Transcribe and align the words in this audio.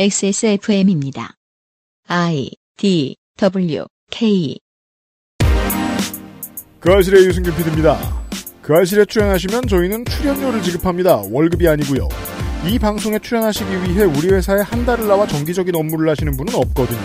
XSFM입니다. 0.00 1.34
I 2.06 2.52
D 2.76 3.16
W 3.36 3.84
K 4.12 4.56
그 6.78 6.92
아실의 6.92 7.26
유승균 7.26 7.52
PD입니다. 7.56 7.98
그 8.62 8.76
아실에 8.76 9.04
출연하시면 9.04 9.66
저희는 9.66 10.04
출연료를 10.04 10.62
지급합니다. 10.62 11.16
월급이 11.32 11.66
아니고요. 11.66 12.08
이 12.68 12.78
방송에 12.78 13.18
출연하시기 13.18 13.68
위해 13.68 14.04
우리 14.04 14.28
회사에 14.28 14.60
한 14.60 14.86
달을 14.86 15.08
나와 15.08 15.26
정기적인 15.26 15.74
업무를 15.74 16.08
하시는 16.08 16.30
분은 16.36 16.54
없거든요. 16.54 17.00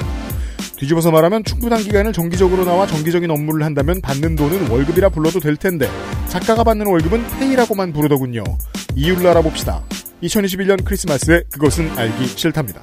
뒤집어서 0.78 1.10
말하면 1.10 1.44
충분한 1.46 1.82
기간을 1.82 2.14
정기적으로 2.14 2.64
나와 2.64 2.86
정기적인 2.86 3.32
업무를 3.32 3.66
한다면 3.66 4.02
받는 4.02 4.36
돈은 4.36 4.70
월급이라 4.70 5.10
불러도 5.10 5.39
될 5.39 5.55
텐데 5.55 5.89
작가가 6.28 6.64
받는 6.64 6.86
월급은 6.86 7.39
페이라고만 7.39 7.91
부르더군요. 7.91 8.44
이유를 8.94 9.25
알아봅시다. 9.25 9.84
2021년 10.24 10.84
크리스마스에 10.86 11.44
그것은 11.52 11.90
알기 11.98 12.26
싫답니다. 12.28 12.82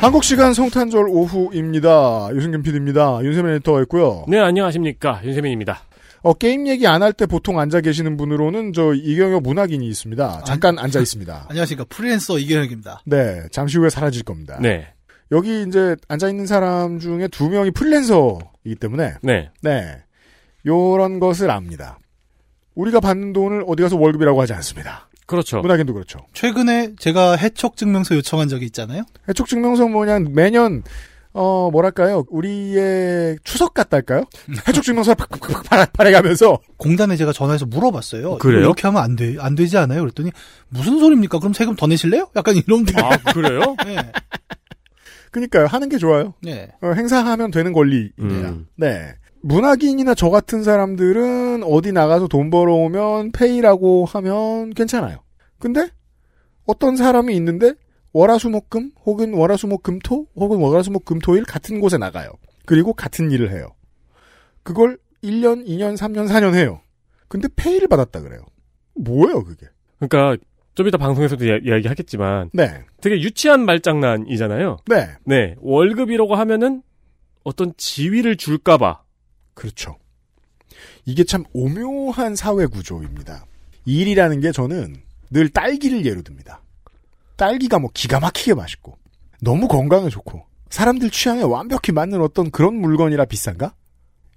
한국 0.00 0.22
시간 0.22 0.54
성탄절 0.54 1.06
오후입니다. 1.08 2.28
유승균 2.32 2.62
PD입니다. 2.62 3.18
윤세민 3.22 3.52
에디터가 3.54 3.82
있고요. 3.82 4.24
네, 4.28 4.38
안녕하십니까. 4.38 5.20
윤세민입니다. 5.24 5.80
어, 6.22 6.34
게임 6.34 6.66
얘기 6.68 6.86
안 6.86 7.02
할 7.02 7.12
때 7.12 7.26
보통 7.26 7.58
앉아 7.58 7.80
계시는 7.80 8.16
분으로는 8.16 8.72
저 8.72 8.92
이경혁 8.94 9.42
문학인이 9.42 9.86
있습니다. 9.88 10.42
잠깐 10.46 10.78
앉아 10.78 11.00
있습니다. 11.00 11.46
안녕하십니까. 11.48 11.84
프리랜서 11.88 12.38
이경혁입니다. 12.38 13.02
네, 13.06 13.42
잠시 13.50 13.78
후에 13.78 13.90
사라질 13.90 14.22
겁니다. 14.22 14.58
네. 14.60 14.86
여기 15.32 15.62
이제 15.62 15.96
앉아 16.08 16.28
있는 16.28 16.46
사람 16.46 16.98
중에 16.98 17.28
두 17.28 17.48
명이 17.48 17.70
프리랜서이기 17.72 18.76
때문에 18.80 19.14
네. 19.22 19.50
네. 19.62 20.02
요런 20.66 21.20
것을 21.20 21.50
압니다. 21.50 21.98
우리가 22.74 23.00
받는 23.00 23.32
돈을 23.32 23.64
어디 23.66 23.82
가서 23.82 23.96
월급이라고 23.96 24.40
하지 24.40 24.52
않습니다. 24.54 25.08
그렇죠. 25.26 25.60
문학인도 25.60 25.92
그렇죠. 25.92 26.20
최근에 26.32 26.94
제가 26.98 27.36
해촉 27.36 27.76
증명서 27.76 28.14
요청한 28.14 28.48
적이 28.48 28.66
있잖아요. 28.66 29.02
해촉 29.28 29.46
증명서 29.46 29.86
뭐냐 29.88 30.20
매년 30.30 30.82
어 31.34 31.70
뭐랄까요 31.70 32.24
우리의 32.30 33.38
추석 33.44 33.74
같달까요? 33.74 34.24
해촉 34.66 34.82
증명서 34.82 35.14
팍팍팍 35.14 35.92
발해가면서 35.92 36.58
공단에 36.78 37.16
제가 37.16 37.32
전화해서 37.34 37.66
물어봤어요. 37.66 38.38
그래요? 38.38 38.60
이렇게 38.60 38.82
하면 38.88 39.02
안 39.02 39.16
돼, 39.16 39.36
안 39.38 39.54
되지 39.54 39.76
않아요? 39.76 40.00
그랬더니 40.00 40.30
무슨 40.70 40.98
소리입니까? 40.98 41.38
그럼 41.40 41.52
세금 41.52 41.76
더 41.76 41.86
내실래요? 41.86 42.30
약간 42.34 42.56
이런 42.56 42.84
분. 42.86 42.98
아, 42.98 43.16
그래요? 43.32 43.76
네. 43.84 43.96
그니까요 45.30 45.66
하는 45.66 45.88
게 45.88 45.98
좋아요. 45.98 46.34
네. 46.42 46.68
어, 46.80 46.92
행사하면 46.92 47.50
되는 47.50 47.72
권리입니다. 47.72 48.50
음. 48.50 48.66
네. 48.76 49.14
문학인이나 49.42 50.14
저 50.14 50.30
같은 50.30 50.62
사람들은 50.62 51.62
어디 51.62 51.92
나가서 51.92 52.28
돈 52.28 52.50
벌어오면 52.50 53.32
페이라고 53.32 54.04
하면 54.04 54.70
괜찮아요. 54.74 55.18
근데 55.58 55.88
어떤 56.66 56.96
사람이 56.96 57.34
있는데 57.36 57.74
월화수목금 58.12 58.92
혹은 59.04 59.34
월화수목금토 59.34 60.26
혹은 60.36 60.58
월화수목금토일 60.58 61.44
같은 61.44 61.80
곳에 61.80 61.98
나가요. 61.98 62.30
그리고 62.66 62.92
같은 62.92 63.30
일을 63.30 63.52
해요. 63.52 63.68
그걸 64.62 64.98
1년, 65.22 65.66
2년, 65.66 65.96
3년, 65.96 66.28
4년 66.28 66.54
해요. 66.54 66.80
근데 67.28 67.48
페이를 67.54 67.88
받았다 67.88 68.20
그래요. 68.20 68.40
뭐예요 68.94 69.44
그게? 69.44 69.66
그러니까 69.98 70.42
좀 70.78 70.86
이따 70.86 70.96
방송에서도 70.96 71.44
이야- 71.44 71.58
이야기 71.64 71.88
하겠지만 71.88 72.50
네. 72.52 72.84
되게 73.00 73.20
유치한 73.20 73.64
말장난이잖아요. 73.64 74.76
네. 74.86 75.08
네. 75.24 75.56
월급이라고 75.58 76.36
하면은 76.36 76.84
어떤 77.42 77.72
지위를 77.76 78.36
줄까봐. 78.36 79.02
그렇죠. 79.54 79.96
이게 81.04 81.24
참 81.24 81.42
오묘한 81.52 82.36
사회 82.36 82.66
구조입니다. 82.66 83.44
일이라는 83.86 84.38
게 84.40 84.52
저는 84.52 84.94
늘 85.32 85.48
딸기를 85.48 86.06
예로 86.06 86.22
듭니다. 86.22 86.62
딸기가 87.34 87.80
뭐 87.80 87.90
기가 87.92 88.20
막히게 88.20 88.54
맛있고 88.54 88.96
너무 89.42 89.66
건강에 89.66 90.08
좋고 90.08 90.44
사람들 90.70 91.10
취향에 91.10 91.42
완벽히 91.42 91.90
맞는 91.90 92.20
어떤 92.20 92.52
그런 92.52 92.76
물건이라 92.76 93.24
비싼가? 93.24 93.74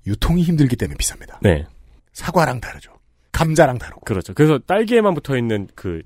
유통이 0.08 0.42
힘들기 0.42 0.76
때문에 0.76 0.98
비쌉니다. 0.98 1.38
네. 1.44 1.68
사과랑 2.14 2.62
다르죠. 2.62 2.94
감자랑 3.32 3.78
다르고. 3.78 4.02
그렇죠. 4.02 4.34
그래서 4.34 4.58
딸기에만 4.58 5.14
붙어 5.14 5.38
있는 5.38 5.68
그 5.76 6.02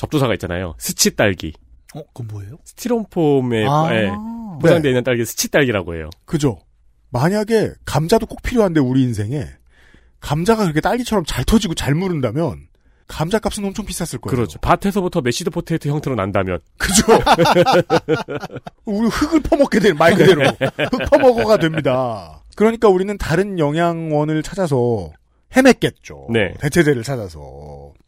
접두사가 0.00 0.32
있잖아요. 0.34 0.74
스치 0.78 1.14
딸기. 1.14 1.52
어, 1.94 2.02
그건 2.14 2.28
뭐예요? 2.28 2.56
스티로폼에 2.64 3.66
아. 3.68 3.94
예, 3.94 4.10
포장되어 4.60 4.90
있는 4.92 5.04
딸기 5.04 5.26
스치 5.26 5.50
딸기라고 5.50 5.94
해요. 5.94 6.08
그죠? 6.24 6.58
만약에 7.10 7.72
감자도 7.84 8.24
꼭 8.26 8.40
필요한데 8.42 8.80
우리 8.80 9.02
인생에 9.02 9.44
감자가 10.20 10.62
그렇게 10.62 10.80
딸기처럼 10.80 11.24
잘 11.26 11.44
터지고 11.44 11.74
잘 11.74 11.94
무른다면 11.94 12.68
감자 13.08 13.38
값은 13.40 13.62
엄청 13.62 13.84
비쌌을 13.84 14.20
거예요. 14.20 14.36
그렇죠. 14.36 14.58
밭에서부터 14.60 15.20
mashed 15.20 15.50
potato 15.50 15.90
형태로 15.90 16.16
난다면 16.16 16.60
그죠? 16.78 17.02
우리 18.86 19.08
흙을 19.08 19.40
퍼먹게 19.40 19.80
되는 19.80 19.98
말 19.98 20.14
그대로 20.14 20.44
흙 20.46 21.10
퍼먹어가 21.10 21.58
됩니다. 21.58 22.42
그러니까 22.56 22.88
우리는 22.88 23.18
다른 23.18 23.58
영양원을 23.58 24.42
찾아서 24.42 25.10
헤맸겠죠. 25.52 26.30
네. 26.30 26.54
대체제를 26.60 27.02
찾아서 27.02 27.40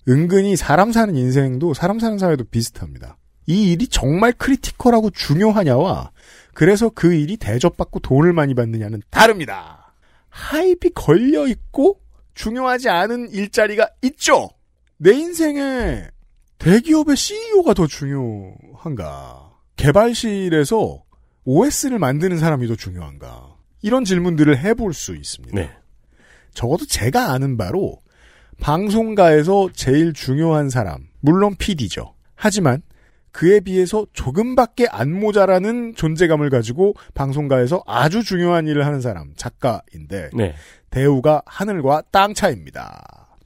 은근히 0.08 0.56
사람 0.56 0.92
사는 0.92 1.14
인생도 1.14 1.74
사람 1.74 1.98
사는 1.98 2.18
사회도 2.18 2.44
비슷합니다. 2.44 3.16
이 3.46 3.72
일이 3.72 3.88
정말 3.88 4.32
크리티컬하고 4.32 5.10
중요하냐와 5.10 6.10
그래서 6.54 6.90
그 6.90 7.12
일이 7.14 7.36
대접받고 7.36 8.00
돈을 8.00 8.32
많이 8.32 8.54
받느냐는 8.54 9.02
다릅니다. 9.10 9.94
하입이 10.28 10.90
걸려 10.94 11.46
있고 11.46 12.00
중요하지 12.34 12.88
않은 12.88 13.30
일자리가 13.30 13.88
있죠. 14.02 14.50
내 14.96 15.12
인생에 15.12 16.08
대기업의 16.58 17.16
CEO가 17.16 17.74
더 17.74 17.86
중요한가? 17.86 19.50
개발실에서 19.76 21.02
OS를 21.44 21.98
만드는 21.98 22.38
사람이 22.38 22.68
더 22.68 22.76
중요한가? 22.76 23.56
이런 23.82 24.04
질문들을 24.04 24.58
해볼 24.58 24.94
수 24.94 25.16
있습니다. 25.16 25.56
네. 25.56 25.70
적어도 26.54 26.86
제가 26.86 27.32
아는 27.32 27.56
바로 27.56 27.98
방송가에서 28.62 29.70
제일 29.74 30.12
중요한 30.12 30.70
사람, 30.70 31.08
물론 31.18 31.56
PD죠. 31.56 32.14
하지만 32.36 32.80
그에 33.32 33.58
비해서 33.58 34.06
조금밖에 34.12 34.86
안 34.88 35.12
모자라는 35.12 35.96
존재감을 35.96 36.48
가지고 36.48 36.94
방송가에서 37.14 37.82
아주 37.86 38.22
중요한 38.22 38.68
일을 38.68 38.86
하는 38.86 39.00
사람, 39.00 39.32
작가인데 39.34 40.30
네. 40.32 40.54
대우가 40.90 41.42
하늘과 41.44 42.04
땅 42.12 42.34
차이입니다. 42.34 43.36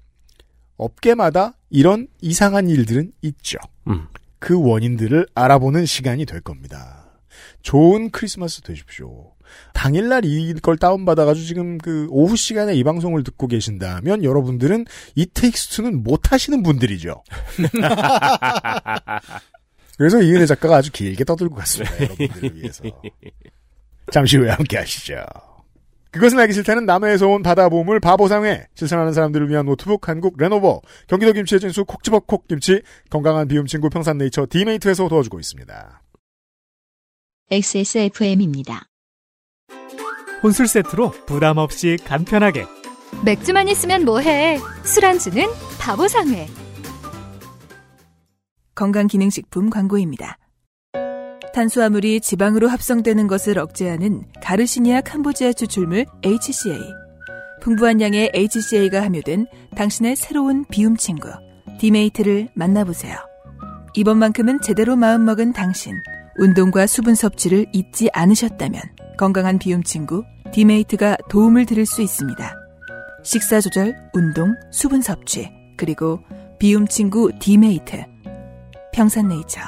업계마다 0.77 1.55
이런 1.71 2.09
이상한 2.21 2.69
일들은 2.69 3.13
있죠. 3.23 3.57
음. 3.89 4.09
그 4.39 4.61
원인들을 4.61 5.29
알아보는 5.35 5.87
시간이 5.87 6.27
될 6.27 6.43
겁니다. 6.43 7.19
좋은 7.63 8.11
크리스마스 8.11 8.61
되십시오. 8.61 9.33
당일날 9.73 10.25
이걸 10.25 10.77
다운받아가지고 10.77 11.47
지금 11.47 11.79
그 11.79 12.07
오후 12.11 12.37
시간에 12.37 12.75
이 12.75 12.85
방송을 12.85 13.25
듣고 13.25 13.47
계신다면 13.47 14.25
여러분들은 14.25 14.87
이 15.15 15.27
데이트는 15.27 16.03
못 16.03 16.33
하시는 16.33 16.63
분들이죠. 16.63 17.23
그래서 19.99 20.21
이은혜 20.21 20.47
작가가 20.47 20.77
아주 20.77 20.93
길게 20.93 21.25
떠들고 21.25 21.55
갔습니다. 21.57 22.01
여러분들을 22.01 22.57
위해서. 22.57 22.85
잠시 24.13 24.37
후에 24.37 24.51
함께 24.51 24.77
하시죠. 24.77 25.25
그것은 26.17 26.39
알기 26.39 26.55
싫다는 26.55 26.87
남해에서 26.87 27.29
온 27.29 27.43
바다 27.43 27.69
보물 27.69 28.01
바보상회 28.01 28.69
실천하는 28.75 29.13
사람들을 29.13 29.51
위한 29.51 29.67
노트북 29.67 30.09
한국 30.09 30.37
레노버 30.39 30.81
경기도 31.09 31.33
김치의 31.33 31.61
진수 31.61 31.85
콕집어 31.85 32.21
콕김치 32.21 32.83
건강한 33.11 33.47
비움 33.49 33.67
친구 33.67 33.91
평산네이처 33.91 34.47
디메이트에서 34.49 35.09
도와주고 35.09 35.39
있습니다. 35.39 36.03
XSFM입니다. 37.51 38.89
혼술 40.47 40.69
세트로 40.69 41.11
부담 41.27 41.59
없이 41.59 41.99
간편하게 42.05 42.67
맥주만 43.25 43.67
있으면 43.67 44.05
뭐해? 44.05 44.61
술안주는 44.85 45.45
바보상회. 45.81 46.47
건강기능식품 48.77 49.71
광고입니다. 49.71 50.39
탄수화물이 51.53 52.21
지방으로 52.21 52.69
합성되는 52.69 53.27
것을 53.27 53.59
억제하는 53.59 54.23
가르시니아 54.41 55.01
캄보지아 55.01 55.53
추출물 55.53 56.07
HCA. 56.23 56.79
풍부한 57.61 58.01
양의 58.01 58.31
HCA가 58.33 59.03
함유된 59.03 59.47
당신의 59.75 60.15
새로운 60.15 60.65
비움 60.71 60.97
친구 60.97 61.29
디메이트를 61.81 62.51
만나보세요. 62.55 63.17
이번만큼은 63.95 64.61
제대로 64.61 64.95
마음먹은 64.95 65.55
당신. 65.55 65.97
운동과 66.39 66.87
수분 66.87 67.17
섭취를 67.17 67.67
잊지 67.73 68.11
않으셨다면 68.13 68.96
건강한 69.17 69.59
비움 69.59 69.83
친구 69.83 70.25
디메이트가 70.53 71.17
도움을 71.31 71.65
드릴 71.65 71.87
수 71.87 72.03
있습니다. 72.03 72.55
식사 73.25 73.61
조절, 73.61 73.97
운동, 74.15 74.55
수분 74.71 75.01
섭취, 75.01 75.51
그리고 75.77 76.21
비움 76.59 76.87
친구 76.87 77.31
디메이트. 77.39 78.05
평산네이처. 78.93 79.61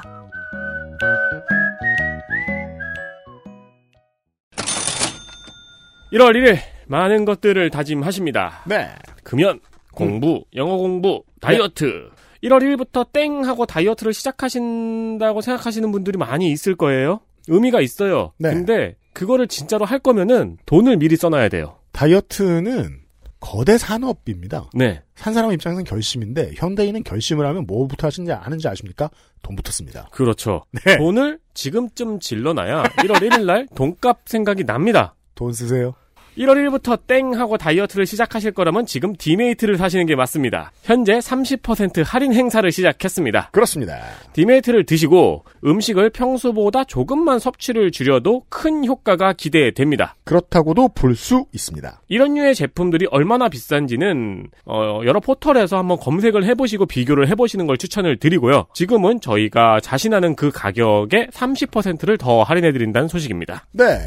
1월 6.12 6.32
1일 6.32 6.58
많은 6.86 7.24
것들을 7.24 7.70
다짐하십니다. 7.70 8.62
네. 8.66 8.88
금연, 9.22 9.60
공부, 9.92 10.44
영어 10.54 10.76
공부, 10.76 11.24
다이어트. 11.40 12.10
1월 12.44 12.62
1일부터 12.62 13.10
땡 13.12 13.44
하고 13.44 13.66
다이어트를 13.66 14.12
시작하신다고 14.12 15.40
생각하시는 15.40 15.90
분들이 15.90 16.16
많이 16.18 16.50
있을 16.52 16.76
거예요. 16.76 17.20
의미가 17.48 17.80
있어요. 17.80 18.32
네. 18.38 18.52
근데 18.52 18.96
그거를 19.18 19.48
진짜로 19.48 19.84
할 19.84 19.98
거면은 19.98 20.58
돈을 20.64 20.98
미리 20.98 21.16
써놔야 21.16 21.48
돼요. 21.48 21.76
다이어트는 21.90 23.00
거대 23.40 23.76
산업입니다. 23.76 24.70
네. 24.74 25.02
산 25.16 25.34
사람 25.34 25.50
입장에서는 25.52 25.82
결심인데 25.82 26.52
현대인은 26.54 27.02
결심을 27.02 27.44
하면 27.46 27.66
뭐부터 27.66 28.06
하시는지 28.06 28.32
아는지 28.32 28.68
아십니까? 28.68 29.10
돈부터 29.42 29.72
씁니다. 29.72 30.08
그렇죠. 30.12 30.62
네. 30.70 30.98
돈을 30.98 31.40
지금쯤 31.52 32.20
질러놔야 32.20 32.84
1월 32.84 33.16
1일 33.16 33.44
날 33.44 33.66
돈값 33.74 34.20
생각이 34.26 34.62
납니다. 34.62 35.16
돈 35.34 35.52
쓰세요. 35.52 35.94
1월 36.38 36.54
1일부터 36.56 36.98
땡 37.06 37.34
하고 37.34 37.58
다이어트를 37.58 38.06
시작하실 38.06 38.52
거라면 38.52 38.86
지금 38.86 39.14
디메이트를 39.16 39.76
사시는 39.76 40.06
게 40.06 40.14
맞습니다. 40.14 40.70
현재 40.82 41.18
30% 41.18 42.04
할인 42.06 42.32
행사를 42.32 42.70
시작했습니다. 42.70 43.50
그렇습니다. 43.52 43.98
디메이트를 44.34 44.86
드시고 44.86 45.44
음식을 45.66 46.10
평소보다 46.10 46.84
조금만 46.84 47.38
섭취를 47.38 47.90
줄여도 47.90 48.44
큰 48.48 48.86
효과가 48.86 49.32
기대됩니다. 49.32 50.14
그렇다고도 50.24 50.88
볼 50.94 51.18
수 51.18 51.46
있습니다. 51.52 52.00
이런 52.06 52.34
류의 52.34 52.54
제품들이 52.54 53.08
얼마나 53.10 53.48
비싼지는 53.48 54.46
어, 54.66 55.00
여러 55.04 55.18
포털에서 55.18 55.76
한번 55.76 55.98
검색을 55.98 56.44
해보시고 56.44 56.86
비교를 56.86 57.26
해보시는 57.28 57.66
걸 57.66 57.76
추천을 57.76 58.18
드리고요. 58.18 58.66
지금은 58.72 59.20
저희가 59.20 59.80
자신하는 59.80 60.36
그 60.36 60.52
가격에 60.52 61.26
30%를 61.32 62.16
더 62.18 62.44
할인해드린다는 62.44 63.08
소식입니다. 63.08 63.66
네. 63.72 63.98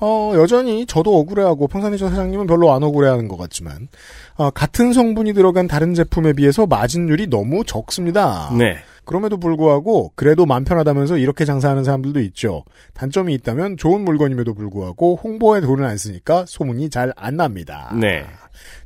어, 0.00 0.32
여전히 0.36 0.86
저도 0.86 1.18
억울해하고 1.18 1.66
평산네이처 1.68 2.08
사장님은 2.10 2.46
별로 2.46 2.72
안 2.72 2.82
억울해하는 2.82 3.28
것 3.28 3.36
같지만 3.36 3.88
어, 4.36 4.50
같은 4.50 4.92
성분이 4.92 5.32
들어간 5.32 5.66
다른 5.66 5.94
제품에 5.94 6.34
비해서 6.34 6.66
마진율이 6.66 7.28
너무 7.28 7.64
적습니다. 7.64 8.50
네. 8.56 8.76
그럼에도 9.04 9.38
불구하고 9.38 10.12
그래도 10.16 10.44
맘 10.44 10.64
편하다면서 10.64 11.16
이렇게 11.16 11.46
장사하는 11.46 11.82
사람들도 11.82 12.20
있죠. 12.20 12.64
단점이 12.92 13.32
있다면 13.34 13.78
좋은 13.78 14.02
물건임에도 14.02 14.52
불구하고 14.52 15.16
홍보에 15.22 15.62
돈을 15.62 15.82
안 15.84 15.96
쓰니까 15.96 16.44
소문이 16.46 16.90
잘 16.90 17.12
안 17.16 17.36
납니다. 17.36 17.90
네. 17.98 18.26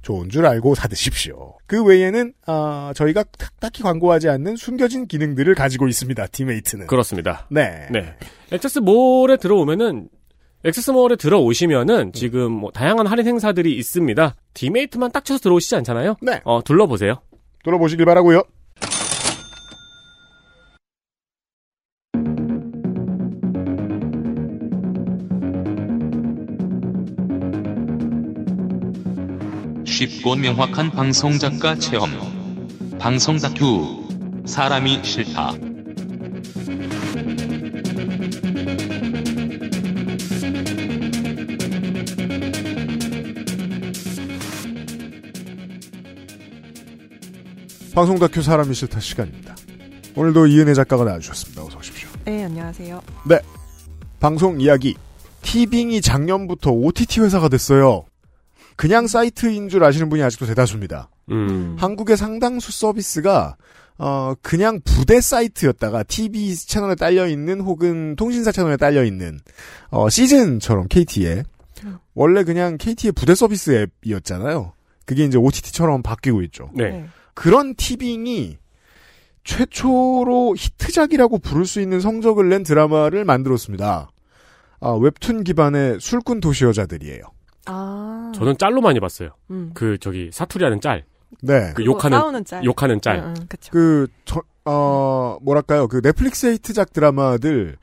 좋은 0.02 0.28
줄 0.28 0.46
알고 0.46 0.74
사드십시오. 0.76 1.54
그 1.66 1.82
외에는 1.82 2.34
아, 2.46 2.92
저희가 2.94 3.24
딱히 3.58 3.82
광고하지 3.82 4.28
않는 4.28 4.54
숨겨진 4.56 5.06
기능들을 5.08 5.54
가지고 5.56 5.88
있습니다. 5.88 6.26
디메이트는. 6.28 6.86
그렇습니다. 6.86 7.46
네. 7.50 7.88
네. 7.90 8.14
액세스몰에 8.52 9.38
들어오면은 9.38 10.08
액세스몰에 10.64 11.16
들어오시면은 11.16 12.12
지금 12.12 12.52
뭐 12.52 12.70
다양한 12.70 13.06
할인 13.06 13.26
행사들이 13.26 13.76
있습니다. 13.76 14.36
디메이트만 14.54 15.10
딱 15.10 15.24
쳐서 15.24 15.40
들어오시지 15.40 15.74
않잖아요. 15.76 16.16
네. 16.22 16.40
어, 16.44 16.62
둘러보세요. 16.62 17.16
돌아보시길 17.64 18.04
바라고요. 18.04 18.42
쉽고 29.84 30.36
명확한 30.36 30.90
방송 30.90 31.38
작가 31.38 31.74
체험. 31.76 32.10
방송 32.98 33.36
다큐. 33.36 34.02
사람이 34.46 35.04
싫다. 35.04 35.71
방송 47.94 48.18
다큐 48.18 48.40
사람이 48.40 48.74
싫다 48.74 49.00
시간입니다. 49.00 49.54
오늘도 50.16 50.46
이은혜 50.46 50.72
작가가 50.72 51.04
나와주셨습니다. 51.04 51.62
어서 51.62 51.78
오십시오. 51.78 52.08
네, 52.24 52.44
안녕하세요. 52.44 53.02
방송 54.18 54.60
이야기. 54.60 54.96
티빙이 55.42 56.00
작년부터 56.00 56.70
OTT 56.70 57.20
회사가 57.20 57.48
됐어요. 57.48 58.04
그냥 58.76 59.06
사이트인 59.06 59.68
줄 59.68 59.84
아시는 59.84 60.08
분이 60.08 60.22
아직도 60.22 60.46
대다수입니다. 60.46 61.10
음. 61.30 61.76
한국의 61.78 62.16
상당수 62.16 62.72
서비스가 62.72 63.56
어 63.98 64.34
그냥 64.40 64.80
부대 64.82 65.20
사이트였다가 65.20 66.02
TV 66.04 66.56
채널에 66.56 66.94
딸려 66.94 67.28
있는 67.28 67.60
혹은 67.60 68.16
통신사 68.16 68.52
채널에 68.52 68.76
딸려 68.78 69.04
있는 69.04 69.38
어 69.90 70.08
시즌처럼 70.08 70.88
KT에 70.88 71.44
원래 72.14 72.42
그냥 72.44 72.78
KT의 72.78 73.12
부대 73.12 73.34
서비스 73.34 73.88
앱이었잖아요. 74.02 74.72
그게 75.04 75.24
이제 75.24 75.36
OTT처럼 75.36 76.02
바뀌고 76.02 76.42
있죠. 76.42 76.70
네. 76.74 77.06
그런 77.34 77.74
티빙이 77.74 78.58
최초로 79.44 80.54
히트작이라고 80.56 81.38
부를 81.38 81.66
수 81.66 81.80
있는 81.80 82.00
성적을 82.00 82.48
낸 82.48 82.62
드라마를 82.62 83.24
만들었습니다. 83.24 84.10
아, 84.80 84.90
웹툰 84.90 85.44
기반의 85.44 85.98
술꾼 86.00 86.40
도시 86.40 86.64
여자들이에요. 86.64 87.22
아. 87.66 88.32
저는 88.34 88.58
짤로 88.58 88.80
많이 88.80 89.00
봤어요. 89.00 89.30
음. 89.50 89.70
그 89.74 89.98
저기 89.98 90.30
사투리하는 90.32 90.80
짤, 90.80 91.04
네. 91.40 91.72
그 91.74 91.84
욕하는 91.84 92.18
싸우는 92.18 92.44
짤. 92.44 92.64
욕하는 92.64 93.00
짤. 93.00 93.16
응, 93.18 93.34
응, 93.36 93.46
그쵸. 93.48 93.70
그, 93.72 94.06
저, 94.24 94.42
어, 94.64 95.38
뭐랄까요. 95.42 95.88
그 95.88 96.00
넷플릭스의 96.02 96.54
히트작 96.54 96.92
드라마들, 96.92 97.76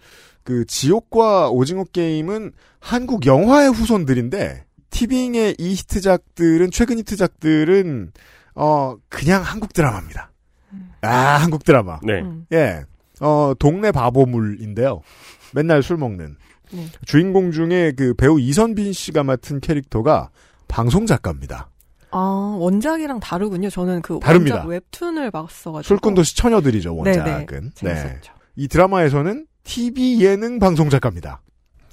그 0.44 0.66
지옥과 0.66 1.50
오징어 1.50 1.84
게임은 1.86 2.52
한국 2.80 3.26
영화의 3.26 3.70
후손들인데, 3.72 4.66
티빙의 4.90 5.56
이 5.58 5.74
히트작들은, 5.74 6.72
최근 6.72 6.98
히트작들은, 7.00 8.12
어, 8.60 8.98
그냥 9.08 9.42
한국 9.42 9.74
드라마입니다. 9.74 10.32
아, 11.02 11.10
한국 11.10 11.64
드라마. 11.64 12.00
네. 12.04 12.20
음. 12.22 12.46
예. 12.52 12.84
어, 13.22 13.54
동네 13.58 13.92
바보물인데요. 13.92 15.02
맨날 15.54 15.82
술 15.82 15.96
먹는. 15.98 16.36
네. 16.72 16.86
주인공 17.06 17.52
중에 17.52 17.94
그 17.98 18.14
배우 18.14 18.40
이선빈 18.40 18.92
씨가 18.92 19.24
맡은 19.24 19.62
캐릭터가 19.62 20.30
방송 20.68 21.06
작가입니다. 21.06 21.70
아, 22.12 22.56
원작이랑 22.60 23.22
다르군요. 23.22 23.70
저는 23.70 24.02
그 24.02 24.20
다릅니다. 24.22 24.58
원작 24.58 24.70
웹툰을 24.70 25.32
봤어가지고. 25.32 25.88
술꾼도시 25.88 26.36
처녀들이죠, 26.36 26.96
원작은. 26.96 27.24
네네. 27.24 27.46
네. 27.46 27.70
재밌었죠. 27.74 28.34
이 28.56 28.68
드라마에서는 28.68 29.46
TV 29.64 30.22
예능 30.22 30.60
방송 30.60 30.90
작가입니다. 30.90 31.42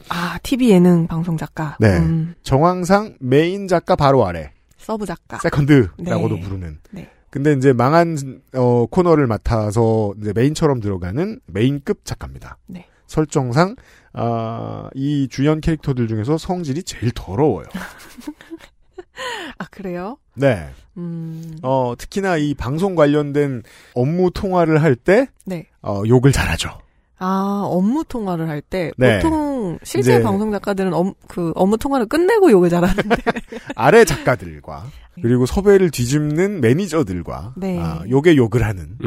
아, 0.08 0.38
TV 0.42 0.70
예능 0.70 1.06
방송 1.06 1.36
작가. 1.36 1.76
네. 1.80 1.98
음, 1.98 2.34
정황상 2.42 3.16
메인 3.20 3.68
작가 3.68 3.94
바로 3.94 4.26
아래, 4.26 4.52
서브 4.86 5.04
작가. 5.04 5.38
세컨드라고도 5.40 6.36
네. 6.36 6.40
부르는. 6.40 6.78
네. 6.92 7.10
근데 7.30 7.52
이제 7.54 7.72
망한 7.72 8.40
어, 8.54 8.86
코너를 8.86 9.26
맡아서 9.26 10.14
이제 10.20 10.32
메인처럼 10.32 10.78
들어가는 10.78 11.40
메인급 11.46 12.04
작가입니다. 12.04 12.56
네. 12.68 12.86
설정상 13.08 13.74
아, 14.12 14.88
이 14.94 15.26
주연 15.28 15.60
캐릭터들 15.60 16.06
중에서 16.06 16.38
성질이 16.38 16.84
제일 16.84 17.10
더러워요. 17.16 17.66
아, 19.58 19.64
그래요? 19.72 20.18
네. 20.34 20.68
음, 20.96 21.58
어, 21.62 21.94
특히나 21.98 22.36
이 22.36 22.54
방송 22.54 22.94
관련된 22.94 23.64
업무 23.94 24.30
통화를 24.30 24.82
할때 24.84 25.26
네. 25.44 25.66
어, 25.82 26.04
욕을 26.06 26.30
잘하죠. 26.30 26.78
아, 27.18 27.62
업무 27.66 28.04
통화를 28.04 28.48
할때 28.48 28.92
네. 28.98 29.20
보통 29.20 29.78
실제 29.82 30.14
이제- 30.16 30.22
방송 30.22 30.50
작가들은 30.52 30.92
업, 30.92 31.14
그 31.28 31.52
업무 31.54 31.78
통화를 31.78 32.06
끝내고 32.06 32.50
욕을 32.50 32.68
잘하는데. 32.68 33.16
아래 33.74 34.04
작가들과 34.04 34.84
그리고 35.22 35.46
섭외를 35.46 35.90
뒤집는 35.90 36.60
매니저들과 36.60 37.54
네. 37.56 37.78
아, 37.80 38.02
욕에 38.10 38.36
욕을 38.36 38.64
하는 38.66 38.98
음. 39.02 39.06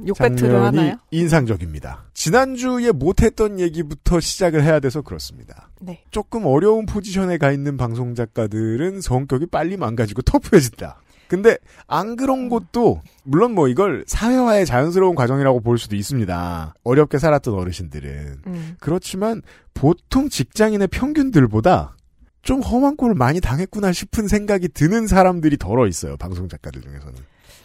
음, 0.00 0.04
욕 0.06 0.16
배틀을 0.16 0.50
장면이 0.50 0.76
하나요? 0.78 0.96
인상적입니다. 1.10 2.04
지난주에 2.14 2.92
못했던 2.92 3.60
얘기부터 3.60 4.20
시작을 4.20 4.62
해야 4.62 4.80
돼서 4.80 5.02
그렇습니다. 5.02 5.68
네. 5.80 6.02
조금 6.10 6.46
어려운 6.46 6.86
포지션에 6.86 7.36
가 7.36 7.52
있는 7.52 7.76
방송 7.76 8.14
작가들은 8.14 9.02
성격이 9.02 9.46
빨리 9.46 9.76
망가지고 9.76 10.22
터프해진다. 10.22 10.96
근데 11.28 11.56
안 11.86 12.16
그런 12.16 12.48
것도 12.48 13.00
물론 13.22 13.54
뭐 13.54 13.68
이걸 13.68 14.04
사회화의 14.06 14.66
자연스러운 14.66 15.14
과정이라고 15.14 15.60
볼 15.60 15.78
수도 15.78 15.96
있습니다. 15.96 16.74
어렵게 16.84 17.18
살았던 17.18 17.54
어르신들은 17.54 18.36
음, 18.46 18.76
그렇지만 18.80 19.42
보통 19.72 20.28
직장인의 20.28 20.88
평균들보다 20.88 21.96
좀 22.42 22.60
험한 22.60 22.96
꼴을 22.96 23.14
많이 23.14 23.40
당했구나 23.40 23.92
싶은 23.92 24.28
생각이 24.28 24.68
드는 24.68 25.06
사람들이 25.06 25.56
덜어 25.56 25.86
있어요. 25.86 26.16
방송 26.16 26.48
작가들 26.48 26.82
중에서는. 26.82 27.14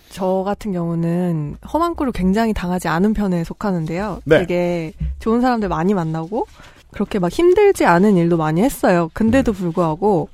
저 0.09 0.43
같은 0.43 0.71
경우는 0.71 1.57
험한 1.71 1.95
꼴을 1.95 2.11
굉장히 2.13 2.53
당하지 2.53 2.87
않은 2.87 3.13
편에 3.13 3.43
속하는데요. 3.43 4.21
네. 4.25 4.39
되게 4.39 4.93
좋은 5.19 5.41
사람들 5.41 5.69
많이 5.69 5.93
만나고 5.93 6.47
그렇게 6.91 7.19
막 7.19 7.31
힘들지 7.31 7.85
않은 7.85 8.17
일도 8.17 8.37
많이 8.37 8.61
했어요. 8.61 9.03
음. 9.03 9.09
근데도 9.13 9.53
불구하고 9.53 10.29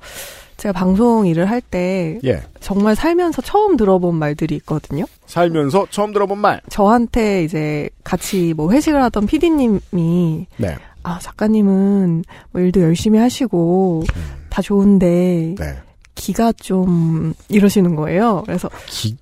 제가 0.56 0.72
방송 0.72 1.26
일을 1.26 1.50
할때 1.50 2.18
예. 2.24 2.42
정말 2.60 2.96
살면서 2.96 3.42
처음 3.42 3.76
들어본 3.76 4.14
말들이 4.14 4.54
있거든요. 4.56 5.04
살면서 5.26 5.86
처음 5.90 6.12
들어본 6.12 6.38
말. 6.38 6.60
저한테 6.70 7.44
이제 7.44 7.88
같이 8.04 8.54
뭐 8.56 8.70
회식을 8.72 9.02
하던 9.04 9.26
PD님이 9.26 10.46
네. 10.56 10.76
아 11.02 11.18
작가님은 11.20 12.24
뭐 12.52 12.60
일도 12.62 12.80
열심히 12.80 13.18
하시고 13.18 14.04
음. 14.16 14.22
다 14.48 14.62
좋은데 14.62 15.54
네. 15.58 15.76
기가 16.14 16.52
좀 16.52 17.34
이러시는 17.48 17.94
거예요. 17.94 18.42
그래서 18.46 18.70
기, 18.86 19.16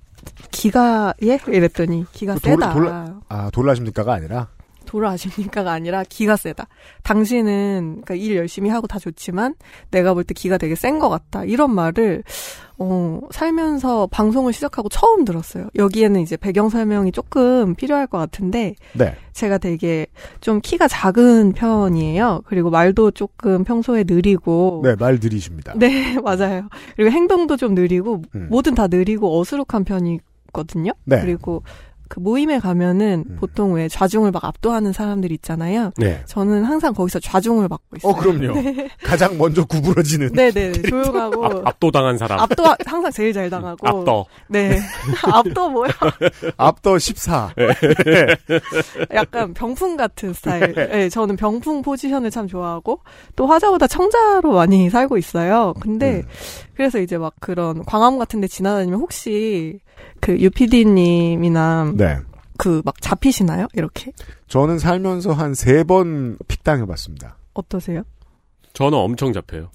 기가 0.51 1.13
예 1.23 1.37
이랬더니 1.47 2.05
기가 2.13 2.35
그 2.35 2.39
돌- 2.39 2.51
세다. 2.53 2.73
돌라- 2.73 3.13
아, 3.27 3.49
돌라십니까가 3.51 4.13
아니라? 4.13 4.47
돌아아십니까가 4.95 5.71
아니라 5.71 6.03
기가 6.07 6.35
세다. 6.37 6.67
당신은 7.03 8.01
그러니까 8.05 8.15
일 8.15 8.35
열심히 8.37 8.69
하고 8.69 8.87
다 8.87 8.97
좋지만 8.99 9.55
내가 9.91 10.13
볼 10.13 10.23
때 10.23 10.33
기가 10.33 10.57
되게 10.57 10.75
센 10.75 10.95
것 10.99 11.09
같다. 11.09 11.43
이런 11.43 11.75
말을 11.75 12.23
어, 12.77 13.19
살면서 13.31 14.07
방송을 14.07 14.51
시작하고 14.53 14.89
처음 14.89 15.23
들었어요. 15.25 15.69
여기에는 15.75 16.19
이제 16.21 16.35
배경 16.37 16.69
설명이 16.69 17.11
조금 17.11 17.75
필요할 17.75 18.07
것 18.07 18.17
같은데 18.17 18.75
네. 18.93 19.15
제가 19.33 19.57
되게 19.57 20.07
좀 20.41 20.59
키가 20.61 20.87
작은 20.87 21.53
편이에요. 21.53 22.41
그리고 22.45 22.69
말도 22.69 23.11
조금 23.11 23.63
평소에 23.63 24.03
느리고 24.07 24.81
네, 24.83 24.95
말 24.97 25.19
들이십니다. 25.19 25.73
네, 25.77 26.17
맞아요. 26.23 26.67
그리고 26.95 27.11
행동도 27.11 27.55
좀 27.57 27.75
느리고 27.75 28.21
음. 28.35 28.47
뭐든 28.49 28.75
다 28.75 28.87
느리고 28.87 29.39
어수룩한 29.39 29.83
편이거든요. 29.85 30.91
네. 31.05 31.21
그리고 31.21 31.63
그 32.15 32.21
모임에 32.21 32.59
가면은 32.59 33.25
음. 33.29 33.35
보통 33.41 33.73
왜 33.73 33.89
좌중을 33.89 34.31
막 34.31 34.45
압도하는 34.45 34.93
사람들 34.93 35.33
있잖아요. 35.33 35.91
네. 35.97 36.23
저는 36.27 36.63
항상 36.63 36.93
거기서 36.93 37.19
좌중을 37.19 37.67
맡고 37.67 37.97
있어요. 37.97 38.13
어, 38.13 38.15
그럼요. 38.15 38.53
가장 39.03 39.37
먼저 39.37 39.65
구부러지는. 39.65 40.31
네네 40.31 40.83
조용하고 40.83 41.45
압, 41.45 41.67
압도당한 41.67 42.17
사람. 42.17 42.39
압도 42.39 42.63
항상 42.85 43.11
제일 43.11 43.33
잘 43.33 43.49
당하고 43.49 43.85
압도. 43.85 44.25
네 44.47 44.79
압도 45.29 45.69
뭐야? 45.69 45.91
앞더 46.55 46.97
14. 46.97 47.53
약간 49.13 49.53
병풍 49.53 49.97
같은 49.97 50.31
스타일. 50.31 50.73
네, 50.73 51.09
저는 51.09 51.35
병풍 51.35 51.81
포지션을 51.81 52.31
참 52.31 52.47
좋아하고 52.47 53.01
또 53.35 53.45
화자보다 53.45 53.87
청자로 53.87 54.53
많이 54.53 54.89
살고 54.89 55.17
있어요. 55.17 55.73
근데 55.81 56.19
음. 56.19 56.23
그래서 56.75 56.99
이제 56.99 57.17
막 57.17 57.33
그런 57.41 57.83
광화문 57.83 58.19
같은 58.19 58.39
데 58.39 58.47
지나다니면 58.47 59.01
혹시 59.01 59.79
그 60.19 60.37
유피디님이나 60.39 61.93
네. 61.95 62.17
그막 62.57 63.01
잡히시나요? 63.01 63.67
이렇게 63.73 64.11
저는 64.47 64.79
살면서 64.79 65.33
한 65.33 65.51
세 65.53 65.83
번 65.83 66.37
픽당해봤습니다. 66.47 67.37
어떠세요? 67.53 68.03
저는 68.73 68.97
엄청 68.97 69.33
잡혀요. 69.33 69.69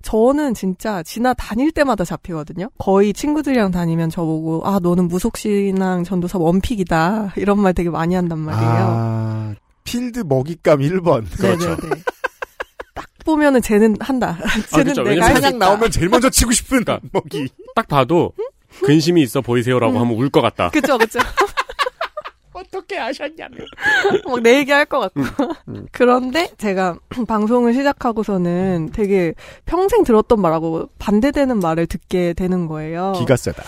저는 0.00 0.54
진짜 0.54 1.02
지나 1.02 1.34
다닐 1.34 1.70
때마다 1.72 2.04
잡히거든요. 2.04 2.70
거의 2.78 3.12
친구들이랑 3.12 3.70
다니면 3.70 4.08
저보고 4.08 4.62
아 4.66 4.78
너는 4.82 5.08
무속신앙 5.08 6.04
전도사 6.04 6.38
원픽이다 6.38 7.34
이런 7.36 7.60
말 7.60 7.74
되게 7.74 7.90
많이 7.90 8.14
한단 8.14 8.38
말이에요. 8.38 8.66
아, 8.88 9.54
필드 9.84 10.20
먹잇감 10.26 10.80
1번. 10.80 11.26
그렇죠. 11.38 11.76
네네네. 11.76 12.02
딱 12.94 13.06
보면은 13.26 13.60
쟤는 13.60 13.96
한다. 14.00 14.38
쟤는 14.72 14.86
그쵸. 14.86 15.02
내가 15.02 15.10
왜냐면 15.10 15.22
할수 15.28 15.40
사냥 15.42 15.56
있다. 15.56 15.66
나오면 15.66 15.90
제일 15.90 16.08
먼저 16.08 16.30
치고 16.30 16.50
싶은 16.52 16.84
그러니까. 16.84 17.06
먹이. 17.12 17.48
딱 17.74 17.86
봐도 17.88 18.32
근심이 18.80 19.22
있어 19.22 19.40
보이세요라고 19.40 19.94
음. 19.94 20.00
하면 20.00 20.14
울 20.16 20.30
것 20.30 20.40
같다. 20.40 20.70
그쵸 20.70 20.98
그쵸. 20.98 21.18
어떻게 22.54 22.98
아셨냐면. 22.98 23.58
막내 24.26 24.58
얘기 24.58 24.70
할 24.72 24.84
것 24.86 25.00
같고. 25.00 25.22
음. 25.68 25.86
그런데 25.90 26.48
제가 26.58 26.98
방송을 27.26 27.74
시작하고서는 27.74 28.90
되게 28.92 29.34
평생 29.64 30.04
들었던 30.04 30.40
말하고 30.40 30.88
반대되는 30.98 31.58
말을 31.60 31.86
듣게 31.86 32.34
되는 32.34 32.66
거예요. 32.66 33.12
기가 33.16 33.36
세다. 33.36 33.62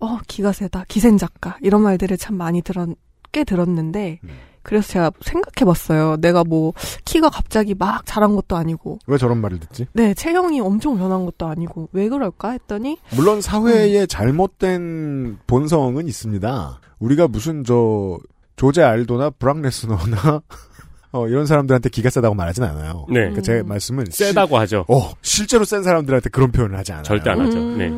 어, 0.00 0.18
기가 0.28 0.52
세다. 0.52 0.84
기센 0.88 1.18
작가. 1.18 1.56
이런 1.60 1.82
말들을 1.82 2.16
참 2.16 2.36
많이 2.36 2.62
들었, 2.62 2.88
꽤 3.32 3.42
들었는데, 3.44 4.20
음. 4.22 4.30
그래서 4.62 4.88
제가 4.88 5.10
생각해 5.20 5.64
봤어요. 5.64 6.16
내가 6.20 6.44
뭐, 6.44 6.72
키가 7.04 7.30
갑자기 7.30 7.74
막 7.74 8.04
자란 8.06 8.34
것도 8.34 8.56
아니고, 8.56 8.98
왜 9.06 9.18
저런 9.18 9.38
말을 9.38 9.60
듣지? 9.60 9.86
네, 9.92 10.14
체형이 10.14 10.60
엄청 10.60 10.98
변한 10.98 11.24
것도 11.24 11.46
아니고, 11.46 11.88
왜 11.92 12.08
그럴까 12.08 12.50
했더니, 12.50 12.98
물론 13.14 13.40
사회에 13.40 14.02
음. 14.02 14.06
잘못된 14.06 15.38
본성은 15.46 16.08
있습니다. 16.08 16.80
우리가 16.98 17.28
무슨 17.28 17.64
저 17.64 18.18
조제 18.56 18.82
알도나 18.82 19.30
브락 19.30 19.60
레스너나 19.60 20.42
어, 21.12 21.26
이런 21.26 21.46
사람들한테 21.46 21.88
기가 21.88 22.10
세다고 22.10 22.34
말하진 22.34 22.64
않아요. 22.64 23.06
네. 23.08 23.20
그러니까 23.20 23.40
제 23.40 23.62
말씀은 23.62 24.06
세다고 24.10 24.58
하죠. 24.58 24.84
실, 24.86 24.94
어, 24.94 25.12
실제로 25.22 25.64
센 25.64 25.82
사람들한테 25.82 26.28
그런 26.28 26.52
표현을 26.52 26.76
하지 26.76 26.92
않아요. 26.92 27.04
절대 27.04 27.30
안 27.30 27.40
하죠. 27.40 27.58
네. 27.58 27.90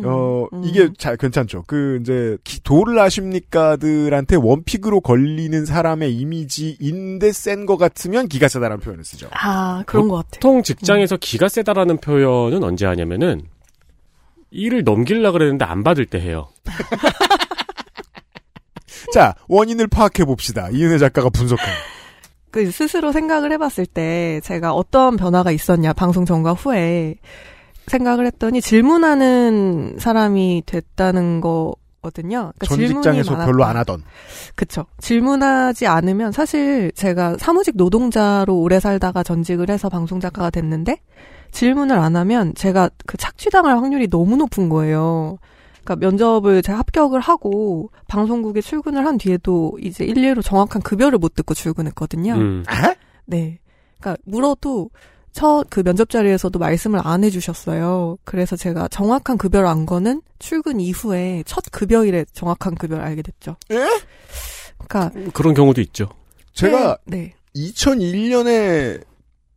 음, 0.00 0.04
어, 0.04 0.46
음. 0.52 0.62
이게 0.64 0.90
잘 0.98 1.16
괜찮죠. 1.16 1.64
그 1.66 1.98
이제 2.00 2.36
기- 2.44 2.60
도를 2.62 2.98
아십니까들한테 2.98 4.36
원픽으로 4.36 5.00
걸리는 5.00 5.64
사람의 5.64 6.14
이미지인데 6.16 7.32
센것 7.32 7.78
같으면 7.78 8.28
기가 8.28 8.48
세다라는 8.48 8.80
표현을 8.80 9.04
쓰죠. 9.04 9.28
아, 9.32 9.82
그런 9.86 10.08
것 10.08 10.16
같아. 10.16 10.28
보통 10.34 10.62
직장에서 10.62 11.16
기가 11.18 11.48
세다라는 11.48 11.98
표현은 11.98 12.62
언제 12.62 12.86
하냐면은 12.86 13.42
일을 14.50 14.84
넘기려 14.84 15.32
그랬는데 15.32 15.64
안 15.64 15.82
받을 15.82 16.06
때 16.06 16.20
해요. 16.20 16.48
자, 19.12 19.34
원인을 19.48 19.86
파악해 19.88 20.24
봅시다. 20.24 20.68
이은혜 20.70 20.98
작가가 20.98 21.28
분석한. 21.30 21.66
그 22.50 22.70
스스로 22.70 23.12
생각을 23.12 23.52
해봤을 23.52 23.86
때 23.86 24.40
제가 24.42 24.72
어떤 24.72 25.16
변화가 25.16 25.50
있었냐 25.52 25.92
방송 25.92 26.24
전과 26.24 26.54
후에 26.54 27.16
생각을 27.86 28.26
했더니 28.26 28.60
질문하는 28.60 29.96
사람이 29.98 30.64
됐다는 30.66 31.40
거거든요. 31.40 32.52
그러니까 32.58 32.66
전 32.66 32.78
질문이 32.78 33.02
직장에서 33.02 33.32
많았다. 33.32 33.46
별로 33.50 33.64
안 33.64 33.76
하던. 33.76 34.02
그쵸. 34.54 34.86
질문하지 34.98 35.86
않으면 35.86 36.32
사실 36.32 36.92
제가 36.94 37.36
사무직 37.38 37.76
노동자로 37.76 38.58
오래 38.58 38.80
살다가 38.80 39.22
전직을 39.22 39.70
해서 39.70 39.88
방송 39.88 40.20
작가가 40.20 40.50
됐는데 40.50 41.00
질문을 41.52 41.98
안 41.98 42.16
하면 42.16 42.54
제가 42.54 42.90
그 43.06 43.16
착취당할 43.16 43.76
확률이 43.78 44.08
너무 44.08 44.36
높은 44.36 44.68
거예요. 44.68 45.38
그러니까 45.84 46.04
면접을 46.06 46.62
제가 46.62 46.80
합격을 46.80 47.20
하고 47.20 47.90
방송국에 48.08 48.60
출근을 48.60 49.06
한 49.06 49.18
뒤에도 49.18 49.78
이제 49.80 50.04
일례로 50.04 50.42
정확한 50.42 50.82
급여를 50.82 51.18
못 51.18 51.34
듣고 51.34 51.54
출근했거든요. 51.54 52.34
음. 52.34 52.64
네. 53.24 53.60
그러니까 54.00 54.20
물어도 54.26 54.90
첫 55.36 55.66
그 55.68 55.82
면접 55.82 56.08
자리에서도 56.08 56.58
말씀을 56.58 57.00
안 57.04 57.22
해주셨어요. 57.22 58.16
그래서 58.24 58.56
제가 58.56 58.88
정확한 58.88 59.36
급여를 59.36 59.68
안 59.68 59.84
거는 59.84 60.22
출근 60.38 60.80
이후에 60.80 61.42
첫 61.44 61.62
급여일에 61.70 62.24
정확한 62.32 62.74
급여를 62.74 63.04
알게 63.04 63.20
됐죠. 63.20 63.56
예? 63.70 63.86
그러니까 64.78 65.30
그런 65.34 65.52
경우도 65.52 65.82
있죠. 65.82 66.08
제가 66.54 66.96
네, 67.04 67.34
2001년에 67.54 69.04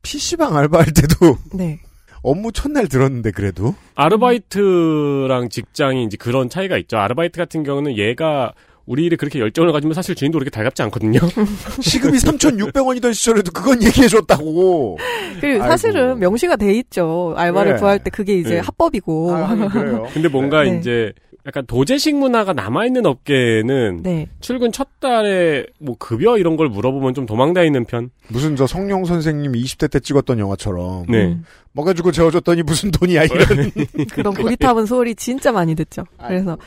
PC방 0.02 0.58
알바할 0.58 0.88
때도 0.94 1.38
네, 1.54 1.80
업무 2.24 2.52
첫날 2.52 2.88
들었는데 2.88 3.32
그래도 3.32 3.74
아르바이트랑 3.96 5.48
직장이 5.50 6.04
이제 6.04 6.18
그런 6.18 6.50
차이가 6.50 6.78
있죠. 6.78 6.98
아르바이트 6.98 7.38
같은 7.38 7.64
경우는 7.64 7.98
얘가 7.98 8.54
우리 8.90 9.06
일에 9.06 9.16
그렇게 9.16 9.40
열정을 9.40 9.72
가지면 9.72 9.94
사실 9.94 10.16
주인도 10.16 10.40
그렇게 10.40 10.50
달갑지 10.50 10.82
않거든요. 10.82 11.20
시급이 11.80 12.18
3,600원이던 12.18 13.14
시절에도 13.14 13.52
그건 13.52 13.84
얘기해줬다고. 13.84 14.98
그리고 15.40 15.64
아이고. 15.64 15.72
사실은 15.72 16.18
명시가 16.18 16.56
돼 16.56 16.74
있죠. 16.74 17.36
알바를 17.38 17.74
네. 17.74 17.80
구할 17.80 18.04
때 18.04 18.10
그게 18.10 18.40
이제 18.40 18.56
네. 18.56 18.60
합법이고. 18.60 19.32
아. 19.32 20.10
근데 20.12 20.28
뭔가 20.28 20.64
네. 20.64 20.80
이제 20.80 21.14
약간 21.46 21.68
도제식 21.68 22.16
문화가 22.16 22.54
남아있는 22.54 23.06
업계는 23.06 24.02
네, 24.02 24.28
출근 24.40 24.72
첫 24.72 25.00
달에 25.00 25.68
뭐 25.80 25.96
급여 26.00 26.40
이런 26.40 26.58
걸 26.58 26.68
물어보면 26.68 27.14
좀 27.14 27.28
도망다 27.28 27.62
있는 27.62 27.86
편. 27.86 28.10
무슨 28.30 28.56
저 28.56 28.66
성룡 28.66 29.06
선생님 29.06 29.52
20대 29.52 29.92
때 29.92 30.00
찍었던 30.00 30.40
영화처럼 30.40 31.06
네. 31.08 31.26
음, 31.28 31.46
먹어주고 31.74 32.12
재워줬더니 32.12 32.64
무슨 32.64 32.90
돈이야 32.90 33.26
이런. 33.26 33.72
그런 34.14 34.34
고리타분 34.34 34.88
소리 34.88 35.14
진짜 35.14 35.52
많이 35.52 35.76
듣죠. 35.76 36.06
그래서 36.18 36.58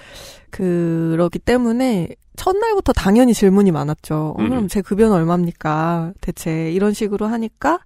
그러기 0.52 1.40
때문에 1.40 2.10
첫날부터 2.36 2.92
당연히 2.92 3.34
질문이 3.34 3.72
많았죠. 3.72 4.34
어, 4.38 4.40
음. 4.40 4.48
그럼 4.48 4.68
제 4.68 4.80
급여는 4.80 5.12
얼마입니까? 5.12 6.12
대체 6.20 6.70
이런 6.70 6.92
식으로 6.92 7.26
하니까 7.26 7.80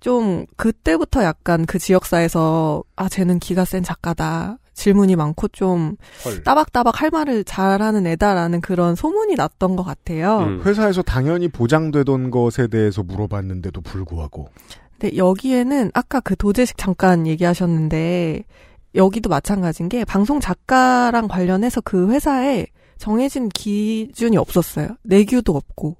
좀 0.00 0.46
그때부터 0.56 1.22
약간 1.22 1.64
그 1.66 1.78
지역사에서 1.78 2.82
아 2.96 3.08
쟤는 3.08 3.38
기가 3.38 3.64
센 3.64 3.82
작가다. 3.82 4.58
질문이 4.74 5.14
많고 5.14 5.48
좀 5.48 5.96
헐. 6.24 6.42
따박따박 6.42 7.02
할 7.02 7.10
말을 7.10 7.44
잘하는 7.44 8.06
애다라는 8.06 8.62
그런 8.62 8.94
소문이 8.94 9.34
났던 9.34 9.76
것 9.76 9.82
같아요. 9.82 10.38
음. 10.38 10.62
회사에서 10.64 11.02
당연히 11.02 11.48
보장되던 11.48 12.30
것에 12.30 12.66
대해서 12.68 13.02
물어봤는데도 13.02 13.82
불구하고 13.82 14.48
근데 14.98 15.16
여기에는 15.16 15.90
아까 15.94 16.20
그 16.20 16.36
도제식 16.36 16.76
잠깐 16.78 17.26
얘기하셨는데 17.26 18.44
여기도 18.94 19.28
마찬가지인 19.28 19.88
게 19.88 20.04
방송 20.04 20.40
작가랑 20.40 21.28
관련해서 21.28 21.80
그 21.80 22.10
회사에 22.10 22.66
정해진 22.98 23.48
기준이 23.48 24.36
없었어요. 24.36 24.88
내규도 25.02 25.56
없고 25.56 25.96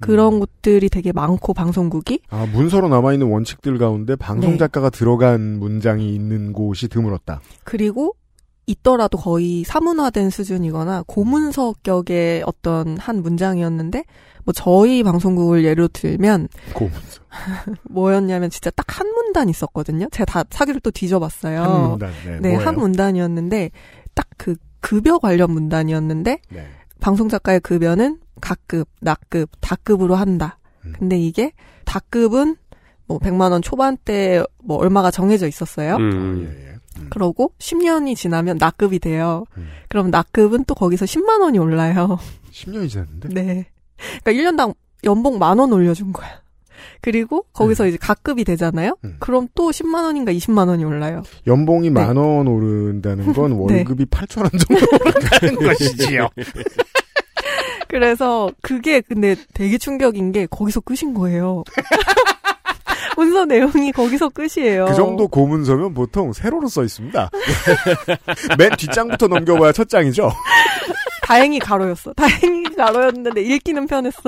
그런 0.00 0.34
음. 0.34 0.40
곳들이 0.40 0.88
되게 0.88 1.12
많고 1.12 1.54
방송국이 1.54 2.22
아 2.30 2.46
문서로 2.52 2.88
남아 2.88 3.12
있는 3.12 3.28
원칙들 3.30 3.78
가운데 3.78 4.16
방송 4.16 4.52
네. 4.52 4.56
작가가 4.58 4.90
들어간 4.90 5.58
문장이 5.58 6.14
있는 6.14 6.52
곳이 6.52 6.88
드물었다. 6.88 7.40
그리고 7.64 8.14
있더라도 8.70 9.18
거의 9.18 9.64
사문화된 9.64 10.30
수준이거나 10.30 11.04
고문서 11.06 11.74
격의 11.82 12.44
어떤 12.46 12.96
한 12.98 13.22
문장이었는데 13.22 14.04
뭐 14.44 14.52
저희 14.52 15.02
방송국을 15.02 15.64
예로 15.64 15.88
들면 15.88 16.48
고문서. 16.74 17.20
뭐였냐면 17.90 18.50
진짜 18.50 18.70
딱 18.70 18.86
한 18.98 19.06
문단 19.06 19.48
있었거든요. 19.48 20.08
제가 20.10 20.24
다 20.24 20.44
사기를 20.50 20.80
또 20.80 20.90
뒤져봤어요. 20.90 21.62
한 21.62 21.88
문단. 21.90 22.10
네, 22.24 22.38
네? 22.40 22.54
한 22.56 22.76
문단이었는데 22.76 23.70
딱 24.14 24.26
그 24.36 24.56
급여 24.80 25.18
관련 25.18 25.52
문단이었는데 25.52 26.38
네. 26.48 26.66
방송 27.00 27.28
작가의 27.28 27.60
급여는 27.60 28.18
가급, 28.40 28.88
낙급, 29.00 29.50
다급으로 29.60 30.14
한다. 30.16 30.58
음. 30.86 30.94
근데 30.98 31.18
이게 31.18 31.52
다급은 31.84 32.56
뭐 33.06 33.18
100만 33.18 33.52
원 33.52 33.60
초반대 33.60 34.42
뭐 34.64 34.78
얼마가 34.78 35.10
정해져 35.10 35.46
있었어요. 35.46 35.96
음. 35.96 36.78
음. 37.00 37.06
그러고 37.10 37.52
10년이 37.58 38.14
지나면 38.16 38.58
낙급이 38.58 38.98
돼요. 38.98 39.44
음. 39.56 39.68
그럼 39.88 40.10
낙급은 40.10 40.64
또 40.64 40.74
거기서 40.74 41.04
10만 41.06 41.40
원이 41.42 41.58
올라요. 41.58 42.18
10년이 42.52 42.88
지났는데? 42.88 43.28
네. 43.28 43.66
그러니까 44.22 44.32
1년당 44.32 44.74
연봉 45.04 45.38
만 45.38 45.58
원 45.58 45.72
올려준 45.72 46.12
거야. 46.12 46.40
그리고 47.02 47.44
거기서 47.52 47.86
이제 47.86 47.96
각급이 47.98 48.44
되잖아요. 48.44 48.96
음. 49.04 49.16
그럼 49.20 49.48
또 49.54 49.70
10만 49.70 50.04
원인가 50.04 50.32
20만 50.32 50.68
원이 50.68 50.84
올라요. 50.84 51.22
연봉이 51.46 51.90
네. 51.90 52.00
만원 52.04 52.46
오른다는 52.46 53.32
건 53.34 53.66
네. 53.66 53.76
월급이 53.76 54.04
8천 54.06 54.40
원 54.42 54.50
정도 54.50 54.86
오른다는 55.00 55.56
것이지요. 55.68 56.28
그래서 57.88 58.50
그게 58.62 59.00
근데 59.00 59.34
되게 59.52 59.76
충격인 59.76 60.32
게 60.32 60.46
거기서 60.46 60.80
끝인 60.80 61.12
거예요. 61.12 61.64
문서 63.20 63.44
내용이 63.44 63.92
거기서 63.92 64.30
끝이에요. 64.30 64.86
그 64.86 64.94
정도 64.94 65.28
고문서면 65.28 65.92
보통 65.92 66.32
세로로 66.32 66.68
써 66.68 66.82
있습니다. 66.82 67.30
맨 68.58 68.70
뒷장부터 68.76 69.26
넘겨봐야 69.28 69.72
첫 69.72 69.88
장이죠. 69.88 70.32
다행히 71.22 71.58
가로였어. 71.58 72.12
다행히 72.14 72.62
가로였는데 72.74 73.42
읽기는 73.42 73.86
편했어. 73.86 74.22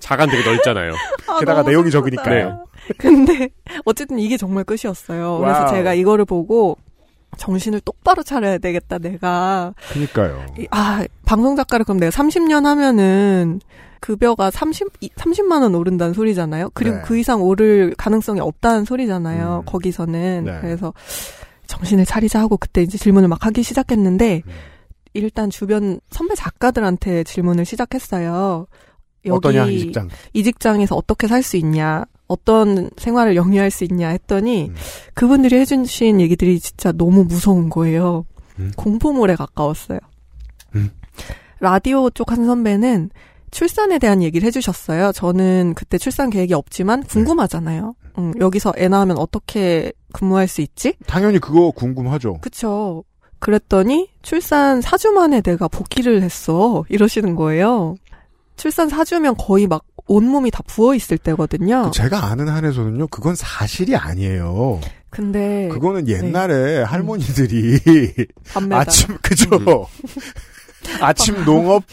자간 0.00 0.28
되게 0.28 0.42
넓잖아요. 0.44 0.92
아, 1.28 1.38
게다가 1.38 1.62
내용이 1.62 1.90
슬프다. 1.90 2.22
적으니까요. 2.24 2.64
근데 2.98 3.48
어쨌든 3.84 4.18
이게 4.18 4.36
정말 4.36 4.64
끝이었어요. 4.64 5.38
그래서 5.38 5.60
wow. 5.60 5.70
제가 5.70 5.94
이거를 5.94 6.24
보고 6.24 6.76
정신을 7.36 7.80
똑바로 7.80 8.22
차려야 8.22 8.58
되겠다 8.58 8.98
내가. 8.98 9.74
그니까요. 9.92 10.44
이- 10.58 10.66
아 10.70 11.04
방송 11.24 11.56
작가를 11.56 11.84
그럼 11.84 11.98
내가 11.98 12.10
30년 12.10 12.64
하면은 12.64 13.60
급여가 14.00 14.50
30 14.50 14.88
이- 15.00 15.10
30만 15.10 15.62
원 15.62 15.74
오른다는 15.74 16.14
소리잖아요. 16.14 16.70
그리고 16.74 16.96
네. 16.96 17.02
그 17.02 17.18
이상 17.18 17.42
오를 17.42 17.94
가능성이 17.96 18.40
없다는 18.40 18.84
소리잖아요. 18.84 19.62
음. 19.64 19.70
거기서는 19.70 20.44
네. 20.44 20.58
그래서 20.60 20.92
정신을 21.66 22.04
차리자 22.06 22.40
하고 22.40 22.56
그때 22.56 22.82
이제 22.82 22.98
질문을 22.98 23.28
막 23.28 23.44
하기 23.46 23.62
시작했는데 23.62 24.42
음. 24.46 24.50
일단 25.12 25.50
주변 25.50 26.00
선배 26.10 26.34
작가들한테 26.34 27.24
질문을 27.24 27.64
시작했어요. 27.64 28.66
여기 29.26 29.36
어떠냐 29.36 29.66
이 29.66 29.78
직장. 29.80 30.08
이 30.32 30.42
직장에서 30.42 30.96
어떻게 30.96 31.26
살 31.26 31.42
수 31.42 31.56
있냐, 31.58 32.04
어떤 32.30 32.90
생활을 32.96 33.34
영위할 33.34 33.70
수 33.72 33.82
있냐 33.84 34.08
했더니 34.08 34.68
음. 34.68 34.74
그분들이 35.14 35.56
해주신 35.58 36.20
얘기들이 36.20 36.60
진짜 36.60 36.92
너무 36.92 37.24
무서운 37.24 37.68
거예요. 37.70 38.24
음. 38.60 38.70
공포물에 38.76 39.34
가까웠어요. 39.34 39.98
음. 40.76 40.90
라디오 41.58 42.08
쪽 42.10 42.30
한 42.30 42.46
선배는 42.46 43.10
출산에 43.50 43.98
대한 43.98 44.22
얘기를 44.22 44.46
해주셨어요. 44.46 45.10
저는 45.12 45.74
그때 45.74 45.98
출산 45.98 46.30
계획이 46.30 46.54
없지만 46.54 47.02
궁금하잖아요. 47.02 47.94
음, 48.18 48.32
여기서 48.38 48.72
애 48.78 48.86
낳으면 48.86 49.18
어떻게 49.18 49.92
근무할 50.12 50.46
수 50.46 50.60
있지? 50.60 50.94
당연히 51.06 51.40
그거 51.40 51.72
궁금하죠. 51.72 52.38
그쵸. 52.40 53.02
그랬더니 53.40 54.08
출산 54.22 54.78
4주 54.80 55.10
만에 55.10 55.40
내가 55.40 55.66
복귀를 55.66 56.22
했어. 56.22 56.84
이러시는 56.88 57.34
거예요. 57.34 57.96
출산 58.60 58.88
4주면 58.88 59.36
거의 59.38 59.66
막 59.66 59.84
온몸이 60.06 60.50
다 60.50 60.60
부어있을 60.66 61.16
때거든요. 61.16 61.84
그 61.84 61.90
제가 61.92 62.26
아는 62.26 62.46
한에서는요, 62.48 63.06
그건 63.06 63.34
사실이 63.34 63.96
아니에요. 63.96 64.80
근데 65.08 65.68
그거는 65.72 66.04
네. 66.04 66.12
옛날에 66.12 66.82
할머니들이 66.82 67.80
밤매다. 68.52 68.80
아침 68.82 69.16
그죠? 69.22 69.48
음. 69.56 69.64
아침 71.00 71.42
농업, 71.46 71.84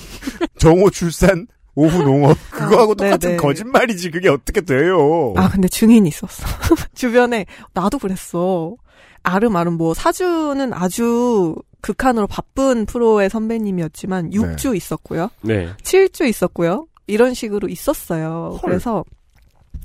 정오 0.59 0.89
출산, 0.89 1.47
오후 1.73 2.03
농업 2.03 2.37
그거하고 2.51 2.91
아, 2.91 2.95
똑같은 2.95 3.19
네네. 3.19 3.37
거짓말이지 3.37 4.11
그게 4.11 4.27
어떻게 4.27 4.59
돼요? 4.59 5.33
아, 5.37 5.47
근데 5.49 5.69
증인이 5.69 6.09
있었어. 6.09 6.45
주변에 6.95 7.45
나도 7.73 7.97
그랬어. 7.97 8.75
아름아름 9.23 9.73
뭐 9.77 9.93
사주는 9.93 10.73
아주 10.73 11.55
극한으로 11.87 12.27
바쁜 12.27 12.85
프로의 12.85 13.29
선배님이었지만 13.29 14.31
6주 14.31 14.75
있었고요. 14.75 15.29
네. 15.41 15.69
7주 15.83 16.27
있었고요. 16.27 16.87
이런 17.07 17.33
식으로 17.33 17.69
있었어요. 17.69 18.59
헐. 18.61 18.69
그래서 18.69 19.05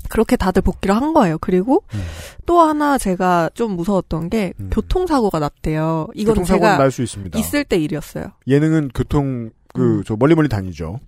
그렇게 0.09 0.37
다들 0.37 0.63
복귀를 0.63 0.97
한 0.97 1.13
거예요. 1.13 1.39
그리고 1.39 1.85
음. 1.95 2.03
또 2.45 2.61
하나 2.61 2.99
제가 2.99 3.51
좀 3.55 3.77
무서웠던 3.77 4.31
게 4.31 4.53
음. 4.59 4.71
교통사고가 4.73 5.39
났대요. 5.39 6.09
이거는 6.15 6.43
교통사고는 6.43 6.69
제가 6.69 6.79
날수 6.79 7.03
있습니다. 7.03 7.39
있을 7.39 7.65
때 7.65 7.77
일이었어요. 7.79 8.33
예능은 8.49 8.91
교통 8.95 9.51
그 9.73 9.99
음. 9.99 10.05
저 10.05 10.17
멀리 10.17 10.35
멀리 10.35 10.49
다니죠. 10.49 10.99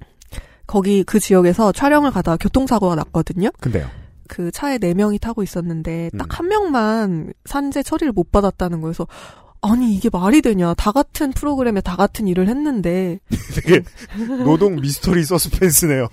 거기 0.67 1.03
그 1.03 1.19
지역에서 1.19 1.73
촬영을 1.73 2.13
가다가 2.13 2.37
교통사고가 2.37 2.95
났거든요. 2.95 3.51
근데요. 3.61 3.89
그 4.29 4.51
차에 4.53 4.79
네 4.79 4.95
명이 4.95 5.19
타고 5.19 5.43
있었는데 5.43 6.11
음. 6.15 6.19
딱한 6.19 6.49
명만 6.49 7.33
산재 7.45 7.83
처리를 7.83 8.13
못 8.13 8.31
받았다는 8.31 8.81
거여서 8.81 9.09
아니 9.67 9.95
이게 9.95 10.11
말이 10.13 10.43
되냐 10.43 10.75
다 10.75 10.93
같은 10.93 11.33
프로그램에 11.33 11.81
다 11.81 11.97
같은 11.97 12.29
일을 12.29 12.49
했는데 12.49 13.19
되게 13.55 13.83
노동 14.45 14.77
미스터리 14.77 15.25
서스펜스네요. 15.25 16.09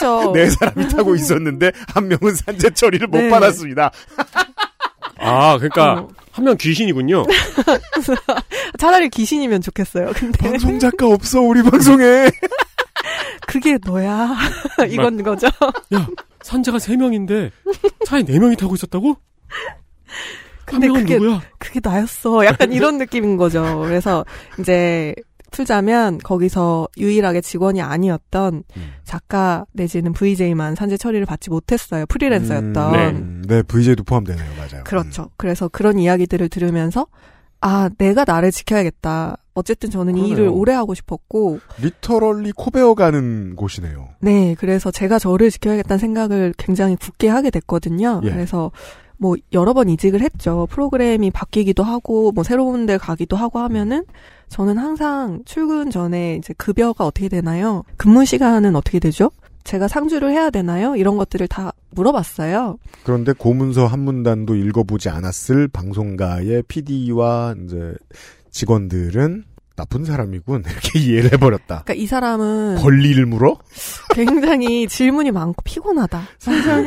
그렇죠 0.00 0.32
네 0.34 0.48
사람이 0.48 0.88
타고 0.88 1.14
있었는데 1.14 1.72
한 1.88 2.08
명은 2.08 2.34
산재 2.34 2.70
처리를 2.70 3.08
못 3.08 3.18
네. 3.18 3.28
받았습니다. 3.28 3.90
아, 5.18 5.56
그러니까 5.58 6.00
어, 6.02 6.08
한명 6.32 6.56
귀신이군요. 6.56 7.24
차라리 8.78 9.08
귀신이면 9.10 9.60
좋겠어요 9.62 10.12
근데 10.14 10.50
방송 10.50 10.78
작가 10.78 11.06
없어 11.06 11.40
우리 11.40 11.62
방송에. 11.62 12.30
그게 13.46 13.78
너야 13.84 14.34
이건 14.90 15.22
거죠 15.22 15.46
야, 15.94 16.06
산자가 16.42 16.78
세 16.78 16.96
명인데 16.96 17.50
차에 18.06 18.24
네 18.24 18.38
명이 18.38 18.56
타고 18.56 18.74
있었다고? 18.74 19.16
한 20.66 20.80
근데 20.80 20.88
그게 20.88 21.14
누구야? 21.18 21.40
그게 21.58 21.80
나였어 21.82 22.44
약간 22.44 22.72
이런 22.72 22.98
느낌인 22.98 23.36
거죠 23.36 23.80
그래서 23.84 24.24
이제 24.58 25.14
풀자면 25.52 26.18
거기서 26.18 26.88
유일하게 26.98 27.40
직원이 27.40 27.80
아니었던 27.80 28.62
음. 28.76 28.92
작가 29.04 29.64
내지는 29.72 30.12
VJ만 30.12 30.74
산재 30.74 30.96
처리를 30.96 31.24
받지 31.24 31.50
못했어요 31.50 32.04
프리랜서였던 32.06 32.94
음, 32.94 33.42
네. 33.46 33.56
네, 33.56 33.62
VJ도 33.62 34.02
포함되네요. 34.04 34.44
맞아요. 34.58 34.84
그렇죠. 34.84 35.30
그래서 35.36 35.68
그런 35.68 35.98
이야기들을 35.98 36.48
들으면서 36.48 37.06
아 37.60 37.88
내가 37.96 38.24
나를 38.26 38.50
지켜야겠다. 38.50 39.36
어쨌든 39.54 39.88
저는 39.88 40.16
이 40.16 40.20
그러네요. 40.20 40.36
일을 40.36 40.48
오래 40.48 40.74
하고 40.74 40.92
싶었고 40.94 41.54
음, 41.54 41.60
리터럴리 41.80 42.52
코베어 42.52 42.94
가는 42.94 43.54
곳이네요. 43.56 44.08
네 44.20 44.54
그래서 44.58 44.90
제가 44.90 45.18
저를 45.18 45.50
지켜야겠다는 45.50 45.98
생각을 45.98 46.52
굉장히 46.58 46.96
굳게 46.96 47.28
하게 47.28 47.50
됐거든요. 47.50 48.20
예. 48.24 48.30
그래서 48.30 48.72
뭐 49.18 49.36
여러 49.52 49.72
번 49.72 49.88
이직을 49.88 50.20
했죠. 50.20 50.66
프로그램이 50.70 51.30
바뀌기도 51.30 51.82
하고 51.82 52.32
뭐 52.32 52.44
새로운 52.44 52.86
데 52.86 52.98
가기도 52.98 53.36
하고 53.36 53.58
하면은 53.60 54.04
저는 54.48 54.78
항상 54.78 55.42
출근 55.44 55.90
전에 55.90 56.36
이제 56.36 56.54
급여가 56.56 57.06
어떻게 57.06 57.28
되나요? 57.28 57.82
근무 57.96 58.24
시간은 58.24 58.76
어떻게 58.76 58.98
되죠? 58.98 59.30
제가 59.64 59.88
상주를 59.88 60.30
해야 60.30 60.50
되나요? 60.50 60.94
이런 60.94 61.16
것들을 61.16 61.48
다 61.48 61.72
물어봤어요. 61.90 62.78
그런데 63.02 63.32
고문서 63.32 63.86
한 63.86 64.00
문단도 64.00 64.54
읽어보지 64.54 65.08
않았을 65.08 65.68
방송가의 65.68 66.62
PD와 66.68 67.56
이제 67.64 67.94
직원들은 68.52 69.44
나쁜 69.76 70.04
사람이군 70.04 70.64
이렇게 70.68 70.98
이해를 70.98 71.32
해버렸다. 71.34 71.82
그러니까 71.84 71.94
이 71.94 72.06
사람은 72.06 72.76
권리를 72.76 73.24
물어? 73.26 73.58
굉장히 74.14 74.88
질문이 74.88 75.30
많고 75.30 75.62
피곤하다. 75.64 76.22
세상에 76.38 76.86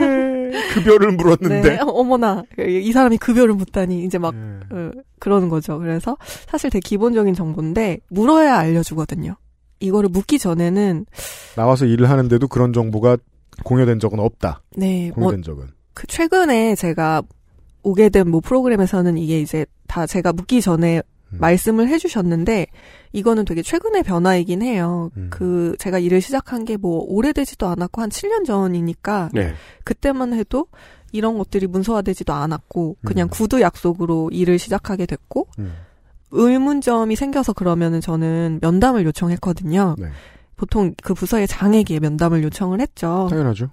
급여를 0.73 1.12
물었는데. 1.13 1.62
네, 1.62 1.80
어머나 1.82 2.43
이 2.67 2.91
사람이 2.91 3.17
급여를 3.19 3.54
묻다니 3.54 4.04
이제 4.04 4.17
막 4.17 4.34
네. 4.36 4.60
어, 4.71 4.91
그러는 5.19 5.49
거죠. 5.49 5.78
그래서 5.80 6.17
사실 6.47 6.69
되게 6.69 6.82
기본적인 6.88 7.34
정보인데 7.36 7.99
물어야 8.10 8.58
알려주거든요. 8.58 9.36
이거를 9.80 10.10
묻기 10.10 10.39
전에는 10.39 11.06
나와서 11.56 11.86
일을 11.86 12.10
하는데도 12.10 12.47
그런 12.47 12.73
정보가 12.73 13.17
공유된 13.63 13.99
적은 13.99 14.19
없다. 14.19 14.62
네, 14.75 15.12
뭐 15.15 15.25
공유된 15.28 15.43
적은. 15.43 15.67
그 15.93 16.08
최근에 16.08 16.75
제가 16.75 17.21
오게 17.84 18.10
된 18.10 18.28
뭐 18.30 18.41
프로그램에서는 18.41 19.17
이게 19.17 19.39
이제 19.39 19.65
다 19.88 20.06
제가 20.06 20.34
묻기 20.34 20.62
전에 20.62 21.02
음. 21.34 21.38
말씀을 21.39 21.88
해주셨는데 21.89 22.68
이거는 23.12 23.46
되게 23.46 23.62
최근의 23.62 24.04
변화이긴 24.04 24.62
해요. 24.62 25.12
음. 25.18 25.28
그 25.30 25.76
제가 25.80 26.00
일을 26.00 26.22
시작한 26.22 26.65
게 26.65 26.78
뭐 26.80 27.04
오래되지도 27.08 27.68
않았고 27.68 28.02
한 28.02 28.10
7년 28.10 28.46
전이니까 28.46 29.30
네. 29.34 29.54
그때만 29.84 30.34
해도 30.34 30.68
이런 31.12 31.38
것들이 31.38 31.68
문서화되지도 31.68 32.32
않았고 32.34 32.98
그냥 33.06 33.28
음. 33.28 33.30
구두 33.30 33.62
약속으로 33.62 34.30
일을 34.32 34.60
시작하게 34.60 35.06
됐고 35.06 35.48
음. 35.60 35.74
의문점이 36.32 37.15
생겨서 37.15 37.54
그러면은 37.54 38.02
저는 38.02 38.60
면담을 38.62 39.06
요청했거든요. 39.06 39.96
네. 39.98 40.10
보통 40.56 40.94
그 41.02 41.13
부서의 41.13 41.48
장에게 41.48 42.00
면담을 42.00 42.44
요청을 42.44 42.82
했죠. 42.82 43.28
당연하죠. 43.30 43.70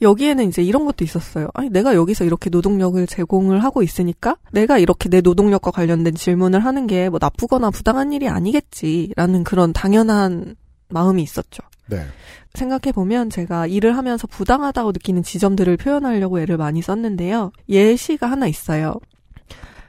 여기에는 0.00 0.48
이제 0.48 0.62
이런 0.62 0.84
것도 0.84 1.04
있었어요. 1.04 1.48
아니, 1.54 1.70
내가 1.70 1.94
여기서 1.94 2.24
이렇게 2.24 2.50
노동력을 2.50 3.04
제공을 3.06 3.64
하고 3.64 3.82
있으니까 3.82 4.36
내가 4.52 4.78
이렇게 4.78 5.08
내 5.08 5.20
노동력과 5.20 5.70
관련된 5.72 6.14
질문을 6.14 6.60
하는 6.60 6.86
게 6.86 7.08
뭐 7.08 7.18
나쁘거나 7.20 7.70
부당한 7.70 8.12
일이 8.12 8.28
아니겠지라는 8.28 9.44
그런 9.44 9.72
당연한 9.72 10.56
마음이 10.88 11.22
있었죠. 11.22 11.62
네. 11.86 12.02
생각해보면 12.54 13.30
제가 13.30 13.66
일을 13.66 13.96
하면서 13.96 14.26
부당하다고 14.26 14.92
느끼는 14.92 15.22
지점들을 15.22 15.76
표현하려고 15.76 16.40
애를 16.40 16.56
많이 16.56 16.82
썼는데요. 16.82 17.52
예시가 17.68 18.30
하나 18.30 18.46
있어요. 18.46 18.94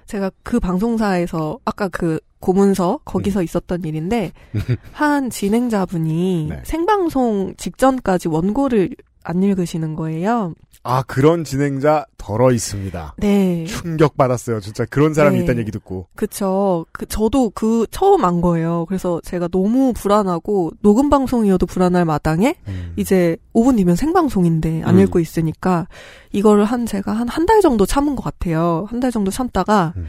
제가 0.05 0.31
그 0.43 0.59
방송사에서 0.59 1.59
아까 1.65 1.87
그 1.87 2.19
고문서 2.39 2.99
거기서 3.05 3.43
있었던 3.43 3.83
일인데 3.83 4.31
한 4.91 5.29
진행자분이 5.29 6.47
네. 6.49 6.61
생방송 6.63 7.53
직전까지 7.57 8.29
원고를 8.29 8.89
안 9.23 9.43
읽으시는 9.43 9.95
거예요. 9.95 10.53
아 10.81 11.03
그런 11.03 11.43
진행자 11.43 12.05
덜어 12.17 12.53
있습니다. 12.53 13.15
네. 13.17 13.65
충격 13.65 14.15
받았어요. 14.15 14.61
진짜 14.61 14.85
그런 14.85 15.13
사람이 15.13 15.37
네. 15.37 15.43
있다는 15.43 15.59
얘기 15.61 15.71
듣고. 15.71 16.07
그쵸. 16.15 16.85
그, 16.93 17.05
저도 17.05 17.49
그, 17.53 17.85
처음 17.91 18.23
안 18.23 18.39
거예요. 18.39 18.85
그래서 18.87 19.19
제가 19.25 19.49
너무 19.49 19.91
불안하고, 19.93 20.71
녹음 20.81 21.09
방송이어도 21.09 21.65
불안할 21.65 22.05
마당에, 22.05 22.55
음. 22.69 22.93
이제 22.95 23.35
5분 23.53 23.75
뒤면 23.75 23.97
생방송인데 23.97 24.83
안 24.83 24.95
음. 24.95 25.01
읽고 25.01 25.19
있으니까, 25.19 25.87
이거를 26.31 26.63
한, 26.63 26.85
제가 26.85 27.11
한 27.11 27.27
한 27.27 27.45
달 27.45 27.59
정도 27.61 27.85
참은 27.85 28.15
것 28.15 28.23
같아요. 28.23 28.85
한 28.89 29.01
달 29.01 29.11
정도 29.11 29.31
참다가, 29.31 29.93
음. 29.97 30.05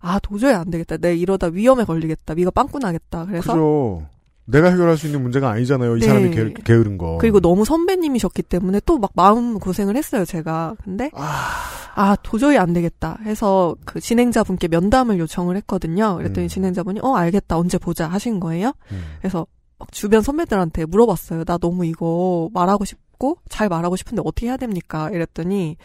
아, 0.00 0.18
도저히 0.20 0.54
안 0.54 0.70
되겠다. 0.70 0.96
내 0.96 1.14
이러다 1.14 1.48
위험에 1.48 1.84
걸리겠다. 1.84 2.32
위가 2.34 2.50
빵꾸 2.50 2.78
나겠다. 2.78 3.26
그래서, 3.26 3.52
그죠. 3.52 4.02
내가 4.46 4.70
해결할 4.70 4.96
수 4.98 5.06
있는 5.06 5.22
문제가 5.22 5.50
아니잖아요. 5.50 5.96
이 5.96 6.00
네. 6.00 6.06
사람이 6.06 6.30
게, 6.30 6.52
게으른 6.64 6.98
거. 6.98 7.16
그리고 7.18 7.40
너무 7.40 7.64
선배님이셨기 7.64 8.42
때문에 8.42 8.80
또 8.84 8.98
막 8.98 9.12
마음 9.14 9.58
고생을 9.58 9.96
했어요, 9.96 10.24
제가. 10.24 10.76
근데, 10.84 11.10
아, 11.14 12.16
도저히 12.22 12.58
안 12.58 12.72
되겠다 12.72 13.18
해서 13.24 13.74
그 13.84 14.00
진행자분께 14.00 14.68
면담을 14.68 15.18
요청을 15.18 15.56
했거든요. 15.58 16.16
그랬더니 16.16 16.46
음. 16.46 16.48
진행자분이, 16.48 17.00
어, 17.02 17.14
알겠다. 17.14 17.56
언제 17.56 17.78
보자 17.78 18.06
하신 18.08 18.40
거예요. 18.40 18.72
음. 18.92 19.02
그래서 19.20 19.46
막 19.78 19.90
주변 19.92 20.20
선배들한테 20.22 20.84
물어봤어요. 20.86 21.44
나 21.44 21.56
너무 21.58 21.86
이거 21.86 22.50
말하고 22.52 22.84
싶고, 22.84 23.38
잘 23.48 23.68
말하고 23.68 23.96
싶은데 23.96 24.22
어떻게 24.24 24.46
해야 24.48 24.56
됩니까? 24.56 25.08
이랬더니, 25.10 25.76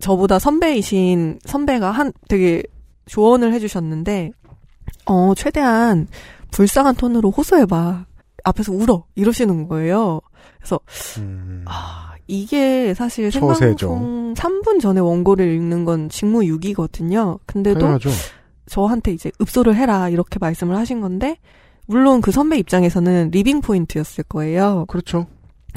저보다 0.00 0.38
선배이신 0.40 1.38
선배가 1.44 1.90
한, 1.92 2.12
되게 2.28 2.62
조언을 3.06 3.52
해주셨는데, 3.52 4.32
어, 5.06 5.34
최대한 5.36 6.08
불쌍한 6.52 6.94
톤으로 6.94 7.30
호소해봐. 7.30 8.06
앞에서 8.44 8.72
울어. 8.72 9.04
이러시는 9.14 9.68
거예요. 9.68 10.20
그래서, 10.58 10.78
음. 11.18 11.64
아, 11.66 12.12
이게 12.26 12.94
사실. 12.94 13.30
생방송 13.30 14.34
3분 14.34 14.80
전에 14.80 15.00
원고를 15.00 15.52
읽는 15.54 15.84
건 15.84 16.08
직무유기거든요. 16.08 17.38
근데도 17.46 17.80
당연하죠. 17.80 18.10
저한테 18.66 19.12
이제 19.12 19.30
읍소를 19.40 19.74
해라 19.76 20.08
이렇게 20.08 20.38
말씀을 20.38 20.76
하신 20.76 21.00
건데 21.00 21.36
물론 21.86 22.20
그 22.20 22.30
선배 22.30 22.58
입장에서는 22.58 23.30
living 23.30 23.60
point였을 23.60 24.24
거예요. 24.24 24.86
그렇죠. 24.88 25.26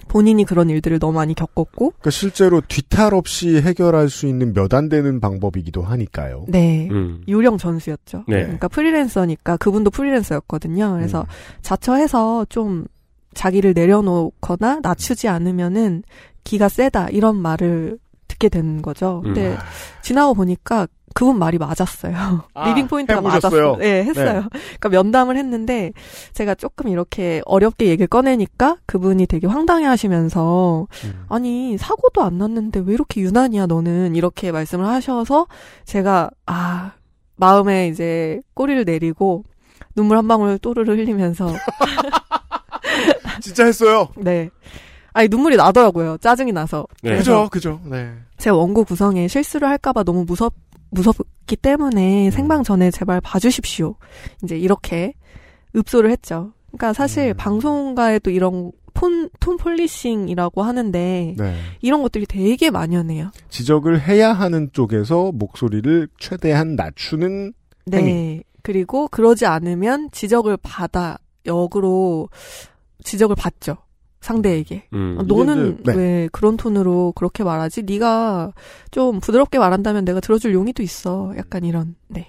본인이 0.08 0.44
그런 0.46 0.70
일들을 0.70 1.00
너무 1.00 1.14
많이 1.14 1.34
겪었고 1.34 1.92
그러니까 1.92 2.10
실제로 2.10 2.62
뒤탈 2.62 3.14
없이 3.14 3.62
해결할 3.62 4.10
수 4.10 4.28
있는 4.28 4.54
몇 4.54 4.76
안 4.76 4.90
되는 4.90 5.20
방법이기도 5.20 5.82
하니까요. 5.84 6.46
네. 6.50 6.88
음. 6.92 7.22
요령 7.28 7.58
전수였죠. 7.58 8.26
네. 8.28 8.42
그러니까 8.42 8.68
프리랜서니까 8.68 9.58
그분도 9.58 9.90
프리랜서였거든요. 9.92 10.94
그래서 10.94 11.22
음. 11.22 11.26
자처해서 11.62 12.46
좀 12.50 12.86
자기를 13.34 13.74
내려놓거나 13.74 14.80
낮추지 14.82 15.28
않으면은 15.28 16.04
기가 16.44 16.68
세다 16.70 17.10
이런 17.10 17.38
말을 17.38 17.98
듣게 18.36 18.50
된 18.50 18.82
거죠. 18.82 19.22
근데 19.24 19.52
음. 19.52 19.58
지나고 20.02 20.34
보니까 20.34 20.88
그분 21.14 21.40
말이 21.40 21.58
맞았어요. 21.58 22.46
아, 22.54 22.68
living 22.70 22.88
point가 22.88 23.20
해보셨어요? 23.20 23.72
맞았어요. 23.72 23.78
네, 23.78 24.04
했어요. 24.04 24.48
그러니까 24.52 24.90
면담을 24.90 25.38
했는데 25.38 25.94
제가 26.34 26.56
조금 26.56 26.90
이렇게 26.90 27.42
어렵게 27.46 27.88
얘기를 27.88 28.08
꺼내니까 28.08 28.78
그분이 28.86 29.26
되게 29.28 29.48
황당해 29.48 29.86
하시면서 29.86 30.88
음. 31.06 31.26
아니, 31.30 31.78
사고도 31.78 32.22
안 32.22 32.38
났는데 32.38 32.82
왜 32.86 32.94
이렇게 32.94 33.22
유난이야 33.22 33.68
너는 33.68 34.16
이렇게 34.16 34.52
말씀을 34.52 34.86
하셔서 34.86 35.48
제가 35.86 36.30
아, 36.46 36.92
마음에 37.38 37.88
이제 37.88 38.42
꼬리를 38.54 38.84
내리고 38.84 39.46
눈물 39.96 40.18
한 40.18 40.28
방울 40.28 40.58
또르르 40.60 40.92
흘리면서 40.92 41.50
진짜 43.40 43.66
했어요. 43.66 44.10
네. 44.18 44.50
아니 45.16 45.30
눈물이 45.30 45.56
나더라고요. 45.56 46.18
짜증이 46.18 46.52
나서. 46.52 46.86
네. 47.02 47.16
그죠, 47.16 47.48
그죠. 47.50 47.80
네. 47.86 48.14
제 48.38 48.50
원고 48.50 48.84
구성에 48.84 49.30
실수를 49.30 49.70
할까봐 49.70 50.04
너무 50.04 50.26
무섭 50.26 50.54
무섭기 50.90 51.56
때문에 51.56 52.32
생방 52.32 52.64
전에 52.64 52.92
제발 52.92 53.22
봐주십시오. 53.22 53.96
이제 54.44 54.58
이렇게 54.58 55.14
읍소를 55.74 56.12
했죠. 56.12 56.52
그러니까 56.68 56.92
사실 56.92 57.30
음. 57.30 57.34
방송가에도 57.38 58.30
이런 58.30 58.74
톤, 58.94 59.30
tone 59.40 59.56
policing이라고 59.56 60.64
하는데 60.64 61.36
네. 61.38 61.56
이런 61.82 62.02
것들이 62.02 62.26
되게 62.26 62.70
만연해요. 62.70 63.32
지적을 63.48 64.02
해야 64.02 64.34
하는 64.34 64.70
쪽에서 64.74 65.32
목소리를 65.34 66.10
최대한 66.20 66.76
낮추는 66.76 67.54
네. 67.86 67.98
행위. 67.98 68.44
그리고 68.64 69.08
그러지 69.08 69.46
않으면 69.46 70.10
지적을 70.12 70.58
받아 70.62 71.18
역으로 71.46 72.28
지적을 73.04 73.38
받죠. 73.38 73.78
상대에게. 74.26 74.84
음. 74.94 75.18
아, 75.20 75.24
너는 75.24 75.84
네. 75.84 75.94
왜 75.96 76.30
그런 76.32 76.58
톤으로 76.58 77.14
그렇게 77.16 77.44
말하지? 77.44 77.84
네가 77.84 78.52
좀 78.92 79.20
부드럽게 79.20 79.60
말한다면 79.60 80.04
내가 80.04 80.20
들어줄 80.20 80.54
용의도 80.54 80.82
있어. 80.84 81.32
약간 81.38 81.64
이런. 81.64 81.96
네. 82.08 82.28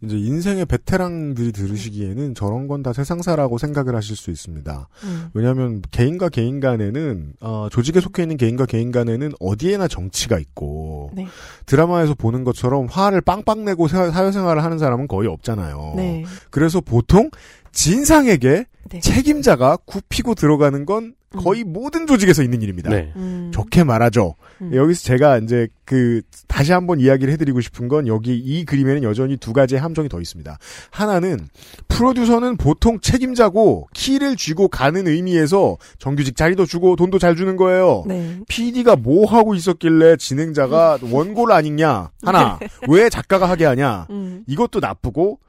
이제 0.00 0.16
인생의 0.16 0.66
베테랑들이 0.66 1.50
들으시기에는 1.50 2.36
저런 2.36 2.68
건 2.68 2.84
다 2.84 2.92
세상사라고 2.92 3.58
생각을 3.58 3.96
하실 3.96 4.14
수 4.14 4.30
있습니다. 4.30 4.88
음. 5.02 5.28
왜냐하면 5.34 5.82
개인과 5.90 6.28
개인 6.28 6.60
간에는 6.60 7.32
어, 7.40 7.66
조직에 7.72 7.98
속해 8.00 8.22
있는 8.22 8.36
개인과 8.36 8.66
개인 8.66 8.92
간에는 8.92 9.32
어디에나 9.40 9.88
정치가 9.88 10.38
있고 10.38 11.10
네. 11.14 11.26
드라마에서 11.66 12.14
보는 12.14 12.44
것처럼 12.44 12.86
화를 12.86 13.22
빵빵 13.22 13.64
내고 13.64 13.88
사- 13.88 14.12
사회생활을 14.12 14.62
하는 14.62 14.78
사람은 14.78 15.08
거의 15.08 15.28
없잖아요. 15.28 15.94
네. 15.96 16.24
그래서 16.50 16.80
보통 16.80 17.30
진상에게 17.72 18.66
네. 18.90 19.00
책임자가 19.00 19.78
굽히고 19.84 20.34
들어가는 20.36 20.86
건 20.86 21.14
거의 21.36 21.62
모든 21.62 22.06
조직에서 22.06 22.42
있는 22.42 22.62
일입니다. 22.62 22.90
네. 22.90 23.12
음. 23.16 23.50
좋게 23.52 23.84
말하죠. 23.84 24.34
음. 24.62 24.74
여기서 24.74 25.02
제가 25.02 25.38
이제 25.38 25.68
그 25.84 26.22
다시 26.46 26.72
한번 26.72 27.00
이야기를 27.00 27.32
해드리고 27.34 27.60
싶은 27.60 27.88
건 27.88 28.06
여기 28.06 28.36
이 28.36 28.64
그림에는 28.64 29.02
여전히 29.02 29.36
두 29.36 29.52
가지의 29.52 29.80
함정이 29.80 30.08
더 30.08 30.20
있습니다. 30.20 30.58
하나는 30.90 31.48
프로듀서는 31.88 32.56
보통 32.56 33.00
책임자고 33.00 33.88
키를 33.92 34.36
쥐고 34.36 34.68
가는 34.68 35.06
의미에서 35.06 35.76
정규직 35.98 36.34
자리도 36.34 36.64
주고 36.64 36.96
돈도 36.96 37.18
잘 37.18 37.36
주는 37.36 37.56
거예요. 37.56 38.04
네. 38.06 38.40
PD가 38.48 38.96
뭐 38.96 39.26
하고 39.26 39.54
있었길래 39.54 40.16
진행자가 40.16 40.98
원고를 41.10 41.54
안 41.54 41.66
읽냐? 41.66 42.10
하나. 42.22 42.58
왜 42.88 43.10
작가가 43.10 43.48
하게 43.48 43.66
하냐? 43.66 44.06
음. 44.10 44.44
이것도 44.46 44.80
나쁘고 44.80 45.40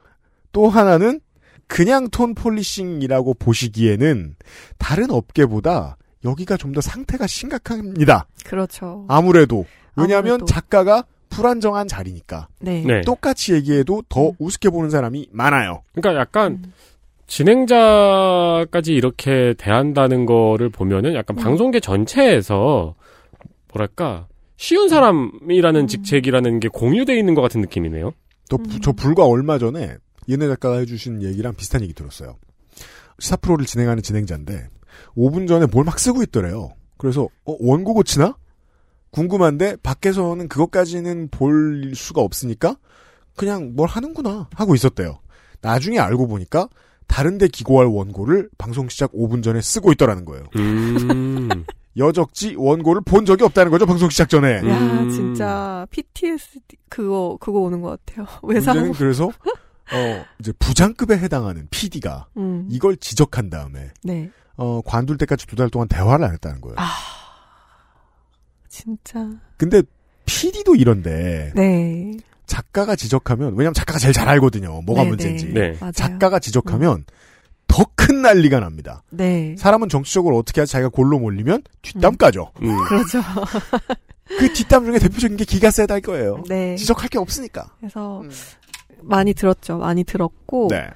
또 0.52 0.68
하나는 0.68 1.20
그냥 1.70 2.08
tone 2.10 2.34
policing이라고 2.34 3.34
보시기에는 3.34 4.34
다른 4.78 5.10
업계보다 5.10 5.96
여기가 6.24 6.56
좀 6.56 6.72
더 6.72 6.80
상태가 6.80 7.26
심각합니다. 7.26 8.26
그렇죠. 8.44 9.04
아무래도 9.08 9.64
왜냐하면 9.96 10.32
아무래도. 10.32 10.46
작가가 10.46 11.04
불안정한 11.30 11.86
자리니까 11.86 12.48
네. 12.60 12.82
네. 12.84 13.00
똑같이 13.02 13.54
얘기해도 13.54 14.02
더 14.08 14.32
우습게 14.38 14.68
보는 14.70 14.90
사람이 14.90 15.28
많아요. 15.30 15.82
그러니까 15.94 16.20
약간 16.20 16.52
음. 16.64 16.72
진행자까지 17.28 18.92
이렇게 18.92 19.54
대한다는 19.56 20.26
거를 20.26 20.68
보면은 20.70 21.14
약간 21.14 21.38
음. 21.38 21.42
방송계 21.42 21.78
전체에서 21.80 22.94
뭐랄까 23.72 24.26
쉬운 24.56 24.88
사람이라는 24.88 25.80
음. 25.82 25.86
직책이라는 25.86 26.58
게 26.60 26.68
공유돼 26.68 27.16
있는 27.16 27.34
것 27.34 27.42
같은 27.42 27.60
느낌이네요. 27.60 28.12
또 28.50 28.56
음. 28.58 28.78
저 28.82 28.90
불과 28.92 29.24
얼마 29.24 29.58
전에 29.58 29.96
얘네 30.28 30.48
작가가 30.48 30.78
해주신 30.78 31.22
얘기랑 31.22 31.54
비슷한 31.54 31.82
얘기 31.82 31.92
들었어요. 31.94 32.36
시사 33.18 33.36
프로를 33.36 33.66
진행하는 33.66 34.02
진행자인데 34.02 34.68
5분 35.16 35.46
전에 35.48 35.66
뭘 35.66 35.84
막 35.84 35.98
쓰고 35.98 36.22
있더래요. 36.22 36.70
그래서 36.98 37.24
어, 37.44 37.56
원고 37.60 37.94
고치나? 37.94 38.36
궁금한데 39.10 39.76
밖에서는 39.82 40.46
그것까지는 40.48 41.28
볼 41.30 41.92
수가 41.94 42.20
없으니까 42.20 42.76
그냥 43.36 43.72
뭘 43.74 43.88
하는구나 43.88 44.48
하고 44.54 44.74
있었대요. 44.74 45.18
나중에 45.62 45.98
알고 45.98 46.28
보니까 46.28 46.68
다른데 47.08 47.48
기고할 47.48 47.86
원고를 47.88 48.48
방송 48.56 48.88
시작 48.88 49.12
5분 49.12 49.42
전에 49.42 49.60
쓰고 49.60 49.90
있더라는 49.92 50.24
거예요. 50.24 50.44
음. 50.56 51.48
여적지 51.96 52.54
원고를 52.56 53.02
본 53.04 53.24
적이 53.26 53.42
없다는 53.44 53.72
거죠 53.72 53.84
방송 53.84 54.08
시작 54.10 54.28
전에. 54.28 54.58
야, 54.58 54.60
음. 54.62 55.10
진짜 55.10 55.84
PTSD 55.90 56.60
그거 56.88 57.36
그거 57.40 57.58
오는 57.58 57.80
것 57.80 57.98
같아요. 58.06 58.26
외상. 58.44 58.74
문제는 58.76 58.96
그래서 58.96 59.30
어, 59.92 60.24
이제 60.38 60.52
부장급에 60.58 61.16
해당하는 61.18 61.66
PD가 61.70 62.26
음. 62.36 62.66
이걸 62.70 62.96
지적한 62.96 63.50
다음에 63.50 63.90
네. 64.02 64.30
어, 64.56 64.80
관둘 64.84 65.16
때까지 65.18 65.46
두 65.46 65.56
달 65.56 65.70
동안 65.70 65.88
대화를 65.88 66.24
안 66.24 66.32
했다는 66.32 66.60
거예요. 66.60 66.76
아. 66.78 66.86
진짜. 68.68 69.26
근데 69.56 69.82
PD도 70.26 70.76
이런데 70.76 71.52
네. 71.56 72.12
작가가 72.46 72.96
지적하면 72.96 73.54
왜냐면 73.56 73.74
작가가 73.74 73.98
제일 73.98 74.12
잘 74.12 74.28
알거든요. 74.28 74.80
뭐가 74.82 75.02
네, 75.02 75.08
문제인지. 75.08 75.46
네. 75.52 75.76
작가가 75.94 76.38
지적하면 76.38 77.04
더 77.66 77.84
큰 77.94 78.22
난리가 78.22 78.58
납니다. 78.60 79.02
네. 79.10 79.54
사람은 79.56 79.88
정치적으로 79.88 80.36
어떻게 80.38 80.60
해서 80.62 80.72
자기가 80.72 80.88
골로 80.88 81.18
몰리면 81.20 81.62
뒷담 81.82 82.16
까죠. 82.16 82.50
음. 82.62 82.76
그렇죠. 82.88 83.20
그 84.26 84.52
뒷담 84.52 84.84
중에 84.86 84.98
대표적인 84.98 85.36
게 85.36 85.44
기가 85.44 85.70
세다 85.70 85.98
이거예요. 85.98 86.42
네. 86.48 86.74
지적할 86.76 87.08
게 87.08 87.18
없으니까. 87.18 87.68
그래서 87.78 88.22
음. 88.22 88.30
많이 89.02 89.34
들었죠. 89.34 89.78
많이 89.78 90.04
들었고 90.04 90.68
네. 90.70 90.88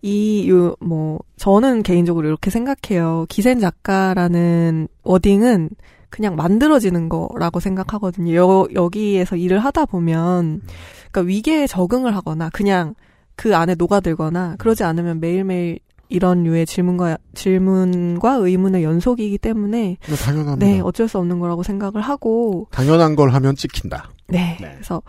이, 0.00 0.48
요, 0.48 0.76
뭐, 0.80 1.18
저는 1.36 1.82
개인적으로 1.82 2.28
이렇게 2.28 2.50
생각해요. 2.50 3.26
기센 3.28 3.58
작가라는 3.58 4.86
워딩은 5.02 5.70
그냥 6.08 6.36
만들어지는 6.36 7.08
거라고 7.08 7.60
생각하거든요. 7.60 8.34
여, 8.34 8.68
여기에서 8.72 9.36
일을 9.36 9.58
하다 9.58 9.86
보면, 9.86 10.62
그러니까 11.10 11.20
위계에 11.28 11.66
적응을 11.66 12.14
하거나, 12.14 12.48
그냥 12.50 12.94
그 13.34 13.56
안에 13.56 13.74
녹아들거나, 13.74 14.56
그러지 14.58 14.84
않으면 14.84 15.20
매일매일 15.20 15.80
이런 16.08 16.44
류의 16.44 16.64
질문과, 16.64 17.18
질문과 17.34 18.34
의문의 18.34 18.84
연속이기 18.84 19.38
때문에, 19.38 19.98
뭐 20.06 20.16
당연합니다. 20.16 20.64
네, 20.64 20.80
어쩔 20.80 21.08
수 21.08 21.18
없는 21.18 21.40
거라고 21.40 21.64
생각을 21.64 22.00
하고, 22.00 22.68
당연한 22.70 23.16
걸 23.16 23.30
하면 23.30 23.56
찍힌다. 23.56 24.10
네. 24.28 24.56
네. 24.60 24.70
그래서 24.74 25.02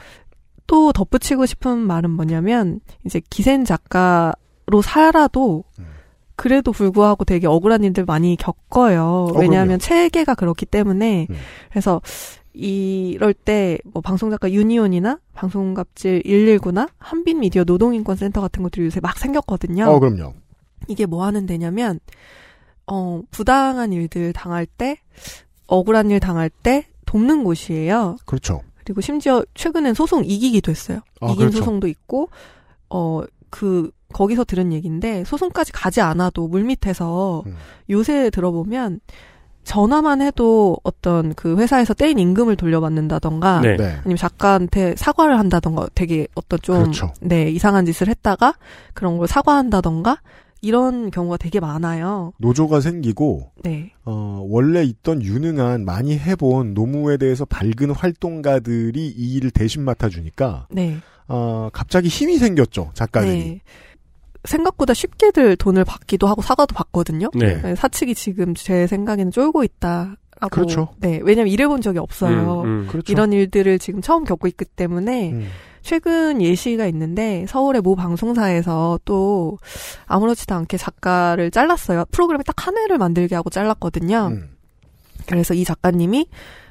또 0.69 0.93
덧붙이고 0.93 1.47
싶은 1.47 1.79
말은 1.79 2.11
뭐냐면 2.11 2.79
이제 3.03 3.19
기센 3.31 3.65
작가로 3.65 4.83
살아도 4.83 5.63
음. 5.79 5.85
그래도 6.35 6.71
불구하고 6.71 7.25
되게 7.25 7.47
억울한 7.47 7.83
일들 7.83 8.05
많이 8.05 8.35
겪어요. 8.35 9.31
어, 9.33 9.39
왜냐하면 9.39 9.79
체계가 9.79 10.35
그렇기 10.35 10.67
때문에 10.67 11.25
음. 11.27 11.35
그래서 11.69 12.01
이럴 12.53 13.33
때 13.33 13.79
뭐 13.85 14.01
방송작가 14.01 14.51
유니온이나 14.51 15.19
방송갑질 15.33 16.21
119나 16.23 16.89
한빛 16.99 17.37
미디어 17.37 17.63
노동인권센터 17.63 18.39
같은 18.39 18.61
것들이 18.61 18.85
요새 18.85 18.99
막 18.99 19.17
생겼거든요. 19.17 19.85
어, 19.85 19.99
그럼요. 19.99 20.33
이게 20.87 21.07
뭐 21.07 21.25
하는 21.25 21.47
데냐면 21.47 21.99
어 22.85 23.21
부당한 23.31 23.91
일들 23.91 24.33
당할 24.33 24.67
때 24.67 24.97
억울한 25.65 26.11
일 26.11 26.19
당할 26.19 26.49
때 26.49 26.85
돕는 27.05 27.43
곳이에요. 27.43 28.17
그렇죠. 28.25 28.61
그리고 28.89 29.01
심지어 29.01 29.43
최근엔 29.53 29.93
소송 29.93 30.25
이기기도 30.25 30.71
했어요. 30.71 31.01
아, 31.21 31.27
이긴 31.27 31.37
그렇죠. 31.37 31.57
소송도 31.57 31.87
있고 31.87 32.29
어 32.89 33.23
그 33.49 33.91
거기서 34.13 34.43
들은 34.43 34.73
얘기인데 34.73 35.23
소송까지 35.23 35.71
가지 35.71 36.01
않아도 36.01 36.47
물밑에서 36.47 37.43
음. 37.45 37.55
요새 37.89 38.29
들어보면 38.29 39.01
전화만 39.63 40.21
해도 40.21 40.77
어떤 40.83 41.35
그 41.35 41.57
회사에서 41.57 41.93
떼인 41.93 42.17
임금을 42.17 42.55
돌려받는다던가 42.55 43.61
네. 43.61 43.75
네. 43.77 43.97
아니면 43.99 44.17
작가한테 44.17 44.95
사과를 44.95 45.37
한다던가 45.37 45.87
되게 45.93 46.27
어떤 46.33 46.59
좀 46.61 46.83
그렇죠. 46.83 47.13
네, 47.21 47.49
이상한 47.51 47.85
짓을 47.85 48.07
했다가 48.07 48.55
그런 48.93 49.17
걸 49.17 49.27
사과한다던가 49.27 50.21
이런 50.61 51.09
경우가 51.11 51.37
되게 51.37 51.59
많아요. 51.59 52.33
노조가 52.37 52.81
생기고 52.81 53.51
네. 53.63 53.91
어, 54.05 54.45
원래 54.49 54.83
있던 54.83 55.21
유능한 55.23 55.85
많이 55.85 56.17
해본 56.17 56.73
노무에 56.73 57.17
대해서 57.17 57.45
밝은 57.45 57.91
활동가들이 57.91 59.07
이 59.07 59.33
일을 59.35 59.51
대신 59.51 59.83
맡아주니까 59.83 60.67
네. 60.71 60.97
어, 61.27 61.69
갑자기 61.71 62.07
힘이 62.07 62.37
생겼죠 62.37 62.91
작가들이. 62.93 63.31
네. 63.31 63.61
생각보다 64.45 64.93
쉽게들 64.93 65.57
돈을 65.57 65.83
받기도 65.85 66.27
하고 66.27 66.41
사과도 66.41 66.73
받거든요. 66.73 67.29
네. 67.35 67.61
네, 67.61 67.75
사측이 67.75 68.15
지금 68.15 68.55
제 68.55 68.87
생각에는 68.87 69.31
쫄고 69.31 69.63
있다라고. 69.63 70.49
그렇죠. 70.49 70.89
네, 70.99 71.19
왜냐면 71.23 71.51
일해본 71.51 71.81
적이 71.81 71.99
없어요. 71.99 72.61
음, 72.61 72.65
음. 72.65 72.87
그렇죠. 72.87 73.11
이런 73.11 73.33
일들을 73.33 73.79
지금 73.79 74.01
처음 74.01 74.23
겪고 74.23 74.47
있기 74.47 74.65
때문에 74.65 75.31
음. 75.33 75.47
최근 75.81 76.41
예시가 76.41 76.85
있는데 76.87 77.45
서울의 77.47 77.81
모 77.81 77.95
방송사에서 77.95 78.99
또 79.05 79.57
아무렇지도 80.05 80.55
않게 80.55 80.77
작가를 80.77 81.51
잘랐어요. 81.51 82.05
프로그램이 82.11 82.43
딱한 82.43 82.77
회를 82.77 82.97
만들게 82.97 83.35
하고 83.35 83.49
잘랐거든요. 83.49 84.29
음. 84.31 84.49
그래서 85.25 85.53
이 85.53 85.63
작가님이 85.63 86.27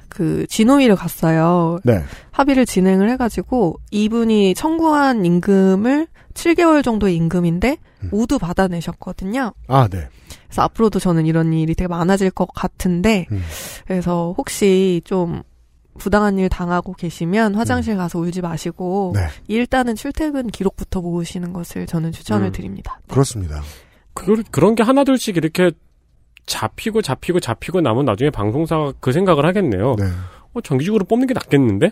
그 0.09 0.45
진호위를 0.47 0.95
갔어요. 0.95 1.79
네. 1.83 2.03
합의를 2.31 2.65
진행을 2.65 3.09
해가지고 3.11 3.79
이분이 3.91 4.55
청구한 4.55 5.23
임금을 5.23 6.07
7개월 6.33 6.83
정도의 6.83 7.15
임금인데 7.15 7.77
음. 8.03 8.09
모두 8.11 8.39
받아내셨거든요. 8.39 9.53
아, 9.67 9.87
네. 9.87 10.07
그래서 10.47 10.63
앞으로도 10.63 10.99
저는 10.99 11.25
이런 11.25 11.53
일이 11.53 11.75
되게 11.75 11.87
많아질 11.87 12.31
것 12.31 12.47
같은데 12.53 13.27
음. 13.31 13.41
그래서 13.85 14.33
혹시 14.37 15.01
좀 15.05 15.43
부당한 15.99 16.39
일 16.39 16.49
당하고 16.49 16.93
계시면 16.93 17.55
화장실 17.55 17.95
가서 17.97 18.17
울지 18.19 18.41
마시고 18.41 19.13
네. 19.15 19.27
일단은 19.47 19.95
출퇴근 19.95 20.47
기록부터 20.47 21.01
모으시는 21.01 21.53
것을 21.53 21.85
저는 21.85 22.11
추천을 22.11 22.47
음. 22.47 22.51
드립니다. 22.51 22.99
그렇습니다. 23.07 23.61
그, 24.13 24.41
그런 24.49 24.75
게 24.75 24.83
하나둘씩 24.83 25.37
이렇게 25.37 25.71
잡히고 26.45 27.03
잡히고 27.03 27.39
잡히고 27.39 27.81
나면 27.81 28.05
나중에 28.05 28.31
방송사가 28.31 28.93
그 28.99 29.11
생각을 29.11 29.45
하겠네요. 29.45 29.95
네. 29.99 30.05
어, 30.53 30.61
정기적으로 30.61 31.05
뽑는 31.05 31.27
게 31.27 31.33
낫겠는데? 31.35 31.91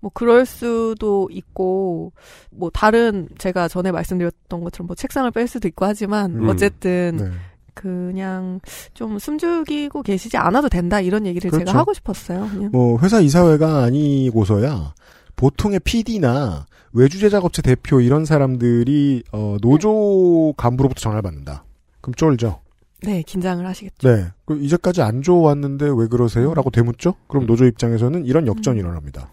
뭐 0.00 0.10
그럴 0.12 0.44
수도 0.44 1.28
있고 1.30 2.12
뭐 2.50 2.70
다른 2.70 3.28
제가 3.38 3.68
전에 3.68 3.92
말씀드렸던 3.92 4.62
것처럼 4.62 4.88
뭐 4.88 4.94
책상을 4.94 5.30
뺄 5.30 5.48
수도 5.48 5.68
있고 5.68 5.86
하지만 5.86 6.34
음. 6.34 6.48
어쨌든 6.48 7.16
네. 7.16 7.30
그냥 7.74 8.60
좀 8.94 9.18
숨죽이고 9.18 10.02
계시지 10.02 10.36
않아도 10.36 10.68
된다 10.68 11.00
이런 11.00 11.26
얘기를 11.26 11.50
그렇죠. 11.50 11.66
제가 11.66 11.78
하고 11.78 11.92
싶었어요. 11.92 12.48
그냥. 12.50 12.70
뭐 12.72 12.98
회사 13.00 13.20
이사회가 13.20 13.82
아니고서야 13.82 14.94
보통의 15.36 15.80
PD나 15.80 16.66
외주 16.92 17.18
제작업체 17.18 17.60
대표 17.60 18.00
이런 18.00 18.24
사람들이 18.24 19.24
어, 19.32 19.56
노조 19.60 20.54
간부로부터 20.56 21.00
전화를 21.00 21.22
받는다. 21.22 21.64
그럼 22.00 22.14
쫄죠. 22.14 22.60
네 23.02 23.22
긴장을 23.22 23.66
하시겠죠. 23.66 24.08
네. 24.08 24.26
그 24.46 24.58
이제까지 24.58 25.02
안 25.02 25.20
좋았는데 25.20 25.90
왜 25.94 26.06
그러세요? 26.06 26.54
라고 26.54 26.70
되묻죠? 26.70 27.14
그럼 27.26 27.46
노조 27.46 27.66
입장에서는 27.66 28.24
이런 28.24 28.46
역전이 28.46 28.78
일어납니다. 28.78 29.30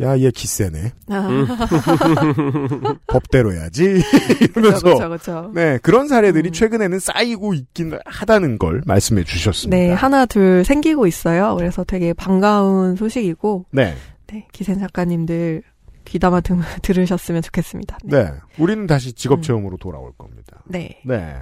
야, 0.00 0.18
얘 0.18 0.30
기세네. 0.30 0.92
아, 1.08 1.28
음. 1.28 1.46
법대로 3.06 3.52
해야지. 3.52 4.02
이러면서. 4.56 4.80
그렇죠, 4.80 5.08
그렇죠. 5.08 5.52
네, 5.54 5.78
그런 5.82 6.08
사례들이 6.08 6.50
음. 6.50 6.52
최근에는 6.52 6.98
쌓이고 6.98 7.54
있긴 7.54 7.98
하다는 8.04 8.58
걸 8.58 8.82
말씀해 8.86 9.24
주셨습니다. 9.24 9.76
네 9.76 9.92
하나 9.92 10.26
둘 10.26 10.64
생기고 10.64 11.06
있어요. 11.06 11.54
그래서 11.56 11.84
되게 11.84 12.12
반가운 12.12 12.96
소식이고 12.96 13.66
네. 13.72 13.94
네 14.26 14.46
기생 14.52 14.78
작가님들 14.78 15.62
귀담아 16.04 16.40
들, 16.40 16.56
들으셨으면 16.82 17.42
좋겠습니다. 17.42 17.98
네. 18.04 18.24
네. 18.24 18.30
우리는 18.58 18.86
다시 18.86 19.12
직업 19.12 19.40
음. 19.40 19.42
체험으로 19.42 19.76
돌아올 19.76 20.12
겁니다. 20.16 20.62
네. 20.66 21.00
네. 21.04 21.36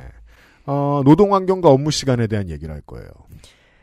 어, 0.67 1.01
노동 1.05 1.33
환경과 1.33 1.71
업무 1.71 1.91
시간에 1.91 2.27
대한 2.27 2.51
얘기를 2.51 2.75
할 2.75 2.83
거예요. 2.83 3.09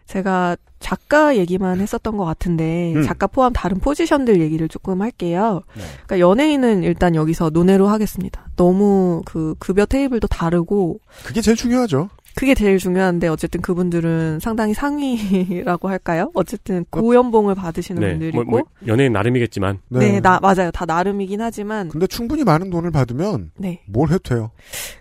제가 0.07 0.55
작가 0.79 1.35
얘기만 1.35 1.81
했었던 1.81 2.15
것 2.15 2.25
같은데 2.25 2.93
음. 2.95 3.03
작가 3.03 3.27
포함 3.27 3.53
다른 3.53 3.79
포지션들 3.79 4.39
얘기를 4.39 4.67
조금 4.67 5.01
할게요. 5.01 5.61
네. 5.75 5.83
그러니까 6.05 6.19
연예인은 6.19 6.83
일단 6.83 7.15
여기서 7.15 7.49
논외로 7.49 7.87
하겠습니다. 7.87 8.45
너무 8.55 9.23
그 9.25 9.55
급여 9.57 9.85
테이블도 9.85 10.27
다르고 10.27 10.99
그게 11.23 11.41
제일 11.41 11.57
중요하죠. 11.57 12.09
그게 12.35 12.53
제일 12.53 12.77
중요한데 12.77 13.27
어쨌든 13.27 13.61
그분들은 13.61 14.39
상당히 14.39 14.73
상위라고 14.73 15.89
할까요? 15.89 16.31
어쨌든 16.33 16.85
고연봉을 16.89 17.55
받으시는 17.55 18.01
네. 18.01 18.09
분들이고 18.11 18.43
뭐, 18.43 18.59
뭐 18.59 18.61
연예인 18.87 19.13
나름이겠지만. 19.13 19.79
네, 19.89 20.19
나 20.19 20.39
맞아요. 20.41 20.71
다 20.71 20.85
나름이긴 20.85 21.41
하지만 21.41 21.89
근데 21.89 22.07
충분히 22.07 22.43
많은 22.43 22.69
돈을 22.69 22.91
받으면 22.91 23.51
네. 23.57 23.81
뭘 23.87 24.09
해도 24.09 24.19
돼요. 24.19 24.51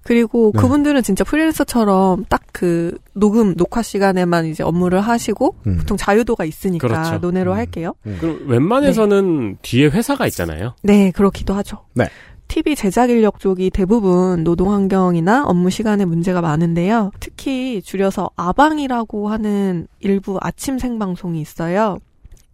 그리고 0.03 0.53
네. 0.55 0.61
그분들은 0.61 1.03
진짜 1.03 1.25
프리랜서처럼 1.25 2.25
딱 2.29 2.45
그 2.55 2.97
녹음 3.15 3.57
녹화 3.57 3.83
시간에만 3.83 4.47
이제 4.47 4.63
업무를 4.63 5.01
하시고 5.01 5.57
음. 5.67 5.77
보통 5.77 5.97
자유도가 5.97 6.45
있으니까 6.45 6.87
그렇죠. 6.87 7.19
논외로 7.19 7.51
음. 7.51 7.57
할게요. 7.57 7.95
그럼 8.21 8.45
웬만해서는 8.47 9.59
뒤에 9.61 9.89
회사가 9.89 10.29
있잖아요. 10.29 10.77
네, 10.83 11.11
그렇기도 11.11 11.53
하죠. 11.55 11.81
네. 11.95 12.07
TV 12.49 12.77
제작 12.77 13.11
인력 13.11 13.41
쪽이 13.41 13.71
대부분 13.71 14.45
노동 14.45 14.73
환경이나 14.73 15.45
업무 15.47 15.71
시간에 15.71 16.05
문제가 16.05 16.41
많은데요. 16.41 17.11
특히 17.19 17.83
줄여서 17.83 18.31
아방이라고 18.37 19.29
하는 19.29 19.89
일부 20.01 20.39
아침 20.41 20.79
생방송이 20.79 21.41
있어요. 21.41 21.99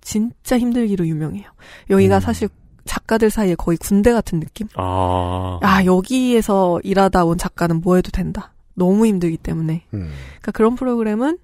진짜 0.01 0.59
힘들기로 0.59 1.07
유명해요. 1.07 1.45
여기가 1.91 2.17
음. 2.17 2.21
사실 2.21 2.49
작가들 2.87 3.29
사이에 3.31 3.55
거의 3.57 3.77
군대 3.77 4.13
같은 4.13 4.41
느낌? 4.41 4.67
아. 4.77 5.59
아, 5.63 5.85
여기에서 5.85 6.81
일하다 6.83 7.25
온 7.27 7.37
작가는 7.37 7.81
뭐 7.83 7.97
해도 7.97 8.11
된다. 8.11 8.53
너무 8.75 9.05
힘들기 9.07 9.37
때문에. 9.37 9.85
음. 9.93 10.11
그러니까 10.41 10.53
그런 10.53 10.75
프로그램은 10.77 11.37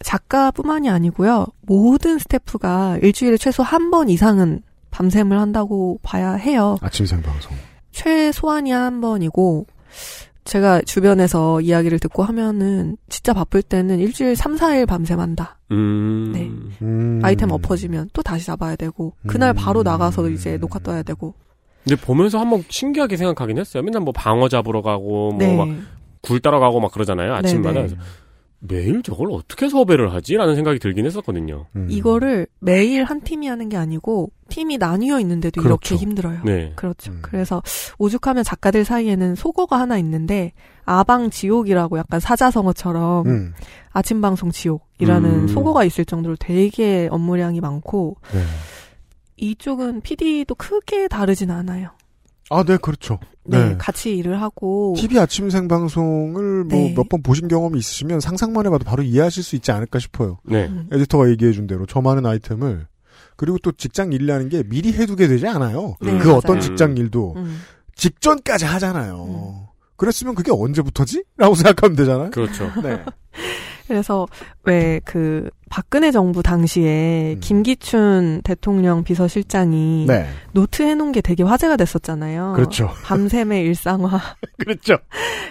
작가뿐만이 0.00 0.88
아니고요. 0.88 1.46
모든 1.62 2.18
스태프가 2.18 2.98
일주일에 3.02 3.36
최소 3.36 3.62
한 3.62 3.90
번 3.90 4.08
이상은 4.08 4.62
밤샘을 4.90 5.38
한다고 5.38 5.98
봐야 6.02 6.32
해요. 6.32 6.78
아침 6.80 7.04
생방송. 7.04 7.54
최소한이 7.92 8.70
한 8.70 9.00
번이고 9.00 9.66
제가 10.44 10.80
주변에서 10.80 11.60
이야기를 11.60 11.98
듣고 11.98 12.22
하면은 12.22 12.96
진짜 13.10 13.34
바쁠 13.34 13.60
때는 13.60 13.98
일주일 13.98 14.34
3, 14.34 14.56
4일 14.56 14.86
밤샘한다. 14.86 15.58
음. 15.72 16.32
네. 16.32 16.50
음. 16.80 17.20
아이템 17.22 17.50
엎어지면 17.50 18.10
또 18.14 18.22
다시 18.22 18.46
잡아야 18.46 18.74
되고 18.74 19.12
그날 19.26 19.52
바로 19.52 19.80
음. 19.80 19.84
나가서 19.84 20.30
이제 20.30 20.56
녹화 20.56 20.78
떠야 20.78 21.02
되고. 21.02 21.34
근데 21.84 22.00
보면서 22.00 22.38
한번 22.38 22.64
신기하게 22.68 23.18
생각하긴 23.18 23.58
했어요. 23.58 23.82
맨날 23.82 24.00
뭐 24.00 24.12
방어 24.12 24.48
잡으러 24.48 24.80
가고 24.80 25.32
뭐 25.32 25.38
네. 25.38 25.54
막굴 25.54 26.40
따라가고 26.40 26.80
막 26.80 26.92
그러잖아요. 26.92 27.34
아침마다. 27.34 27.82
네네. 27.82 27.94
매일 28.60 29.02
저걸 29.02 29.30
어떻게 29.30 29.68
섭외를 29.68 30.12
하지라는 30.12 30.56
생각이 30.56 30.78
들긴 30.80 31.06
했었거든요. 31.06 31.66
음. 31.76 31.86
이거를 31.88 32.48
매일 32.58 33.04
한 33.04 33.20
팀이 33.20 33.46
하는 33.46 33.68
게 33.68 33.76
아니고 33.76 34.32
팀이 34.48 34.78
나뉘어 34.78 35.20
있는데도 35.20 35.62
그렇죠. 35.62 35.94
이렇게 35.94 36.02
힘들어요. 36.02 36.40
네. 36.44 36.72
그렇죠. 36.74 37.12
음. 37.12 37.18
그래서 37.22 37.62
오죽하면 37.98 38.42
작가들 38.42 38.84
사이에는 38.84 39.36
속어가 39.36 39.78
하나 39.78 39.96
있는데 39.98 40.52
아방 40.84 41.30
지옥이라고 41.30 41.98
약간 41.98 42.18
사자성어처럼 42.18 43.26
음. 43.26 43.54
아침 43.90 44.20
방송 44.20 44.50
지옥이라는 44.50 45.30
음. 45.30 45.48
속어가 45.48 45.84
있을 45.84 46.04
정도로 46.04 46.36
되게 46.36 47.08
업무량이 47.12 47.60
많고 47.60 48.16
네. 48.32 48.40
이쪽은 49.36 50.00
PD도 50.00 50.56
크게 50.56 51.06
다르진 51.06 51.52
않아요. 51.52 51.90
아, 52.50 52.64
네, 52.64 52.76
그렇죠. 52.78 53.18
네, 53.44 53.70
네. 53.70 53.76
같이 53.78 54.14
일을 54.16 54.40
하고 54.40 54.94
TV 54.96 55.18
아침 55.18 55.50
생방송을 55.50 56.64
뭐 56.64 56.78
네. 56.78 56.94
몇번 56.96 57.22
보신 57.22 57.48
경험이 57.48 57.78
있으시면 57.78 58.20
상상만 58.20 58.66
해봐도 58.66 58.84
바로 58.84 59.02
이해하실 59.02 59.42
수 59.42 59.56
있지 59.56 59.72
않을까 59.72 59.98
싶어요. 59.98 60.38
네. 60.44 60.66
음. 60.66 60.88
에디터가 60.92 61.30
얘기해 61.30 61.52
준 61.52 61.66
대로 61.66 61.86
저 61.86 62.00
많은 62.00 62.26
아이템을 62.26 62.86
그리고 63.36 63.58
또 63.58 63.72
직장 63.72 64.12
일이라는 64.12 64.48
게 64.48 64.62
미리 64.64 64.92
해두게 64.92 65.28
되지 65.28 65.46
않아요. 65.46 65.96
네, 66.00 66.18
그 66.18 66.26
맞아요. 66.26 66.36
어떤 66.36 66.60
직장 66.60 66.96
일도 66.96 67.34
음. 67.36 67.60
직전까지 67.94 68.64
하잖아요. 68.64 69.24
음. 69.24 69.66
그랬으면 69.96 70.34
그게 70.34 70.52
언제부터지? 70.52 71.24
라고 71.36 71.54
생각하면 71.54 71.96
되잖아요. 71.96 72.30
그렇죠. 72.30 72.70
네. 72.82 73.02
그래서 73.88 74.28
왜 74.64 75.00
그 75.04 75.48
박근혜 75.70 76.10
정부 76.10 76.42
당시에 76.42 77.34
음. 77.34 77.40
김기춘 77.40 78.42
대통령 78.42 79.04
비서실장이 79.04 80.06
네. 80.06 80.26
노트 80.52 80.82
해놓은 80.82 81.12
게 81.12 81.20
되게 81.20 81.42
화제가 81.42 81.76
됐었잖아요. 81.76 82.54
그렇죠. 82.56 82.90
밤샘의 83.04 83.64
일상화, 83.64 84.20
그렇죠. 84.58 84.98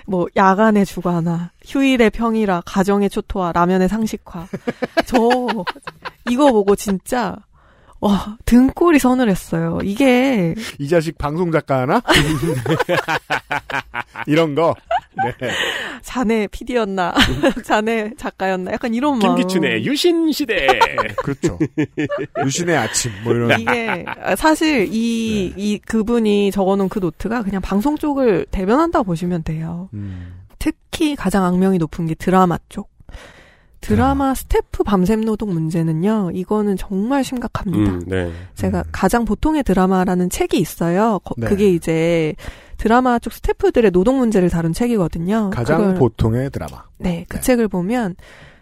뭐 0.05 0.27
야간의 0.35 0.85
주간화, 0.85 1.51
휴일의 1.65 2.09
평일화, 2.11 2.63
가정의 2.65 3.09
초토화, 3.09 3.51
라면의 3.51 3.89
상식화. 3.89 4.47
저 5.05 5.17
이거 6.29 6.51
보고 6.51 6.75
진짜 6.75 7.35
와 7.99 8.37
등골이 8.45 8.99
서늘했어요. 8.99 9.79
이게 9.83 10.53
이 10.77 10.87
자식 10.87 11.17
방송 11.17 11.51
작가 11.51 11.81
하나? 11.81 12.01
이런 14.27 14.55
거. 14.55 14.75
네. 15.15 15.33
자네 16.03 16.47
PD였나, 16.47 17.13
자네 17.65 18.11
작가였나, 18.17 18.71
약간 18.71 18.93
이런 18.93 19.17
마음. 19.17 19.35
김기춘의 19.35 19.85
유신 19.85 20.31
시대. 20.31 20.67
그렇죠. 21.23 21.57
유신의 22.45 22.77
아침, 22.77 23.11
뭐 23.23 23.33
이런. 23.33 23.59
이게 23.59 24.05
사실 24.37 24.87
이, 24.91 25.53
네. 25.55 25.63
이 25.63 25.79
그분이 25.79 26.51
적어놓은 26.51 26.89
그 26.89 26.99
노트가 26.99 27.41
그냥 27.41 27.61
방송 27.61 27.97
쪽을 27.97 28.45
대변한다고 28.51 29.05
보시면 29.05 29.43
돼요. 29.43 29.89
음. 29.93 30.43
특히 30.59 31.15
가장 31.15 31.45
악명이 31.45 31.79
높은 31.79 32.05
게 32.05 32.13
드라마 32.13 32.59
쪽. 32.69 32.95
드라마 33.81 34.33
스태프 34.33 34.83
밤샘 34.83 35.21
노동 35.21 35.53
문제는요, 35.53 36.31
이거는 36.33 36.77
정말 36.77 37.23
심각합니다. 37.23 37.91
음, 37.93 38.03
네. 38.07 38.31
제가 38.55 38.79
음. 38.79 38.83
가장 38.91 39.23
보통의 39.25 39.63
드라마라는 39.63 40.29
책이 40.29 40.57
있어요. 40.57 41.19
거- 41.23 41.35
네. 41.37 41.47
그게 41.47 41.69
이제 41.69 42.33
드라마 42.77 43.19
쪽 43.19 43.33
스태프들의 43.33 43.91
노동 43.91 44.17
문제를 44.17 44.49
다룬 44.49 44.73
책이거든요. 44.73 45.51
가장 45.51 45.77
그걸- 45.79 45.95
보통의 45.95 46.49
드라마. 46.51 46.83
네, 46.97 47.25
그 47.29 47.37
네. 47.37 47.41
책을 47.41 47.67
보면 47.67 48.15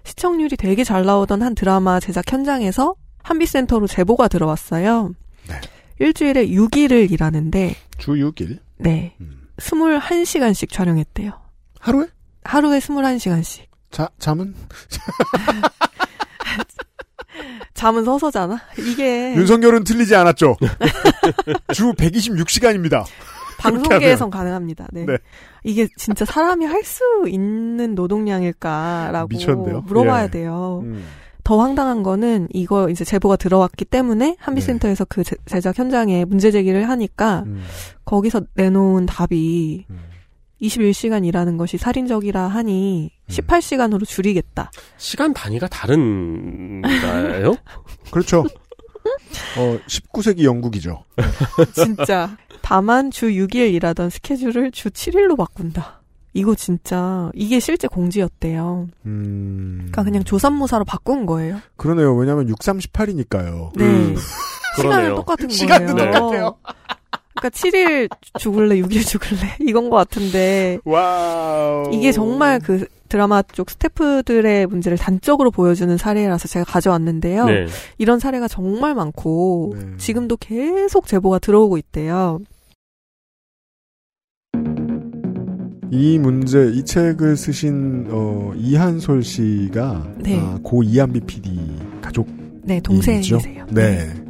시청률이 0.04 0.58
되게 0.58 0.84
잘 0.84 1.06
나오던 1.06 1.42
한 1.42 1.56
드라마 1.56 2.00
제작 2.00 2.32
현장에서 2.32 2.96
한빛센터로 3.24 3.88
제보가 3.88 4.28
들어왔어요. 4.28 5.14
네. 5.50 5.56
일주일에 6.00 6.48
6일을 6.50 7.10
일하는데, 7.12 7.74
주 7.98 8.12
6일. 8.12 8.60
네, 8.78 9.16
음. 9.22 9.48
21시간씩 9.58 10.70
촬영했대요. 10.72 11.32
하루에? 11.80 12.08
하루에 12.44 12.80
21시간씩. 12.80 13.62
자, 13.96 14.10
잠은? 14.20 14.54
잠은 17.74 18.04
서서잖아? 18.04 18.60
이게 18.78 19.34
윤석열은 19.38 19.86
틀리지 19.86 20.14
않았죠. 20.18 20.58
주 21.74 21.94
126시간입니다. 21.94 23.06
방송계에선 23.60 24.30
가능합니다. 24.32 24.88
네. 24.92 25.06
네. 25.06 25.18
이게 25.64 25.88
진짜 25.96 26.26
사람이 26.26 26.66
할 26.66 26.84
수 26.84 27.04
있는 27.30 27.96
노동량일까라고 27.96 29.30
미쳤는데요? 29.30 29.80
물어봐야 29.88 30.26
예. 30.26 30.30
돼요. 30.30 30.82
음. 30.84 31.06
더 31.46 31.58
황당한 31.62 32.04
거는 32.04 32.50
이거 32.52 32.90
이제 32.90 33.06
제보가 33.06 33.38
들어왔기 33.38 33.86
때문에 33.86 34.36
한빛센터에서 34.40 35.06
그 35.06 35.24
제- 35.24 35.38
제작 35.46 35.80
현장에 35.80 36.26
문제 36.26 36.52
제기를 36.52 36.90
하니까 36.90 37.44
음. 37.46 37.64
거기서 38.04 38.42
내놓은 38.56 39.06
답이 39.06 39.86
음. 39.90 40.00
21시간 40.68 41.26
일하는 41.26 41.58
것이 41.58 41.78
살인적이라 41.78 42.48
하니 42.48 43.12
음. 43.14 43.32
18시간으로 43.32 44.06
줄이겠다. 44.06 44.72
시간 44.98 45.34
단위가 45.34 45.68
다른가요? 45.68 47.56
그렇죠. 48.12 48.46
어, 49.58 49.78
19세기 49.88 50.44
영국이죠. 50.44 51.04
진짜. 51.74 52.36
다만 52.62 53.12
주 53.12 53.28
6일 53.28 53.74
일하던 53.74 54.10
스케줄을 54.10 54.72
주 54.72 54.90
7일로 54.90 55.38
바꾼다. 55.38 56.02
이거 56.34 56.54
진짜 56.54 57.32
이게 57.34 57.60
실제 57.62 57.88
공지였대요. 57.88 58.88
음. 59.06 59.76
그러니까 59.78 60.04
그냥 60.04 60.24
조삼모사로 60.24 60.84
바꾼 60.84 61.26
거예요. 61.26 61.62
그러네요. 61.78 62.14
왜냐면 62.16 62.48
6318이니까요. 62.48 63.72
네. 63.78 63.86
음, 63.86 64.16
시간은. 64.76 65.16
똑같은 65.16 65.48
시간도 65.50 65.96
거예요. 65.96 66.12
똑같아요. 66.12 66.58
그러니까 67.36 67.50
7일 67.50 68.10
죽을래, 68.40 68.80
6일 68.82 69.06
죽을래 69.06 69.58
이건 69.68 69.90
것 69.90 69.98
같은데 69.98 70.80
wow. 70.86 71.92
이게 71.94 72.12
정말 72.12 72.60
그 72.60 72.88
드라마 73.10 73.42
쪽 73.44 73.70
스태프들의 73.70 74.68
문제를 74.68 74.98
단적으로 74.98 75.52
보여주는 75.52 75.96
사례라서 75.98 76.48
제가 76.48 76.66
가져왔는데요. 76.66 77.46
네. 77.46 77.68
이런 77.98 78.20
사례가 78.20 78.48
정말 78.48 78.96
많고 78.96 79.76
네. 79.78 79.98
지금도 79.98 80.38
계속 80.38 81.08
제보가 81.08 81.40
들어오고 81.40 81.78
있대요. 81.78 82.40
이 85.92 86.18
문제, 86.18 86.72
이 86.74 86.84
책을 86.84 87.38
쓰신, 87.38 88.08
어, 88.10 88.52
이한솔 88.58 89.24
씨가, 89.24 90.16
네. 90.18 90.40
아, 90.40 90.60
고 90.64 90.84
이한빛 90.84 91.22
PD 91.22 91.60
가족. 92.02 92.28
네, 92.64 92.82
동생이세요. 92.82 93.68
네. 93.70 94.25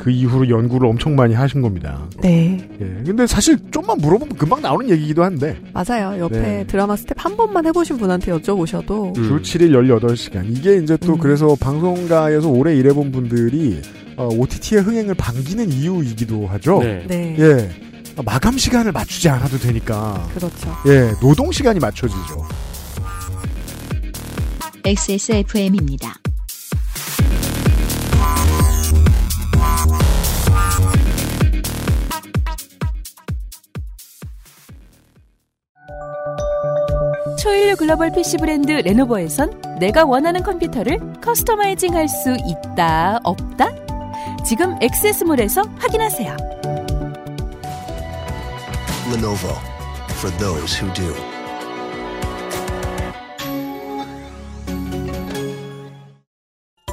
그 0.00 0.10
이후로 0.10 0.48
연구를 0.48 0.88
엄청 0.88 1.14
많이 1.14 1.34
하신 1.34 1.60
겁니다. 1.60 2.08
네, 2.22 2.56
예. 2.80 2.84
근데 3.04 3.26
사실 3.26 3.58
좀만 3.70 3.98
물어보면 3.98 4.34
금방 4.36 4.62
나오는 4.62 4.88
얘기이기도 4.88 5.22
한데, 5.22 5.60
맞아요. 5.74 6.18
옆에 6.18 6.40
네. 6.40 6.66
드라마 6.66 6.96
스태프 6.96 7.22
한 7.22 7.36
번만 7.36 7.66
해보신 7.66 7.98
분한테 7.98 8.32
여쭤보셔도 8.32 9.14
음. 9.18 9.22
주 9.22 9.58
7일 9.58 9.72
18시간. 10.00 10.44
이게 10.48 10.76
이제 10.76 10.96
또 10.96 11.12
음. 11.12 11.18
그래서 11.18 11.54
방송가에서 11.60 12.48
오래 12.48 12.74
일해본 12.74 13.12
분들이, 13.12 13.82
어, 14.16 14.28
OTT의 14.28 14.80
흥행을 14.80 15.14
반기는 15.16 15.70
이유이기도 15.70 16.46
하죠. 16.46 16.78
네. 16.78 17.04
네, 17.06 17.36
예. 17.38 17.70
마감 18.24 18.56
시간을 18.56 18.92
맞추지 18.92 19.28
않아도 19.28 19.58
되니까. 19.58 20.26
그렇죠. 20.34 20.74
예, 20.86 21.12
노동 21.20 21.52
시간이 21.52 21.78
맞춰지죠. 21.78 22.48
XSFM입니다. 24.82 26.14
초일류 37.42 37.76
글로벌 37.76 38.12
PC 38.12 38.36
브랜드 38.38 38.70
레노버에선 38.70 39.78
내가 39.78 40.04
원하는 40.04 40.42
컴퓨터를 40.42 40.98
커스터마이징 41.22 41.94
할 41.94 42.06
수 42.08 42.36
있다, 42.44 43.18
없다? 43.24 43.68
지금 44.44 44.76
엑세스몰에서 44.82 45.62
확인하세요. 45.78 46.36
Lenovo 49.12 49.54
for 50.18 50.36
those 50.38 50.76
who 50.80 50.92
do. 50.92 51.14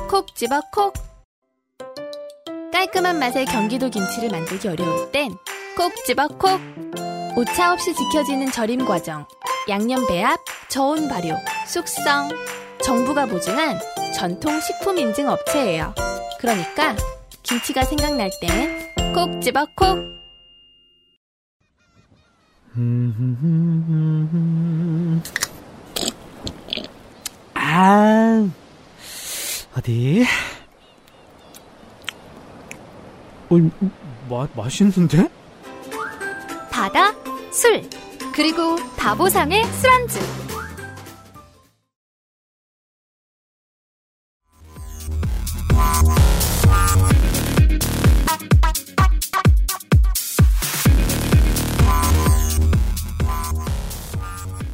콕 0.09 0.33
집어 0.35 0.61
콕 0.71 0.93
깔끔한 2.71 3.19
맛의 3.19 3.45
경기도 3.45 3.89
김치를 3.89 4.29
만들기 4.29 4.67
어려울 4.67 5.11
땐 5.11 5.31
콕 5.75 5.93
집어 6.05 6.27
콕 6.27 6.59
오차 7.37 7.73
없이 7.73 7.93
지켜지는 7.93 8.51
절임 8.51 8.83
과정 8.83 9.27
양념 9.69 10.07
배합, 10.07 10.39
저온 10.69 11.07
발효, 11.07 11.35
숙성. 11.67 12.29
정부가 12.81 13.27
보증한 13.27 13.77
전통 14.15 14.59
식품 14.59 14.97
인증 14.97 15.29
업체예요. 15.29 15.93
그러니까 16.39 16.95
김치가 17.43 17.83
생각날 17.83 18.31
땐 18.41 18.87
콕 19.13 19.39
집어 19.39 19.67
콕. 19.75 19.99
아, 27.53 28.49
어디? 29.77 30.25
어, 33.49 33.55
마, 34.27 34.47
맛있는데? 34.55 35.29
바다, 36.71 37.11
술, 37.57 37.81
그리고 38.35 38.75
바보상의 38.97 39.63
술안주. 39.65 40.19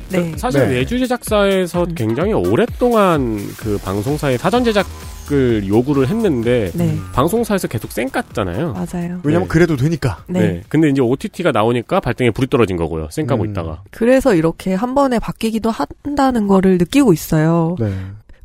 네. 0.10 0.38
사실 0.38 0.68
네. 0.68 0.76
외주 0.76 1.00
제작사에서 1.00 1.86
굉장히 1.96 2.34
오랫동안 2.34 3.38
그 3.56 3.78
방송사의 3.78 4.38
사전 4.38 4.66
제작 4.66 4.86
을 5.34 5.68
요구를 5.68 6.08
했는데 6.10 6.70
네. 6.76 6.96
방송사에서 7.14 7.68
계속 7.68 7.90
쌩깠잖아요. 7.92 8.74
맞아요. 8.74 9.20
왜냐면 9.24 9.48
그래도 9.48 9.76
되니까. 9.76 10.24
네. 10.28 10.62
근데 10.70 10.90
이제 10.90 11.02
OTT가 11.02 11.52
나오니까 11.52 12.00
발등에 12.00 12.30
불이 12.32 12.48
떨어진 12.50 12.78
거고요. 12.78 13.08
쌩까고 13.10 13.44
음. 13.44 13.50
있다가. 13.50 13.84
그래서 13.92 14.36
이렇게 14.36 14.74
한 14.76 14.94
번에 14.94 15.18
바뀌기도 15.20 15.72
한다는 15.72 16.48
거를 16.48 16.78
느끼고 16.78 17.14
있어요. 17.14 17.76
네. 17.80 17.92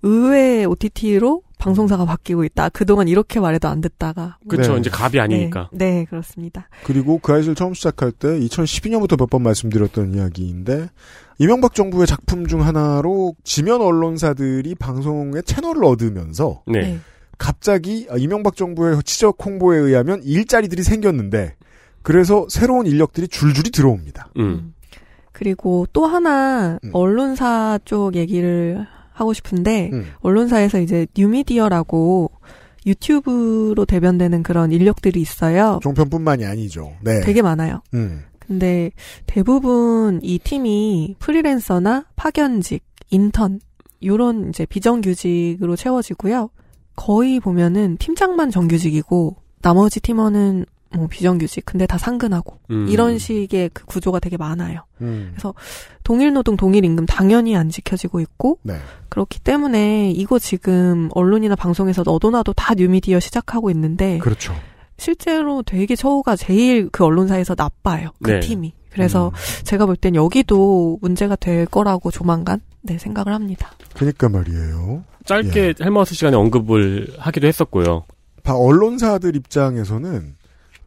의외의 0.02 0.64
OTT로 0.66 1.42
방송사가 1.58 2.04
바뀌고 2.04 2.44
있다. 2.44 2.68
그동안 2.68 3.08
이렇게 3.08 3.40
말해도 3.40 3.68
안 3.68 3.80
듣다가. 3.80 4.38
그쵸. 4.48 4.74
네. 4.74 4.78
이제 4.80 4.90
갑이 4.90 5.18
아니니까. 5.18 5.68
네, 5.72 5.90
네, 5.92 6.04
그렇습니다. 6.08 6.68
그리고 6.84 7.18
그 7.18 7.32
아이를 7.32 7.54
처음 7.56 7.74
시작할 7.74 8.12
때 8.12 8.28
2012년부터 8.28 9.18
몇 9.18 9.28
번 9.28 9.42
말씀드렸던 9.42 10.14
이야기인데 10.14 10.88
이명박 11.38 11.74
정부의 11.74 12.06
작품 12.06 12.46
중 12.46 12.64
하나로 12.64 13.34
지면 13.44 13.80
언론사들이 13.80 14.74
방송의 14.74 15.44
채널을 15.44 15.84
얻으면서 15.84 16.62
네. 16.66 16.80
네. 16.80 16.98
갑자기 17.38 18.06
아, 18.10 18.16
이명박 18.16 18.56
정부의 18.56 19.00
지적 19.04 19.38
홍보에 19.44 19.78
의하면 19.78 20.20
일자리들이 20.24 20.82
생겼는데 20.82 21.54
그래서 22.02 22.46
새로운 22.48 22.86
인력들이 22.86 23.28
줄줄이 23.28 23.70
들어옵니다. 23.70 24.32
음. 24.38 24.74
그리고 25.32 25.86
또 25.92 26.06
하나 26.06 26.80
음. 26.82 26.90
언론사 26.92 27.78
쪽 27.84 28.16
얘기를 28.16 28.86
하고 29.12 29.32
싶은데 29.32 29.90
음. 29.92 30.06
언론사에서 30.20 30.80
이제 30.80 31.06
뉴미디어라고 31.16 32.32
유튜브로 32.86 33.84
대변되는 33.84 34.42
그런 34.42 34.72
인력들이 34.72 35.20
있어요. 35.20 35.78
종편뿐만이 35.82 36.44
아니죠. 36.44 36.92
네. 37.02 37.20
되게 37.20 37.42
많아요. 37.42 37.82
음. 37.94 38.24
근데 38.48 38.90
대부분 39.26 40.20
이 40.22 40.38
팀이 40.38 41.16
프리랜서나 41.18 42.06
파견직, 42.16 42.82
인턴 43.10 43.60
요런 44.02 44.48
이제 44.48 44.64
비정규직으로 44.64 45.76
채워지고요. 45.76 46.50
거의 46.96 47.38
보면은 47.40 47.96
팀장만 47.98 48.50
정규직이고 48.50 49.36
나머지 49.60 50.00
팀원은 50.00 50.64
뭐 50.94 51.06
비정규직 51.06 51.66
근데 51.66 51.86
다 51.86 51.98
상근하고 51.98 52.58
음. 52.70 52.88
이런 52.88 53.18
식의 53.18 53.70
그 53.74 53.84
구조가 53.84 54.20
되게 54.20 54.36
많아요. 54.36 54.80
음. 55.02 55.28
그래서 55.32 55.52
동일 56.02 56.32
노동 56.32 56.56
동일 56.56 56.84
임금 56.84 57.04
당연히 57.06 57.54
안 57.54 57.68
지켜지고 57.68 58.20
있고 58.20 58.58
네. 58.62 58.78
그렇기 59.10 59.40
때문에 59.40 60.10
이거 60.10 60.38
지금 60.38 61.10
언론이나 61.12 61.54
방송에서 61.56 62.02
너도 62.04 62.30
나도 62.30 62.54
다 62.54 62.74
뉴미디어 62.74 63.20
시작하고 63.20 63.70
있는데 63.70 64.18
그렇죠. 64.18 64.54
실제로 64.98 65.62
되게 65.62 65.96
처우가 65.96 66.36
제일 66.36 66.88
그 66.90 67.04
언론사에서 67.04 67.54
나빠요. 67.56 68.10
그 68.22 68.32
네. 68.32 68.40
팀이. 68.40 68.74
그래서 68.90 69.28
음. 69.28 69.32
제가 69.64 69.86
볼 69.86 69.96
땐 69.96 70.14
여기도 70.14 70.98
문제가 71.00 71.36
될 71.36 71.66
거라고 71.66 72.10
조만간 72.10 72.60
네 72.82 72.98
생각을 72.98 73.32
합니다. 73.32 73.70
그러니까 73.94 74.28
말이에요. 74.28 75.04
짧게 75.24 75.74
헬마우스 75.80 76.14
시간에 76.14 76.36
언급을 76.36 77.14
하기도 77.18 77.46
했었고요. 77.46 78.04
바- 78.42 78.54
언론사들 78.56 79.36
입장에서는 79.36 80.34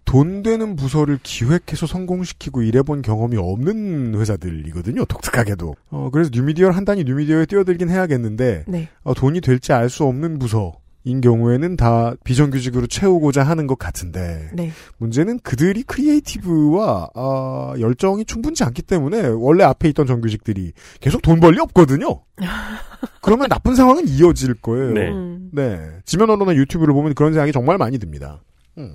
돈 0.04 0.42
되는 0.44 0.76
부서를 0.76 1.20
기획해서 1.22 1.86
성공시키고 1.86 2.64
일해본 2.64 3.02
경험이 3.04 3.38
없는 3.38 4.16
회사들이거든요. 4.20 5.06
독특하게도. 5.06 5.76
어, 5.92 6.10
그래서 6.12 6.32
뉴미디어를 6.34 6.76
한 6.76 6.84
단위 6.86 7.04
뉴미디어에 7.06 7.46
뛰어들긴 7.46 7.90
해야겠는데 7.90 8.66
네. 8.68 8.90
어, 9.04 9.14
돈이 9.14 9.40
될지 9.42 9.72
알 9.74 9.90
수 9.90 10.04
없는 10.06 10.40
부서 10.40 10.74
인 11.04 11.20
경우에는 11.20 11.78
다 11.78 12.14
비정규직으로 12.24 12.88
채우고자 12.88 13.44
하는 13.44 13.66
것 13.66 13.80
같은데 13.80 14.50
네. 14.54 14.72
문제는 14.98 15.40
그들이 15.40 15.84
creative와 15.84 17.10
아, 17.16 17.74
열정이 17.80 18.26
충분치 18.26 18.64
않기 18.64 18.84
때문에 18.84 19.28
원래 19.28 19.64
앞에 19.64 19.90
있던 19.90 20.06
정규직들이 20.06 20.74
계속 21.00 21.22
돈 21.22 21.40
벌 21.40 21.53
리 21.53 21.60
없거든요. 21.60 22.22
그러면 23.22 23.50
나쁜 23.50 23.76
상황은 23.76 24.08
이어질 24.08 24.54
거예요. 24.56 24.92
네. 24.92 25.10
음. 25.10 25.50
네. 25.52 25.80
지면 26.06 26.30
언론이나 26.30 26.56
유튜브를 26.56 26.94
보면 26.94 27.16
그런 27.16 27.34
생각이 27.34 27.52
정말 27.52 27.78
많이 27.78 27.98
듭니다. 27.98 28.44
음. 28.78 28.94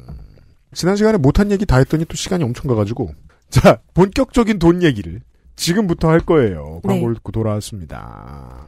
지난 0.73 0.95
시간에 0.95 1.19
못한 1.19 1.51
얘기 1.51 1.67
다 1.67 1.79
했더니 1.79 2.05
또 2.05 2.15
시간이 2.15 2.45
엄청 2.45 2.69
가가지고. 2.69 3.11
자, 3.51 3.81
본격적인 3.95 4.59
돈 4.59 4.83
얘기를 4.83 5.21
지금부터 5.57 6.09
할 6.09 6.21
거예요. 6.21 6.81
네. 6.85 6.95
광고를 6.95 7.17
듣고 7.17 7.33
돌아왔습니다. 7.33 8.67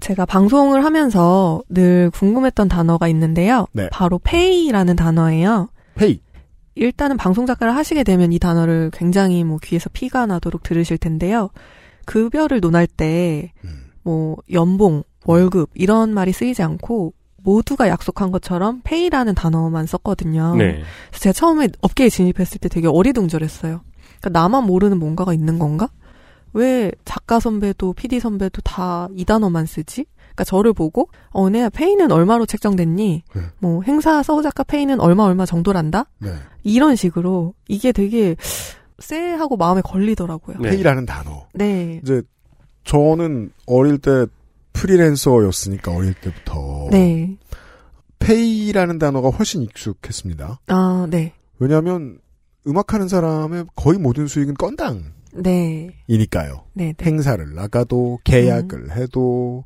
제가 0.00 0.26
방송을 0.26 0.84
하면서 0.84 1.62
늘 1.68 2.10
궁금했던 2.10 2.68
단어가 2.68 3.08
있는데요. 3.08 3.66
네. 3.72 3.88
바로 3.90 4.18
페이라는 4.18 4.96
단어예요. 4.96 5.68
페이. 5.94 6.20
일단은 6.74 7.16
방송 7.16 7.46
작가를 7.46 7.74
하시게 7.74 8.04
되면 8.04 8.32
이 8.32 8.38
단어를 8.38 8.90
굉장히 8.92 9.44
뭐 9.44 9.58
귀에서 9.62 9.88
피가 9.92 10.26
나도록 10.26 10.62
들으실 10.62 10.98
텐데요. 10.98 11.48
급여를 12.04 12.60
논할 12.60 12.86
때 12.86 13.52
음. 13.64 13.86
뭐 14.02 14.36
연봉, 14.52 15.02
월급 15.24 15.70
이런 15.74 16.12
말이 16.12 16.32
쓰이지 16.32 16.62
않고 16.62 17.14
모두가 17.38 17.88
약속한 17.88 18.30
것처럼 18.30 18.80
페이라는 18.84 19.34
단어만 19.34 19.86
썼거든요. 19.86 20.56
네. 20.56 20.82
그래서 21.08 21.22
제가 21.22 21.32
처음에 21.32 21.68
업계에 21.80 22.08
진입했을 22.08 22.58
때 22.58 22.68
되게 22.68 22.88
어리둥절했어요. 22.88 23.80
그러니까 24.20 24.40
나만 24.40 24.64
모르는 24.64 24.98
뭔가가 24.98 25.32
있는 25.32 25.58
건가? 25.58 25.88
왜 26.56 26.90
작가 27.04 27.38
선배도 27.38 27.92
PD 27.92 28.18
선배도 28.20 28.62
다 28.62 29.08
이 29.14 29.24
단어만 29.24 29.66
쓰지? 29.66 30.06
그러니까 30.16 30.44
저를 30.44 30.72
보고 30.72 31.08
어, 31.30 31.48
얘야 31.50 31.68
페이는 31.70 32.10
얼마로 32.10 32.46
책정됐니? 32.46 33.22
네. 33.34 33.42
뭐 33.58 33.82
행사 33.82 34.22
sub 34.22 34.42
작가 34.42 34.62
페이는 34.64 35.00
얼마 35.00 35.24
얼마 35.24 35.44
정도란다? 35.46 36.06
네. 36.18 36.30
이런 36.62 36.96
식으로 36.96 37.54
이게 37.68 37.92
되게 37.92 38.36
쎄하고 38.98 39.56
마음에 39.56 39.80
걸리더라고요. 39.82 40.58
네. 40.60 40.70
페이라는 40.70 41.04
단어. 41.06 41.46
네. 41.54 42.00
이제 42.02 42.22
저는 42.84 43.50
어릴 43.66 43.98
때 43.98 44.26
프리랜서였으니까 44.72 45.92
어릴 45.92 46.14
때부터 46.14 46.88
네. 46.90 47.36
페이라는 48.18 48.98
단어가 48.98 49.28
훨씬 49.30 49.62
익숙했습니다. 49.62 50.60
아, 50.68 51.06
네. 51.10 51.32
왜냐하면 51.58 52.18
음악하는 52.66 53.08
사람의 53.08 53.66
거의 53.74 53.98
모든 53.98 54.26
수익은 54.26 54.54
건당 54.54 55.02
이니까요. 56.06 56.64
네. 56.72 56.86
네. 56.86 56.92
네. 56.96 57.04
행사를 57.04 57.54
나가도 57.54 58.20
계약을 58.24 58.96
해도 58.96 59.64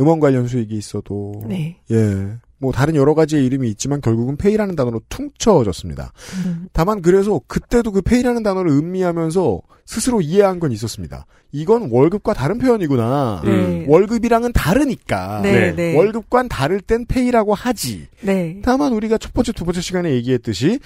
음원 0.00 0.20
관련 0.20 0.48
수익이 0.48 0.76
있어도 0.76 1.42
네. 1.46 1.78
예. 1.90 2.38
뭐 2.58 2.70
다른 2.70 2.94
여러 2.94 3.14
가지의 3.14 3.44
이름이 3.44 3.68
있지만 3.70 4.00
결국은 4.00 4.36
페이라는 4.36 4.76
단어로 4.76 5.02
퉁쳐졌습니다. 5.08 6.12
음. 6.46 6.68
다만 6.72 7.02
그래서 7.02 7.40
그때도 7.48 7.90
그 7.90 8.02
페이라는 8.02 8.44
단어를 8.44 8.70
음미하면서 8.70 9.60
스스로 9.84 10.20
이해한 10.20 10.60
건 10.60 10.70
있었습니다. 10.70 11.26
이건 11.50 11.90
월급과 11.90 12.34
다른 12.34 12.58
표현이구나. 12.58 13.42
네. 13.44 13.84
월급이랑은 13.88 14.52
다르니까. 14.52 15.40
네, 15.42 15.74
네. 15.74 15.96
월급과는 15.96 16.48
다를 16.48 16.80
땐 16.80 17.04
페이라고 17.04 17.52
하지. 17.52 18.06
네. 18.20 18.60
다만 18.62 18.92
우리가 18.92 19.18
첫 19.18 19.32
번째, 19.34 19.50
두 19.50 19.64
번째 19.64 19.80
시간에 19.80 20.12
얘기했듯이 20.12 20.78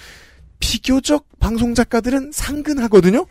비교적 0.59 1.27
방송 1.39 1.75
작가들은 1.75 2.31
상근하거든요. 2.33 3.27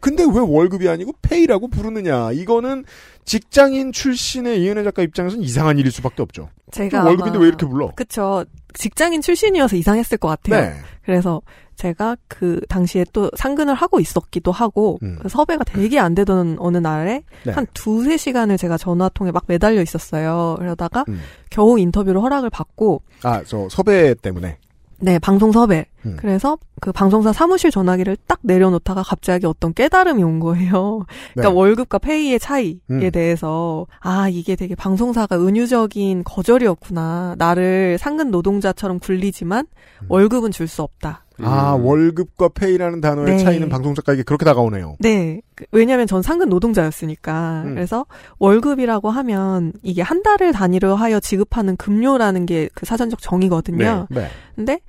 근데 0.00 0.24
왜 0.24 0.40
월급이 0.40 0.88
아니고 0.88 1.12
페이라고 1.22 1.68
부르느냐? 1.68 2.32
이거는 2.32 2.84
직장인 3.24 3.92
출신의 3.92 4.62
이은혜 4.62 4.84
작가 4.84 5.02
입장에서는 5.02 5.42
이상한 5.44 5.78
일일 5.78 5.90
수밖에 5.90 6.22
없죠. 6.22 6.48
제가 6.70 7.04
월급인데 7.04 7.38
왜 7.38 7.48
이렇게 7.48 7.66
불러? 7.66 7.92
그쵸. 7.94 8.44
직장인 8.74 9.22
출신이어서 9.22 9.76
이상했을 9.76 10.18
것 10.18 10.28
같아요. 10.28 10.60
네. 10.60 10.76
그래서 11.02 11.40
제가 11.76 12.16
그 12.28 12.60
당시에 12.68 13.04
또 13.12 13.30
상근을 13.36 13.74
하고 13.74 14.00
있었기도 14.00 14.50
하고 14.50 14.98
음. 15.02 15.18
그 15.20 15.28
섭외가 15.28 15.62
되게 15.64 15.98
안 15.98 16.14
되던 16.14 16.56
어느 16.58 16.78
날에 16.78 17.22
네. 17.44 17.52
한 17.52 17.66
두세 17.74 18.16
시간을 18.16 18.56
제가 18.58 18.78
전화통에 18.78 19.30
막 19.30 19.44
매달려 19.46 19.82
있었어요. 19.82 20.56
그러다가 20.58 21.04
음. 21.08 21.20
겨우 21.50 21.78
인터뷰를 21.78 22.20
허락을 22.20 22.50
받고 22.50 23.02
아, 23.22 23.42
저 23.44 23.68
섭외 23.68 24.14
때문에. 24.14 24.58
네, 24.98 25.18
방송 25.18 25.52
섭외. 25.52 25.86
음. 26.06 26.16
그래서 26.18 26.56
그 26.80 26.90
방송사 26.92 27.32
사무실 27.32 27.70
전화기를 27.70 28.16
딱 28.26 28.38
내려놓다가 28.42 29.02
갑자기 29.02 29.46
어떤 29.46 29.74
깨달음이 29.74 30.22
온 30.22 30.40
거예요. 30.40 31.04
그러니까 31.34 31.50
네. 31.52 31.54
월급과 31.54 31.98
페이의 31.98 32.38
차이에 32.38 32.78
음. 32.90 33.10
대해서 33.10 33.86
아 34.00 34.28
이게 34.28 34.56
되게 34.56 34.74
방송사가 34.74 35.36
은유적인 35.38 36.24
거절이었구나. 36.24 37.34
나를 37.36 37.98
상근 37.98 38.30
노동자처럼 38.30 38.98
굴리지만 39.00 39.66
음. 40.02 40.06
월급은 40.08 40.50
줄 40.52 40.66
수 40.66 40.82
없다. 40.82 41.25
아, 41.42 41.72
월급과 41.72 42.48
페이라는 42.50 43.00
단어의 43.00 43.36
네. 43.36 43.38
차이는 43.44 43.68
방송작가에게 43.68 44.22
그렇게 44.22 44.44
다가오네요. 44.44 44.96
네. 45.00 45.40
그- 45.54 45.64
왜냐하면 45.72 46.06
전 46.06 46.22
상근 46.22 46.48
노동자였으니까. 46.48 47.62
음. 47.66 47.74
그래서 47.74 48.06
월급이라고 48.38 49.10
하면 49.10 49.72
이게 49.82 50.02
한 50.02 50.22
달을 50.22 50.52
단위로 50.52 50.96
하여 50.96 51.20
지급하는 51.20 51.76
급료라는 51.76 52.46
게 52.46 52.68
그 52.74 52.86
사전적 52.86 53.20
정의거든요. 53.20 54.06
네. 54.10 54.28
근데 54.54 54.80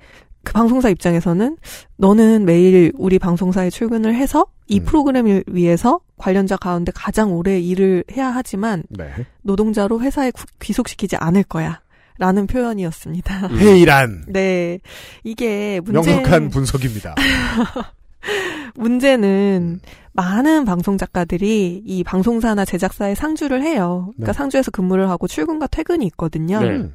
그 0.44 0.52
방송사 0.52 0.88
입장에서는 0.88 1.56
너는 1.96 2.44
매일 2.44 2.92
우리 2.96 3.18
방송사에 3.18 3.70
출근을 3.70 4.14
해서 4.14 4.46
이 4.66 4.80
음. 4.80 4.84
프로그램을 4.84 5.44
위해서 5.48 6.00
관련자 6.16 6.56
가운데 6.56 6.92
가장 6.94 7.32
오래 7.32 7.58
일을 7.60 8.04
해야 8.12 8.28
하지만 8.30 8.82
네. 8.88 9.10
노동자로 9.42 10.00
회사에 10.00 10.30
구- 10.30 10.44
귀속시키지 10.60 11.16
않을 11.16 11.42
거야. 11.44 11.80
라는 12.18 12.46
표현이었습니다. 12.46 13.48
회의란 13.48 14.24
네. 14.28 14.80
이게 15.24 15.80
문제 15.80 16.10
명확한 16.10 16.50
분석입니다. 16.50 17.14
문제는 18.74 19.80
많은 20.12 20.64
방송 20.64 20.98
작가들이 20.98 21.82
이 21.84 22.04
방송사나 22.04 22.64
제작사에 22.64 23.14
상주를 23.14 23.62
해요. 23.62 24.10
그러니까 24.16 24.32
네. 24.32 24.36
상주에서 24.36 24.70
근무를 24.72 25.08
하고 25.08 25.28
출근과 25.28 25.68
퇴근이 25.68 26.04
있거든요. 26.06 26.60
네. 26.60 26.90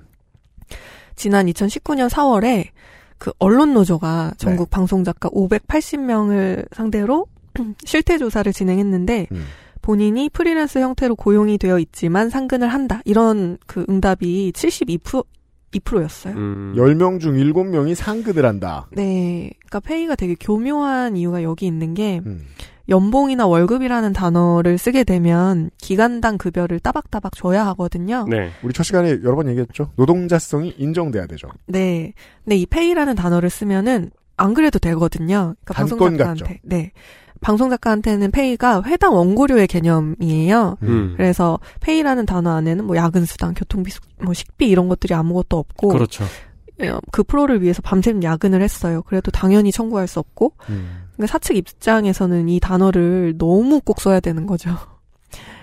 지난 1.15 1.45
2019년 1.47 2.09
4월에 2.09 2.67
그 3.17 3.31
언론 3.39 3.73
노조가 3.73 4.33
전국 4.37 4.69
방송 4.69 5.05
작가 5.05 5.29
580명을 5.29 6.67
상대로 6.75 7.27
실태 7.85 8.17
조사를 8.17 8.51
진행했는데 8.51 9.27
음. 9.31 9.45
본인이 9.83 10.29
프리랜서 10.29 10.79
형태로 10.79 11.15
고용이 11.15 11.59
되어 11.59 11.77
있지만 11.77 12.29
상근을 12.29 12.69
한다. 12.69 13.01
이런 13.05 13.57
그 13.67 13.85
응답이 13.87 14.53
72% 14.55 15.25
2%였어요. 15.73 16.35
음. 16.35 16.73
10명 16.77 17.19
중 17.19 17.35
7명이 17.35 17.95
상급을 17.95 18.45
한다. 18.45 18.87
네. 18.91 19.51
그러니까 19.59 19.79
페이가 19.81 20.15
되게 20.15 20.35
교묘한 20.39 21.17
이유가 21.17 21.43
여기 21.43 21.65
있는 21.65 21.93
게 21.93 22.21
음. 22.25 22.45
연봉이나 22.89 23.47
월급이라는 23.47 24.13
단어를 24.13 24.77
쓰게 24.77 25.03
되면 25.03 25.69
기간당 25.79 26.37
급여를 26.37 26.79
따박따박 26.79 27.33
줘야 27.35 27.65
하거든요. 27.67 28.25
네. 28.29 28.51
우리 28.61 28.71
첫 28.73 28.83
시간에 28.83 29.09
여러 29.23 29.35
번 29.35 29.47
얘기했죠. 29.49 29.91
노동자성이 29.95 30.75
인정돼야 30.77 31.25
되죠. 31.27 31.47
네. 31.65 32.13
근데 32.43 32.55
이 32.55 32.65
페이라는 32.65 33.15
단어를 33.15 33.49
쓰면은 33.49 34.11
안 34.37 34.53
그래도 34.53 34.79
되거든요. 34.79 35.55
그러니까 35.63 35.73
단건 35.73 35.97
방송 35.97 36.17
작가한테. 36.17 36.45
같죠. 36.45 36.59
네. 36.63 36.91
방송 37.43 37.69
작가한테는 37.69 38.31
페이가 38.31 38.83
회당 38.85 39.13
원고료의 39.15 39.67
개념이에요. 39.67 40.77
음. 40.83 41.13
그래서 41.17 41.59
페이라는 41.81 42.25
단어 42.25 42.51
안에는 42.55 42.85
뭐 42.85 42.95
야근 42.95 43.25
수당, 43.25 43.53
교통비, 43.53 43.91
수- 43.91 43.99
뭐 44.21 44.33
식비 44.33 44.67
이런 44.67 44.87
것들이 44.87 45.13
아무것도 45.13 45.57
없고 45.57 45.89
그렇죠. 45.89 46.23
어, 46.81 46.99
그 47.11 47.21
프로를 47.23 47.61
위해서 47.61 47.81
밤샘 47.83 48.23
야근을 48.23 48.61
했어요. 48.61 49.03
그래도 49.03 49.29
당연히 49.29 49.71
청구할 49.71 50.07
수 50.07 50.19
없고 50.19 50.53
음. 50.69 51.03
그러니까 51.13 51.31
사측 51.31 51.55
입장에서는 51.55 52.49
이 52.49 52.59
단어를 52.59 53.35
너무 53.37 53.79
꼭 53.81 54.01
써야 54.01 54.19
되는 54.19 54.47
거죠. 54.47 54.71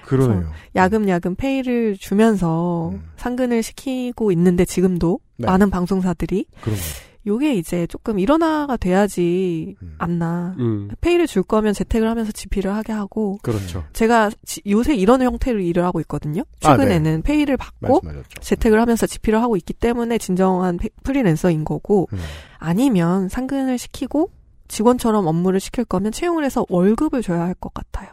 그러네요. 0.05 0.51
야금야금 0.75 1.37
페이를 1.37 1.97
주면서 1.97 2.91
음. 2.91 3.05
상근을 3.17 3.63
시키고 3.63 4.33
있는데 4.33 4.65
지금도 4.65 5.21
네. 5.37 5.47
많은 5.47 5.71
방송사들이 5.71 6.47
그런 6.63 6.77
거. 6.77 6.83
요게 7.27 7.55
이제 7.55 7.87
조금 7.87 8.19
일원화가 8.19 8.77
돼야지 8.79 9.77
음. 9.83 9.95
않나. 9.99 10.55
음. 10.59 10.89
페이를 11.01 11.27
줄 11.27 11.43
거면 11.43 11.75
재택을 11.75 12.09
하면서 12.09 12.33
지피를 12.33 12.75
하게 12.75 12.93
하고 12.93 13.39
그렇죠. 13.43 13.85
제가 13.93 14.31
지- 14.47 14.63
요새 14.69 14.95
이런 14.95 15.21
형태로 15.21 15.61
일을 15.61 15.85
하고 15.85 16.01
있거든요. 16.01 16.43
아, 16.63 16.77
최근에는 16.77 17.23
페이를 17.23 17.57
받고 17.59 18.01
말씀하셨죠. 18.03 18.41
재택을 18.41 18.81
하면서 18.81 19.07
지피를 19.07 19.43
하고 19.43 19.57
있기 19.57 19.75
때문에 19.75 20.17
진정한 20.19 20.79
페- 20.79 20.89
프리랜서인 21.03 21.65
거고 21.65 22.09
음. 22.15 22.19
아니면 22.59 23.29
상근을 23.29 23.77
시키고 23.79 24.31
직원처럼 24.69 25.27
업무를 25.27 25.61
시킬 25.61 25.85
거면 25.85 26.13
채용을 26.13 26.45
해서 26.45 26.65
월급을 26.69 27.23
줘야 27.23 27.43
할 27.43 27.55
것 27.55 27.75
같아요. 27.75 28.09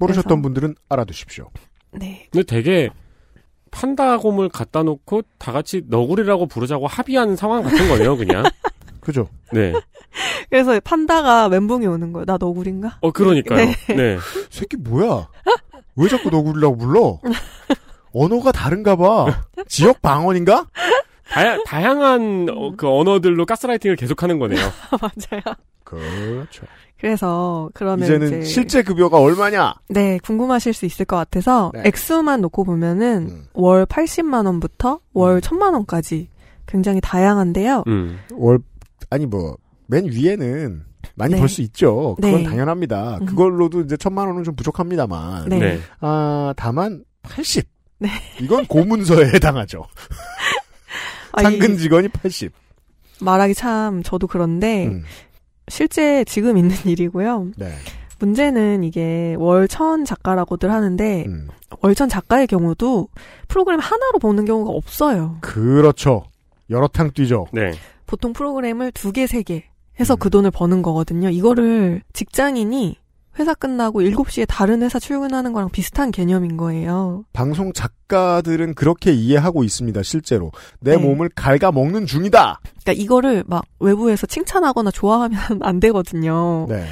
모르셨던 0.00 0.28
그래서- 0.28 0.42
분들은 0.42 0.74
알아두십시오. 0.88 1.50
네. 1.92 2.26
근데 2.32 2.44
되게 2.44 2.90
판다곰을 3.74 4.48
갖다 4.48 4.82
놓고 4.84 5.22
다 5.38 5.52
같이 5.52 5.82
너구리라고 5.88 6.46
부르자고 6.46 6.86
합의한 6.86 7.34
상황 7.36 7.62
같은 7.62 7.88
거네요, 7.88 8.16
그냥. 8.16 8.44
그죠? 9.00 9.28
네. 9.52 9.74
그래서 10.48 10.78
판다가 10.80 11.48
멘붕이 11.48 11.86
오는 11.86 12.12
거예요. 12.12 12.24
나 12.24 12.38
너구리인가? 12.38 12.98
어, 13.00 13.10
그러니까요. 13.10 13.66
네. 13.88 13.94
네. 13.94 14.18
새끼 14.48 14.76
뭐야? 14.76 15.28
왜 15.96 16.08
자꾸 16.08 16.30
너구리라고 16.30 16.76
불러? 16.78 17.18
언어가 18.14 18.52
다른가 18.52 18.96
봐. 18.96 19.44
지역 19.66 20.00
방언인가? 20.00 20.66
다야, 21.28 21.58
다양한 21.66 22.46
어, 22.50 22.72
그 22.76 22.88
언어들로 22.88 23.44
가스라이팅을 23.44 23.96
계속하는 23.96 24.38
거네요. 24.38 24.60
맞아요. 25.00 25.56
그렇죠. 25.82 26.64
그래서 26.98 27.70
그러면 27.74 28.04
이제는 28.04 28.28
이제 28.28 28.42
실제 28.44 28.82
급여가 28.82 29.18
얼마냐? 29.18 29.74
네 29.88 30.18
궁금하실 30.22 30.72
수 30.72 30.86
있을 30.86 31.04
것 31.04 31.16
같아서 31.16 31.70
네. 31.74 31.82
액수만 31.86 32.40
놓고 32.40 32.64
보면은 32.64 33.28
음. 33.30 33.44
월 33.52 33.84
80만 33.84 34.46
원부터 34.46 35.00
월 35.12 35.40
1000만 35.40 35.74
원까지 35.74 36.28
굉장히 36.66 37.00
다양한데요. 37.02 37.84
음. 37.86 38.18
월 38.32 38.58
아니 39.10 39.26
뭐 39.26 39.56
맨 39.86 40.06
위에는 40.10 40.84
많이 41.14 41.34
네. 41.34 41.40
벌수 41.40 41.62
있죠. 41.62 42.16
그건 42.20 42.42
네. 42.42 42.44
당연합니다. 42.44 43.18
음. 43.20 43.26
그걸로도 43.26 43.82
이제 43.82 43.96
천만 43.96 44.26
원은 44.28 44.44
좀 44.44 44.56
부족합니다만. 44.56 45.48
네. 45.48 45.58
네. 45.58 45.80
아 46.00 46.54
다만 46.56 47.04
80. 47.22 47.68
네. 47.98 48.08
이건 48.40 48.66
고문서에 48.66 49.26
해당하죠. 49.34 49.86
아, 51.32 51.42
이 51.42 51.44
상근 51.44 51.78
직원이 51.78 52.08
80. 52.08 52.52
말하기 53.20 53.54
참 53.54 54.02
저도 54.02 54.26
그런데 54.26 54.86
음. 54.86 55.04
실제 55.68 56.24
지금 56.24 56.56
있는 56.56 56.74
일이고요. 56.84 57.48
네. 57.56 57.70
문제는 58.20 58.84
이게 58.84 59.34
월1000 59.38 60.06
작가라고들 60.06 60.70
하는데 60.70 61.24
음. 61.26 61.48
월1000 61.70 62.08
작가의 62.08 62.46
경우도 62.46 63.08
프로그램 63.48 63.80
하나로 63.80 64.18
보는 64.18 64.44
경우가 64.44 64.70
없어요. 64.70 65.38
그렇죠. 65.40 66.24
여러 66.70 66.86
탕 66.88 67.10
뛰죠. 67.12 67.46
네. 67.52 67.72
보통 68.06 68.32
프로그램을 68.32 68.92
두 68.92 69.12
개, 69.12 69.26
세 69.26 69.42
개 69.42 69.64
해서 70.00 70.14
음. 70.14 70.18
그 70.18 70.30
돈을 70.30 70.50
버는 70.50 70.82
거거든요. 70.82 71.28
이거를 71.30 72.02
직장인이 72.12 72.96
회사 73.38 73.54
끝나고 73.54 74.00
7시에 74.00 74.46
다른 74.48 74.82
회사 74.82 74.98
출근하는 74.98 75.52
거랑 75.52 75.70
비슷한 75.70 76.10
개념인 76.10 76.56
거예요. 76.56 77.24
방송 77.32 77.72
작가들은 77.72 78.74
그렇게 78.74 79.12
이해하고 79.12 79.64
있습니다. 79.64 80.02
실제로 80.02 80.52
내 80.80 80.96
네. 80.96 81.02
몸을 81.02 81.30
갉아먹는 81.34 82.06
중이다. 82.06 82.60
그러니까 82.82 82.92
이거를 82.92 83.44
막 83.46 83.64
외부에서 83.80 84.26
칭찬하거나 84.26 84.90
좋아하면 84.90 85.38
안 85.62 85.80
되거든요. 85.80 86.66
네. 86.68 86.84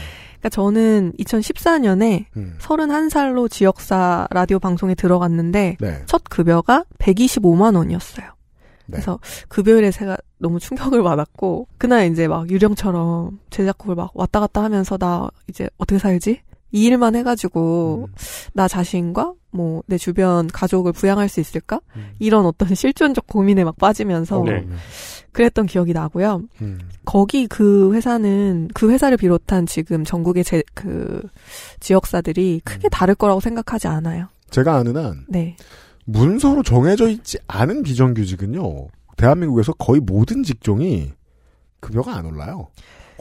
그러니까 0.42 0.48
저는 0.48 1.12
2014년에 1.20 2.24
음. 2.36 2.56
31살로 2.60 3.48
지역사 3.48 4.26
라디오 4.30 4.58
방송에 4.58 4.94
들어갔는데 4.96 5.76
네. 5.78 6.02
첫 6.06 6.24
급여가 6.24 6.84
125만 6.98 7.76
원이었어요. 7.76 8.26
네. 8.92 8.96
그래서 8.96 9.18
급여일에 9.48 9.90
제가 9.90 10.16
너무 10.38 10.60
충격을 10.60 11.02
받았고 11.02 11.68
그날 11.78 12.10
이제 12.10 12.28
막 12.28 12.50
유령처럼 12.50 13.38
제작국을 13.50 13.94
막 13.94 14.10
왔다 14.14 14.40
갔다 14.40 14.62
하면서 14.62 14.96
나 14.96 15.28
이제 15.48 15.68
어떻게 15.78 15.98
살지? 15.98 16.40
이 16.74 16.84
일만 16.84 17.16
해가지고 17.16 18.08
음. 18.08 18.14
나 18.54 18.68
자신과 18.68 19.34
뭐 19.50 19.82
내 19.86 19.98
주변 19.98 20.46
가족을 20.46 20.92
부양할 20.92 21.28
수 21.28 21.40
있을까? 21.40 21.80
음. 21.96 22.12
이런 22.18 22.46
어떤 22.46 22.74
실존적 22.74 23.26
고민에 23.26 23.64
막 23.64 23.76
빠지면서 23.76 24.40
어, 24.40 24.44
네. 24.44 24.66
그랬던 25.32 25.66
기억이 25.66 25.92
나고요. 25.92 26.42
음. 26.60 26.78
거기 27.04 27.46
그 27.46 27.92
회사는 27.94 28.68
그 28.74 28.90
회사를 28.90 29.16
비롯한 29.16 29.66
지금 29.66 30.04
전국의 30.04 30.44
제, 30.44 30.62
그 30.74 31.22
지역사들이 31.80 32.62
크게 32.64 32.88
음. 32.88 32.90
다를 32.90 33.14
거라고 33.14 33.40
생각하지 33.40 33.88
않아요. 33.88 34.28
제가 34.50 34.76
아는 34.76 34.96
한 34.96 35.24
네. 35.28 35.56
문서로 36.04 36.62
정해져 36.62 37.08
있지 37.08 37.38
않은 37.46 37.82
비정규직은요. 37.82 38.88
대한민국에서 39.16 39.72
거의 39.74 40.00
모든 40.00 40.42
직종이 40.42 41.12
급여가 41.80 42.16
안 42.16 42.26
올라요. 42.26 42.68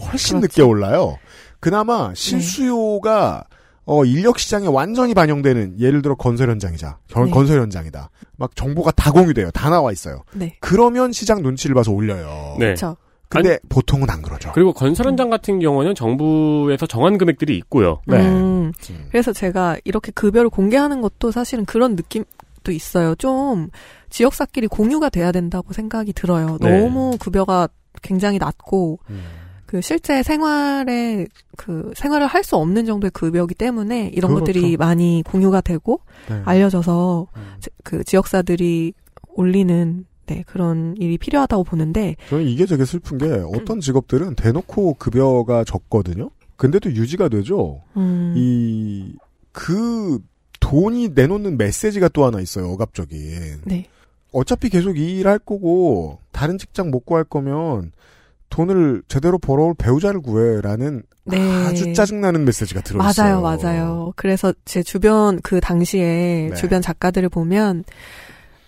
훨씬 0.02 0.40
그렇죠. 0.40 0.62
늦게 0.62 0.62
올라요. 0.64 1.18
그나마 1.60 2.12
실수요가 2.16 3.44
어, 3.86 4.06
인력 4.06 4.40
시장에 4.40 4.68
완전히 4.68 5.14
반영되는 5.14 5.80
예를 5.80 6.02
들어 6.02 6.16
건설 6.16 6.50
현장이자 6.50 6.98
건- 7.12 7.26
네. 7.26 7.32
건설 7.32 7.60
현장이다. 7.62 8.10
막 8.38 8.56
정보가 8.56 8.92
다 8.92 9.12
공유돼요. 9.12 9.52
다 9.52 9.70
나와 9.70 9.92
있어요. 9.92 10.24
네. 10.34 10.56
그러면 10.60 11.12
시장 11.12 11.42
눈치를 11.42 11.74
봐서 11.76 11.92
올려요. 11.92 12.56
네. 12.60 12.68
그렇죠. 12.68 12.96
근데 13.28 13.58
보통은 13.70 14.10
안 14.10 14.22
그러죠. 14.22 14.52
그리고 14.54 14.74
건설 14.74 15.08
현장 15.08 15.30
같은 15.30 15.60
경우는 15.60 15.96
정부에서 15.96 16.86
정한 16.86 17.18
금액들이 17.18 17.56
있고요. 17.58 18.02
네. 18.06 18.18
음, 18.18 18.72
음. 18.90 19.06
그래서 19.10 19.32
제가 19.34 19.78
이렇게 19.86 20.12
급여를 20.12 20.50
공개하는 20.50 21.02
것도 21.02 21.32
사실은 21.32 21.64
그런 21.66 21.96
느낌 21.96 22.24
도 22.64 22.72
있어요. 22.72 23.16
좀 23.16 23.70
지역사끼리 24.10 24.68
공유가 24.68 25.10
돼야 25.10 25.32
된다고 25.32 25.74
생각이 25.74 26.14
들어요. 26.14 26.58
네. 26.62 26.82
너무 26.82 27.18
급여가 27.20 27.68
굉장히 28.02 28.38
낮고 28.38 29.00
음. 29.10 29.22
그 29.66 29.82
실제 29.82 30.22
생활에 30.22 31.26
그 31.58 31.92
생활을 31.96 32.28
할 32.28 32.44
수 32.44 32.56
없는 32.58 32.86
정도의 32.86 33.12
급여기 33.12 33.56
때문에 33.56 34.10
이런 34.14 34.34
그렇죠. 34.34 34.46
것들이 34.46 34.78
많이 34.78 35.24
공유가 35.26 35.62
되고 35.62 36.02
네. 36.30 36.42
알려져서 36.46 37.28
음. 37.36 37.42
제- 37.60 37.70
그 37.84 38.04
지역사들이 38.04 38.94
올리는 39.30 40.06
네, 40.28 40.44
그런 40.46 40.96
일이 40.98 41.18
필요하다고 41.18 41.64
보는데 41.64 42.16
저는 42.30 42.46
이게 42.46 42.66
되게 42.66 42.86
슬픈 42.86 43.18
게 43.18 43.26
어떤 43.56 43.80
직업들은 43.80 44.36
대놓고 44.36 44.96
급여가 44.96 45.64
적거든요. 45.64 46.30
근데도 46.58 46.92
유지가 46.92 47.28
되죠. 47.30 47.82
음, 47.98 48.34
이그 48.38 50.20
돈이 50.62 51.10
내놓는 51.10 51.58
메시지가 51.58 52.08
또 52.10 52.24
하나 52.26 52.40
있어요. 52.40 52.70
억압적인. 52.72 53.62
네. 53.66 53.86
어차피 54.32 54.70
계속 54.70 54.98
이 54.98 55.20
일 55.20 55.28
할 55.28 55.38
거고 55.40 56.20
다른 56.32 56.58
직장 56.58 56.90
못 56.90 57.06
구할 57.06 57.26
거면 57.26 57.92
돈을 58.50 59.04
제대로 59.10 59.38
벌어올 59.38 59.74
배우자를 59.78 60.22
구해라는 60.22 61.04
네. 61.26 61.38
아주 61.66 61.94
짜증나는 61.94 62.46
메시지가 62.46 62.82
들어있어요. 62.82 63.42
맞아요, 63.42 63.58
맞아요. 63.64 64.14
그래서 64.16 64.54
제 64.66 64.82
주변 64.84 65.40
그 65.42 65.60
당시에 65.60 66.50
네. 66.50 66.56
주변 66.56 66.82
작가들을 66.82 67.28
보면 67.30 67.84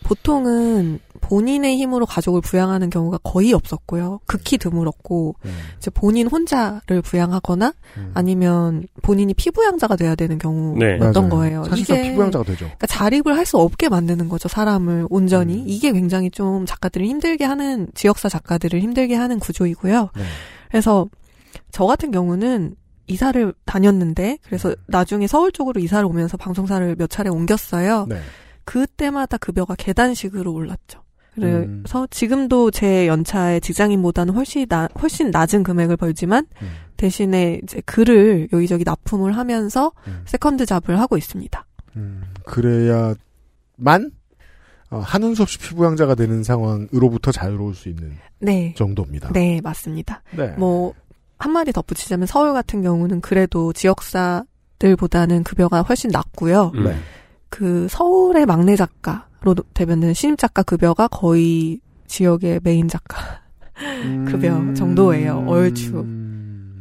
보통은 0.04 1.00
본인의 1.24 1.78
힘으로 1.78 2.06
가족을 2.06 2.42
부양하는 2.42 2.90
경우가 2.90 3.20
거의 3.24 3.54
없었고요. 3.54 4.20
극히 4.26 4.58
드물었고 4.58 5.36
음. 5.46 5.52
이제 5.78 5.90
본인 5.90 6.28
혼자를 6.28 7.02
부양하거나 7.02 7.74
아니면 8.14 8.86
본인이 9.02 9.34
피부양자가 9.34 9.96
돼야 9.96 10.16
되는 10.16 10.38
경우였던 10.38 11.14
맞아요. 11.14 11.30
거예요. 11.30 11.64
사실상 11.64 11.98
이게 11.98 12.10
피부양자가 12.12 12.44
되죠. 12.44 12.66
그러니까 12.66 12.88
자립을 12.88 13.38
할 13.38 13.44
수 13.44 13.58
없게 13.58 13.90
만드는 13.90 14.30
거죠, 14.30 14.48
사람을 14.48 15.08
온전히. 15.10 15.56
음. 15.56 15.64
이게 15.68 15.92
굉장히 15.92 16.32
좀 16.32 16.66
작가들을 16.66 17.06
힘들게 17.06 17.44
하는, 17.44 17.88
지역사 17.94 18.30
작가들을 18.30 18.80
힘들게 18.80 19.16
하는 19.16 19.38
구조이고요. 19.40 20.10
네. 20.16 20.24
그래서 20.70 21.10
저 21.72 21.86
같은 21.86 22.10
경우는 22.12 22.76
이사를 23.08 23.54
다녔는데, 23.66 24.38
그래서 24.46 24.74
나중에 24.88 25.28
서울 25.28 25.52
쪽으로 25.52 25.82
이사를 25.82 26.06
오면서 26.06 26.38
방송사를 26.38 26.96
몇 26.96 27.10
차례 27.10 27.30
옮겼어요. 27.30 28.06
네. 28.08 28.22
그때마다 28.64 29.38
급여가 29.38 29.76
계단식으로 29.76 30.54
올랐죠. 30.54 31.03
음. 31.40 31.82
그래서 31.84 32.08
지금도 32.10 32.72
제 32.72 33.08
연차의 33.08 33.62
직장인보다는 33.62 34.34
훨씬 34.34 34.68
나, 34.68 34.88
훨씬 35.02 35.32
낮은 35.32 35.64
금액을 35.64 35.98
벌지만 35.98 36.46
음. 36.62 36.68
대신에 36.98 37.60
이제 37.64 37.82
글을 37.86 38.50
여기저기 38.54 38.84
납품을 38.84 39.36
하면서 39.36 39.92
음. 40.08 40.22
second 40.26 40.66
job을 40.66 41.00
하고 41.00 41.18
있습니다. 41.18 41.66
그래야만 42.46 44.12
어, 44.90 45.00
하는 45.00 45.34
수 45.34 45.42
없이 45.42 45.58
피부양자가 45.58 46.14
되는 46.14 46.44
상황으로부터 46.44 47.32
자유로울 47.32 47.74
수 47.74 47.90
있는 47.90 48.16
네. 48.40 48.74
정도입니다. 48.78 49.32
네, 49.34 49.60
맞습니다. 49.64 50.22
네. 50.38 50.50
뭐 50.58 50.94
한마디 51.40 51.72
덧붙이자면 51.72 52.28
서울 52.28 52.54
같은 52.54 52.84
경우는 52.84 53.22
그래도 53.22 53.74
지역사들보다는 53.74 55.44
급여가 55.44 55.82
훨씬 55.82 56.12
낮고요. 56.12 56.72
음. 56.76 56.84
네. 56.84 56.96
그 57.50 57.88
서울의 57.90 58.46
막내 58.46 58.76
작가 58.76 59.28
로 59.44 59.56
되면은 59.74 60.14
신입 60.14 60.38
작가 60.38 60.64
급여가 60.64 61.08
거의 61.10 61.80
지역의 62.08 62.62
메인 62.64 62.88
작가 62.88 63.42
급여 64.30 64.74
정도예요. 64.74 65.44
얼추. 65.48 65.92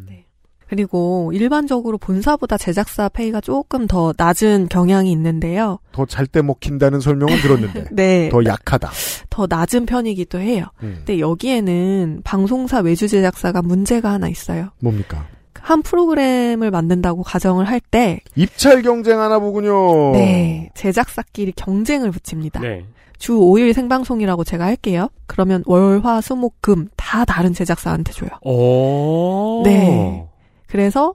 네. 0.06 0.26
그리고 0.68 1.32
일반적으로 1.34 1.98
본사보다 1.98 2.56
제작사 2.58 3.08
페이가 3.08 3.40
조금 3.40 3.86
더 3.86 4.12
낮은 4.16 4.68
경향이 4.68 5.10
있는데요. 5.10 5.78
더 5.92 6.06
잘 6.06 6.26
때 6.26 6.40
먹힌다는 6.42 7.00
설명은 7.00 7.36
들었는데 7.40 7.86
네. 7.92 8.28
더 8.28 8.44
약하다. 8.44 8.90
더 9.28 9.46
낮은 9.48 9.86
편이기도 9.86 10.38
해요. 10.38 10.66
음. 10.82 10.94
근데 10.98 11.18
여기에는 11.18 12.20
방송사 12.24 12.78
외주 12.80 13.08
제작사가 13.08 13.60
문제가 13.62 14.12
하나 14.12 14.28
있어요. 14.28 14.68
뭡니까? 14.80 15.26
한 15.62 15.82
프로그램을 15.82 16.70
만든다고 16.70 17.22
가정을 17.22 17.66
할 17.68 17.80
때, 17.80 18.20
입찰 18.36 18.82
경쟁 18.82 19.20
하나 19.20 19.38
보군요. 19.38 20.12
네, 20.12 20.70
제작사끼리 20.74 21.52
경쟁을 21.52 22.10
붙입니다. 22.10 22.60
네. 22.60 22.84
주 23.18 23.34
5일 23.34 23.72
생방송이라고 23.72 24.42
제가 24.42 24.64
할게요. 24.66 25.08
그러면 25.26 25.62
월, 25.66 26.00
화, 26.04 26.20
수, 26.20 26.34
목, 26.34 26.60
금 26.60 26.88
다 26.96 27.24
다른 27.24 27.52
제작사한테 27.52 28.12
줘요. 28.12 28.30
오. 28.42 29.62
네. 29.64 30.26
그래서 30.66 31.14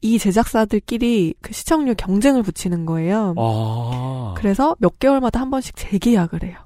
이 0.00 0.18
제작사들끼리 0.18 1.34
그 1.42 1.52
시청률 1.52 1.94
경쟁을 1.94 2.42
붙이는 2.42 2.86
거예요. 2.86 3.34
아. 3.36 4.34
그래서 4.38 4.74
몇 4.78 4.98
개월마다 4.98 5.40
한 5.40 5.50
번씩 5.50 5.76
재계약을 5.76 6.42
해요. 6.44 6.56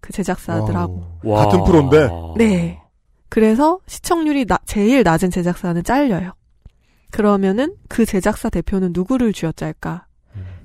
그 0.00 0.12
제작사들하고. 0.12 1.04
와. 1.24 1.44
같은 1.46 1.64
프로인데. 1.64 2.08
네. 2.36 2.78
그래서 3.28 3.78
시청률이 3.86 4.44
나- 4.46 4.58
제일 4.66 5.02
낮은 5.02 5.30
제작사는 5.30 5.82
잘려요. 5.82 6.32
그러면은 7.12 7.76
그 7.88 8.04
제작사 8.04 8.50
대표는 8.50 8.90
누구를 8.92 9.32
쥐어짤까? 9.32 10.06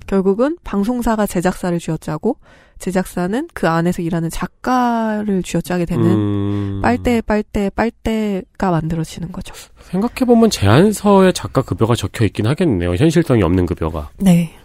결국은 0.08 0.56
방송사가 0.64 1.26
제작사를 1.26 1.78
쥐어짜고 1.78 2.38
제작사는 2.78 3.48
그 3.52 3.68
안에서 3.68 4.02
일하는 4.02 4.30
작가를 4.30 5.42
쥐어짜게 5.42 5.84
되는 5.84 6.04
음. 6.04 6.80
빨대 6.82 7.20
빨대 7.20 7.70
빨대가 7.70 8.70
만들어지는 8.70 9.30
거죠. 9.30 9.54
생각해 9.82 10.24
보면 10.26 10.48
제안서에 10.50 11.32
작가 11.32 11.60
급여가 11.60 11.94
적혀 11.94 12.24
있긴 12.24 12.46
하겠네요. 12.46 12.94
현실성이 12.94 13.42
없는 13.42 13.66
급여가. 13.66 14.08
네. 14.16 14.56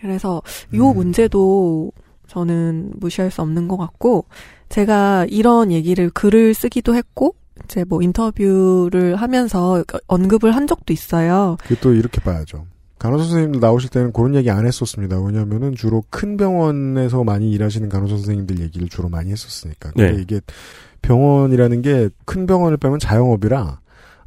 그래서 0.00 0.42
요 0.74 0.92
문제도 0.92 1.90
저는 2.26 2.92
무시할 2.96 3.30
수 3.30 3.40
없는 3.40 3.68
것 3.68 3.76
같고 3.76 4.26
제가 4.68 5.26
이런 5.30 5.72
얘기를 5.72 6.10
글을 6.10 6.52
쓰기도 6.52 6.94
했고 6.94 7.34
이제 7.64 7.84
뭐 7.84 8.02
인터뷰를 8.02 9.16
하면서 9.16 9.82
언급을 10.06 10.54
한 10.54 10.66
적도 10.66 10.92
있어요. 10.92 11.56
그게 11.62 11.76
또 11.80 11.92
이렇게 11.92 12.20
봐야죠. 12.20 12.66
간호사 12.98 13.24
선생님들 13.24 13.60
나오실 13.60 13.90
때는 13.90 14.12
그런 14.12 14.34
얘기 14.34 14.50
안 14.50 14.66
했었습니다. 14.66 15.20
왜냐면은 15.20 15.74
주로 15.74 16.02
큰 16.10 16.36
병원에서 16.36 17.24
많이 17.24 17.50
일하시는 17.50 17.88
간호사 17.88 18.16
선생님들 18.16 18.60
얘기를 18.60 18.88
주로 18.88 19.08
많이 19.08 19.30
했었으니까. 19.30 19.90
근데 19.90 20.12
네. 20.12 20.22
이게 20.22 20.40
병원이라는 21.02 21.82
게 21.82 22.08
큰 22.24 22.46
병원을 22.46 22.78
빼면 22.78 22.98
자영업이라 22.98 23.80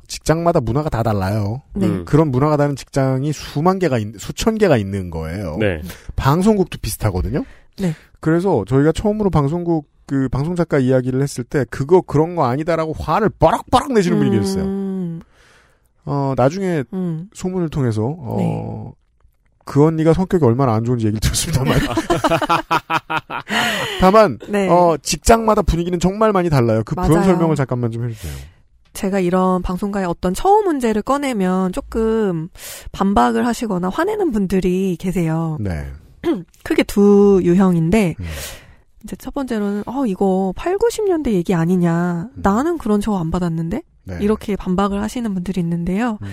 직장마다 0.07 0.59
문화가 0.59 0.89
다 0.89 1.03
달라요. 1.03 1.61
네. 1.73 1.85
음. 1.87 2.05
그런 2.05 2.29
문화가 2.31 2.57
다른 2.57 2.75
직장이 2.75 3.31
수만 3.31 3.77
개가 3.79 3.97
있, 3.99 4.19
수천 4.19 4.57
개가 4.57 4.77
있는 4.77 5.09
거예요. 5.09 5.57
네. 5.59 5.81
방송국도 6.15 6.79
비슷하거든요. 6.81 7.45
네. 7.79 7.93
그래서 8.19 8.65
저희가 8.67 8.91
처음으로 8.91 9.29
방송국 9.29 9.87
그 10.09 10.27
방송 10.27 10.55
작가 10.55 10.79
이야기를 10.79 11.21
했을 11.21 11.43
때 11.43 11.65
그거 11.69 12.01
그런 12.01 12.35
거 12.35 12.45
아니다라고 12.45 12.93
화를 12.97 13.29
뻐락뻐락 13.29 13.93
내시는 13.93 14.17
분이 14.17 14.31
계셨어요. 14.31 14.63
음, 14.63 15.21
어 16.03 16.33
나중에 16.35 16.83
음. 16.93 17.29
소문을 17.31 17.69
통해서 17.69 18.15
어, 18.17 18.35
네. 18.39 18.91
그 19.65 19.85
언니가 19.85 20.13
성격이 20.13 20.43
얼마나 20.43 20.73
안 20.73 20.83
좋은지 20.83 21.05
얘기를 21.05 21.19
들었습니다만 21.19 21.77
다만 24.01 24.39
네. 24.47 24.67
어, 24.67 24.97
직장마다 24.99 25.61
분위기는 25.61 25.99
정말 25.99 26.31
많이 26.31 26.49
달라요. 26.49 26.81
그 26.83 26.95
부연 26.95 27.11
맞아요. 27.11 27.25
설명을 27.25 27.55
잠깐만 27.55 27.91
좀 27.91 28.09
해주세요. 28.09 28.33
제가 28.93 29.19
이런 29.19 29.61
방송가의 29.61 30.07
어떤 30.07 30.33
처우 30.33 30.63
문제를 30.63 31.03
꺼내면 31.03 31.71
조금 31.71 32.49
반박을 32.93 33.45
하시거나 33.45 33.89
화내는 33.89 34.31
분들이 34.31 34.97
계세요. 34.99 35.57
네. 35.59 35.85
크게 36.63 36.81
두 36.81 37.41
유형인데 37.43 38.15
음. 38.19 38.25
이제 39.03 39.15
첫 39.15 39.33
번째로는 39.33 39.83
어 39.85 40.05
이거 40.05 40.53
8, 40.55 40.77
90년대 40.77 41.31
얘기 41.31 41.53
아니냐. 41.53 42.29
나는 42.35 42.77
그런 42.77 42.99
처우 43.01 43.17
안 43.17 43.31
받았는데 43.31 43.77
음. 43.77 43.81
네. 44.05 44.17
이렇게 44.21 44.55
반박을 44.55 45.01
하시는 45.01 45.33
분들이 45.33 45.61
있는데요. 45.61 46.17
음. 46.21 46.27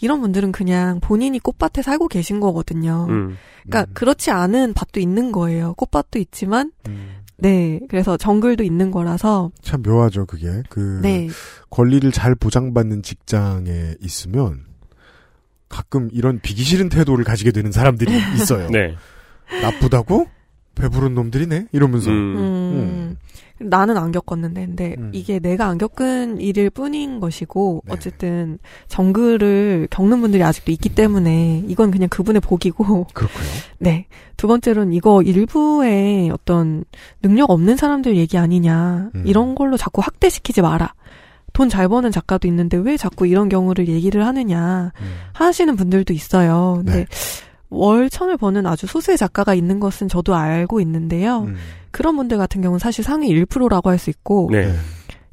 이런 0.00 0.20
분들은 0.20 0.52
그냥 0.52 1.00
본인이 1.00 1.38
꽃밭에 1.38 1.82
살고 1.82 2.08
계신 2.08 2.40
거거든요. 2.40 3.06
음. 3.08 3.36
그러니까 3.64 3.92
그렇지 3.94 4.30
않은 4.30 4.72
밭도 4.74 5.00
있는 5.00 5.30
거예요. 5.32 5.74
꽃밭도 5.74 6.18
있지만 6.18 6.72
음. 6.88 7.16
네. 7.36 7.80
그래서 7.88 8.16
정글도 8.16 8.64
있는 8.64 8.90
거라서 8.90 9.50
참 9.62 9.82
묘하죠, 9.82 10.26
그게. 10.26 10.62
그 10.68 11.00
네. 11.02 11.28
권리를 11.70 12.10
잘 12.12 12.34
보장받는 12.34 13.02
직장에 13.02 13.94
있으면 14.00 14.64
가끔 15.68 16.08
이런 16.12 16.40
비기 16.40 16.62
싫은 16.64 16.88
태도를 16.88 17.24
가지게 17.24 17.52
되는 17.52 17.72
사람들이 17.72 18.12
있어요. 18.36 18.68
네. 18.70 18.94
나쁘다고? 19.62 20.26
배부른 20.74 21.14
놈들이네? 21.14 21.66
이러면서. 21.72 22.10
음. 22.10 22.36
음. 22.36 23.16
나는 23.62 23.98
안 23.98 24.10
겪었는데, 24.10 24.66
근데 24.66 24.94
음. 24.96 25.10
이게 25.12 25.38
내가 25.38 25.66
안 25.66 25.76
겪은 25.76 26.40
일일 26.40 26.70
뿐인 26.70 27.20
것이고, 27.20 27.82
네. 27.84 27.92
어쨌든 27.92 28.58
정글을 28.88 29.88
겪는 29.90 30.22
분들이 30.22 30.42
아직도 30.42 30.72
있기 30.72 30.94
때문에 30.94 31.64
이건 31.66 31.90
그냥 31.90 32.08
그분의 32.08 32.40
복이고, 32.40 33.08
그렇고요. 33.12 33.44
네. 33.78 34.06
두 34.38 34.46
번째로는 34.46 34.94
이거 34.94 35.20
일부의 35.20 36.30
어떤 36.30 36.84
능력 37.20 37.50
없는 37.50 37.76
사람들 37.76 38.16
얘기 38.16 38.38
아니냐, 38.38 39.10
음. 39.14 39.24
이런 39.26 39.54
걸로 39.54 39.76
자꾸 39.76 40.00
확대시키지 40.00 40.62
마라. 40.62 40.94
돈 41.52 41.68
잘 41.68 41.88
버는 41.88 42.10
작가도 42.10 42.48
있는데 42.48 42.76
왜 42.76 42.96
자꾸 42.96 43.26
이런 43.26 43.48
경우를 43.48 43.88
얘기를 43.88 44.24
하느냐 44.24 44.92
음. 45.00 45.14
하시는 45.32 45.74
분들도 45.76 46.12
있어요. 46.12 46.76
근데 46.78 46.92
네. 47.00 47.06
월 47.70 48.10
천을 48.10 48.36
버는 48.36 48.66
아주 48.66 48.86
소수의 48.86 49.16
작가가 49.16 49.54
있는 49.54 49.80
것은 49.80 50.08
저도 50.08 50.34
알고 50.34 50.80
있는데요. 50.80 51.44
음. 51.44 51.56
그런 51.90 52.16
분들 52.16 52.36
같은 52.38 52.60
경우는 52.60 52.78
사실 52.78 53.02
상위 53.04 53.28
1%라고 53.32 53.88
할 53.90 53.98
수 53.98 54.10
있고 54.10 54.48
네. 54.50 54.74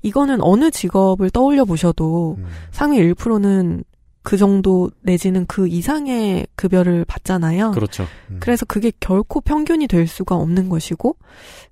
이거는 0.04 0.42
어느 0.42 0.70
직업을 0.72 1.30
떠올려 1.32 1.66
보셔도 1.66 2.36
음. 2.38 2.46
상위 2.72 3.00
1%는 3.00 3.84
그 4.24 4.36
정도 4.36 4.92
내지는 5.02 5.46
그 5.46 5.70
이상의 5.70 6.48
급여를 6.56 7.06
받잖아요. 7.06 7.72
그렇죠. 7.72 8.06
그래서 8.42 8.66
그게 8.66 8.92
결코 9.00 9.40
평균이 9.40 9.88
될 9.88 10.06
수가 10.06 10.36
없는 10.36 10.68
것이고, 10.68 11.16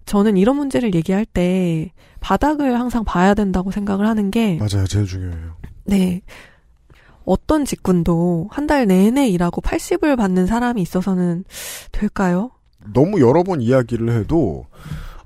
저는 0.06 0.38
이런 0.38 0.56
문제를 0.56 0.96
얘기할 0.96 1.26
때 1.26 1.92
바닥을 2.22 2.80
항상 2.80 3.04
봐야 3.04 3.34
된다고 3.34 3.72
생각을 3.72 4.08
하는 4.08 4.32
게, 4.32 4.58
맞아요. 4.58 4.88
제일 4.88 5.06
중요해요. 5.06 5.58
네. 5.84 6.22
어떤 7.26 7.66
직군도 7.66 8.48
한 8.52 8.66
달 8.68 8.88
내내 8.88 9.28
일하고 9.30 9.62
80을 9.62 10.18
받는 10.18 10.46
사람이 10.48 10.82
있어서는 10.82 11.44
될까요? 11.92 12.52
너무 12.94 13.20
여러 13.22 13.44
번 13.44 13.62
이야기를 13.62 14.12
해도 14.12 14.66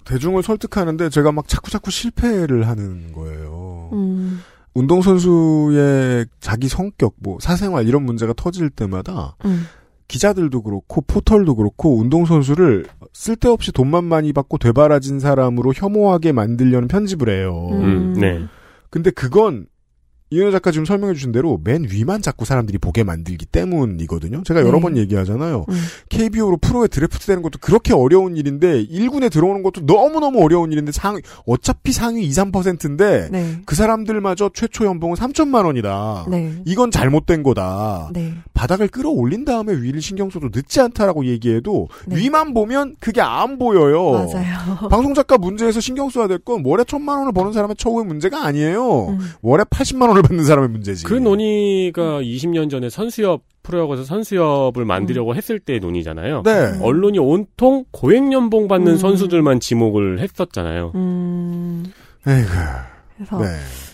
대중을 0.06 0.44
설득하는데 0.44 1.10
제가 1.10 1.32
막 1.32 1.48
자꾸자꾸 1.48 1.92
실패를 1.92 2.68
하는 2.68 3.12
거예요. 3.14 3.90
음, 3.94 4.42
운동선수의 4.74 6.26
자기 6.40 6.68
성격, 6.68 7.14
뭐, 7.20 7.38
사생활 7.40 7.88
이런 7.88 8.04
문제가 8.04 8.34
터질 8.36 8.70
때마다 8.70 9.36
음, 9.46 9.64
기자들도 10.08 10.62
그렇고 10.64 11.02
포털도 11.02 11.56
그렇고 11.56 11.98
운동선수를 12.00 12.86
쓸데없이 13.14 13.72
돈만 13.72 14.04
많이 14.06 14.34
받고 14.34 14.58
되바라진 14.58 15.20
사람으로 15.20 15.74
혐오하게 15.76 16.32
만들려는 16.32 16.88
편집을 16.88 17.30
해요. 17.30 17.70
음, 17.72 18.14
네. 18.14 18.40
근데 18.90 19.12
그건 19.12 19.68
이현우 20.32 20.52
작가 20.52 20.72
지금 20.72 20.86
설명해 20.86 21.14
주신 21.16 21.32
대로 21.32 21.60
맨 21.64 21.86
위만 21.90 22.22
자꾸 22.22 22.46
사람들이 22.46 22.78
보게 22.78 23.04
만들기 23.04 23.46
때문이거든요. 23.48 24.44
제가 24.44 24.62
여러 24.62 24.74
네. 24.74 24.80
번 24.82 24.98
얘기하잖아요. 24.98 25.66
음. 25.68 25.76
KBO로 26.10 26.58
프로에 26.58 26.88
드래프트 26.88 27.26
되는 27.26 27.42
것도 27.42 27.58
그렇게 27.62 27.94
어려운 27.94 28.38
일인데 28.38 28.86
1군에 28.86 29.32
들어오는 29.32 29.64
것도 29.64 29.82
너무너무 29.82 30.44
어려운 30.44 30.72
일인데 30.72 30.92
상 30.92 31.20
어차피 31.48 31.92
상위 31.92 32.26
2, 32.26 32.30
3%인데 32.30 33.30
네. 33.32 33.62
그 33.66 33.76
사람들마저 33.76 34.52
최초 34.54 34.86
연봉은 34.86 35.16
3천만 35.16 35.66
원이다. 35.66 36.26
네. 36.30 36.54
이건 36.66 36.92
잘못된 36.92 37.42
거다. 37.44 38.10
네. 38.14 38.34
바닥을 38.54 38.90
끌어올린 38.90 39.46
다음에 39.46 39.74
위를 39.74 40.02
신경 40.02 40.30
써도 40.30 40.50
늦지 40.54 40.80
않다라고 40.82 41.26
얘기해도 41.26 41.88
네. 42.06 42.18
위만 42.18 42.54
보면 42.54 42.96
그게 43.00 43.22
안 43.22 43.58
보여요. 43.58 44.12
맞아요. 44.12 44.78
방송 44.90 45.14
작가 45.14 45.38
문제에서 45.38 45.80
신경 45.80 46.10
써야 46.10 46.28
될 46.28 46.40
건 46.40 46.62
월에 46.66 46.86
천만 46.88 47.18
원을 47.20 47.34
버는 47.34 47.52
사람의 47.52 47.76
처우의 47.78 48.06
문제가 48.06 48.46
아니에요. 48.46 49.10
음. 49.10 49.20
월에 49.42 49.64
80만 49.66 50.08
원을 50.08 50.19
받는 50.22 50.44
사람의 50.44 50.70
문제지. 50.70 51.06
그 51.06 51.14
논의가 51.14 52.22
20년 52.22 52.70
전에 52.70 52.90
선수협 52.90 53.44
프로야구에서 53.64 54.04
선수협을 54.04 54.86
만들려고 54.86 55.36
했을 55.36 55.60
때 55.60 55.80
논의잖아요. 55.80 56.44
네. 56.44 56.80
언론이 56.82 57.20
온통 57.20 57.86
고액 57.92 58.32
연봉 58.32 58.68
받는 58.68 58.94
음. 58.94 58.98
선수들만 58.98 59.60
지목을 59.60 60.20
했었잖아요. 60.20 60.94
음, 60.96 61.86
에이그. 62.28 62.50
그래서 63.16 63.40
네. 63.40 63.48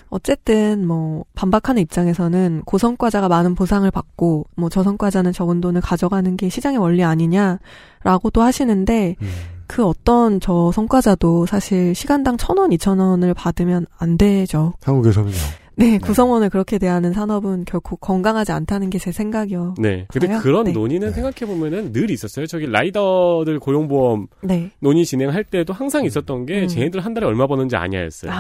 어쨌든 0.09 0.87
뭐 0.87 1.25
반박하는 1.35 1.81
입장에서는 1.81 2.61
고성과자가 2.65 3.27
많은 3.27 3.55
보상을 3.55 3.89
받고 3.89 4.45
뭐 4.55 4.69
저성과자는 4.69 5.33
적은 5.33 5.61
돈을 5.61 5.81
가져가는 5.81 6.37
게 6.37 6.47
시장의 6.47 6.77
원리 6.77 7.03
아니냐라고도 7.03 8.41
하시는데 8.41 9.15
음. 9.21 9.27
그 9.67 9.83
어떤 9.83 10.39
저성과자도 10.39 11.47
사실 11.47 11.95
시간당 11.95 12.37
천 12.37 12.57
원, 12.57 12.71
이천 12.71 12.99
원을 12.99 13.33
받으면 13.33 13.87
안 13.97 14.17
되죠. 14.17 14.73
한국에서는요. 14.83 15.33
네, 15.77 15.97
구성원을 15.99 16.49
그렇게 16.49 16.77
대하는 16.77 17.13
산업은 17.13 17.65
결코 17.65 17.95
건강하지 17.95 18.51
않다는 18.51 18.89
게 18.89 18.99
제 19.05 19.11
생각이요. 19.11 19.75
네. 19.77 20.07
근데 20.09 20.25
저요? 20.27 20.39
그런 20.39 20.63
네. 20.63 20.71
논의는 20.71 21.11
생각해보면은 21.11 21.91
늘 21.91 22.09
있었어요. 22.09 22.47
저기 22.47 22.65
라이더들 22.65 23.59
고용보험 23.59 24.27
네. 24.41 24.71
논의 24.79 25.05
진행할 25.05 25.43
때도 25.43 25.73
항상 25.73 26.05
있었던 26.05 26.45
게 26.47 26.63
음. 26.63 26.67
쟤네들 26.67 27.01
한 27.01 27.13
달에 27.13 27.27
얼마 27.27 27.45
버는지 27.45 27.75
아냐였어요. 27.75 28.31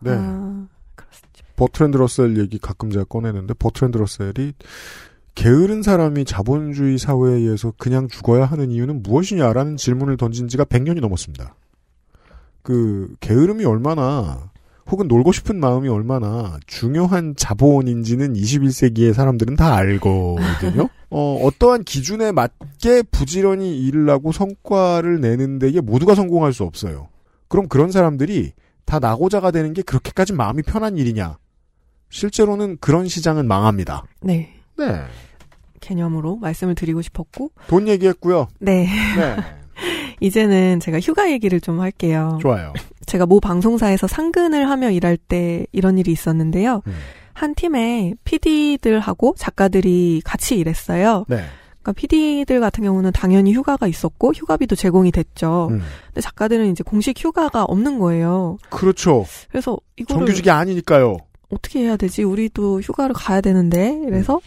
네. 0.00 0.10
아, 0.12 0.66
버트랜드 1.54 1.96
러셀 1.96 2.36
얘기 2.38 2.58
가끔 2.58 2.90
제가 2.90 3.04
꺼내는데 3.04 3.54
버트랜드 3.54 3.96
러셀이 3.96 4.54
게으른 5.36 5.82
사람이 5.82 6.24
자본주의 6.24 6.98
사회에 6.98 7.34
의해서 7.34 7.72
그냥 7.78 8.08
죽어야 8.08 8.44
하는 8.46 8.70
이유는 8.70 9.02
무엇이냐라는 9.02 9.76
질문을 9.76 10.16
던진 10.16 10.48
지가 10.48 10.64
100년이 10.64 11.00
넘었습니다. 11.00 11.54
그 12.62 13.14
게으름이 13.20 13.64
얼마나 13.64 14.50
혹은 14.90 15.08
놀고 15.08 15.32
싶은 15.32 15.58
마음이 15.58 15.88
얼마나 15.88 16.58
중요한 16.66 17.34
자본인지는 17.36 18.34
21세기의 18.34 19.14
사람들은 19.14 19.56
다 19.56 19.74
알거든요. 19.74 20.88
어, 21.10 21.40
어떠한 21.42 21.84
기준에 21.84 22.32
맞게 22.32 23.02
부지런히 23.10 23.78
일을 23.80 24.08
하고 24.10 24.32
성과를 24.32 25.20
내는 25.20 25.58
데에 25.58 25.80
모두가 25.80 26.14
성공할 26.14 26.52
수 26.52 26.62
없어요. 26.62 27.08
그럼 27.48 27.68
그런 27.68 27.90
사람들이 27.90 28.52
다 28.84 28.98
나고자가 28.98 29.50
되는 29.50 29.72
게 29.72 29.82
그렇게까지 29.82 30.32
마음이 30.32 30.62
편한 30.62 30.96
일이냐? 30.96 31.38
실제로는 32.10 32.78
그런 32.80 33.08
시장은 33.08 33.48
망합니다. 33.48 34.04
네. 34.22 34.54
네. 34.78 35.02
개념으로 35.80 36.36
말씀을 36.36 36.74
드리고 36.74 37.02
싶었고, 37.02 37.50
돈 37.66 37.88
얘기했고요. 37.88 38.48
네. 38.60 38.86
네. 39.16 39.36
이제는 40.20 40.80
제가 40.80 41.00
휴가 41.00 41.30
얘기를 41.30 41.60
좀 41.60 41.80
할게요. 41.80 42.38
좋아요. 42.40 42.72
제가 43.06 43.26
모 43.26 43.40
방송사에서 43.40 44.06
상근을 44.06 44.68
하며 44.68 44.90
일할 44.90 45.16
때 45.16 45.66
이런 45.72 45.98
일이 45.98 46.12
있었는데요. 46.12 46.82
음. 46.86 46.94
한 47.32 47.54
팀에 47.54 48.14
PD들하고 48.24 49.34
작가들이 49.36 50.22
같이 50.24 50.56
일했어요. 50.58 51.26
네. 51.28 51.44
그러니까 51.82 51.92
PD들 51.92 52.60
같은 52.60 52.82
경우는 52.82 53.12
당연히 53.12 53.52
휴가가 53.52 53.86
있었고 53.86 54.32
휴가비도 54.32 54.74
제공이 54.74 55.12
됐죠. 55.12 55.68
음. 55.70 55.82
근데 56.06 56.20
작가들은 56.20 56.72
이제 56.72 56.82
공식 56.82 57.22
휴가가 57.22 57.64
없는 57.64 57.98
거예요. 57.98 58.58
그렇죠. 58.70 59.24
그래서 59.50 59.76
이거를 59.96 60.26
정규직이 60.26 60.50
아니니까요. 60.50 61.18
어떻게 61.48 61.80
해야 61.80 61.96
되지? 61.96 62.24
우리도 62.24 62.80
휴가를 62.80 63.14
가야 63.14 63.40
되는데. 63.40 64.00
그래서 64.04 64.40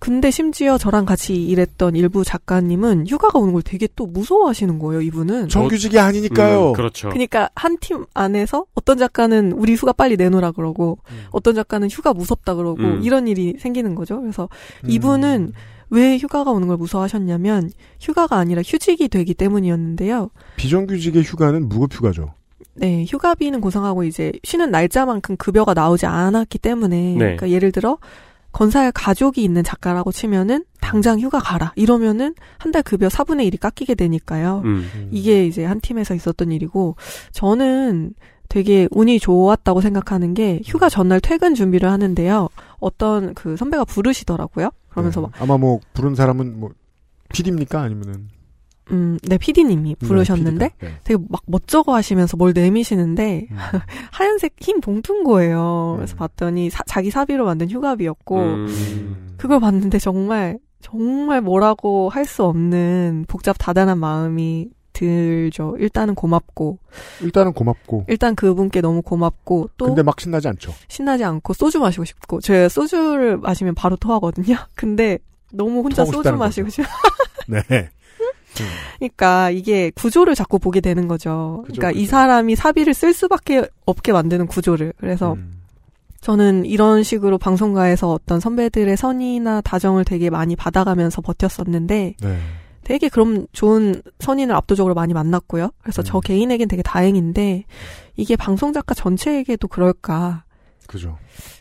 근데 0.00 0.30
심지어 0.30 0.78
저랑 0.78 1.04
같이 1.04 1.34
일했던 1.46 1.94
일부 1.94 2.24
작가님은 2.24 3.06
휴가가 3.06 3.38
오는 3.38 3.52
걸 3.52 3.62
되게 3.62 3.86
또 3.94 4.06
무서워하시는 4.06 4.78
거예요, 4.78 5.02
이분은. 5.02 5.48
정규직이 5.50 5.98
아니니까요. 5.98 6.70
음, 6.70 6.72
그렇죠. 6.72 7.10
그러니까 7.10 7.50
한 7.54 7.76
팀 7.78 8.04
안에서 8.14 8.64
어떤 8.74 8.98
작가는 8.98 9.52
우리 9.52 9.74
휴가 9.74 9.92
빨리 9.92 10.16
내놓으라 10.16 10.52
그러고 10.52 10.98
어떤 11.30 11.54
작가는 11.54 11.88
휴가 11.88 12.12
무섭다 12.14 12.54
그러고 12.54 12.82
음. 12.82 13.00
이런 13.02 13.28
일이 13.28 13.54
생기는 13.58 13.94
거죠. 13.94 14.20
그래서 14.20 14.48
음. 14.84 14.90
이분은 14.90 15.52
왜 15.90 16.16
휴가가 16.18 16.50
오는 16.50 16.66
걸 16.68 16.76
무서워하셨냐면 16.78 17.70
휴가가 18.00 18.36
아니라 18.38 18.62
휴직이 18.64 19.08
되기 19.08 19.34
때문이었는데요. 19.34 20.30
비정규직의 20.56 21.22
휴가는 21.24 21.68
무급 21.68 21.92
휴가죠. 21.94 22.32
네, 22.74 23.04
휴가비는 23.08 23.60
고상하고 23.60 24.04
이제 24.04 24.32
쉬는 24.44 24.70
날짜만큼 24.70 25.36
급여가 25.36 25.74
나오지 25.74 26.06
않았기 26.06 26.58
때문에 26.58 26.96
네. 26.96 27.18
그러니까 27.18 27.50
예를 27.50 27.72
들어 27.72 27.98
건사에 28.52 28.90
가족이 28.92 29.42
있는 29.44 29.62
작가라고 29.62 30.10
치면은 30.12 30.64
당장 30.80 31.20
휴가 31.20 31.38
가라 31.38 31.72
이러면은 31.76 32.34
한 32.58 32.72
달 32.72 32.82
급여 32.82 33.08
4분의 33.08 33.50
1이 33.52 33.60
깎이게 33.60 33.94
되니까요. 33.94 34.62
음. 34.64 35.08
이게 35.12 35.46
이제 35.46 35.64
한 35.64 35.80
팀에서 35.80 36.14
있었던 36.14 36.50
일이고 36.52 36.96
저는 37.32 38.14
되게 38.48 38.88
운이 38.90 39.20
좋았다고 39.20 39.80
생각하는 39.80 40.34
게 40.34 40.60
휴가 40.64 40.88
전날 40.88 41.20
퇴근 41.20 41.54
준비를 41.54 41.90
하는데요. 41.90 42.48
어떤 42.80 43.34
그 43.34 43.56
선배가 43.56 43.84
부르시더라고요. 43.84 44.70
그러면서 44.88 45.20
막 45.20 45.30
아마 45.40 45.56
뭐 45.56 45.78
부른 45.92 46.16
사람은 46.16 46.58
뭐 46.58 46.70
PD입니까 47.32 47.80
아니면은 47.80 48.28
음, 48.92 49.18
네, 49.22 49.38
PD님이 49.38 49.94
부르셨는데 49.96 50.68
PD가. 50.70 50.86
네. 50.92 51.00
되게 51.04 51.22
막 51.28 51.42
멋쩍어 51.46 51.94
하시면서 51.94 52.36
뭘 52.36 52.52
내미시는데 52.52 53.46
음. 53.50 53.56
하얀색 54.12 54.54
흰 54.60 54.80
봉투인 54.80 55.24
거예요. 55.24 55.94
그래서 55.96 56.16
봤더니 56.16 56.70
사- 56.70 56.82
자기 56.86 57.10
사비로 57.10 57.44
만든 57.44 57.70
휴가비였고 57.70 58.36
음. 58.38 59.34
그걸 59.36 59.60
봤는데 59.60 59.98
정말 59.98 60.58
정말 60.80 61.40
뭐라고 61.40 62.08
할 62.08 62.24
수 62.26 62.44
없는 62.44 63.26
복잡 63.28 63.56
다단한 63.58 63.98
마음이 63.98 64.70
들죠. 64.92 65.76
일단은 65.78 66.14
고맙고 66.14 66.78
일단은 67.22 67.52
고맙고. 67.52 68.06
일단 68.08 68.34
그분께 68.34 68.80
너무 68.80 69.02
고맙고 69.02 69.70
또 69.76 69.86
근데 69.86 70.02
막 70.02 70.20
신나지 70.20 70.48
않죠. 70.48 70.72
신나지 70.88 71.22
않고 71.24 71.52
소주 71.54 71.78
마시고 71.78 72.04
싶고 72.04 72.40
제가 72.40 72.68
소주를 72.68 73.38
마시면 73.38 73.74
바로 73.76 73.96
토하거든요. 73.96 74.56
근데 74.74 75.18
너무 75.52 75.80
혼자 75.82 76.04
소주 76.04 76.32
마시고 76.32 76.68
싶. 76.70 76.84
네. 77.46 77.60
그러니까 78.98 79.50
이게 79.50 79.90
구조를 79.90 80.34
자꾸 80.34 80.58
보게 80.58 80.80
되는 80.80 81.08
거죠. 81.08 81.62
그죠, 81.66 81.80
그러니까 81.80 81.98
이 81.98 82.04
그죠. 82.04 82.10
사람이 82.10 82.56
사비를 82.56 82.94
쓸 82.94 83.12
수밖에 83.12 83.66
없게 83.86 84.12
만드는 84.12 84.46
구조를. 84.46 84.92
그래서 84.98 85.34
음. 85.34 85.60
저는 86.20 86.66
이런 86.66 87.02
식으로 87.02 87.38
방송가에서 87.38 88.10
어떤 88.10 88.40
선배들의 88.40 88.96
선의나 88.96 89.62
다정을 89.62 90.04
되게 90.04 90.28
많이 90.28 90.54
받아가면서 90.54 91.22
버텼었는데 91.22 92.14
네. 92.20 92.38
되게 92.84 93.08
그럼 93.08 93.46
좋은 93.52 94.02
선인을 94.18 94.54
압도적으로 94.54 94.94
많이 94.94 95.14
만났고요. 95.14 95.70
그래서 95.80 96.02
음. 96.02 96.04
저 96.04 96.20
개인에겐 96.20 96.68
되게 96.68 96.82
다행인데 96.82 97.64
이게 98.16 98.36
방송 98.36 98.72
작가 98.72 98.94
전체에게도 98.94 99.68
그럴까? 99.68 100.44
그죠. 100.86 101.16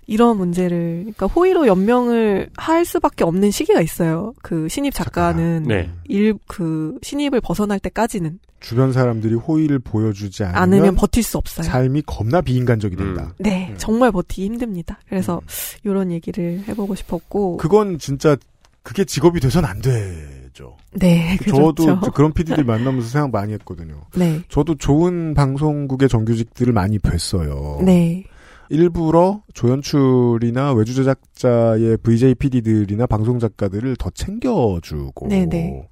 이런 0.09 0.37
문제를 0.37 1.01
그러니까 1.01 1.27
호의로 1.27 1.67
연명을 1.67 2.49
할 2.57 2.83
수밖에 2.83 3.23
없는 3.23 3.51
시기가 3.51 3.79
있어요. 3.79 4.33
그 4.41 4.67
신입 4.67 4.91
작가는 4.93 5.63
네. 5.63 5.91
일그 6.05 6.97
신입을 7.03 7.41
벗어날 7.41 7.79
때까지는 7.79 8.39
주변 8.59 8.91
사람들이 8.91 9.35
호의를 9.35 9.77
보여주지 9.77 10.43
않으면, 10.43 10.61
않으면 10.61 10.95
버틸 10.95 11.21
수 11.21 11.37
없어요. 11.37 11.65
삶이 11.67 12.01
겁나 12.07 12.41
비인간적이 12.41 12.95
된다. 12.95 13.33
음. 13.37 13.43
네, 13.43 13.73
정말 13.77 14.11
버티기 14.11 14.45
힘듭니다. 14.45 14.99
그래서 15.07 15.41
이런 15.83 16.11
얘기를 16.11 16.63
해보고 16.67 16.95
싶었고. 16.95 17.57
그건 17.57 17.99
진짜 17.99 18.35
그게 18.81 19.05
직업이 19.05 19.39
돼선 19.39 19.63
안 19.63 19.79
되죠. 19.79 20.75
네, 20.93 21.37
저도 21.47 21.85
그렇죠. 21.85 22.11
그런 22.11 22.33
PD들 22.33 22.63
만나면서 22.63 23.07
생각 23.07 23.29
많이 23.29 23.53
했거든요. 23.53 24.01
네, 24.15 24.41
저도 24.49 24.73
좋은 24.75 25.35
방송국의 25.35 26.09
정규직들을 26.09 26.73
많이 26.73 26.97
뵀어요. 26.97 27.83
네, 27.83 28.25
일부러 28.69 29.41
조연출이나 29.53 30.73
외주 30.73 30.93
제작자의 30.93 31.97
VJ 31.97 32.35
PD들이나 32.35 33.07
방송 33.07 33.39
작가들을 33.39 33.95
더 33.97 34.09
챙겨주고 34.11 35.27
네네. 35.27 35.89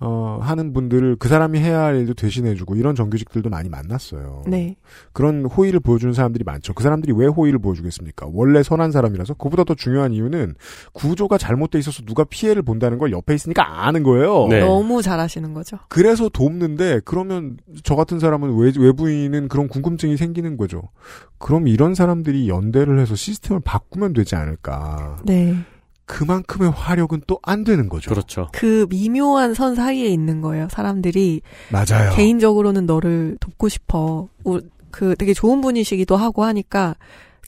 어, 0.00 0.38
하는 0.40 0.72
분들을 0.72 1.16
그 1.16 1.28
사람이 1.28 1.58
해야 1.58 1.82
할 1.82 1.96
일도 1.96 2.14
대신해주고 2.14 2.76
이런 2.76 2.94
정규직들도 2.94 3.50
많이 3.50 3.68
만났어요. 3.68 4.44
네, 4.46 4.76
그런 5.12 5.44
호의를 5.44 5.80
보여주는 5.80 6.14
사람들이 6.14 6.44
많죠. 6.44 6.72
그 6.74 6.82
사람들이 6.82 7.12
왜 7.16 7.26
호의를 7.26 7.58
보여주겠습니까? 7.58 8.28
원래 8.32 8.62
선한 8.62 8.92
사람이라서 8.92 9.34
그보다 9.34 9.64
더 9.64 9.74
중요한 9.74 10.12
이유는 10.12 10.54
구조가 10.92 11.38
잘못돼 11.38 11.78
있어서 11.80 12.04
누가 12.04 12.24
피해를 12.24 12.62
본다는 12.62 12.98
걸 12.98 13.10
옆에 13.10 13.34
있으니까 13.34 13.86
아는 13.86 14.04
거예요. 14.04 14.46
네. 14.48 14.60
너무 14.60 15.02
잘하시는 15.02 15.52
거죠. 15.52 15.78
그래서 15.88 16.28
돕는데 16.28 17.00
그러면 17.04 17.56
저 17.82 17.96
같은 17.96 18.20
사람은 18.20 18.56
외, 18.56 18.72
외부인은 18.78 19.48
그런 19.48 19.66
궁금증이 19.66 20.16
생기는 20.16 20.56
거죠. 20.56 20.82
그럼 21.38 21.66
이런 21.66 21.94
사람들이 21.94 22.48
연대를 22.48 22.98
해서 23.00 23.16
시스템을 23.16 23.60
바꾸면 23.64 24.12
되지 24.12 24.36
않을까. 24.36 25.16
네, 25.24 25.56
그만큼의 26.08 26.70
화력은 26.72 27.22
또 27.26 27.38
안 27.42 27.62
되는 27.64 27.88
거죠. 27.88 28.10
그렇죠. 28.10 28.48
그 28.52 28.86
미묘한 28.90 29.54
선 29.54 29.74
사이에 29.74 30.08
있는 30.08 30.40
거예요. 30.40 30.66
사람들이 30.70 31.40
맞아요. 31.70 32.12
개인적으로는 32.16 32.84
너를 32.86 33.36
돕고 33.40 33.68
싶어. 33.68 34.28
우- 34.44 34.60
그 34.90 35.14
되게 35.16 35.34
좋은 35.34 35.60
분이시기도 35.60 36.16
하고 36.16 36.44
하니까 36.44 36.96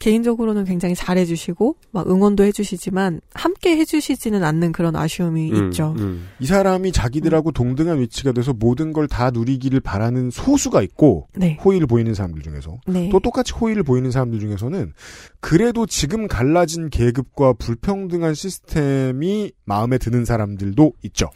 개인적으로는 0.01 0.65
굉장히 0.65 0.95
잘해주시고 0.97 1.77
막 1.93 2.11
응원도 2.11 2.43
해주시지만 2.43 3.21
함께 3.35 3.77
해주시지는 3.77 4.43
않는 4.43 4.73
그런 4.73 4.97
아쉬움이 4.97 5.53
음, 5.53 5.67
있죠. 5.67 5.95
음. 5.99 6.27
이 6.41 6.47
사람이 6.47 6.91
자기들하고 6.91 7.53
동등한 7.53 8.01
위치가 8.01 8.33
돼서 8.33 8.53
모든 8.53 8.93
걸 8.93 9.07
다 9.11 9.31
누리기를 9.31 9.81
바라는 9.81 10.31
소수가 10.31 10.83
있고 10.83 11.29
네, 11.37 11.59
호의를 11.65 11.87
보이는 11.87 12.15
사람들 12.15 12.43
중에서 12.43 12.79
네, 12.87 13.09
또 13.11 13.21
똑같이 13.21 13.53
호의를 13.53 13.83
보이는 13.83 14.11
사람들 14.11 14.39
중에서는 14.41 14.93
그래도 15.41 15.85
지금 15.85 16.29
갈라진 16.29 16.89
계급과 16.91 17.55
불평등한 17.55 18.35
시스템이 18.35 19.53
마음에 19.65 19.99
드는 19.99 20.25
사람들도 20.25 20.93
있죠. 21.05 21.29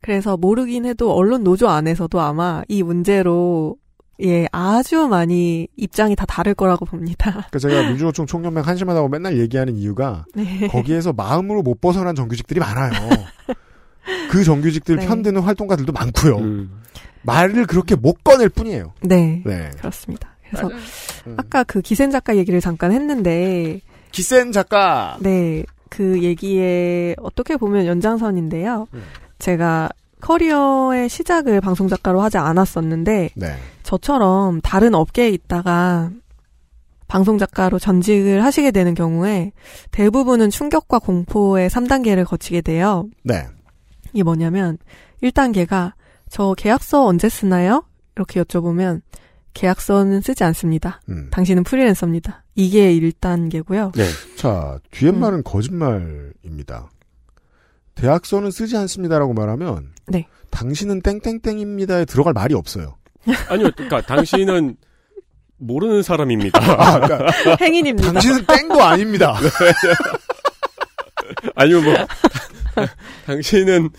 그래서 0.00 0.36
모르긴 0.36 0.84
해도 0.84 1.14
언론 1.14 1.42
노조 1.42 1.68
안에서도 1.68 2.20
아마 2.20 2.62
이 2.68 2.82
문제로 2.82 3.76
예 4.22 4.46
아주 4.52 5.08
많이 5.08 5.66
입장이 5.76 6.14
다 6.14 6.24
다를 6.26 6.54
거라고 6.54 6.84
봅니다. 6.84 7.30
그러니까 7.30 7.58
제가 7.58 7.88
민주노총 7.88 8.26
총연맹 8.26 8.64
한심하다고 8.64 9.08
맨날 9.08 9.38
얘기하는 9.38 9.74
이유가 9.76 10.24
네. 10.34 10.68
거기에서 10.68 11.12
마음으로 11.12 11.62
못 11.62 11.80
벗어난 11.80 12.14
정규직들이 12.14 12.60
많아요. 12.60 12.92
그 14.30 14.44
정규직들 14.44 14.96
네. 14.96 15.06
편드는 15.06 15.42
활동가들도 15.42 15.92
많고요. 15.92 16.38
음. 16.38 16.82
말을 17.22 17.66
그렇게 17.66 17.94
못 17.94 18.22
꺼낼 18.24 18.48
뿐이에요. 18.48 18.92
네, 19.02 19.42
네. 19.44 19.70
그렇습니다. 19.78 20.30
그래서 20.48 20.70
음. 21.26 21.34
아까 21.36 21.64
그 21.64 21.80
기센 21.80 22.10
작가 22.10 22.36
얘기를 22.36 22.60
잠깐 22.60 22.92
했는데 22.92 23.80
기센 24.10 24.52
작가. 24.52 25.16
네, 25.20 25.64
그 25.88 26.22
얘기에 26.22 27.16
어떻게 27.18 27.56
보면 27.56 27.86
연장선인데요. 27.86 28.86
음. 28.92 29.02
제가 29.38 29.88
커리어의 30.22 31.08
시작을 31.08 31.60
방송 31.60 31.88
작가로 31.88 32.20
하지 32.20 32.38
않았었는데 32.38 33.30
네. 33.34 33.56
저처럼 33.82 34.60
다른 34.62 34.94
업계에 34.94 35.28
있다가 35.28 36.10
방송 37.08 37.36
작가로 37.36 37.78
전직을 37.78 38.42
하시게 38.42 38.70
되는 38.70 38.94
경우에 38.94 39.52
대부분은 39.90 40.48
충격과 40.48 41.00
공포의 41.00 41.68
3단계를 41.68 42.24
거치게 42.24 42.62
돼요. 42.62 43.06
네. 43.22 43.46
이게 44.14 44.22
뭐냐면 44.22 44.78
1단계가 45.22 45.92
저 46.30 46.54
계약서 46.56 47.04
언제 47.04 47.28
쓰나요? 47.28 47.84
이렇게 48.16 48.42
여쭤보면 48.42 49.02
계약서는 49.54 50.22
쓰지 50.22 50.44
않습니다. 50.44 51.02
음. 51.10 51.28
당신은 51.30 51.64
프리랜서입니다. 51.64 52.44
이게 52.54 52.94
1단계고요. 52.94 53.94
네. 53.94 54.04
자, 54.36 54.78
뒤에 54.90 55.10
말은 55.10 55.42
거짓말입니다. 55.42 56.88
대학서는 57.94 58.50
쓰지 58.50 58.76
않습니다라고 58.76 59.34
말하면 59.34 59.92
네. 60.08 60.26
당신은 60.50 61.02
땡땡땡입니다에 61.02 62.04
들어갈 62.04 62.32
말이 62.32 62.54
없어요. 62.54 62.96
아니요, 63.48 63.70
그러니까 63.76 64.00
당신은 64.02 64.76
모르는 65.58 66.02
사람입니다. 66.02 66.58
아, 66.60 67.00
그러니까 67.00 67.56
행인입니다. 67.60 68.12
당신은 68.12 68.46
땡도 68.46 68.82
아닙니다. 68.82 69.36
아니면 71.54 71.84
뭐 71.84 71.94
당신은 73.26 73.90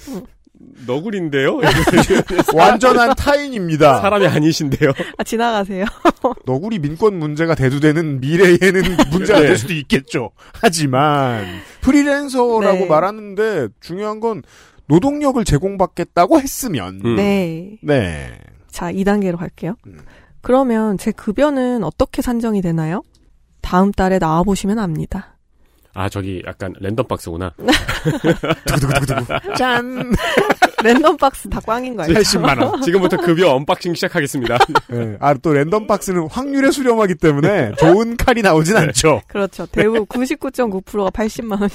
너구리인데요? 0.86 1.60
완전한 2.54 3.16
타인입니다. 3.16 4.02
사람이 4.02 4.28
아니신데요? 4.28 4.92
아, 5.18 5.24
지나가세요. 5.24 5.86
너구리 6.46 6.80
민권 6.80 7.18
문제가 7.18 7.56
대두되는 7.56 8.20
미래에는 8.20 8.98
문제가 9.12 9.40
네. 9.40 9.48
될 9.48 9.58
수도 9.58 9.74
있겠죠. 9.74 10.32
하지만 10.62 11.46
프리랜서라고 11.82 12.80
네. 12.80 12.86
말하는데 12.86 13.68
중요한 13.80 14.20
건 14.20 14.44
노동력을 14.88 15.44
제공받겠다고 15.44 16.40
했으면 16.40 17.02
음. 17.06 17.16
네. 17.16 17.78
네. 17.82 18.32
자, 18.70 18.92
2단계로 18.92 19.38
갈게요. 19.38 19.76
음. 19.88 20.00
그러면 20.42 20.98
제 20.98 21.12
급여는 21.12 21.84
어떻게 21.84 22.22
산정이 22.22 22.62
되나요? 22.62 23.02
다음 23.62 23.92
달에 23.92 24.20
나와보시면 24.20 24.78
압니다. 24.78 25.33
아, 25.96 26.10
저기 26.10 26.42
약간 26.48 26.74
random 26.80 27.08
box구나. 27.08 27.54
짠. 29.58 30.12
random 30.84 31.16
box 31.18 31.48
다 31.50 31.60
꽝인 31.66 31.96
거 31.96 32.04
알죠? 32.04 32.20
80만 32.20 32.62
원. 32.62 32.82
지금부터 32.82 33.18
급여 33.18 33.54
unboxing 33.56 33.94
시작하겠습니다. 33.94 34.58
네. 34.90 35.16
아, 35.20 35.34
또 35.36 35.54
random 35.54 35.88
box는 35.88 36.28
확률에 36.30 36.72
수렴하기 36.72 37.16
때문에 37.16 37.74
좋은 37.80 38.18
칼이 38.18 38.42
나오진 38.42 38.76
않죠. 38.76 39.22
그렇죠. 39.28 39.66
대부분 39.68 40.06
99.9%가 40.08 41.10
80만 41.12 41.62
원이. 41.62 41.72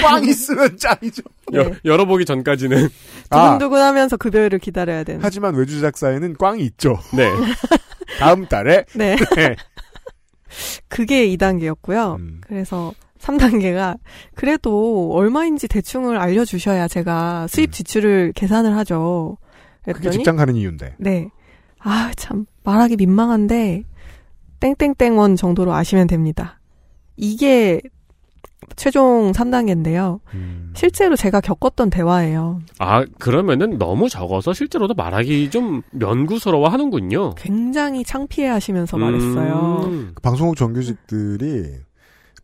꽝 0.00 0.24
있으면 0.24 0.76
짱이죠. 0.78 1.22
여- 1.54 1.72
열어보기 1.84 2.24
전까지는 2.24 2.88
아, 3.30 3.44
두근두근 3.54 3.80
하면서 3.82 4.16
급여를 4.16 4.60
기다려야 4.60 5.02
되는. 5.02 5.20
하지만 5.22 5.54
외주 5.56 5.74
제작사에는 5.76 6.36
꽝이 6.38 6.62
있죠. 6.64 6.96
네. 7.12 7.28
다음 8.20 8.46
달에 8.46 8.84
네. 8.94 9.16
네. 9.34 9.56
그게 10.88 11.28
2단계였고요. 11.28 12.16
음. 12.18 12.40
그래서 12.46 12.92
3단계가 13.18 13.98
그래도 14.34 15.12
얼마인지 15.12 15.68
대충을 15.68 16.16
알려주셔야 16.16 16.88
제가 16.88 17.46
수입 17.48 17.72
지출을 17.72 18.32
계산을 18.34 18.76
하죠. 18.78 19.36
그게 19.82 19.92
그랬더니 19.92 20.16
직장 20.16 20.36
가는 20.36 20.54
이유인데. 20.56 20.96
네. 20.98 21.28
아, 21.78 22.12
참, 22.16 22.44
말하기 22.64 22.96
민망한데, 22.96 23.84
땡땡땡원 24.60 25.36
정도로 25.36 25.72
아시면 25.72 26.06
됩니다. 26.06 26.60
이게 27.16 27.80
최종 28.76 29.32
3단계인데요. 29.32 30.20
음. 30.34 30.72
실제로 30.76 31.16
제가 31.16 31.40
겪었던 31.40 31.90
대화예요. 31.90 32.60
아, 32.78 33.04
그러면은 33.18 33.78
너무 33.78 34.08
적어서 34.08 34.52
실제로도 34.52 34.94
말하기 34.94 35.50
좀 35.50 35.82
면구스러워 35.92 36.68
하는군요. 36.68 37.34
굉장히 37.36 38.04
창피해 38.04 38.48
하시면서 38.48 38.96
말했어요. 38.96 39.80
음. 39.86 40.12
그 40.14 40.20
방송국 40.22 40.56
정규직들이 40.56 41.78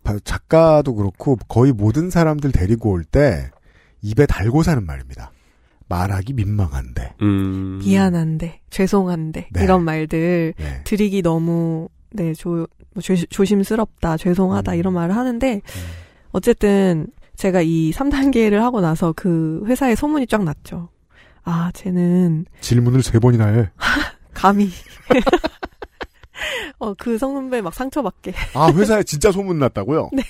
바- 0.03 0.19
작가도 0.25 0.95
그렇고 0.95 1.37
거의 1.49 1.73
모든 1.73 2.11
사람들 2.11 2.53
데리고 2.53 2.91
올 2.91 3.05
때 3.05 3.51
입에 4.03 4.27
달고 4.27 4.63
사는 4.63 4.85
말입니다. 4.85 5.33
말하기 5.89 6.33
민망한데. 6.33 7.15
음. 7.23 7.79
미안한데, 7.85 8.61
죄송한데, 8.71 9.49
네. 9.53 9.63
이런 9.65 9.85
말들 9.85 10.55
네. 10.59 10.81
드리기 10.85 11.23
너무, 11.23 11.89
네, 12.11 12.35
조, 12.35 12.67
뭐 12.95 13.01
조, 13.03 13.15
조심스럽다, 13.15 14.17
죄송하다, 14.17 14.73
음. 14.73 14.77
이런 14.79 14.95
말을 14.95 15.15
하는데, 15.15 15.63
어쨌든 16.33 17.07
제가 17.37 17.61
이 17.63 17.93
3단계를 17.93 18.55
하고 18.59 18.81
나서 18.81 19.13
그 19.15 19.63
회사에 19.67 19.95
소문이 19.95 20.27
쫙 20.27 20.43
났죠. 20.45 20.89
아, 21.45 21.71
쟤는 21.75 22.47
질문을 22.61 23.03
세 23.03 23.19
번이나 23.19 23.47
해. 23.47 23.71
감히. 24.35 24.69
어, 26.79 26.93
그 26.95 27.17
선배 27.19 27.61
막 27.63 27.73
상처받게. 27.75 28.35
아, 28.55 28.71
회사에 28.73 29.03
진짜 29.03 29.33
소문 29.33 29.59
났다고요? 29.59 30.11
네. 30.15 30.23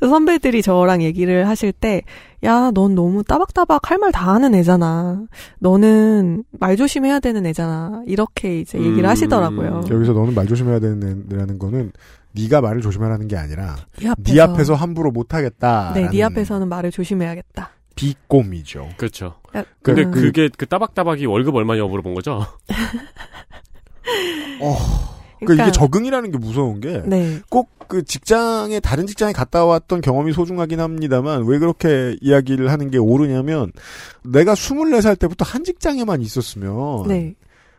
선배들이 0.00 0.60
저랑 0.60 1.02
얘기를 1.02 1.48
하실 1.48 1.72
때, 1.72 2.02
야, 2.44 2.70
넌 2.72 2.94
너무 2.94 3.22
따박따박 3.24 3.90
할 3.90 3.98
말 3.98 4.12
다 4.12 4.34
하는 4.34 4.54
애잖아. 4.54 5.24
너는 5.60 6.44
말 6.50 6.76
조심해야 6.76 7.20
되는 7.20 7.46
애잖아. 7.46 8.02
이렇게 8.06 8.60
이제 8.60 8.78
얘기를 8.78 9.04
음. 9.04 9.08
하시더라고요. 9.08 9.84
여기서 9.90 10.12
너는 10.12 10.34
말 10.34 10.46
조심해야 10.46 10.80
되는 10.80 11.58
거는 11.58 11.92
네가 12.36 12.60
말을 12.60 12.82
조심하라는 12.82 13.28
게 13.28 13.36
아니라 13.36 13.76
네 14.00 14.08
앞에서. 14.08 14.34
네 14.34 14.40
앞에서 14.40 14.74
함부로 14.74 15.10
못 15.10 15.32
하겠다. 15.34 15.92
네, 15.94 16.08
네 16.10 16.22
앞에서는 16.22 16.68
말을 16.68 16.90
조심해야겠다. 16.90 17.70
비꼼이죠. 17.94 18.90
그렇죠. 18.98 19.36
근데 19.82 20.04
그- 20.04 20.10
그, 20.10 20.32
게 20.32 20.48
그 20.56 20.66
따박따박이 20.66 21.24
월급 21.26 21.54
얼마냐고 21.54 21.88
물어본 21.88 22.14
거죠? 22.14 22.44
어, 24.60 24.76
그러니까 25.40 25.46
그러니까- 25.46 25.64
이게 25.64 25.72
적응이라는 25.72 26.30
게 26.30 26.38
무서운 26.38 26.80
게 26.80 27.02
네. 27.06 27.40
꼭그 27.50 28.04
직장에 28.04 28.80
다른 28.80 29.06
직장에 29.06 29.32
갔다 29.32 29.64
왔던 29.64 30.00
경험이 30.00 30.32
소중하긴 30.32 30.80
합니다만 30.80 31.44
왜 31.46 31.58
그렇게 31.58 32.16
이야기를 32.20 32.70
하는 32.70 32.90
게 32.90 32.98
옳으냐면 32.98 33.72
내가 34.24 34.54
24살 34.54 35.18
때부터 35.18 35.44
한 35.44 35.64
직장에만 35.64 36.20
있었으면 36.22 37.08
네. 37.08 37.34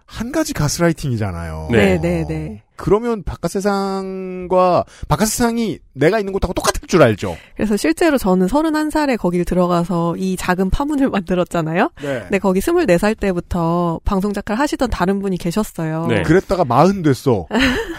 한 0.07 0.31
가지 0.31 0.53
가스라이팅이잖아요. 0.53 1.67
네, 1.69 1.99
네, 2.01 2.25
네. 2.27 2.63
그러면 2.77 3.23
바깥 3.23 3.51
세상과 3.51 4.85
바깥 5.09 5.27
세상이 5.27 5.79
내가 5.93 6.19
있는 6.19 6.31
곳하고 6.31 6.53
똑같을 6.53 6.87
줄 6.87 7.01
알죠. 7.01 7.35
그래서 7.55 7.75
실제로 7.75 8.17
저는 8.17 8.47
31살에 8.47 9.17
거길 9.17 9.43
들어가서 9.45 10.15
이 10.17 10.37
작은 10.37 10.69
파문을 10.69 11.09
만들었잖아요. 11.11 11.89
네. 12.01 12.19
근데 12.21 12.39
거기 12.39 12.59
24살 12.61 13.19
때부터 13.19 13.99
방송 14.05 14.31
작가를 14.31 14.59
하시던 14.59 14.89
다른 14.89 15.19
분이 15.19 15.37
계셨어요. 15.37 16.05
네. 16.07 16.21
그랬다가 16.21 16.63
마흔 16.63 17.01
됐어. 17.01 17.47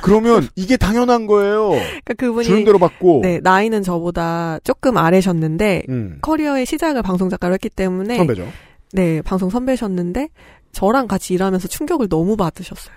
그러면 0.02 0.48
이게 0.56 0.76
당연한 0.76 1.26
거예요. 1.26 1.70
그러니까 1.70 2.14
그분이 2.16 2.46
주는 2.46 2.64
대로 2.64 2.78
받고. 2.78 3.20
네, 3.22 3.40
나이는 3.42 3.82
저보다 3.82 4.60
조금 4.64 4.96
아래셨는데 4.96 5.82
음. 5.90 6.18
커리어의 6.22 6.64
시작을 6.64 7.02
방송 7.02 7.28
작가로 7.28 7.54
했기 7.54 7.68
때문에 7.68 8.16
선배죠. 8.16 8.46
네, 8.92 9.20
방송 9.22 9.50
선배셨는데 9.50 10.28
저랑 10.72 11.08
같이 11.08 11.34
일하면서 11.34 11.68
충격을 11.68 12.08
너무 12.08 12.36
받으셨어요. 12.36 12.94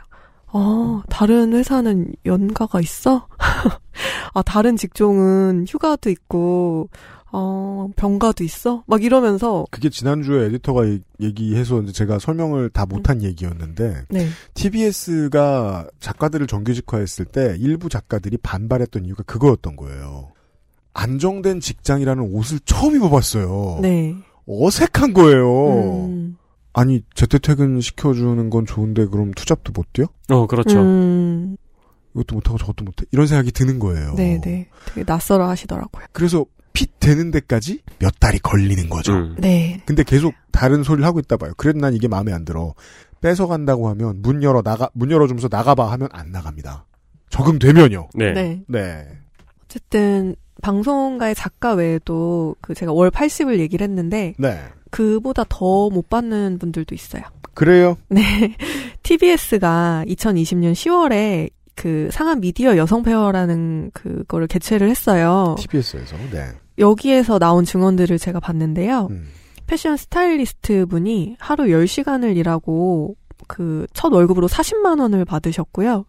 어, 0.53 1.01
다른 1.09 1.53
회사는 1.53 2.13
연가가 2.26 2.82
있어? 2.82 3.28
아, 4.34 4.41
다른 4.41 4.76
직종은 4.76 5.65
휴가도 5.67 6.09
있고, 6.09 6.89
어, 7.32 7.88
병가도 7.95 8.43
있어? 8.43 8.84
막 8.86 9.01
이러면서, 9.01 9.65
그게 9.72 9.89
지난주에 9.89 10.47
에디터가 10.47 10.84
이- 10.86 10.99
얘기해서 11.22 11.86
제가 11.86 12.19
설명을 12.19 12.69
다 12.69 12.86
못한 12.86 13.22
얘기였는데 13.24 14.03
네. 14.09 14.28
TBS가 14.53 15.88
작가들을 16.01 16.45
정규직화했을 16.47 17.26
때 17.26 17.55
일부 17.57 17.88
작가들이 17.88 18.38
반발했던 18.38 19.05
이유가 19.05 19.24
그거였던 19.24 19.78
거예요. 19.78 20.32
안정된 20.93 21.61
직장이라는 21.61 22.22
옷을 22.34 22.59
처음 22.65 22.97
입어봤어요. 22.97 23.80
네. 23.82 24.15
어색한 24.45 25.13
거예요. 25.13 26.05
음, 26.07 26.38
아니 26.74 27.03
재택퇴근 27.15 27.82
시켜주는 27.82 28.49
건 28.49 28.65
좋은데 28.65 29.05
그럼 29.07 29.32
투잡도 29.32 29.72
못 29.74 29.91
뛰어? 29.93 30.07
어, 30.30 30.47
그렇죠. 30.47 30.80
음, 30.80 31.57
이것도 32.13 32.36
못하고 32.36 32.57
저것도 32.57 32.86
못해. 32.86 33.05
이런 33.11 33.28
생각이 33.28 33.51
드는 33.51 33.80
거예요. 33.80 34.13
네, 34.15 34.39
네. 34.41 34.67
되게 34.86 35.03
낯설어 35.05 35.47
하시더라고요. 35.47 36.05
그래서 36.11 36.45
핏 36.74 36.99
되는 36.99 37.32
데까지 37.32 37.82
몇 37.99 38.13
달이 38.19 38.39
걸리는 38.39 38.89
거죠. 38.89 39.13
음. 39.13 39.36
네. 39.39 39.82
근데 39.86 40.03
계속 40.03 40.34
다른 40.51 40.84
소리를 40.84 41.05
하고 41.05 41.19
있다 41.19 41.38
봐요. 41.38 41.51
그래도 41.57 41.80
난 41.80 41.93
이게 41.93 42.07
마음에 42.07 42.32
안 42.32 42.45
들어. 42.45 42.74
뺏어 43.19 43.47
간다고 43.47 43.89
하면 43.89 44.22
문 44.22 44.41
열어 44.41 44.61
나가 44.61 44.89
문 44.93 45.11
열어 45.11 45.28
주면서 45.28 45.47
나가봐 45.51 45.91
하면 45.91 46.09
안 46.11 46.32
나갑니다. 46.32 46.86
적응되면요. 47.30 48.09
네. 48.13 48.34
네. 48.34 48.61
네. 48.67 49.07
어쨌든, 49.65 50.36
방송가의 50.61 51.34
작가 51.34 51.74
외에도 51.74 52.55
그 52.61 52.74
제가 52.74 52.91
월 52.91 53.09
80을 53.09 53.59
얘기를 53.59 53.84
했는데, 53.88 54.34
네. 54.38 54.61
그보다 54.92 55.44
더 55.50 55.89
못 55.89 56.10
받는 56.10 56.58
분들도 56.60 56.94
있어요. 56.94 57.24
그래요. 57.54 57.98
네. 58.10 58.56
TBS가 59.04 60.04
2020년 60.08 60.74
10월에 60.74 61.50
그 61.76 62.10
상한 62.12 62.39
미디어 62.39 62.78
여성 62.78 63.02
페어라는 63.04 63.92
그거를 63.94 64.48
개최를 64.48 64.89
했어요. 64.89 65.56
TBS에서. 65.60 66.16
네. 66.32 66.52
여기에서 66.78 67.39
나온 67.39 67.66
증언들을 67.66 68.18
제가 68.20 68.39
봤는데요. 68.39 69.08
음. 69.10 69.28
패션 69.68 69.98
스타일리스트 69.98 70.86
분이 70.86 71.38
하루 71.39 71.66
10시간을 71.66 72.36
일하고 72.38 73.16
그 73.48 73.86
첫 73.94 74.14
월급으로 74.14 74.48
40만 74.48 75.00
원을 75.00 75.26
받으셨고요. 75.26 76.06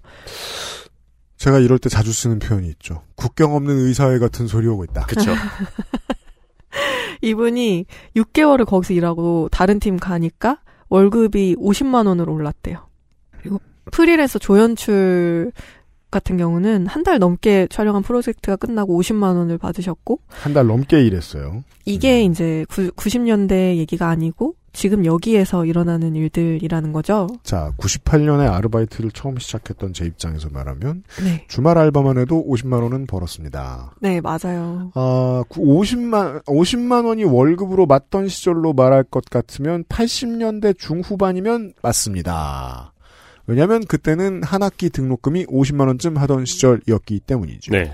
제가 1.38 1.58
이럴 1.58 1.78
때 1.78 1.88
자주 1.88 2.12
쓰는 2.12 2.38
표현이 2.38 2.68
있죠. 2.70 3.02
국경 3.16 3.54
없는 3.54 3.76
의사회 3.78 4.18
같은 4.18 4.46
소리 4.46 4.66
오고 4.68 4.84
있다. 4.84 5.06
그쵸. 5.06 5.32
이분이 7.22 7.86
6개월을 8.16 8.66
거기서 8.66 8.92
일하고 8.94 9.48
다른 9.50 9.80
팀 9.80 9.96
가니까 9.96 10.58
월급이 10.88 11.56
50만 11.56 12.06
원으로 12.06 12.34
올랐대요. 12.34 12.78
그리고 13.40 13.60
프리랜서 13.90 14.38
조연출 14.38 15.52
같은 16.10 16.36
경우는 16.36 16.86
한 16.86 17.02
달 17.04 17.18
넘게 17.18 17.68
촬영한 17.70 18.02
프로젝트가 18.02 18.56
끝나고 18.56 19.00
50만 19.00 19.34
원을 19.36 19.56
받으셨고 19.56 20.18
한 20.28 20.52
달 20.52 20.66
넘게 20.66 21.04
일했어요. 21.06 21.64
이게 21.86 22.22
이제 22.24 22.66
구, 22.68 22.90
90년대 22.90 23.76
얘기가 23.78 24.08
아니고 24.08 24.54
지금 24.72 25.04
여기에서 25.04 25.66
일어나는 25.66 26.16
일들이라는 26.16 26.92
거죠. 26.92 27.28
자, 27.42 27.72
98년에 27.76 28.50
아르바이트를 28.50 29.10
처음 29.10 29.38
시작했던 29.38 29.92
제 29.92 30.06
입장에서 30.06 30.48
말하면 30.50 31.02
네. 31.22 31.44
주말 31.48 31.76
알바만 31.76 32.18
해도 32.18 32.44
50만 32.48 32.82
원은 32.82 33.06
벌었습니다. 33.06 33.94
네, 34.00 34.20
맞아요. 34.20 34.90
아, 34.94 35.44
50만 35.50 36.44
50만 36.44 37.06
원이 37.06 37.24
월급으로 37.24 37.86
맞던 37.86 38.28
시절로 38.28 38.72
말할 38.72 39.04
것 39.04 39.24
같으면 39.26 39.84
80년대 39.84 40.78
중후반이면 40.78 41.74
맞습니다. 41.82 42.92
왜냐하면 43.46 43.84
그때는 43.84 44.42
한 44.42 44.62
학기 44.62 44.88
등록금이 44.88 45.46
50만 45.46 45.88
원쯤 45.88 46.16
하던 46.16 46.46
시절이었기 46.46 47.20
때문이죠. 47.20 47.72
네. 47.72 47.92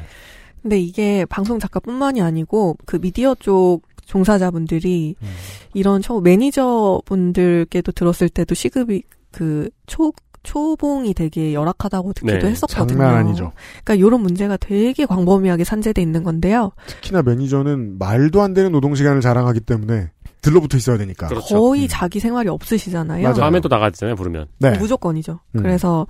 근데 0.63 0.79
이게 0.79 1.25
방송 1.25 1.59
작가뿐만이 1.59 2.21
아니고 2.21 2.77
그 2.85 3.01
미디어 3.01 3.35
쪽 3.37 3.83
종사자분들이 4.09 5.15
음. 5.23 5.29
이런 5.75 6.03
초 6.03 6.21
매니저분들께도 6.21 7.93
들었을 7.93 8.29
때도 8.29 8.55
시급이 8.55 9.03
그 9.31 9.69
초 9.87 10.13
초봉이 10.45 11.13
되게 11.15 11.53
열악하다고 11.53 12.13
듣기도 12.15 12.39
네, 12.39 12.47
했었거든요. 12.53 12.87
장난 12.99 13.17
아니죠. 13.17 13.53
그러니까 13.85 14.07
이런 14.07 14.23
문제가 14.23 14.57
되게 14.57 15.05
광범위하게 15.05 15.65
산재돼 15.65 16.01
있는 16.01 16.23
건데요. 16.23 16.71
특히나 16.87 17.23
매니저는 17.23 17.99
말도 17.99 18.41
안 18.41 18.55
되는 18.55 18.73
노동 18.73 18.95
시간을 18.95 19.21
자랑하기 19.21 19.61
때문에 19.61 20.11
들러붙어 20.41 20.79
있어야 20.79 20.97
되니까. 20.97 21.27
그렇죠. 21.27 21.55
거의 21.59 21.89
자기 21.89 22.21
생활이 22.21 22.49
없으시잖아요. 22.49 23.23
맞아요. 23.25 23.35
다음에 23.35 23.61
또 23.61 23.69
나가잖아요, 23.69 24.15
부르면. 24.15 24.47
네. 24.59 24.79
무조건이죠. 24.79 25.41
음. 25.57 25.63
그래서 25.63 26.07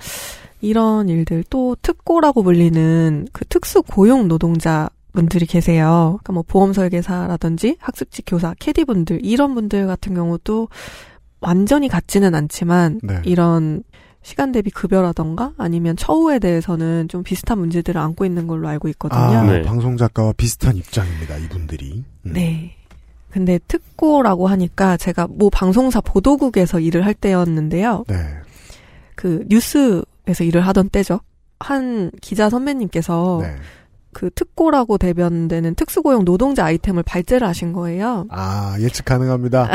이런 0.60 1.08
일들 1.08 1.42
또 1.50 1.74
특고라고 1.82 2.42
불리는 2.44 3.26
그 3.32 3.44
특수 3.46 3.82
고용 3.82 4.28
노동자 4.28 4.88
분들이 5.12 5.46
계세요. 5.46 6.18
그러니까 6.22 6.32
뭐 6.32 6.42
보험 6.46 6.72
설계사라든지 6.72 7.76
학습지 7.80 8.22
교사, 8.22 8.54
캐디 8.58 8.84
분들 8.84 9.24
이런 9.24 9.54
분들 9.54 9.86
같은 9.86 10.14
경우도 10.14 10.68
완전히 11.40 11.88
같지는 11.88 12.34
않지만 12.34 13.00
네. 13.02 13.20
이런 13.24 13.82
시간 14.22 14.52
대비 14.52 14.70
급여라던가 14.70 15.52
아니면 15.56 15.96
처우에 15.96 16.38
대해서는 16.38 17.08
좀 17.08 17.22
비슷한 17.22 17.58
문제들을 17.58 17.98
안고 18.00 18.24
있는 18.24 18.46
걸로 18.46 18.68
알고 18.68 18.88
있거든요. 18.88 19.20
아, 19.20 19.42
네. 19.44 19.62
방송 19.62 19.96
작가와 19.96 20.32
비슷한 20.36 20.76
입장입니다. 20.76 21.36
이분들이. 21.38 22.04
음. 22.26 22.32
네. 22.32 22.74
근데 23.30 23.58
특고라고 23.68 24.48
하니까 24.48 24.96
제가 24.96 25.28
뭐 25.30 25.50
방송사 25.50 26.00
보도국에서 26.00 26.80
일을 26.80 27.06
할 27.06 27.14
때였는데요. 27.14 28.04
네. 28.08 28.16
그 29.14 29.44
뉴스에서 29.48 30.44
일을 30.44 30.66
하던 30.66 30.88
때죠. 30.90 31.20
한 31.60 32.10
기자 32.20 32.50
선배님께서 32.50 33.40
네. 33.42 33.56
그 34.12 34.30
특고라고 34.30 34.98
대변되는 34.98 35.74
특수고용 35.74 36.24
노동자 36.24 36.64
아이템을 36.64 37.02
발제를 37.02 37.46
하신 37.46 37.72
거예요. 37.72 38.26
아, 38.30 38.76
예측 38.80 39.04
가능합니다. 39.04 39.68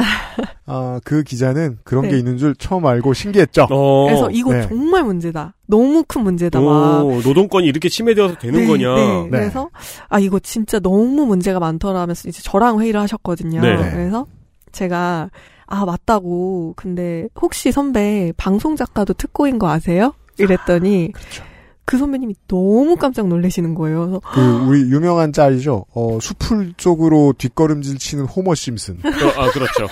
아, 0.65 0.99
그 1.05 1.23
기자는 1.23 1.77
그런 1.83 2.03
네. 2.03 2.11
게 2.11 2.17
있는 2.17 2.37
줄 2.37 2.55
처음 2.55 2.85
알고 2.85 3.13
신기했죠. 3.13 3.67
어. 3.69 4.05
그래서 4.05 4.29
이거 4.31 4.53
네. 4.53 4.67
정말 4.67 5.03
문제다. 5.03 5.53
너무 5.67 6.03
큰 6.07 6.23
문제다. 6.23 6.59
막. 6.59 7.05
오, 7.05 7.21
노동권이 7.21 7.67
이렇게 7.67 7.89
침해되어서 7.89 8.35
되는 8.35 8.61
네, 8.61 8.67
거냐. 8.67 8.95
네. 8.95 9.29
그래서 9.29 9.69
아 10.09 10.19
이거 10.19 10.39
진짜 10.39 10.79
너무 10.79 11.25
문제가 11.25 11.59
많더라면서 11.59 12.27
이제 12.27 12.41
저랑 12.41 12.81
회의를 12.81 12.99
하셨거든요. 13.01 13.61
네. 13.61 13.75
그래서 13.91 14.25
제가 14.71 15.29
아 15.67 15.85
맞다고 15.85 16.73
근데 16.75 17.27
혹시 17.39 17.71
선배 17.71 18.33
방송 18.35 18.75
작가도 18.75 19.13
특고인 19.13 19.59
거 19.59 19.69
아세요? 19.69 20.13
이랬더니 20.37 21.11
그렇죠. 21.13 21.43
그 21.85 21.97
선배님이 21.97 22.35
너무 22.47 22.95
깜짝 22.95 23.27
놀라시는 23.27 23.75
거예요. 23.75 24.21
그 24.33 24.41
우리 24.67 24.81
유명한 24.81 25.33
짤이죠. 25.33 25.85
어, 25.93 26.19
수풀 26.21 26.73
쪽으로 26.77 27.33
뒷걸음질 27.37 27.97
치는 27.97 28.25
호머 28.25 28.55
심슨. 28.55 28.95
어, 29.03 29.41
아, 29.41 29.51
그렇죠. 29.51 29.87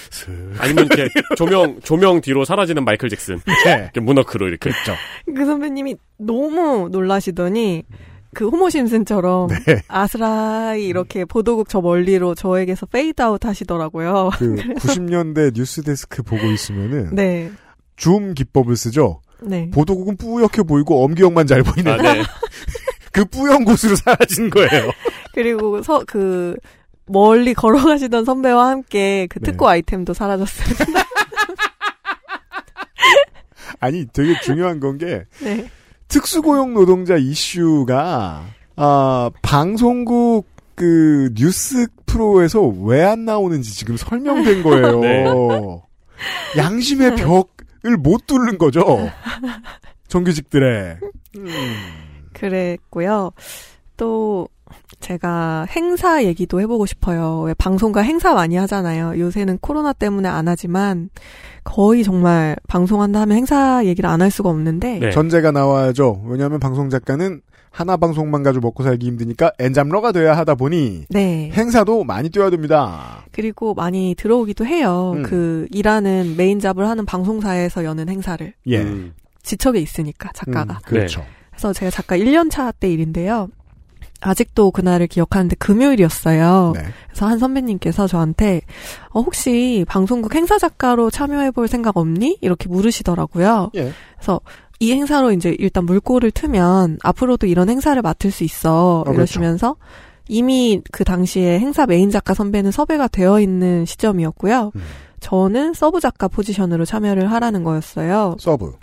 아니면 0.58 0.86
이렇게 0.86 1.08
조명, 1.36 1.80
조명 1.82 2.20
뒤로 2.20 2.44
사라지는 2.44 2.84
마이클 2.84 3.08
잭슨. 3.08 3.40
네. 3.64 3.74
이렇게 3.82 4.00
moonwalk로 4.00 4.48
이렇게. 4.48 4.70
그렇죠. 4.70 4.94
그 5.26 5.44
선배님이 5.46 5.96
너무 6.18 6.88
놀라시더니 6.90 7.84
그 8.34 8.48
호머 8.48 8.68
심슨처럼 8.68 9.48
네. 9.48 9.82
아스라이 9.88 10.84
이렇게 10.84 11.24
보도국 11.24 11.68
저 11.68 11.80
멀리로 11.80 12.34
저에게서 12.34 12.86
페이드아웃 12.86 13.44
하시더라고요. 13.44 14.30
그 14.36 14.56
90년대 14.76 15.54
뉴스데스크 15.54 16.22
보고 16.22 16.44
있으면은 16.46 17.14
네. 17.14 17.50
줌 17.96 18.34
기법을 18.34 18.76
쓰죠. 18.76 19.20
네. 19.42 19.70
보도국은 19.70 20.16
뿌옇게 20.16 20.62
보이고 20.62 21.04
엄기영만 21.04 21.46
잘 21.46 21.62
보이는 21.62 21.92
아, 21.92 21.96
네. 21.96 22.22
그 23.12 23.24
뿌연 23.24 23.64
곳으로 23.64 23.96
사라진 23.96 24.50
거예요. 24.50 24.90
그리고 25.34 25.82
서 25.82 26.02
그 26.06 26.56
멀리 27.08 27.54
걸어가시던 27.54 28.24
선배와 28.24 28.68
함께 28.68 29.26
그 29.30 29.38
특고 29.40 29.68
아이템도 29.68 30.12
사라졌어요. 30.14 30.66
아니 33.80 34.06
되게 34.12 34.38
중요한 34.40 34.80
건 34.80 34.98
게 34.98 35.24
네. 35.42 35.68
특수고용 36.08 36.72
노동자 36.74 37.16
이슈가 37.16 38.44
아 38.76 39.30
방송국 39.42 40.46
그 40.74 41.30
뉴스 41.34 41.86
프로에서 42.06 42.62
왜 42.62 43.02
안 43.02 43.24
나오는지 43.24 43.74
지금 43.74 43.96
설명된 43.96 44.62
거예요. 44.64 45.00
네. 45.00 45.24
양심의 46.56 47.16
벽을 47.16 47.44
못 47.94 48.26
뚫는 48.26 48.58
거죠. 48.58 48.82
정규직들의. 50.08 50.98
그랬고요. 52.32 53.30
또 53.96 54.48
제가 55.00 55.66
행사 55.70 56.24
얘기도 56.24 56.60
해보고 56.60 56.86
싶어요. 56.86 57.40
왜 57.42 57.54
방송가 57.54 58.00
행사 58.02 58.34
많이 58.34 58.56
하잖아요. 58.56 59.18
요새는 59.18 59.58
코로나 59.58 59.92
때문에 59.92 60.28
안 60.28 60.48
하지만 60.48 61.08
거의 61.64 62.02
정말 62.04 62.56
방송한다 62.68 63.20
하면 63.22 63.36
행사 63.36 63.84
얘기를 63.84 64.08
안 64.10 64.20
할 64.22 64.30
수가 64.30 64.48
없는데 64.50 64.98
네. 64.98 65.10
전제가 65.10 65.50
나와야죠. 65.52 66.22
왜냐하면 66.26 66.58
방송 66.60 66.90
작가는 66.90 67.40
하나 67.76 67.98
방송만 67.98 68.42
가지고 68.42 68.68
먹고 68.68 68.82
살기 68.84 69.06
힘드니까 69.06 69.52
엔잡러가 69.58 70.10
돼야 70.12 70.34
하다 70.38 70.54
보니 70.54 71.04
네. 71.10 71.50
행사도 71.52 72.04
많이 72.04 72.30
뛰어야 72.30 72.48
됩니다. 72.48 73.22
그리고 73.32 73.74
많이 73.74 74.14
들어오기도 74.16 74.64
해요. 74.64 75.12
음. 75.16 75.22
그 75.24 75.66
일하는 75.70 76.36
메인 76.38 76.58
잡을 76.58 76.88
하는 76.88 77.04
방송사에서 77.04 77.84
여는 77.84 78.08
행사를 78.08 78.50
예. 78.68 78.78
음. 78.80 79.12
지척에 79.42 79.78
있으니까 79.78 80.30
작가가. 80.34 80.74
음, 80.74 80.80
그렇죠. 80.86 81.22
그래서 81.50 81.74
제가 81.74 81.90
작가 81.90 82.16
1년 82.16 82.50
차 82.50 82.72
때 82.72 82.90
일인데요. 82.90 83.48
아직도 84.22 84.70
그날을 84.70 85.06
기억하는데 85.08 85.56
금요일이었어요. 85.56 86.72
네. 86.74 86.82
그래서 87.08 87.26
한 87.26 87.38
선배님께서 87.38 88.06
저한테 88.06 88.62
어, 89.10 89.20
혹시 89.20 89.84
방송국 89.86 90.34
행사 90.34 90.58
작가로 90.58 91.10
참여해볼 91.10 91.68
생각 91.68 91.98
없니? 91.98 92.38
이렇게 92.40 92.68
물으시더라고요. 92.70 93.70
예. 93.74 93.92
그래서 94.16 94.40
이 94.78 94.92
행사로 94.92 95.32
이제 95.32 95.56
일단 95.58 95.84
물꼬를 95.86 96.30
트면 96.30 96.98
앞으로도 97.02 97.46
이런 97.46 97.68
행사를 97.68 98.00
맡을 98.00 98.30
수 98.30 98.44
있어 98.44 99.02
그렇죠. 99.04 99.18
이러시면서 99.18 99.76
이미 100.28 100.82
그 100.92 101.04
당시에 101.04 101.58
행사 101.58 101.86
메인 101.86 102.10
작가 102.10 102.34
선배는 102.34 102.70
섭외가 102.70 103.08
되어 103.08 103.40
있는 103.40 103.84
시점이었고요. 103.84 104.72
음. 104.74 104.82
저는 105.20 105.72
sub 105.72 106.00
작가 106.00 106.28
포지션으로 106.28 106.84
참여를 106.84 107.30
하라는 107.32 107.64
거였어요. 107.64 108.36
sub. 108.38 108.74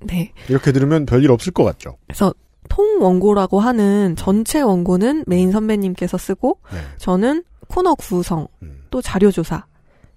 네. 0.00 0.32
이렇게 0.48 0.72
들으면 0.72 1.06
별일 1.06 1.30
없을 1.30 1.52
것 1.52 1.64
같죠. 1.64 1.96
그래서 2.06 2.34
통 2.68 3.00
원고라고 3.00 3.60
하는 3.60 4.14
전체 4.16 4.60
원고는 4.60 5.24
메인 5.26 5.52
선배님께서 5.52 6.18
쓰고 6.18 6.58
네. 6.72 6.78
저는 6.98 7.44
코너 7.68 7.94
구성, 7.94 8.48
음. 8.62 8.84
또 8.90 9.00
자료 9.00 9.30
조사, 9.30 9.64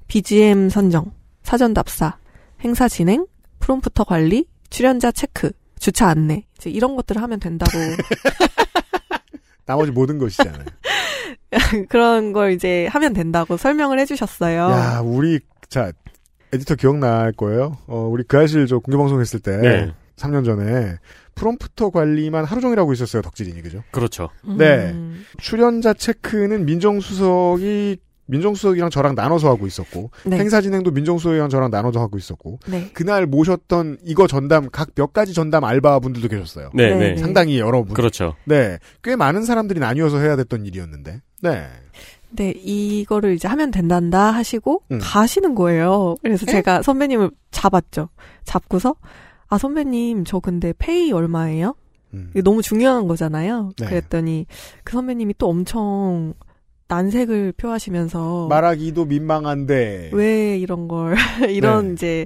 BGM 0.08 0.70
선정, 0.70 1.12
사전 1.44 1.74
답사, 1.74 2.18
행사 2.62 2.88
진행, 2.88 3.26
프롬프터 3.60 4.04
관리, 4.04 4.46
출연자 4.70 5.12
체크, 5.12 5.52
주차 5.80 6.08
안내 6.08 6.46
이제 6.58 6.70
이런 6.70 6.96
것들을 6.96 7.22
하면 7.22 7.40
된다고 7.40 7.72
나머지 9.66 9.92
모든 9.92 10.18
것이잖아요. 10.18 10.66
그런 11.90 12.34
걸 12.34 12.54
이제 12.54 12.88
하면 12.88 13.14
된다고 13.14 13.58
설명을 13.58 14.00
해주셨어요. 14.00 14.70
야, 14.70 15.02
우리 15.04 15.40
자 15.68 15.92
에디터 16.52 16.76
기억날 16.76 17.32
거예요. 17.34 17.78
어, 17.88 18.08
우리 18.12 18.24
그 18.24 18.38
아실 18.38 18.66
저 18.68 18.80
공개 18.80 18.98
방송 18.98 19.20
했을 19.22 19.40
때 19.40 19.58
네. 19.58 19.94
3년 20.16 20.44
전에 20.44 20.98
프롬프터 21.36 21.92
관리만 21.92 22.46
하루 22.46 22.62
종일 22.62 22.80
하고 22.80 22.92
있었어요. 22.92 23.22
덕질인이 23.22 23.62
그죠? 23.62 23.84
그렇죠. 23.92 24.30
네. 24.44 24.92
음. 24.92 25.26
출연자 25.38 25.94
체크는 25.94 26.66
민정수석이 26.66 27.98
민정수석이랑 28.30 28.90
저랑 28.92 29.16
나눠서 29.16 29.50
하고 29.50 29.66
있었고 29.66 30.12
네. 30.26 30.38
행사 30.38 30.62
진행도 30.62 30.92
민정수석이랑 30.92 31.50
저랑 31.50 31.72
나눠서 31.72 32.00
하고 32.00 32.18
있었고 32.18 32.60
네. 32.68 32.90
그날 32.94 33.26
모셨던 33.26 33.98
이거 34.04 34.28
전담 34.28 34.70
각 34.70 34.90
몇 35.00 35.14
가지 35.14 35.34
전담 35.34 35.64
알바분들도 35.64 36.28
계셨어요. 36.28 36.72
네, 36.74 36.90
네. 36.90 37.14
네. 37.14 37.18
상당히 37.18 37.60
여러분. 37.60 37.94
그렇죠. 37.94 38.36
네, 38.44 38.78
꽤 39.02 39.16
많은 39.16 39.44
사람들이 39.44 39.80
나뉘어서 39.80 40.20
해야 40.20 40.36
됐던 40.36 40.66
일이었는데. 40.66 41.22
네. 41.42 41.68
네, 42.32 42.52
이거를 42.52 43.34
이제 43.34 43.48
하면 43.48 43.72
된단다 43.72 44.32
하시고 44.32 44.84
음. 44.92 45.00
가시는 45.02 45.56
거예요. 45.56 46.16
그래서 46.22 46.46
제가 46.46 46.82
선배님을 46.84 47.32
잡았죠. 47.52 48.10
잡고서 48.44 48.96
아 49.48 49.58
선배님 49.58 50.26
저 50.26 50.40
근데 50.40 50.74
페이 50.78 51.12
얼마예요? 51.12 51.76
음. 52.14 52.30
이게 52.32 52.42
너무 52.42 52.62
중요한 52.62 53.08
거잖아요. 53.08 53.72
네. 53.80 53.88
그랬더니 53.88 54.46
그 54.84 54.94
선배님이 54.94 55.36
또 55.38 55.48
엄청 55.50 56.34
난색을 56.90 57.54
표하시면서 57.54 58.48
말하기도 58.50 59.06
민망한데. 59.06 60.10
왜 60.12 60.58
이런 60.58 60.88
걸 60.88 61.16
이런 61.50 61.90
네. 61.90 61.94
이제 61.94 62.26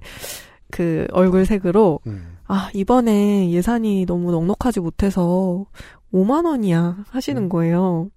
그 0.72 1.06
얼굴 1.12 1.46
색으로 1.46 2.00
음. 2.08 2.38
아 2.48 2.70
이번에 2.74 3.52
예산이 3.52 4.06
너무 4.06 4.32
넉넉하지 4.32 4.80
못해서 4.80 5.66
5만 6.14 6.46
원이야 6.46 6.96
음. 6.98 7.04
하시는 7.10 7.50
거예요. 7.50 8.10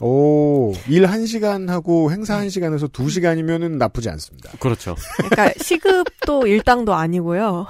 오, 0.00 0.72
일 0.88 1.02
1시간 1.06 1.66
하고 1.66 2.12
행사 2.12 2.38
1시간에서 2.38 2.92
2시간이면은 2.92 3.78
나쁘지 3.78 4.08
않습니다. 4.10 4.52
그렇죠. 4.60 4.94
그러니까 5.16 5.52
시급도 5.60 6.46
일당도 6.46 6.94
아니고요. 6.94 7.66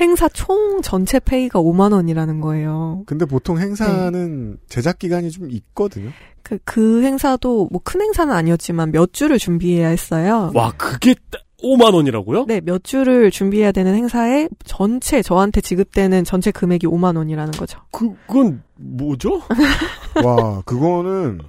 행사 0.00 0.28
총 0.28 0.80
전체 0.82 1.18
페이가 1.20 1.60
5만 1.60 1.92
원이라는 1.92 2.40
거예요. 2.40 3.02
근데 3.06 3.24
보통 3.24 3.58
행사는 3.58 4.56
제작 4.68 4.98
기간이 4.98 5.30
좀 5.30 5.50
있거든요. 5.50 6.10
그, 6.42 6.58
그 6.64 7.02
행사도 7.02 7.68
뭐 7.70 7.80
큰 7.84 8.00
행사는 8.02 8.32
아니었지만 8.34 8.90
몇 8.92 9.12
주를 9.12 9.38
준비해야 9.38 9.88
했어요. 9.88 10.50
와, 10.54 10.72
그게 10.76 11.14
5만 11.62 11.94
원이라고요? 11.94 12.46
네, 12.46 12.60
몇 12.60 12.82
주를 12.82 13.30
준비해야 13.30 13.70
되는 13.70 13.94
행사에 13.94 14.48
전체 14.64 15.22
저한테 15.22 15.60
지급되는 15.60 16.24
전체 16.24 16.50
금액이 16.50 16.86
5만 16.88 17.16
원이라는 17.16 17.52
거죠. 17.52 17.78
그, 17.92 18.10
그건 18.26 18.62
뭐죠? 18.74 19.40
와, 20.24 20.60
그거는 20.64 21.40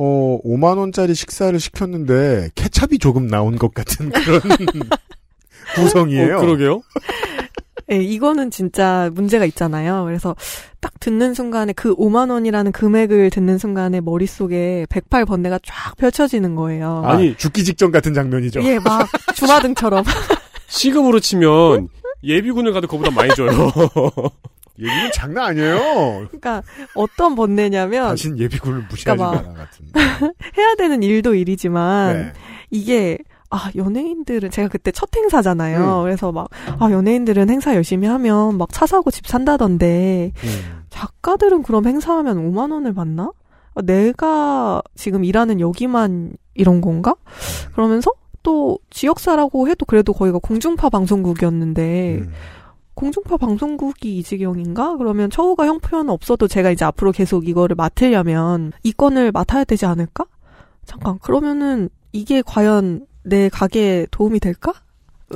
어 0.00 0.38
5만 0.44 0.78
원짜리 0.78 1.14
식사를 1.14 1.58
시켰는데 1.60 2.50
케찹이 2.56 2.98
조금 2.98 3.28
나온 3.28 3.56
것 3.56 3.72
같은 3.72 4.10
그런 4.10 4.40
구성이에요. 5.76 6.38
어, 6.38 6.40
그러게요. 6.40 6.82
네, 7.88 8.02
이거는 8.02 8.50
진짜 8.50 9.10
문제가 9.14 9.44
있잖아요. 9.44 10.04
그래서 10.04 10.34
딱 10.80 10.92
듣는 10.98 11.34
순간에 11.34 11.72
그 11.72 11.94
5만 11.94 12.30
원이라는 12.30 12.72
금액을 12.72 13.30
듣는 13.30 13.58
순간에 13.58 14.00
머릿속에 14.00 14.86
108 14.90 15.24
번뇌가 15.24 15.60
쫙 15.64 15.96
펼쳐지는 15.96 16.56
거예요. 16.56 17.02
아니 17.04 17.36
죽기 17.36 17.62
직전 17.64 17.92
같은 17.92 18.12
장면이죠. 18.12 18.62
예, 18.64 18.78
막 18.78 19.08
주마등처럼. 19.34 20.04
시급으로 20.66 21.20
치면 21.20 21.88
예비군을 22.24 22.72
가도 22.72 22.88
그보다 22.88 23.10
많이 23.12 23.32
줘요. 23.34 23.50
예비군 24.78 25.10
장난 25.14 25.44
아니에요. 25.50 26.26
그러니까 26.26 26.62
어떤 26.94 27.34
번뇌냐면 27.34 28.08
당신 28.08 28.38
예비군을 28.38 28.86
무시하지 28.90 29.16
그러니까 29.16 29.42
마라 29.42 29.54
같은. 29.54 29.86
해야 30.58 30.74
되는 30.74 31.02
일도 31.02 31.34
일이지만 31.34 32.16
네. 32.16 32.32
이게 32.70 33.18
아 33.50 33.70
연예인들은 33.76 34.50
제가 34.50 34.68
그때 34.68 34.90
첫 34.92 35.08
행사잖아요. 35.16 36.00
음. 36.00 36.02
그래서 36.04 36.32
막 36.32 36.48
아 36.80 36.90
연예인들은 36.90 37.48
행사 37.50 37.74
열심히 37.74 38.06
하면 38.08 38.58
막 38.58 38.68
차 38.72 38.86
사고 38.86 39.10
집 39.10 39.26
산다던데 39.26 40.32
음. 40.36 40.84
작가들은 40.90 41.62
그럼 41.62 41.86
행사하면 41.86 42.38
5만 42.52 42.72
원을 42.72 42.92
받나? 42.94 43.30
아, 43.74 43.82
내가 43.82 44.82
지금 44.94 45.24
일하는 45.24 45.60
여기만 45.60 46.32
이런 46.54 46.80
건가? 46.80 47.14
그러면서 47.74 48.10
또 48.42 48.78
지역사라고 48.90 49.68
해도 49.68 49.84
그래도 49.84 50.12
거기가 50.12 50.38
공중파 50.38 50.88
방송국이었는데 50.88 52.18
음. 52.22 52.32
공중파 52.94 53.36
방송국이 53.36 54.18
이 54.18 54.22
지경인가? 54.22 54.96
그러면 54.96 55.28
처우가 55.30 55.66
형편은 55.66 56.08
없어도 56.08 56.48
제가 56.48 56.70
이제 56.70 56.84
앞으로 56.86 57.12
계속 57.12 57.46
이거를 57.46 57.76
맡으려면 57.76 58.72
이 58.82 58.92
건을 58.92 59.32
맡아야 59.32 59.64
되지 59.64 59.84
않을까? 59.84 60.24
잠깐 60.86 61.18
그러면은 61.18 61.90
이게 62.12 62.40
과연 62.40 63.04
내 63.26 63.48
가게에 63.48 64.06
도움이 64.10 64.40
될까? 64.40 64.72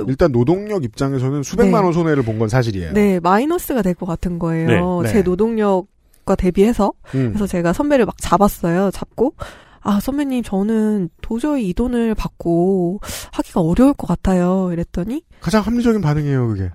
일단 0.07 0.31
노동력 0.31 0.83
입장에서는 0.85 1.43
수백만 1.43 1.81
네. 1.81 1.85
원 1.85 1.93
손해를 1.93 2.23
본 2.23 2.39
건 2.39 2.47
사실이에요. 2.49 2.93
네 2.93 3.19
마이너스가 3.19 3.81
될 3.81 3.93
것 3.93 4.05
같은 4.05 4.39
거예요. 4.39 5.01
네, 5.01 5.07
네. 5.07 5.13
제 5.13 5.21
노동력과 5.21 6.35
대비해서 6.37 6.93
음. 7.13 7.29
그래서 7.33 7.45
제가 7.47 7.73
선배를 7.73 8.05
막 8.05 8.15
잡았어요. 8.17 8.91
잡고 8.91 9.33
아 9.81 9.99
선배님 9.99 10.43
저는 10.43 11.09
도저히 11.21 11.67
이 11.69 11.73
돈을 11.73 12.15
받고 12.15 12.99
하기가 13.33 13.59
어려울 13.61 13.93
것 13.93 14.07
같아요. 14.07 14.69
이랬더니 14.71 15.23
가장 15.41 15.61
합리적인 15.63 15.99
반응이에요, 16.01 16.47
그게. 16.47 16.69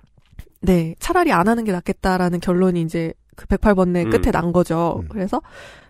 네, 0.61 0.95
차라리 0.99 1.33
안 1.33 1.49
하는 1.49 1.65
게 1.65 1.73
낫겠다라는 1.73 2.41
결론이 2.41 2.83
이제 2.83 3.15
그 3.37 3.47
108번뇌 3.47 4.07
음. 4.07 4.11
끝에 4.11 4.31
난 4.33 4.53
거죠. 4.53 5.03
그래서 5.09 5.41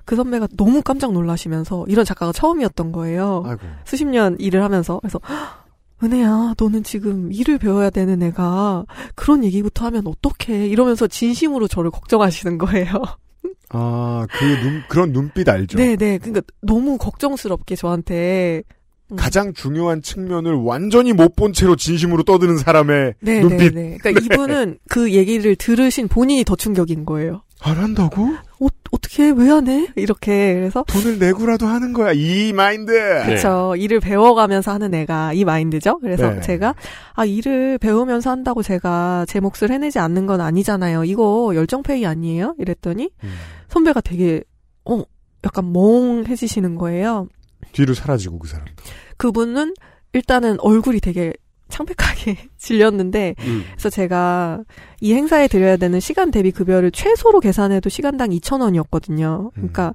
그 0.05 0.15
선배가 0.17 0.49
너무 0.57 0.83
깜짝 0.83 1.13
놀라시면서 1.13 1.87
이런 1.89 2.05
작가가 2.05 2.33
처음이었던 2.33 2.93
거예요. 2.93 3.43
아이고. 3.47 3.63
수십 3.85 4.05
년 4.05 4.37
일을 4.39 4.63
하면서 4.63 4.99
그래서 5.01 5.19
"헉, 5.29 5.65
은혜야, 6.03 6.55
너는 6.59 6.83
지금 6.83 7.33
일을 7.33 7.59
배워야 7.59 7.89
되는 7.91 8.23
애가 8.23 8.85
그런 9.15 9.43
얘기부터 9.45 9.87
하면 9.87 10.05
어떡해 10.07 10.67
이러면서 10.69 11.07
진심으로 11.07 11.69
저를 11.69 11.91
걱정하시는 11.91 12.59
거예요. 12.59 13.03
아, 13.71 14.27
그 14.31 14.45
눈, 14.63 14.83
그런 14.89 15.13
눈빛 15.13 15.49
알죠? 15.49 15.79
네, 15.79 15.97
네. 15.97 16.19
그러니까 16.19 16.43
너무 16.61 16.99
걱정스럽게 16.99 17.75
저한테 17.77 18.63
음. 19.13 19.17
가장 19.17 19.53
중요한 19.53 20.03
측면을 20.03 20.55
완전히 20.55 21.13
못 21.13 21.37
본 21.37 21.53
채로 21.53 21.77
진심으로 21.77 22.23
떠드는 22.23 22.57
사람의 22.59 23.15
네, 23.21 23.41
눈빛. 23.41 23.75
네, 23.75 23.83
네. 23.91 23.99
그러니까 24.01 24.25
이분은 24.25 24.79
그 24.89 25.13
얘기를 25.13 25.55
들으신 25.57 26.09
본인이 26.09 26.45
더 26.45 26.57
충격인 26.57 27.05
거예요. 27.05 27.43
안 27.61 27.77
한다고? 27.77 28.23
어, 28.61 28.67
어떻게 28.91 29.31
왜 29.31 29.51
안 29.51 29.67
해? 29.69 29.89
이렇게 29.97 30.55
그래서 30.55 30.85
돈을 30.89 31.19
내고라도 31.19 31.67
하는 31.67 31.93
거야. 31.93 32.13
이 32.13 32.53
마인드. 32.53 32.93
그렇죠. 33.25 33.75
일을 33.77 34.01
배워가면서 34.01 34.73
하는 34.73 34.93
애가 34.95 35.33
이 35.35 35.45
마인드죠. 35.45 35.99
그래서 36.01 36.31
네. 36.31 36.41
제가 36.41 36.75
아 37.15 37.25
일을 37.25 37.79
배우면서 37.79 38.31
한다고 38.31 38.63
제가 38.63 39.25
제 39.29 39.41
몫을 39.41 39.71
해내지 39.71 39.99
않는 39.99 40.27
건 40.27 40.41
아니잖아요. 40.41 41.05
이거 41.05 41.53
열정페이 41.55 42.05
아니에요? 42.07 42.55
이랬더니 42.59 43.11
음. 43.25 43.35
선배가 43.69 44.01
되게 44.03 44.43
어 44.85 45.03
약간 45.45 45.73
멍해지시는 45.73 46.77
거예요. 46.77 47.29
뒤로 47.77 47.93
사라지고 47.93 48.39
그 48.39 48.49
사람. 48.49 48.65
그분은 49.19 49.75
일단은 50.15 50.59
얼굴이 50.61 51.01
되게 51.01 51.35
창백하게 51.69 52.49
질렸는데 52.57 53.35
음. 53.41 53.65
그래서 53.73 53.91
제가 53.91 54.65
이 55.01 55.13
행사에 55.13 55.47
드려야 55.47 55.77
되는 55.77 56.01
시간 56.01 56.31
대비 56.31 56.53
급여를 56.53 56.91
최소로 56.91 57.41
계산해도 57.41 57.91
시간당 57.91 58.31
2,000원이었거든요. 58.31 59.53
그러니까 59.53 59.93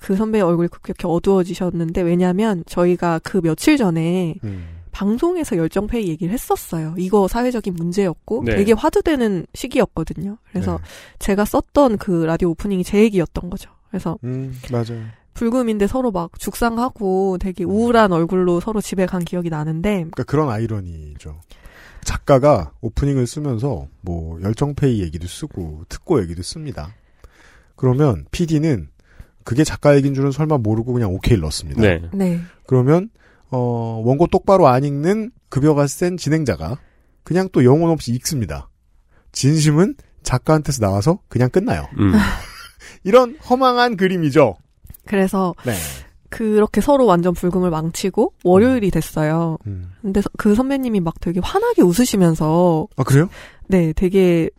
그 0.00 0.16
선배의 0.16 0.42
얼굴이 0.42 0.68
그렇게 0.68 1.06
어두워지셨는데 1.06 2.02
왜냐하면 2.02 2.64
저희가 2.66 3.20
그 3.22 3.40
며칠 3.40 3.76
전에 3.76 4.34
음. 4.42 4.66
방송에서 4.90 5.56
열정페이 5.58 6.08
얘기를 6.08 6.32
했었어요. 6.32 6.94
이거 6.98 7.28
사회적인 7.28 7.74
문제였고 7.74 8.42
네. 8.46 8.56
되게 8.56 8.72
화두되는 8.72 9.46
시기였거든요. 9.54 10.38
그래서 10.50 10.80
제가 11.18 11.44
썼던 11.44 11.98
그 11.98 12.24
라디오 12.24 12.50
오프닝이 12.50 12.82
제 12.82 12.98
얘기였던 13.02 13.50
거죠. 13.50 13.70
그래서 13.90 14.18
음, 14.24 14.58
맞아요. 14.72 15.04
불금인데 15.36 15.86
서로 15.86 16.10
막 16.10 16.38
죽상하고 16.38 17.36
되게 17.38 17.62
우울한 17.64 18.10
얼굴로 18.12 18.60
서로 18.60 18.80
집에 18.80 19.06
간 19.06 19.22
기억이 19.24 19.50
나는데 19.50 19.90
그러니까 19.96 20.24
그런 20.24 20.48
아이러니죠. 20.48 21.40
작가가 22.02 22.72
오프닝을 22.80 23.26
쓰면서 23.26 23.86
뭐 24.00 24.40
열정페이 24.40 25.02
얘기도 25.02 25.26
쓰고 25.26 25.84
특고 25.88 26.22
얘기도 26.22 26.42
씁니다. 26.42 26.94
그러면 27.74 28.24
PD는 28.30 28.88
그게 29.44 29.62
작가 29.62 29.94
얘기인 29.96 30.14
줄은 30.14 30.32
설마 30.32 30.58
모르고 30.58 30.92
그냥 30.92 31.12
오케이 31.12 31.38
넣습니다. 31.38 31.82
네. 31.82 32.02
네. 32.12 32.40
그러면 32.66 33.10
어 33.50 34.02
원고 34.04 34.26
똑바로 34.26 34.66
안 34.68 34.84
읽는 34.84 35.30
급여가 35.50 35.86
센 35.86 36.16
진행자가 36.16 36.78
그냥 37.22 37.48
또 37.52 37.64
영혼 37.64 37.90
없이 37.90 38.12
읽습니다. 38.12 38.68
진심은 39.32 39.96
작가한테서 40.22 40.80
나와서 40.80 41.20
그냥 41.28 41.50
끝나요. 41.50 41.86
음. 41.98 42.12
이런 43.04 43.36
허망한 43.48 43.96
그림이죠. 43.96 44.56
그래서 45.06 45.54
네. 45.64 45.72
그렇게 46.28 46.80
서로 46.80 47.06
완전 47.06 47.32
불금을 47.34 47.70
망치고 47.70 48.32
월요일이 48.44 48.90
됐어요. 48.90 49.58
음. 49.66 49.92
근데 50.02 50.20
서- 50.20 50.28
그 50.36 50.54
선배님이 50.54 51.00
막 51.00 51.14
되게 51.20 51.40
환하게 51.42 51.82
웃으시면서 51.82 52.88
아 52.96 53.04
그래요? 53.04 53.28
네, 53.68 53.92
되게 53.94 54.50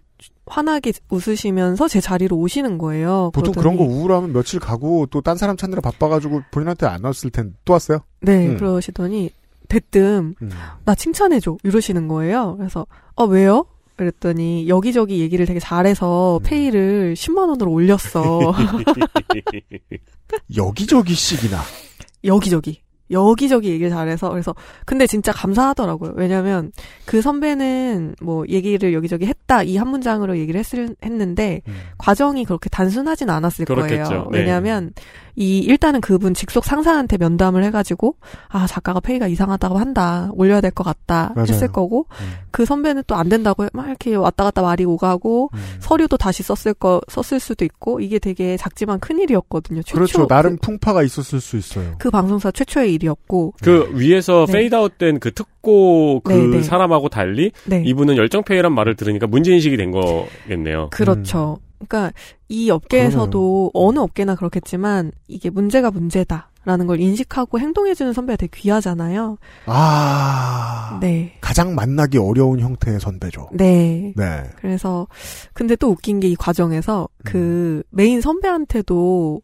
환하게 0.45 0.93
웃으시면서 1.09 1.87
제 1.89 1.99
자리로 1.99 2.37
오시는 2.37 2.77
거예요. 2.77 3.31
보통 3.33 3.53
그러더니- 3.53 3.57
그런 3.61 3.77
거 3.77 3.83
우울하면 3.83 4.31
며칠 4.33 4.59
가고 4.61 5.05
또 5.07 5.21
딴 5.21 5.35
사람 5.37 5.57
찾느라 5.57 5.81
바빠가지고 5.81 6.41
본인한테 6.51 6.85
안 6.85 7.03
왔을 7.03 7.29
텐데 7.29 7.53
또 7.65 7.73
왔어요? 7.73 7.99
네, 8.21 8.47
음. 8.47 8.57
그러시더니 8.57 9.29
대뜸 9.67 10.35
음. 10.41 10.49
나 10.85 10.95
칭찬해줘 10.95 11.57
이러시는 11.63 12.07
거예요. 12.07 12.55
그래서 12.57 12.87
아 13.17 13.23
왜요? 13.23 13.65
그랬더니 13.97 14.69
여기저기 14.69 15.19
얘기를 15.19 15.45
되게 15.45 15.57
음. 15.57 15.61
잘해서 15.61 16.39
페이를 16.43 17.15
10만 17.15 17.49
원으로 17.49 17.71
올렸어. 17.71 18.53
여기저기씩이나. 20.55 21.59
여기저기. 22.23 22.81
여기저기 23.09 23.69
얘기를 23.69 23.89
잘해서 23.89 24.29
그래서 24.29 24.53
근데 24.85 25.07
진짜 25.07 25.31
감사하더라고요. 25.31 26.11
왜냐면 26.17 26.73
그 27.05 27.21
선배는 27.21 28.15
뭐 28.21 28.43
얘기를 28.49 28.93
여기저기 28.93 29.25
했다 29.25 29.63
이 29.63 29.77
한 29.77 29.87
문장으로 29.87 30.37
얘기를 30.37 30.59
했을, 30.59 30.93
했는데 31.01 31.61
과정이 31.97 32.43
그렇게 32.43 32.67
단순하진 32.69 33.29
않았을 33.29 33.63
그렇겠죠. 33.63 34.03
거예요. 34.09 34.27
네. 34.31 34.39
왜냐하면 34.39 34.91
이 35.39 35.59
일단은 35.59 36.01
그분 36.01 36.33
직속 36.33 36.65
상사한테 36.65 37.17
면담을 37.17 37.63
해가지고 37.65 38.15
아 38.49 38.65
작가가 38.65 38.99
페이가 38.99 39.27
이상하다고 39.27 39.77
한다 39.77 40.31
올려야 40.33 40.61
될 40.61 40.71
것 40.71 40.83
같다 40.83 41.31
맞아요. 41.35 41.45
했을 41.47 41.67
거고 41.71 42.07
그 42.51 42.65
선배는 42.65 43.03
또 43.07 43.15
안 43.15 43.29
된다고 43.29 43.63
해- 43.63 43.69
막 43.71 43.85
이렇게 43.87 44.15
왔다 44.15 44.43
갔다 44.43 44.61
말이 44.63 44.83
오가고 44.83 45.51
음. 45.53 45.59
서류도 45.79 46.17
다시 46.17 46.41
썼을 46.43 46.73
거 46.73 47.01
썼을 47.07 47.39
수도 47.39 47.63
있고 47.65 47.99
이게 47.99 48.17
되게 48.19 48.57
작지만 48.57 48.99
큰 48.99 49.19
일이었거든요. 49.19 49.83
최초 49.83 49.95
그렇죠. 49.95 50.27
나름 50.27 50.57
풍파가 50.57 51.03
있었을 51.03 51.39
수 51.39 51.55
있어요. 51.57 51.95
그 51.99 52.09
방송사 52.09 52.49
최초의 52.51 52.93
일이었고 52.95 53.53
그 53.61 53.89
위에서 53.93 54.45
네. 54.47 54.53
페이드아웃 54.53 54.97
된 54.97 55.19
그 55.19 55.31
특고 55.31 56.21
그 56.23 56.31
네, 56.33 56.47
네. 56.57 56.61
사람하고 56.63 57.09
달리 57.09 57.51
네. 57.65 57.83
이분은 57.85 58.17
열정 58.17 58.43
페이란 58.43 58.73
말을 58.73 58.95
들으니까 58.95 59.27
문제 59.27 59.53
인식이 59.53 59.77
된 59.77 59.91
거겠네요. 59.91 60.89
그렇죠. 60.91 61.59
그러니까 61.79 62.11
이 62.49 62.69
업계에서도 62.69 63.71
어느 63.73 63.99
업계나 63.99 64.35
그렇겠지만 64.35 65.11
이게 65.27 65.49
문제가 65.49 65.91
문제다 65.91 66.49
라는 66.65 66.85
걸 66.85 66.99
인식하고 66.99 67.59
행동해주는 67.59 68.11
선배가 68.11 68.35
되게 68.35 68.59
귀하잖아요. 68.59 69.37
아. 69.67 70.97
네. 71.01 71.33
가장 71.39 71.75
만나기 71.75 72.17
어려운 72.17 72.59
형태의 72.59 72.99
선배죠. 72.99 73.49
네. 73.53 74.13
네. 74.17 74.43
그래서 74.57 75.07
근데 75.53 75.75
또 75.77 75.89
웃긴 75.89 76.19
게 76.19 76.27
이 76.27 76.35
과정에서 76.35 77.07
음. 77.19 77.23
그 77.23 77.83
메인 77.89 78.19
선배한테도 78.19 79.39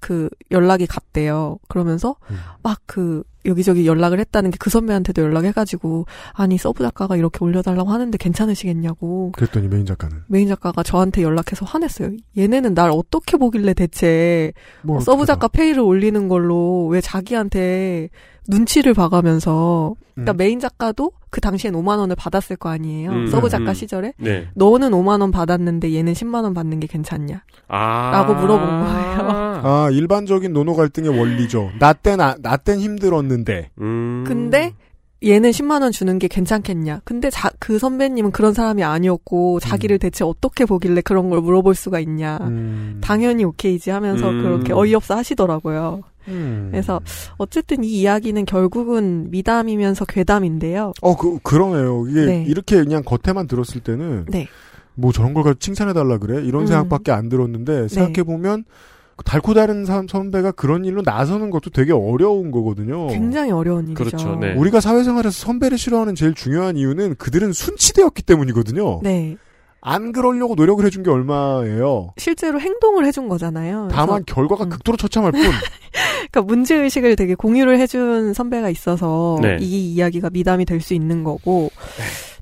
그 0.00 0.28
연락이 0.50 0.86
갔대요. 0.86 1.58
그러면서 1.68 2.16
음. 2.30 2.36
막 2.62 2.93
그 2.93 3.24
여기저기 3.46 3.86
연락을 3.86 4.20
했다는 4.20 4.50
게 4.50 4.58
그 4.58 4.70
선배한테도 4.70 5.22
연락해가지고 5.22 6.06
아니 6.32 6.58
sub 6.58 6.82
작가가 6.82 7.16
이렇게 7.16 7.38
올려달라고 7.44 7.90
하는데 7.90 8.18
괜찮으시겠냐고 8.18 9.32
그랬더니 9.32 9.68
메인 9.68 9.86
작가는 9.86 10.24
메인 10.26 10.48
작가가 10.48 10.82
저한테 10.82 11.22
연락해서 11.22 11.64
화냈어요. 11.64 12.10
얘네는 12.36 12.74
날 12.74 12.90
어떻게 12.90 13.36
보길래 13.36 13.72
대체 13.74 14.52
뭘 14.82 15.00
sub 15.00 15.24
작가 15.26 15.48
페이를 15.48 15.80
올리는 15.80 16.28
걸로 16.28 16.86
왜 16.88 17.00
자기한테 17.00 18.10
눈치를 18.48 18.94
봐가면서 18.94 19.94
그러니까 20.14 20.32
음. 20.32 20.36
메인 20.36 20.58
작가도 20.58 21.12
그 21.30 21.40
당시엔 21.40 21.74
5만 21.74 21.98
원을 21.98 22.16
받았을 22.16 22.56
거 22.56 22.70
아니에요. 22.70 23.10
음, 23.10 23.26
sub 23.28 23.46
음, 23.46 23.50
작가 23.50 23.70
음. 23.70 23.74
시절에 23.74 24.14
네. 24.18 24.48
너는 24.54 24.90
5만 24.90 25.20
원 25.20 25.30
받았는데 25.30 25.94
얘는 25.94 26.14
10만 26.14 26.42
원 26.42 26.54
받는 26.54 26.80
게 26.80 26.86
괜찮냐? 26.86 27.42
아. 27.68 28.10
라고 28.12 28.34
물어본 28.34 28.66
거예요. 28.66 29.60
아, 29.62 29.88
일반적인 29.92 30.52
노노 30.52 30.74
갈등의 30.74 31.16
원리죠. 31.18 31.70
나 31.78 31.92
땐, 31.92 32.20
아, 32.20 32.36
나땐 32.40 32.80
힘들었는데. 32.80 33.70
음. 33.80 34.24
근데 34.26 34.72
얘는 35.24 35.50
10만 35.50 35.82
원 35.82 35.90
주는 35.90 36.18
게 36.18 36.28
괜찮겠냐? 36.28 37.00
근데 37.04 37.28
자, 37.28 37.50
그 37.58 37.78
선배님은 37.78 38.30
그런 38.30 38.54
사람이 38.54 38.84
아니었고 38.84 39.60
자기를 39.60 39.98
대체 39.98 40.24
어떻게 40.24 40.64
보길래 40.64 41.00
그런 41.00 41.28
걸 41.28 41.40
물어볼 41.40 41.74
수가 41.74 41.98
있냐? 42.00 42.38
음. 42.42 43.00
당연히 43.02 43.44
오케이지 43.44 43.90
하면서 43.90 44.30
음. 44.30 44.42
그렇게 44.42 44.72
어이없어 44.72 45.16
하시더라고요. 45.16 46.02
음. 46.26 46.68
그래서 46.70 47.00
어쨌든 47.36 47.84
이 47.84 47.88
이야기는 48.00 48.44
결국은 48.44 49.30
미담이면서 49.30 50.04
괴담인데요. 50.04 50.92
어, 51.00 51.16
그, 51.16 51.38
그러네요. 51.42 52.06
이게 52.08 52.24
네. 52.26 52.44
이렇게 52.46 52.76
그냥 52.76 53.02
겉에만 53.04 53.46
들었을 53.46 53.80
때는 53.80 54.26
네. 54.28 54.48
뭐 54.94 55.12
저런 55.12 55.32
걸 55.34 55.44
가지고 55.44 55.60
칭찬해달라 55.60 56.18
그래? 56.18 56.42
이런 56.44 56.62
음. 56.62 56.66
생각밖에 56.66 57.12
안 57.12 57.28
들었는데 57.28 57.88
생각해보면 57.88 58.64
달고 59.24 59.54
다른 59.54 59.84
사- 59.84 60.04
선배가 60.08 60.52
그런 60.52 60.84
일로 60.84 61.02
나서는 61.04 61.50
것도 61.50 61.70
되게 61.70 61.92
어려운 61.92 62.50
거거든요. 62.52 63.08
굉장히 63.08 63.50
어려운 63.50 63.86
일이죠. 63.88 64.04
그렇죠. 64.04 64.36
네. 64.36 64.54
우리가 64.54 64.80
사회생활에서 64.80 65.30
선배를 65.46 65.76
싫어하는 65.78 66.14
제일 66.14 66.34
중요한 66.34 66.76
이유는 66.76 67.16
그들은 67.16 67.52
순치되었기 67.52 68.22
때문이거든요. 68.22 69.00
네. 69.02 69.36
안 69.80 70.12
그러려고 70.12 70.54
노력을 70.54 70.84
해준 70.84 71.02
게 71.02 71.10
얼마예요. 71.10 72.12
실제로 72.16 72.60
행동을 72.60 73.04
해준 73.06 73.28
거잖아요. 73.28 73.86
그래서 73.88 73.96
다만 74.06 74.24
결과가 74.26 74.64
음. 74.64 74.70
극도로 74.70 74.96
처참할 74.96 75.32
뿐. 75.32 75.40
그러니까 76.30 76.42
문제 76.42 76.74
의식을 76.76 77.16
되게 77.16 77.34
공유를 77.34 77.78
해준 77.78 78.34
선배가 78.34 78.68
있어서 78.70 79.38
네. 79.40 79.56
이 79.60 79.94
이야기가 79.94 80.30
미담이 80.30 80.64
될 80.64 80.80
수 80.80 80.94
있는 80.94 81.24
거고 81.24 81.70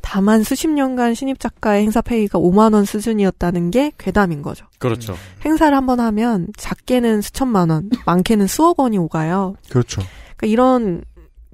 다만 0.03 0.43
수십 0.43 0.69
년간 0.69 1.15
신입 1.15 1.41
작가의 1.41 1.83
행사 1.83 2.01
페이가 2.01 2.39
5만 2.39 2.75
원 2.75 2.85
수준이었다는 2.85 3.71
게 3.71 3.93
괴담인 3.99 4.43
거죠. 4.43 4.67
그렇죠. 4.79 5.15
행사를 5.45 5.75
한번 5.77 6.01
하면 6.01 6.49
작게는 6.57 7.23
수천만 7.23 7.71
원, 7.71 7.91
많게는 8.05 8.47
수억 8.47 8.79
원이 8.81 8.99
오가요. 8.99 9.55
그렇죠. 9.71 10.03
그러니까 10.37 10.47
이런 10.47 11.03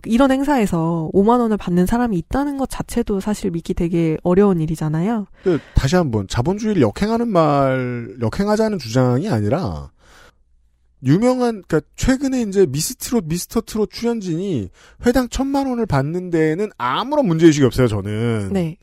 이런 0.06 0.30
행사에서 0.30 1.10
5만 1.14 1.40
원을 1.40 1.56
받는 1.56 1.86
사람이 1.86 2.16
있다는 2.18 2.56
것 2.56 2.68
자체도 2.68 3.20
사실 3.20 3.50
믿기 3.50 3.74
되게 3.74 4.16
어려운 4.22 4.60
일이잖아요. 4.60 5.26
근데 5.42 5.62
다시 5.74 5.96
한번 5.96 6.26
자본주의를 6.28 6.82
역행하는 6.82 7.28
말, 7.28 8.16
역행하자는 8.20 8.78
주장이 8.78 9.28
아니라 9.28 9.90
유명한 11.04 11.62
그러니까 11.66 11.80
최근에 11.96 12.42
이제 12.42 12.66
미스트롯 12.66 13.24
미스터 13.26 13.62
트롯 13.62 13.90
출연진이 13.90 14.70
회당 15.04 15.28
천만 15.28 15.66
원을 15.66 15.86
받는 15.86 16.30
데에는 16.30 16.70
아무런 16.78 17.26
문제 17.26 17.46
의식이 17.46 17.66
없어요 17.66 17.88
저는 17.88 18.50
네. 18.52 18.76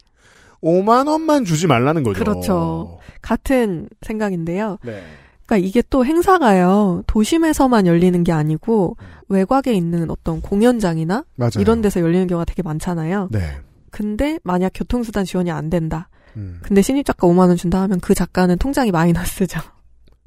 5만 0.62 1.08
원만 1.08 1.46
주지 1.46 1.68
말라는 1.68 2.04
거죠 2.04 2.20
그렇죠. 2.20 3.00
같은 3.22 3.88
생각인데요. 4.02 4.78
네. 4.84 5.02
그러니까 5.50 5.68
이게 5.68 5.82
또 5.90 6.06
행사가요. 6.06 7.04
도심에서만 7.08 7.88
열리는 7.88 8.24
게 8.24 8.32
아니고 8.32 8.98
외곽에 9.30 9.74
있는 9.74 10.12
어떤 10.12 10.42
공연장이나 10.42 11.26
맞아요. 11.36 11.52
이런 11.58 11.82
데서 11.82 12.02
열리는 12.02 12.28
경우가 12.28 12.46
되게 12.46 12.62
많잖아요. 12.62 13.30
네. 13.32 13.58
근데 13.90 14.38
만약 14.44 14.72
교통수단 14.76 15.26
지원이 15.26 15.50
안 15.50 15.72
된다. 15.72 16.08
음. 16.38 16.60
근데 16.62 16.84
신입 16.84 17.04
작가 17.04 17.28
5만 17.28 17.48
원 17.48 17.58
준다 17.58 17.82
하면 17.82 18.00
그 18.00 18.14
작가는 18.14 18.56
통장이 18.60 18.92
마이너스죠. 18.92 19.60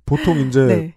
보통 0.05 0.41
이제 0.49 0.61
네. 0.67 0.95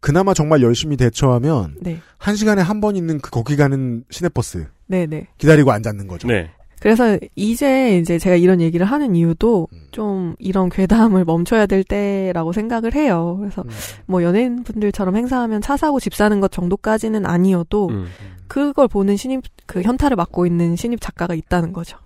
그나마 0.00 0.32
정말 0.32 0.62
열심히 0.62 0.96
대처하면 0.96 1.76
네. 1.82 2.00
한 2.16 2.36
시간에 2.36 2.62
한 2.62 2.80
번 2.80 2.96
있는 2.96 3.18
그 3.20 3.30
거기 3.30 3.56
가는 3.56 4.02
시내버스 4.08 4.66
네, 4.86 5.04
네. 5.06 5.26
기다리고 5.36 5.72
앉았는 5.72 6.06
거죠. 6.06 6.26
네. 6.26 6.50
그래서 6.80 7.18
이제 7.34 7.98
이제 7.98 8.18
제가 8.18 8.36
이런 8.36 8.60
얘기를 8.60 8.86
하는 8.86 9.16
이유도 9.16 9.68
좀 9.90 10.34
이런 10.38 10.68
괴담을 10.68 11.24
멈춰야 11.24 11.66
될 11.66 11.82
때라고 11.84 12.52
생각을 12.52 12.94
해요. 12.94 13.36
그래서 13.40 13.64
뭐 14.06 14.22
연예인분들처럼 14.22 15.16
행사하면 15.16 15.60
차 15.60 15.76
사고 15.76 16.00
집 16.00 16.14
사는 16.14 16.40
것 16.40 16.50
정도까지는 16.52 17.26
아니어도 17.26 17.88
음. 17.88 18.06
그걸 18.46 18.88
보는 18.88 19.16
신입 19.16 19.42
그 19.66 19.82
현타를 19.82 20.16
맡고 20.16 20.46
있는 20.46 20.76
신입 20.76 21.00
작가가 21.00 21.34
있다는 21.34 21.72
거죠. 21.72 21.98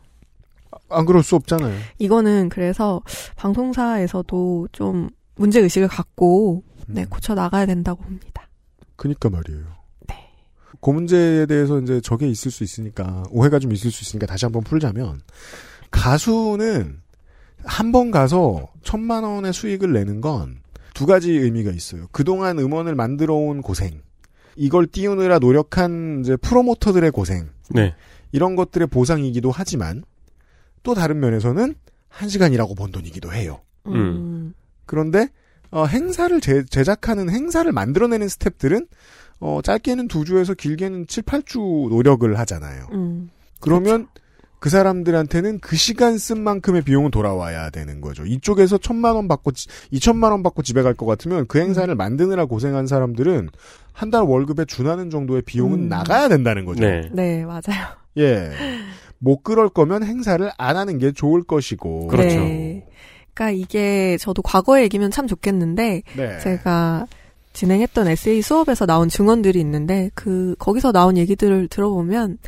안 0.88 1.06
그럴 1.06 1.22
수 1.22 1.36
없잖아요. 1.36 1.74
이거는 1.98 2.48
그래서 2.48 3.02
방송사에서도 3.36 4.68
좀 4.72 5.10
문제 5.36 5.60
의식을 5.60 5.88
갖고 5.88 6.62
네 6.86 7.04
고쳐 7.08 7.34
나가야 7.34 7.66
된다고 7.66 8.02
봅니다. 8.02 8.48
그니까 8.96 9.30
말이에요. 9.30 9.81
그 10.82 10.90
문제에 10.90 11.46
대해서 11.46 11.80
이제 11.80 12.00
저게 12.02 12.28
있을 12.28 12.50
수 12.50 12.64
있으니까 12.64 13.22
오해가 13.30 13.58
좀 13.58 13.72
있을 13.72 13.90
수 13.90 14.02
있으니까 14.02 14.26
다시 14.26 14.44
한번 14.44 14.62
풀자면 14.64 15.20
가수는 15.90 17.00
한 17.64 17.92
번 17.92 18.10
가서 18.10 18.68
천만 18.82 19.22
원의 19.24 19.52
수익을 19.52 19.92
내는 19.92 20.20
건 20.20 20.62
두 20.94 21.06
가지 21.06 21.32
의미가 21.32 21.70
있어요. 21.70 22.06
그동안 22.12 22.58
음원을 22.58 22.94
만들어 22.94 23.34
온 23.34 23.62
고생, 23.62 24.02
이걸 24.56 24.86
띄우느라 24.86 25.38
노력한 25.38 26.20
이제 26.20 26.36
프로모터들의 26.36 27.10
고생, 27.12 27.48
네. 27.70 27.94
이런 28.30 28.56
것들의 28.56 28.88
보상이기도 28.88 29.50
하지만 29.50 30.04
또 30.82 30.94
다른 30.94 31.20
면에서는 31.20 31.74
한 32.08 32.28
시간이라고 32.28 32.74
번 32.74 32.92
돈이기도 32.92 33.32
해요. 33.32 33.60
음. 33.86 34.52
그런데 34.84 35.28
어, 35.70 35.86
행사를 35.86 36.38
제, 36.42 36.62
제작하는 36.64 37.30
행사를 37.30 37.70
만들어내는 37.72 38.26
스탭들은 38.26 38.86
어, 39.44 39.60
짧게는 39.62 40.06
두 40.08 40.24
주에서 40.24 40.54
길게는 40.54 41.06
7, 41.08 41.24
8주 41.24 41.88
노력을 41.88 42.38
하잖아요. 42.38 42.86
음. 42.92 43.28
그러면 43.60 44.06
그 44.60 44.70
사람들한테는 44.70 45.58
그 45.58 45.74
시간 45.74 46.16
쓴 46.18 46.40
만큼의 46.44 46.82
비용은 46.82 47.10
돌아와야 47.10 47.70
되는 47.70 48.00
거죠. 48.00 48.24
이쪽에서 48.24 48.78
천만 48.78 49.16
원 49.16 49.26
받고 49.26 49.50
지- 49.50 49.66
이천만 49.90 50.30
원 50.30 50.44
받고 50.44 50.62
집에 50.62 50.82
갈 50.82 50.94
것 50.94 51.06
같으면 51.06 51.46
그 51.48 51.58
행사를 51.58 51.92
만드느라 51.92 52.44
고생한 52.44 52.86
사람들은 52.86 53.48
한 53.92 54.10
달 54.12 54.22
월급에 54.22 54.64
준하는 54.66 55.10
정도의 55.10 55.42
비용은 55.42 55.80
음. 55.80 55.88
나가야 55.88 56.28
된다는 56.28 56.64
거죠. 56.64 56.84
네. 56.84 57.08
네, 57.12 57.44
맞아요. 57.44 57.88
예. 58.18 58.50
못 59.18 59.42
그럴 59.42 59.68
거면 59.68 60.04
행사를 60.04 60.48
안 60.56 60.76
하는 60.76 60.98
게 60.98 61.10
좋을 61.10 61.42
것이고. 61.42 62.06
그렇죠. 62.06 62.36
네. 62.38 62.86
그러니까 63.34 63.58
이게 63.58 64.16
저도 64.18 64.42
과거의 64.42 64.84
얘기면 64.84 65.10
참 65.10 65.26
좋겠는데 65.26 66.02
네. 66.16 66.38
제가 66.40 67.06
진행했던 67.52 68.08
에세이 68.08 68.42
수업에서 68.42 68.86
나온 68.86 69.08
증언들이 69.08 69.60
있는데 69.60 70.10
그 70.14 70.54
거기서 70.58 70.92
나온 70.92 71.16
얘기들을 71.16 71.68
들어보면 71.68 72.38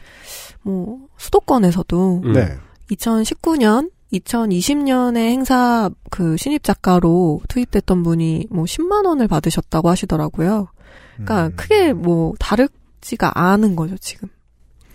뭐 0.62 0.98
수도권에서도 1.18 2.22
음. 2.24 2.32
네. 2.32 2.56
2019년 2.90 3.90
2020년에 4.12 5.16
행사 5.16 5.90
그 6.10 6.36
신입 6.36 6.62
작가로 6.62 7.42
투입됐던 7.48 8.02
분이 8.02 8.48
뭐 8.50 8.64
10만 8.64 9.06
원을 9.06 9.28
받으셨다고 9.28 9.88
하시더라고요. 9.88 10.68
그러니까 11.14 11.46
음. 11.46 11.52
크게 11.56 11.92
뭐 11.92 12.34
다르지가 12.38 13.32
않은 13.34 13.76
거죠, 13.76 13.96
지금. 13.98 14.28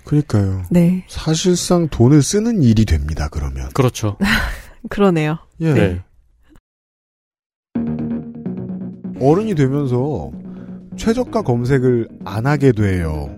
그러니까요. 0.05 0.63
네. 0.71 1.05
사실상 1.07 1.87
돈을 1.89 2.23
쓰는 2.23 2.63
일이 2.63 2.85
됩니다. 2.85 3.27
그러면. 3.29 3.69
그렇죠. 3.73 4.17
그러네요. 4.89 5.37
예. 5.59 5.73
네. 5.73 6.03
어른이 9.19 9.55
되면서 9.55 10.31
최저가 10.97 11.41
검색을 11.43 12.07
안 12.25 12.45
하게 12.45 12.71
돼요. 12.71 13.29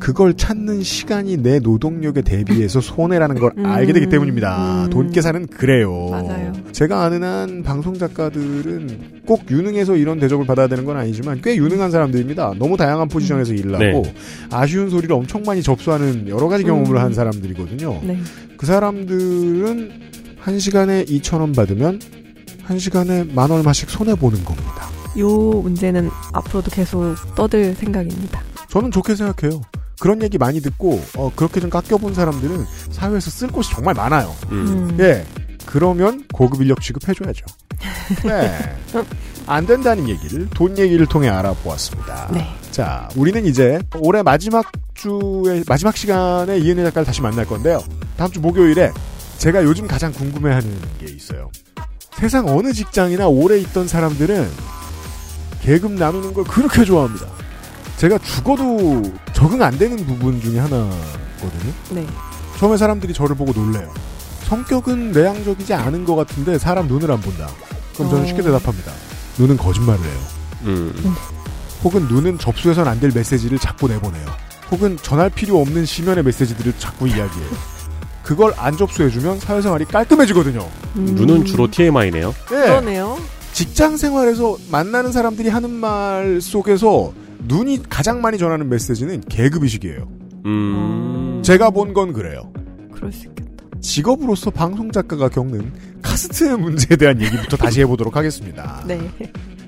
그걸 0.00 0.34
찾는 0.34 0.82
시간이 0.82 1.38
내 1.38 1.58
노동력에 1.58 2.22
대비해서 2.22 2.80
손해라는 2.80 3.36
걸 3.36 3.52
음. 3.58 3.66
알게 3.66 3.92
되기 3.92 4.08
때문입니다. 4.08 4.84
음. 4.84 4.90
돈 4.90 5.10
계산은 5.10 5.48
그래요. 5.48 6.08
맞아요. 6.10 6.52
제가 6.72 7.02
아는 7.02 7.22
한 7.22 7.62
방송 7.62 7.94
작가들은 7.94 9.22
꼭 9.26 9.50
유능해서 9.50 9.96
이런 9.96 10.18
대접을 10.20 10.46
받아야 10.46 10.68
되는 10.68 10.84
건 10.84 10.96
아니지만 10.96 11.40
꽤 11.42 11.56
유능한 11.56 11.90
사람들입니다. 11.90 12.54
너무 12.58 12.76
다양한 12.76 13.08
포지션에서 13.08 13.52
일을 13.54 13.74
하고 13.74 14.02
네. 14.02 14.14
아쉬운 14.50 14.88
소리를 14.88 15.12
엄청 15.12 15.42
많이 15.42 15.62
접수하는 15.62 16.28
여러 16.28 16.48
가지 16.48 16.64
경험을 16.64 16.96
음. 16.96 17.02
한 17.02 17.12
사람들이거든요. 17.12 18.00
네. 18.04 18.18
그 18.56 18.66
사람들은 18.66 19.90
한 20.38 20.58
시간에 20.58 21.04
2천 21.04 21.40
원 21.40 21.52
받으면 21.52 22.00
한 22.62 22.78
시간에 22.78 23.24
만 23.24 23.50
얼마씩 23.50 23.90
손해 23.90 24.14
보는 24.14 24.44
겁니다. 24.44 24.97
요 25.18 25.28
문제는 25.28 26.10
앞으로도 26.32 26.70
계속 26.70 27.14
떠들 27.34 27.74
생각입니다. 27.74 28.42
저는 28.68 28.90
좋게 28.90 29.14
생각해요. 29.14 29.60
그런 30.00 30.22
얘기 30.22 30.38
많이 30.38 30.60
듣고 30.60 31.00
어, 31.16 31.32
그렇게 31.34 31.60
좀 31.60 31.70
깎여본 31.70 32.14
사람들은 32.14 32.64
사회에서 32.90 33.30
쓸 33.30 33.48
곳이 33.48 33.72
정말 33.72 33.94
많아요. 33.94 34.34
음. 34.50 34.96
예. 35.00 35.24
그러면 35.66 36.24
고급 36.32 36.62
인력 36.62 36.80
취급해줘야죠. 36.80 37.44
네. 38.24 38.76
안 39.46 39.66
된다는 39.66 40.08
얘기를 40.08 40.48
돈 40.50 40.76
얘기를 40.78 41.06
통해 41.06 41.28
알아보았습니다. 41.28 42.30
네. 42.32 42.46
자, 42.70 43.08
우리는 43.16 43.44
이제 43.46 43.80
올해 44.00 44.22
마지막 44.22 44.70
주의 44.94 45.62
마지막 45.66 45.96
시간에 45.96 46.58
이은혜 46.58 46.84
작가를 46.84 47.06
다시 47.06 47.20
만날 47.20 47.44
건데요. 47.44 47.82
다음 48.16 48.30
주 48.30 48.40
목요일에 48.40 48.92
제가 49.38 49.62
요즘 49.64 49.86
가장 49.86 50.12
궁금해하는 50.12 50.80
게 50.98 51.06
있어요. 51.06 51.50
세상 52.18 52.48
어느 52.48 52.72
직장이나 52.72 53.28
오래 53.28 53.58
있던 53.58 53.86
사람들은 53.86 54.48
계급 55.62 55.92
나누는 55.92 56.34
걸 56.34 56.44
그렇게 56.44 56.84
좋아합니다. 56.84 57.26
제가 57.96 58.18
죽어도 58.18 59.02
적응 59.32 59.62
안 59.62 59.76
되는 59.76 59.96
부분 60.06 60.40
중에 60.40 60.58
하나거든요. 60.58 61.72
네. 61.90 62.06
처음에 62.58 62.76
사람들이 62.76 63.12
저를 63.12 63.36
보고 63.36 63.52
놀래요. 63.52 63.92
성격은 64.44 65.12
내향적이지 65.12 65.74
않은 65.74 66.04
것 66.04 66.14
같은데 66.16 66.58
사람 66.58 66.86
눈을 66.86 67.10
안 67.10 67.20
본다. 67.20 67.48
그럼 67.94 68.10
저는 68.10 68.24
어. 68.24 68.26
쉽게 68.26 68.42
대답합니다. 68.42 68.92
눈은 69.38 69.56
거짓말을 69.56 70.00
해요. 70.04 70.18
음. 70.64 71.14
혹은 71.84 72.08
눈은 72.08 72.38
접수해서는 72.38 72.90
안될 72.92 73.12
메시지를 73.14 73.58
자꾸 73.58 73.88
내보내요. 73.88 74.26
혹은 74.70 74.96
전할 75.00 75.30
필요 75.30 75.60
없는 75.60 75.84
심연의 75.84 76.24
메시지들을 76.24 76.74
자꾸 76.78 77.06
이야기해요. 77.08 77.50
그걸 78.22 78.52
안 78.56 78.76
접수해주면 78.76 79.40
사회생활이 79.40 79.86
깔끔해지거든요. 79.86 80.68
음. 80.96 81.04
눈은 81.14 81.44
주로 81.44 81.70
TMI네요. 81.70 82.34
예. 82.52 82.54
그러네요. 82.54 83.18
직장 83.58 83.96
생활에서 83.96 84.56
만나는 84.70 85.10
사람들이 85.10 85.48
하는 85.48 85.70
말 85.70 86.40
속에서 86.40 87.12
눈이 87.48 87.82
가장 87.88 88.20
많이 88.20 88.38
전하는 88.38 88.68
메시지는 88.68 89.20
계급의식이에요. 89.22 90.08
음. 90.46 91.42
제가 91.44 91.70
본 91.70 91.92
건 91.92 92.12
그래요. 92.12 92.52
그럴 92.94 93.10
수 93.10 93.26
있겠다. 93.26 93.64
직업으로서 93.80 94.52
방송 94.52 94.92
작가가 94.92 95.28
겪는 95.28 95.72
카스트의 96.02 96.56
문제에 96.56 96.96
대한 96.96 97.20
얘기부터 97.20 97.56
다시 97.58 97.80
해보도록 97.80 98.16
하겠습니다. 98.16 98.84
네. 98.86 99.00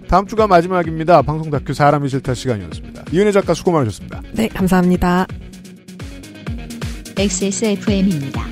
다음 0.06 0.24
주가 0.24 0.46
마지막입니다. 0.46 1.22
방송 1.22 1.50
다큐 1.50 1.74
사람이 1.74 2.08
싫다 2.08 2.34
시간이었습니다. 2.34 3.06
이은혜 3.10 3.32
작가 3.32 3.54
수고 3.54 3.72
많으셨습니다. 3.72 4.22
네, 4.34 4.46
감사합니다. 4.46 5.26
XSFM입니다. 7.18 8.44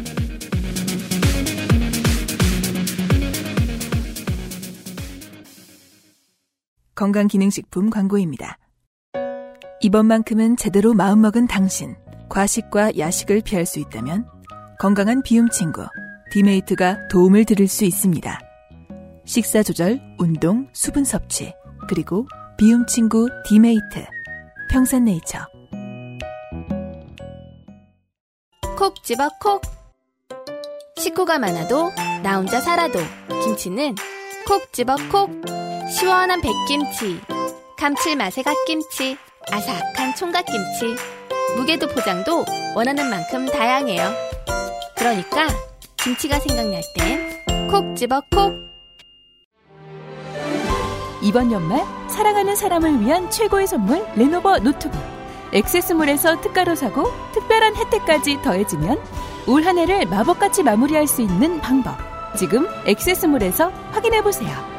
건강기능식품 6.98 7.90
광고입니다. 7.90 8.58
이번만큼은 9.80 10.56
제대로 10.56 10.94
마음먹은 10.94 11.46
당신. 11.46 11.94
과식과 12.28 12.98
야식을 12.98 13.42
피할 13.42 13.64
수 13.64 13.78
있다면 13.78 14.26
건강한 14.80 15.22
비움 15.22 15.48
친구 15.48 15.86
디메이트가 16.32 17.06
도움을 17.08 17.44
드릴 17.44 17.68
수 17.68 17.84
있습니다. 17.84 18.40
식사 19.24 19.62
조절, 19.62 20.00
운동, 20.18 20.68
수분 20.72 21.04
섭취, 21.04 21.54
그리고 21.88 22.26
비움 22.58 22.84
친구 22.86 23.28
디메이트. 23.46 24.04
평산네이처. 24.68 25.38
콕 28.76 29.02
집어 29.04 29.28
콕. 29.40 29.62
식구가 30.96 31.38
많아도 31.38 31.92
나 32.24 32.38
혼자 32.38 32.60
살아도 32.60 32.98
김치는 33.44 33.94
콕 34.46 34.72
집어 34.72 34.96
콕. 35.10 35.57
시원한 35.90 36.40
백김치, 36.40 37.20
감칠맛의 37.78 38.44
갓김치, 38.44 39.16
아삭한 39.50 40.14
총각김치. 40.16 40.96
무게도 41.56 41.88
포장도 41.88 42.44
원하는 42.74 43.08
만큼 43.08 43.46
다양해요. 43.46 44.10
그러니까 44.96 45.48
김치가 45.96 46.38
생각날 46.38 46.82
땐 46.94 47.38
콕 47.70 47.96
집어 47.96 48.20
콕. 48.30 48.52
이번 51.22 51.50
연말 51.52 51.84
사랑하는 52.08 52.54
사람을 52.54 53.00
위한 53.00 53.30
최고의 53.30 53.66
선물 53.66 54.06
레노버 54.14 54.58
노트북. 54.58 55.00
액세스몰에서 55.52 56.40
특가로 56.42 56.74
사고 56.74 57.04
특별한 57.32 57.76
혜택까지 57.76 58.42
더해지면 58.42 59.00
올 59.46 59.64
한 59.64 59.78
해를 59.78 60.04
마법같이 60.06 60.62
마무리할 60.62 61.06
수 61.06 61.22
있는 61.22 61.60
방법. 61.60 61.96
지금 62.36 62.66
액세스몰에서 62.86 63.70
확인해 63.92 64.22
보세요. 64.22 64.77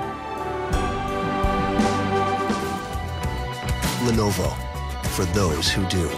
Lenovo 4.05 4.49
for 5.13 5.25
those 5.33 5.69
who 5.69 5.85
do. 5.89 6.09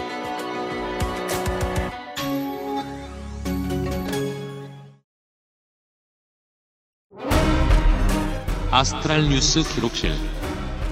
아스트랄 8.70 9.28
뉴스 9.28 9.62
기록실 9.62 10.14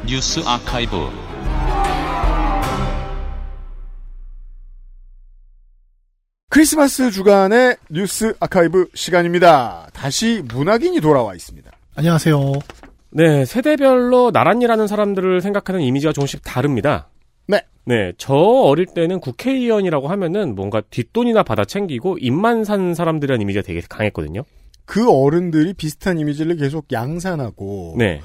뉴스 0.04 0.40
아카이브 0.44 1.10
크리스마스 6.50 7.10
주간의 7.10 7.76
뉴스 7.88 8.34
아카이브 8.40 8.90
시간입니다. 8.94 9.88
다시 9.94 10.42
문학인이 10.44 11.00
돌아와 11.00 11.34
있습니다. 11.34 11.70
안녕하세요. 11.94 12.52
네, 13.12 13.44
세대별로 13.44 14.30
나란히라는 14.32 14.86
사람들을 14.86 15.40
생각하는 15.40 15.80
이미지가 15.80 16.12
조금씩 16.12 16.42
다릅니다. 16.44 17.08
네. 17.46 17.62
네, 17.84 18.12
저 18.18 18.34
어릴 18.34 18.86
때는 18.86 19.20
국회의원이라고 19.20 20.08
하면은 20.08 20.54
뭔가 20.54 20.80
뒷돈이나 20.80 21.42
받아 21.42 21.64
챙기고 21.64 22.18
입만 22.18 22.64
산 22.64 22.94
사람들이라는 22.94 23.42
이미지가 23.42 23.64
되게 23.64 23.80
강했거든요. 23.88 24.42
그 24.84 25.10
어른들이 25.10 25.74
비슷한 25.74 26.18
이미지를 26.18 26.56
계속 26.56 26.86
양산하고 26.92 27.94
네. 27.98 28.20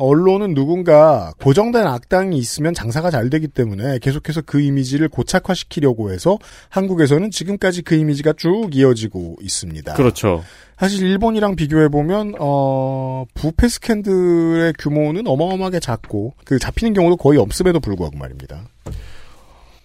언론은 0.00 0.54
누군가 0.54 1.32
고정된 1.40 1.86
악당이 1.86 2.36
있으면 2.38 2.74
장사가 2.74 3.10
잘 3.10 3.28
되기 3.30 3.48
때문에 3.48 3.98
계속해서 3.98 4.42
그 4.42 4.60
이미지를 4.60 5.08
고착화시키려고 5.08 6.10
해서 6.10 6.38
한국에서는 6.70 7.30
지금까지 7.30 7.82
그 7.82 7.94
이미지가 7.94 8.32
쭉 8.36 8.70
이어지고 8.72 9.36
있습니다. 9.40 9.92
그렇죠. 9.94 10.42
사실 10.78 11.06
일본이랑 11.06 11.56
비교해 11.56 11.88
보면 11.88 12.34
어 12.38 13.26
부패 13.34 13.68
스캔들의 13.68 14.72
규모는 14.78 15.26
어마어마하게 15.26 15.80
작고 15.80 16.34
그 16.44 16.58
잡히는 16.58 16.94
경우도 16.94 17.18
거의 17.18 17.38
없음에도 17.38 17.80
불구하고 17.80 18.16
말입니다. 18.16 18.64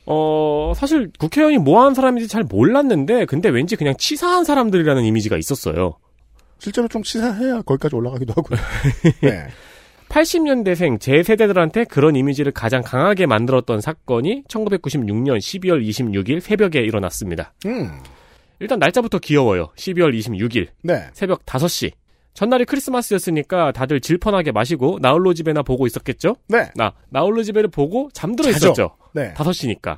어, 0.07 0.73
사실 0.75 1.11
국회의원이 1.19 1.57
뭐 1.57 1.81
하는 1.81 1.93
사람인지 1.93 2.27
잘 2.27 2.43
몰랐는데 2.43 3.25
근데 3.25 3.49
왠지 3.49 3.75
그냥 3.75 3.95
치사한 3.97 4.45
사람들이라는 4.45 5.03
이미지가 5.03 5.37
있었어요. 5.37 5.97
실제로 6.59 6.87
좀 6.87 7.03
치사해야 7.03 7.61
거기까지 7.63 7.95
올라가기도 7.95 8.33
하고요. 8.35 8.59
네. 9.21 9.47
80년대생 10.15 10.97
제 11.01 11.23
세대들한테 11.23 11.83
그런 11.83 12.15
이미지를 12.15 12.53
가장 12.53 12.81
강하게 12.81 13.25
만들었던 13.25 13.81
사건이 13.81 14.43
1996년 14.47 15.37
12월 15.37 15.85
26일 15.85 16.39
새벽에 16.39 16.79
일어났습니다. 16.79 17.53
음. 17.65 17.99
일단 18.59 18.79
날짜부터 18.79 19.19
귀여워요. 19.19 19.73
12월 19.75 20.17
26일 20.17 20.67
네. 20.83 21.09
새벽 21.11 21.45
5시. 21.45 21.91
전날이 22.33 22.63
크리스마스였으니까 22.63 23.73
다들 23.73 23.99
질펀하게 23.99 24.53
마시고 24.53 24.99
나홀로 25.01 25.33
집에나 25.33 25.63
보고 25.63 25.85
있었겠죠? 25.85 26.37
네. 26.47 26.69
나 26.75 26.93
나홀로 27.09 27.43
집에를 27.43 27.69
보고 27.69 28.09
잠들어 28.13 28.51
자죠. 28.53 28.67
있었죠. 28.67 28.95
네. 29.13 29.33
5시니까. 29.33 29.97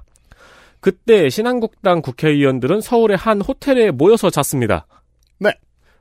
그때 0.79 1.29
신한국당 1.29 2.01
국회의원들은 2.01 2.81
서울의 2.81 3.17
한 3.17 3.39
호텔에 3.41 3.91
모여서 3.91 4.31
잤습니다. 4.31 4.87
네. 5.39 5.51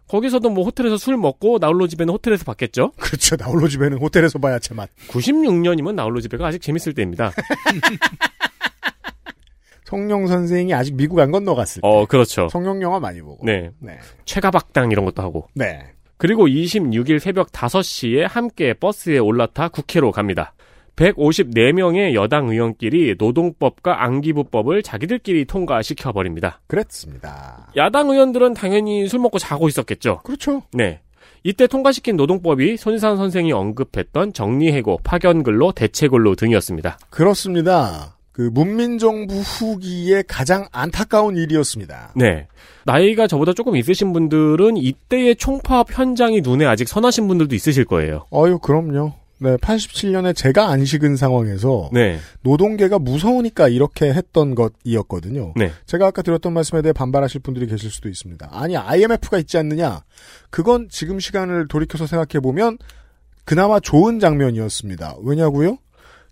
거기서도 0.09 0.51
뭐 0.51 0.65
호텔에서 0.65 0.97
술 0.97 1.17
먹고 1.17 1.59
나홀로 1.61 1.87
집에는 1.89 2.13
호텔에서 2.13 2.45
봤겠죠? 2.45 2.93
그렇죠. 2.99 3.37
나홀로 3.37 3.69
집에는 3.69 3.99
호텔에서 3.99 4.39
봐야 4.39 4.59
제맛. 4.59 4.89
96년이면 5.09 5.95
나홀로 5.95 6.21
집에가 6.21 6.47
아직 6.47 6.63
재밌을 6.63 6.95
때입니다. 6.95 7.33
성룡 9.85 10.27
선생이 10.27 10.75
아직 10.75 10.95
미국 10.97 11.21
안 11.21 11.31
건너갔을 11.31 11.81
때. 11.81 11.89
어, 11.89 12.07
그렇죠. 12.07 12.49
성룡 12.49 12.83
영화 12.83 12.99
많이 12.99 13.21
보고. 13.21 13.45
네. 13.47 13.71
네. 13.79 13.99
최가박당 14.25 14.91
이런 14.91 15.05
것도 15.05 15.23
하고. 15.23 15.49
네. 15.55 15.93
그리고 16.19 16.49
26일 16.49 17.21
새벽 17.21 17.53
5시에 17.53 18.27
함께 18.27 18.75
버스에 18.75 19.19
올라타 19.19 19.69
국회로 19.69 20.11
갑니다. 20.13 20.55
154명의 20.97 22.15
여당 22.15 22.49
의원끼리 22.49 23.17
노동법과 23.19 24.03
안기부법을 24.03 24.83
자기들끼리 24.83 25.45
통과시켜 25.45 26.13
버립니다. 26.13 26.61
그랬습니다. 26.67 27.69
야당 27.77 28.11
의원들은 28.11 28.55
당연히 28.55 29.07
술 29.07 29.21
먹고 29.21 29.39
자고 29.39 29.69
있었겠죠. 29.69 30.21
그렇죠. 30.25 30.63
네. 30.73 31.01
이때 31.45 31.67
통과시킨 31.67 32.17
노동법이 32.17 32.77
손희상 32.77 33.17
선생이 33.19 33.53
언급했던 33.53 34.33
정리해고, 34.33 34.99
파견근로, 35.05 35.73
대체근로 35.73 36.35
등이었습니다. 36.35 36.99
그렇습니다. 37.09 38.17
그 38.33 38.51
문민정부 38.53 39.35
후기에 39.35 40.25
가장 40.27 40.67
안타까운 40.73 41.37
일이었습니다. 41.37 42.13
네. 42.17 42.49
나이가 42.85 43.27
저보다 43.27 43.53
조금 43.53 43.77
있으신 43.77 44.13
분들은 44.13 44.77
이때의 44.77 45.37
총파업 45.37 45.97
현장이 45.97 46.41
눈에 46.41 46.67
아직 46.67 46.89
선하신 46.89 47.29
분들도 47.29 47.55
있으실 47.55 47.85
거예요. 47.85 48.27
어유 48.33 48.59
그럼요. 48.59 49.15
네, 49.39 49.57
87년에 49.57 50.35
제가 50.35 50.69
안 50.69 50.85
식은 50.85 51.17
상황에서 51.17 51.91
네. 51.93 52.19
노동계가 52.43 52.99
무서우니까 52.99 53.69
이렇게 53.69 54.13
했던 54.13 54.55
것이었거든요. 54.55 55.53
네. 55.57 55.71
제가 55.85 56.07
아까 56.07 56.23
드렸던 56.23 56.53
말씀에 56.53 56.83
대해 56.83 56.93
반발하실 56.93 57.43
분들이 57.43 57.67
계실 57.67 57.91
수도 57.91 58.09
있습니다. 58.09 58.49
아니 58.51 58.77
IMF가 58.77 59.39
있지 59.39 59.59
않느냐? 59.59 60.03
그건 60.51 60.89
지금 60.91 61.21
시간을 61.21 61.69
돌이켜서 61.69 62.07
생각해 62.07 62.41
보면 62.41 62.79
그나마 63.45 63.79
좋은 63.79 64.21
장면이었습니다. 64.21 65.17
왜냐고요? 65.23 65.79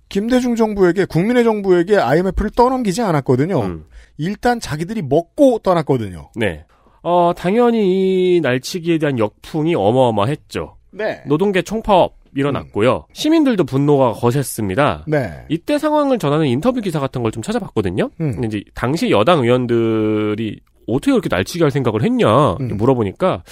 김대중 0.09 0.57
정부에게 0.57 1.05
국민의 1.05 1.45
정부에게 1.45 1.97
IMF를 1.97 2.51
떠넘기지 2.51 3.03
않았거든요. 3.03 3.61
음. 3.61 3.85
일단 4.17 4.61
자기들이 4.61 5.03
먹고 5.03 5.59
떠났거든요. 5.59 6.31
네. 6.37 6.65
어, 7.03 7.33
당연히 7.37 8.37
이 8.37 8.41
날치기에 8.41 8.99
대한 8.99 9.19
역풍이 9.19 9.75
어마어마했죠. 9.75 10.77
네. 10.91 11.23
노동계 11.27 11.63
총파업 11.63 12.17
일어났고요. 12.35 13.07
시민들도 13.13 13.65
분노가 13.65 14.13
거셌습니다. 14.13 15.05
네. 15.07 15.45
이때 15.49 15.79
상황을 15.79 16.19
전하는 16.19 16.47
인터뷰 16.47 16.81
기사 16.81 17.01
같은 17.01 17.23
걸 17.23 17.31
좀 17.31 17.43
찾아봤거든요. 17.43 18.11
음. 18.21 18.33
근데 18.33 18.47
이제 18.47 18.65
당시 18.75 19.11
여당 19.11 19.43
의원들이 19.43 20.61
어떻게 20.87 21.11
그렇게 21.13 21.29
날치기 21.31 21.63
할 21.63 21.71
생각을 21.71 22.03
했냐 22.03 22.53
음. 22.61 22.77
물어보니까 22.77 23.43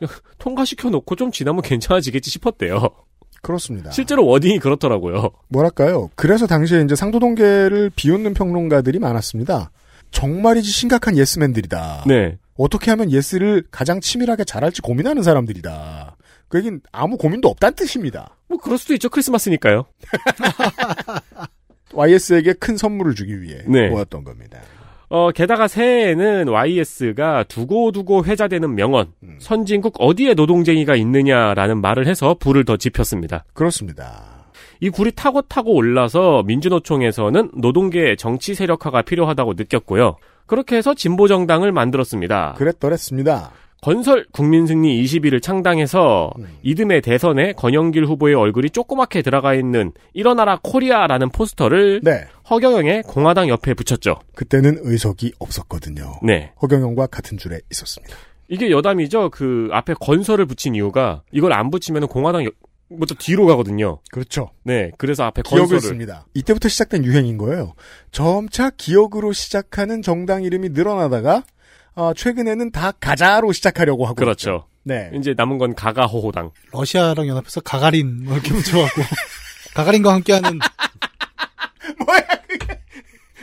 통과시켜 0.38 0.90
놓고 0.90 1.16
좀 1.16 1.30
지나면 1.32 1.62
괜찮아지겠지 1.62 2.30
싶었대요. 2.30 2.88
그렇습니다. 3.42 3.90
실제로 3.90 4.24
wording이 4.26 4.58
그렇더라고요. 4.58 5.30
뭐랄까요? 5.48 6.10
그래서 6.14 6.46
당시에 6.46 6.80
이제 6.82 6.94
상도동계를 6.94 7.90
비웃는 7.94 8.34
평론가들이 8.34 8.98
많았습니다. 8.98 9.70
정말이지 10.10 10.70
심각한 10.70 11.16
예스맨들이다. 11.18 12.04
네. 12.06 12.38
어떻게 12.56 12.90
하면 12.92 13.10
yes를 13.10 13.64
가장 13.70 14.00
치밀하게 14.00 14.44
잘할지 14.44 14.80
고민하는 14.80 15.22
사람들이다. 15.22 16.16
그 16.54 16.58
얘기는 16.58 16.80
아무 16.92 17.16
고민도 17.16 17.48
없다는 17.48 17.74
뜻입니다. 17.74 18.36
뭐 18.48 18.58
그럴 18.58 18.78
수도 18.78 18.94
있죠. 18.94 19.08
크리스마스니까요. 19.08 19.86
YS에게 21.92 22.52
큰 22.52 22.76
선물을 22.76 23.16
주기 23.16 23.42
위해 23.42 23.58
네. 23.66 23.88
모았던 23.88 24.22
겁니다. 24.22 24.60
어, 25.08 25.32
게다가 25.32 25.66
새해에는 25.66 26.48
YS가 26.48 27.42
두고두고 27.48 28.24
회자되는 28.24 28.72
명언, 28.72 29.12
음. 29.24 29.36
선진국 29.40 29.96
어디에 29.98 30.34
노동쟁의가 30.34 30.94
있느냐라는 30.94 31.80
말을 31.80 32.06
해서 32.06 32.36
불을 32.38 32.64
더 32.64 32.76
지폈습니다. 32.76 33.46
그렇습니다. 33.52 34.46
이 34.78 34.90
불이 34.90 35.10
타고 35.16 35.42
타고 35.42 35.74
올라서 35.74 36.44
민주노총에서는 36.44 37.50
노동계 37.56 38.14
정치 38.14 38.54
세력화가 38.54 39.02
필요하다고 39.02 39.54
느꼈고요. 39.54 40.18
그렇게 40.46 40.76
해서 40.76 40.94
진보정당을 40.94 41.72
만들었습니다. 41.72 42.54
그랬더랬습니다. 42.58 43.50
건설 43.84 44.24
국민승리 44.32 45.04
21을 45.04 45.42
창당해서 45.42 46.32
음. 46.38 46.46
이듬해 46.62 47.02
대선에 47.02 47.52
권영길 47.52 48.06
후보의 48.06 48.34
얼굴이 48.34 48.70
조그맣게 48.70 49.20
들어가 49.20 49.52
있는 49.52 49.92
일어나라 50.14 50.58
코리아라는 50.62 51.28
포스터를 51.28 52.00
네. 52.02 52.24
허경영의 52.48 53.02
공화당 53.02 53.50
옆에 53.50 53.74
붙였죠. 53.74 54.20
그때는 54.34 54.78
의석이 54.80 55.34
없었거든요. 55.38 56.14
네. 56.22 56.52
허경영과 56.62 57.08
같은 57.08 57.36
줄에 57.36 57.60
있었습니다. 57.70 58.16
이게 58.48 58.70
여담이죠. 58.70 59.28
그 59.28 59.68
앞에 59.70 59.92
건설을 60.00 60.46
붙인 60.46 60.74
이유가 60.74 61.22
이걸 61.30 61.52
안 61.52 61.70
붙이면 61.70 62.06
공화당 62.06 62.48
부터 62.98 63.14
뒤로 63.18 63.44
가거든요. 63.44 63.98
그렇죠. 64.10 64.48
네. 64.62 64.92
그래서 64.96 65.24
앞에 65.24 65.42
기억을 65.42 65.68
건설을 65.68 65.80
씁니다. 65.82 66.26
이때부터 66.32 66.70
시작된 66.70 67.04
유행인 67.04 67.36
거예요. 67.36 67.74
점차 68.12 68.70
기억으로 68.70 69.34
시작하는 69.34 70.00
정당 70.00 70.42
이름이 70.42 70.70
늘어나다가 70.70 71.42
어, 71.94 72.12
최근에는 72.14 72.70
다 72.72 72.92
가자로 72.92 73.52
시작하려고 73.52 74.04
하고 74.04 74.14
그렇죠. 74.16 74.50
있죠. 74.50 74.68
네. 74.82 75.10
이제 75.14 75.34
남은 75.36 75.58
건 75.58 75.74
가가호호당. 75.74 76.50
러시아랑 76.72 77.26
연합해서 77.28 77.60
가가린 77.60 78.24
뭐 78.24 78.34
이렇게 78.34 78.52
붙여갖고 78.54 79.02
가가린과 79.74 80.12
함께하는 80.14 80.58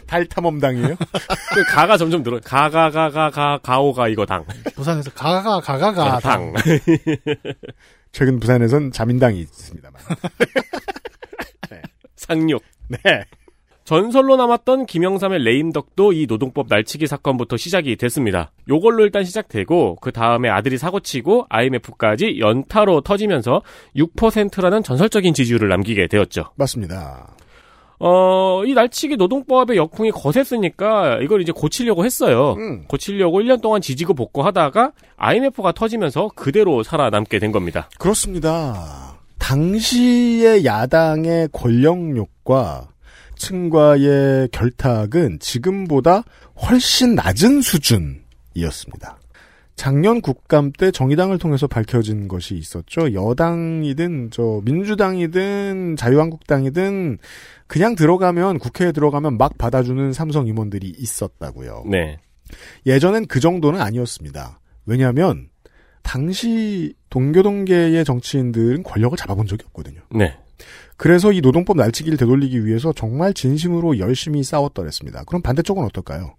달탐험당이에요? 0.07 0.95
그 1.55 1.63
가가 1.69 1.97
점점 1.97 2.21
늘어. 2.21 2.39
가가가가가 2.43 3.59
가오가 3.63 4.09
이거 4.09 4.25
당. 4.25 4.45
부산에서 4.75 5.09
가가가 5.11 5.61
가가가 5.61 6.19
당. 6.19 6.53
최근 8.11 8.37
부산에선 8.41 8.91
자민당이 8.91 9.39
있습니다만. 9.39 10.01
상륙. 12.17 12.61
네. 12.89 12.99
전설로 13.91 14.37
남았던 14.37 14.85
김영삼의 14.85 15.43
레임덕도 15.43 16.13
이 16.13 16.25
노동법 16.25 16.67
날치기 16.69 17.07
사건부터 17.07 17.57
시작이 17.57 17.97
됐습니다. 17.97 18.49
요걸로 18.69 19.03
일단 19.03 19.25
시작되고 19.25 19.97
그 19.99 20.13
다음에 20.13 20.47
아들이 20.47 20.77
사고치고 20.77 21.47
IMF까지 21.49 22.39
연타로 22.39 23.01
터지면서 23.01 23.61
6%라는 23.97 24.81
전설적인 24.81 25.33
지지율을 25.33 25.67
남기게 25.67 26.07
되었죠. 26.07 26.51
맞습니다. 26.55 27.35
어, 27.99 28.63
이 28.65 28.73
날치기 28.73 29.17
노동법의 29.17 29.75
역풍이 29.75 30.11
거셌으니까 30.11 31.19
이걸 31.21 31.41
이제 31.41 31.51
고치려고 31.51 32.05
했어요. 32.05 32.53
음. 32.59 32.85
고치려고 32.87 33.41
1년 33.41 33.59
동안 33.59 33.81
지지고 33.81 34.13
볶고하다가 34.13 34.93
IMF가 35.17 35.73
터지면서 35.73 36.29
그대로 36.33 36.81
살아남게 36.83 37.39
된 37.39 37.51
겁니다. 37.51 37.89
그렇습니다. 37.99 39.17
당시의 39.37 40.63
야당의 40.63 41.49
권력욕과 41.51 42.90
층과의 43.41 44.49
결탁은 44.51 45.39
지금보다 45.39 46.23
훨씬 46.61 47.15
낮은 47.15 47.61
수준이었습니다. 47.61 49.17
작년 49.75 50.21
국감 50.21 50.71
때 50.71 50.91
정의당을 50.91 51.39
통해서 51.39 51.65
밝혀진 51.65 52.27
것이 52.27 52.55
있었죠. 52.55 53.13
여당이든 53.13 54.29
저 54.31 54.61
민주당이든 54.63 55.95
자유한국당이든 55.95 57.17
그냥 57.65 57.95
들어가면 57.95 58.59
국회에 58.59 58.91
들어가면 58.91 59.39
막 59.39 59.57
받아주는 59.57 60.13
삼성 60.13 60.45
임원들이 60.45 60.93
있었다고요. 60.99 61.85
네. 61.89 62.19
예전엔 62.85 63.25
그 63.25 63.39
정도는 63.39 63.81
아니었습니다. 63.81 64.59
왜냐하면 64.85 65.49
당시 66.03 66.93
동교동계의 67.09 68.05
정치인들은 68.05 68.83
권력을 68.83 69.17
잡아본 69.17 69.47
적이 69.47 69.63
없거든요. 69.67 70.01
네. 70.13 70.37
그래서 70.97 71.31
이 71.31 71.41
노동법 71.41 71.77
날치기를 71.77 72.17
되돌리기 72.17 72.65
위해서 72.65 72.93
정말 72.93 73.33
진심으로 73.33 73.99
열심히 73.99 74.43
싸웠더랬습니다. 74.43 75.23
그럼 75.25 75.41
반대쪽은 75.41 75.83
어떨까요? 75.85 76.35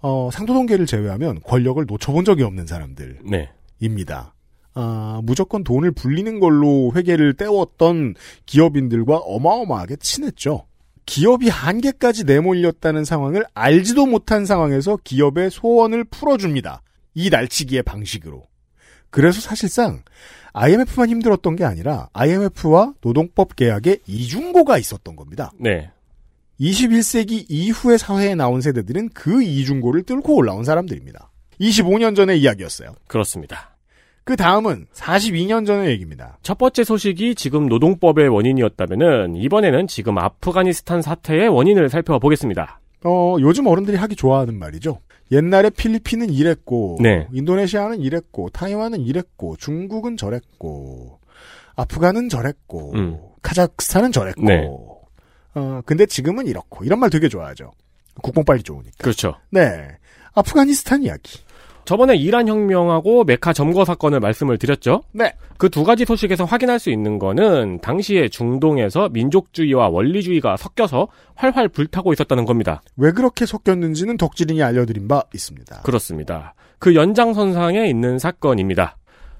어, 0.00 0.30
상도동계를 0.32 0.86
제외하면 0.86 1.40
권력을 1.42 1.84
놓쳐본 1.86 2.24
적이 2.24 2.44
없는 2.44 2.66
사람들입니다. 2.66 3.24
네. 3.30 4.36
아, 4.74 5.20
무조건 5.24 5.64
돈을 5.64 5.90
불리는 5.92 6.38
걸로 6.38 6.92
회계를 6.94 7.34
떼웠던 7.34 8.14
기업인들과 8.44 9.16
어마어마하게 9.16 9.96
친했죠. 9.96 10.66
기업이 11.06 11.48
한계까지 11.48 12.24
내몰렸다는 12.24 13.04
상황을 13.04 13.44
알지도 13.54 14.06
못한 14.06 14.44
상황에서 14.44 14.98
기업의 15.02 15.50
소원을 15.50 16.04
풀어줍니다. 16.04 16.82
이 17.14 17.30
날치기의 17.30 17.84
방식으로. 17.84 18.44
그래서 19.10 19.40
사실상 19.40 20.02
IMF만 20.58 21.10
힘들었던 21.10 21.54
게 21.54 21.64
아니라 21.64 22.08
IMF와 22.14 22.94
노동법 23.02 23.56
계약에 23.56 23.98
이중고가 24.06 24.78
있었던 24.78 25.14
겁니다. 25.14 25.52
네. 25.58 25.90
21세기 26.58 27.44
이후의 27.50 27.98
사회에 27.98 28.34
나온 28.34 28.62
세대들은 28.62 29.10
그 29.10 29.42
이중고를 29.42 30.04
뚫고 30.04 30.34
올라온 30.34 30.64
사람들입니다. 30.64 31.30
25년 31.60 32.16
전의 32.16 32.40
이야기였어요. 32.40 32.94
그렇습니다. 33.06 33.76
그 34.24 34.34
다음은 34.34 34.86
42년 34.94 35.66
전의 35.66 35.90
얘기입니다. 35.90 36.38
첫 36.42 36.56
번째 36.56 36.84
소식이 36.84 37.34
지금 37.34 37.68
노동법의 37.68 38.28
원인이었다면은 38.28 39.36
이번에는 39.36 39.86
지금 39.86 40.16
아프가니스탄 40.16 41.02
사태의 41.02 41.48
원인을 41.48 41.90
살펴보겠습니다. 41.90 42.80
어, 43.04 43.36
요즘 43.40 43.66
어른들이 43.66 43.98
하기 43.98 44.16
좋아하는 44.16 44.58
말이죠. 44.58 45.00
옛날에 45.32 45.70
필리핀은 45.70 46.30
이랬고, 46.30 46.98
네. 47.00 47.26
인도네시아는 47.32 48.00
이랬고, 48.00 48.50
타이완은 48.50 49.00
이랬고, 49.00 49.56
중국은 49.56 50.16
저랬고, 50.16 51.18
아프간은 51.74 52.28
저랬고, 52.28 52.92
음. 52.94 53.18
카자흐스탄은 53.42 54.12
저랬고, 54.12 54.42
네. 54.42 54.68
어, 55.54 55.80
근데 55.84 56.06
지금은 56.06 56.46
이렇고, 56.46 56.84
이런 56.84 57.00
말 57.00 57.10
되게 57.10 57.28
좋아하죠. 57.28 57.72
국뽕 58.22 58.44
빨리 58.44 58.62
좋으니까. 58.62 58.96
그렇죠. 58.98 59.36
네. 59.50 59.88
아프가니스탄 60.34 61.02
이야기. 61.02 61.40
저번에 61.86 62.16
이란 62.16 62.48
혁명하고 62.48 63.24
메카 63.24 63.52
점거 63.52 63.84
사건을 63.84 64.20
말씀을 64.20 64.58
드렸죠. 64.58 65.02
네. 65.12 65.32
그 65.56 65.70
두 65.76 65.84
가지 65.84 66.06
소식에서 66.06 66.46
확인할 66.46 66.78
수 66.78 66.88
있는 66.88 67.18
거는 67.18 67.80
당시에 67.82 68.28
중동에서 68.28 69.10
민족주의와 69.10 69.88
원리주의가 69.88 70.56
섞여서 70.56 71.08
활활 71.34 71.68
불타고 71.68 72.14
있었다는 72.14 72.46
겁니다. 72.46 72.80
왜 72.96 73.12
그렇게 73.12 73.44
섞였는지는 73.44 74.16
덕질인이 74.16 74.62
알려드린 74.62 75.06
바 75.06 75.22
있습니다. 75.34 75.82
그렇습니다. 75.82 76.54
그 76.78 76.94
연장선상에 76.94 77.86
있는 77.88 78.18
사건입니다. 78.18 78.96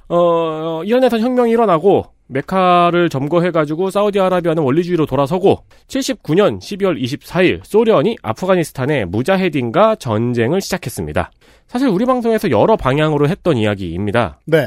어, 0.09 0.83
이란에서 0.85 1.19
혁명이 1.19 1.51
일어나고 1.53 2.05
메카를 2.29 3.09
점거해가지고 3.09 3.91
사우디아라비아는 3.91 4.63
원리주의로 4.63 5.07
돌아서고 5.07 5.65
79년 5.89 6.59
12월 6.59 7.01
24일 7.01 7.61
소련이 7.65 8.17
아프가니스탄에 8.23 9.05
무자헤딘과 9.07 9.97
전쟁을 9.97 10.61
시작했습니다. 10.61 11.31
사실 11.67 11.89
우리 11.89 12.05
방송에서 12.05 12.51
여러 12.51 12.77
방향으로 12.77 13.29
했던 13.29 13.57
이야기입니다. 13.57 14.41
네. 14.47 14.67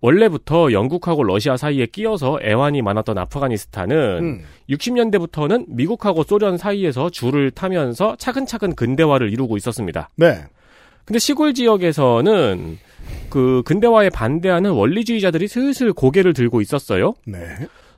원래부터 0.00 0.72
영국하고 0.72 1.24
러시아 1.24 1.56
사이에 1.56 1.86
끼어서 1.86 2.38
애환이 2.42 2.82
많았던 2.82 3.16
아프가니스탄은 3.16 3.96
음. 4.18 4.42
60년대부터는 4.68 5.64
미국하고 5.68 6.24
소련 6.24 6.58
사이에서 6.58 7.08
줄을 7.08 7.50
타면서 7.50 8.16
차근차근 8.18 8.74
근대화를 8.74 9.32
이루고 9.32 9.56
있었습니다. 9.56 10.10
네. 10.16 10.44
근데 11.06 11.18
시골 11.18 11.54
지역에서는 11.54 12.78
그 13.28 13.62
근대화에 13.64 14.10
반대하는 14.10 14.70
원리주의자들이 14.72 15.48
슬슬 15.48 15.92
고개를 15.92 16.32
들고 16.32 16.60
있었어요. 16.60 17.14
네. 17.26 17.38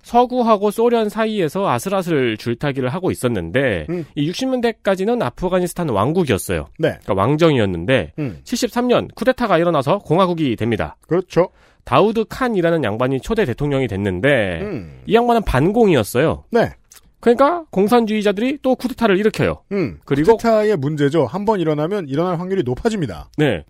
서구하고 0.02 0.70
소련 0.70 1.08
사이에서 1.08 1.68
아슬아슬 1.68 2.36
줄타기를 2.36 2.88
하고 2.90 3.10
있었는데 3.10 3.86
음. 3.90 4.04
이 4.14 4.30
60년대까지는 4.30 5.20
아프가니스탄 5.20 5.88
왕국이었어요. 5.88 6.68
네. 6.78 6.90
그러니까 7.02 7.14
왕정이었는데 7.14 8.12
음. 8.20 8.38
73년 8.44 9.12
쿠데타가 9.16 9.58
일어나서 9.58 9.98
공화국이 9.98 10.54
됩니다. 10.54 10.96
그렇죠. 11.08 11.48
다우드 11.84 12.24
칸이라는 12.28 12.84
양반이 12.84 13.20
초대 13.20 13.44
대통령이 13.44 13.88
됐는데 13.88 14.60
음. 14.62 15.00
이 15.06 15.14
양반은 15.14 15.42
반공이었어요. 15.42 16.44
네. 16.52 16.70
그러니까 17.18 17.64
공산주의자들이 17.70 18.58
또 18.62 18.76
쿠데타를 18.76 19.18
일으켜요. 19.18 19.62
음. 19.72 19.98
그리고 20.04 20.36
쿠데타의 20.36 20.76
문제죠. 20.76 21.26
한 21.26 21.44
번 21.44 21.58
일어나면 21.58 22.06
일어날 22.08 22.38
확률이 22.38 22.62
높아집니다. 22.62 23.30
네. 23.38 23.64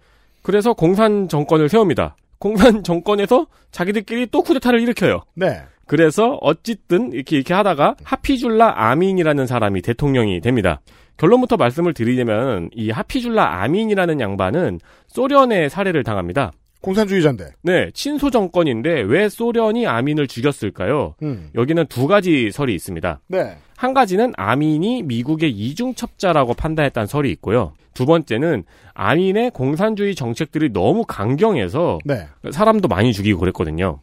그래서 0.47 0.74
공산 0.74 1.27
정권을 1.27 1.68
세웁니다. 1.68 2.14
공산 2.39 2.85
정권에서 2.85 3.48
자기들끼리 3.73 4.28
또 4.31 4.44
쿠데타를 4.44 4.81
일으켜요. 4.81 5.23
네. 5.35 5.60
그래서 5.89 6.39
어쨌든 6.40 7.12
이렇게 7.12 7.35
이렇게 7.35 7.52
하다가 7.52 7.97
하피줄라 8.05 8.74
아민이라는 8.90 9.44
사람이 9.44 9.82
대통령이 9.82 10.40
됩니다. 10.40 10.81
결론부터 11.16 11.56
말씀을 11.56 11.94
드리자면 11.94 12.70
이 12.73 12.90
하피줄라 12.90 13.60
아민이라는 13.62 14.20
양반은 14.20 14.78
소련의 15.09 15.68
살해를 15.68 16.05
당합니다. 16.05 16.52
공산주의자인데. 16.81 17.47
네, 17.62 17.90
친소 17.93 18.31
정권인데 18.31 19.01
왜 19.01 19.28
소련이 19.28 19.89
아민을 19.89 20.28
죽였을까요? 20.28 21.16
음. 21.24 21.51
여기는 21.56 21.86
두 21.86 22.06
가지 22.06 22.52
설이 22.52 22.73
있습니다. 22.73 23.18
네. 23.27 23.59
한 23.77 23.94
가지는 23.94 24.32
아민이 24.36 25.02
미국의 25.02 25.51
이중첩자라고 25.51 26.55
판단했다는 26.55 27.09
설이 27.09 27.32
있고요. 27.32 27.73
두 27.97 28.05
번째는 28.05 28.64
아민의 28.94 29.51
공산주의 29.51 30.14
정책들이 30.14 30.73
너무 30.73 31.05
강경해서 31.06 31.98
네. 32.05 32.28
사람도 32.52 32.89
많이 32.89 33.12
죽이고 33.14 33.40
그랬거든요. 33.40 34.01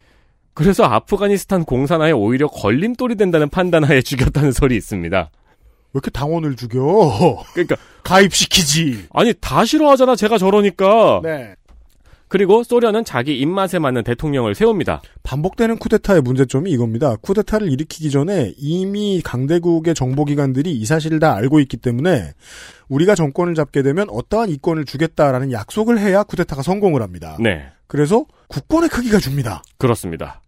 그래서 0.52 0.84
아프가니스탄 0.84 1.64
공산화에 1.64 2.10
오히려 2.12 2.48
걸림돌이 2.48 3.14
된다는 3.14 3.48
판단하에 3.48 4.02
죽였다는 4.02 4.50
설이 4.52 4.76
있습니다. 4.76 5.16
왜 5.18 5.90
이렇게 5.94 6.10
당원을 6.10 6.56
죽여? 6.56 6.80
그러니까 7.52 7.76
가입시키지. 8.02 9.06
아니 9.12 9.32
다 9.40 9.64
싫어하잖아 9.64 10.16
제가 10.16 10.38
저러니까. 10.38 11.20
네. 11.22 11.54
그리고 12.34 12.64
소련은 12.64 13.04
자기 13.04 13.38
입맛에 13.38 13.78
맞는 13.78 14.02
대통령을 14.02 14.56
세웁니다. 14.56 15.02
반복되는 15.22 15.78
쿠데타의 15.78 16.20
문제점이 16.22 16.68
이겁니다. 16.68 17.14
쿠데타를 17.22 17.70
일으키기 17.70 18.10
전에 18.10 18.54
이미 18.58 19.20
강대국의 19.22 19.94
정보기관들이 19.94 20.72
이 20.72 20.84
사실을 20.84 21.20
다 21.20 21.36
알고 21.36 21.60
있기 21.60 21.76
때문에 21.76 22.32
우리가 22.88 23.14
정권을 23.14 23.54
잡게 23.54 23.82
되면 23.82 24.08
어떠한 24.10 24.48
이권을 24.48 24.84
주겠다라는 24.84 25.52
약속을 25.52 26.00
해야 26.00 26.24
쿠데타가 26.24 26.62
성공을 26.62 27.02
합니다. 27.02 27.36
네. 27.38 27.66
그래서 27.86 28.24
국권의 28.48 28.88
크기가 28.88 29.20
줍니다. 29.20 29.62
그렇습니다. 29.78 30.40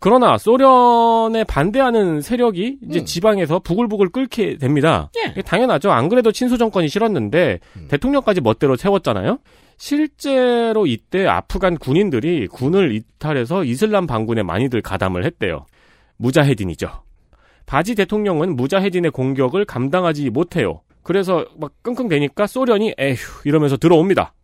그러나 0.00 0.38
소련에 0.38 1.44
반대하는 1.44 2.20
세력이 2.20 2.78
이제 2.88 2.98
음. 2.98 3.04
지방에서 3.04 3.60
부글부글 3.60 4.08
끓게 4.08 4.58
됩니다. 4.58 5.08
이게 5.30 5.42
당연하죠. 5.42 5.92
안 5.92 6.08
그래도 6.08 6.32
친소 6.32 6.56
정권이 6.56 6.88
싫었는데 6.88 7.60
음. 7.76 7.86
대통령까지 7.88 8.40
멋대로 8.40 8.74
세웠잖아요. 8.74 9.38
실제로 9.78 10.86
이때 10.86 11.26
아프간 11.26 11.78
군인들이 11.78 12.48
군을 12.48 12.94
이탈해서 12.94 13.64
이슬람 13.64 14.06
반군에 14.06 14.42
많이들 14.42 14.82
가담을 14.82 15.24
했대요. 15.24 15.66
무자헤딘이죠. 16.16 16.90
바지 17.64 17.94
대통령은 17.94 18.56
무자헤딘의 18.56 19.12
공격을 19.12 19.64
감당하지 19.64 20.30
못해요. 20.30 20.80
그래서 21.02 21.46
막 21.56 21.72
끙끙대니까 21.82 22.46
소련이 22.46 22.94
에휴 22.98 23.16
이러면서 23.44 23.76
들어옵니다. 23.76 24.34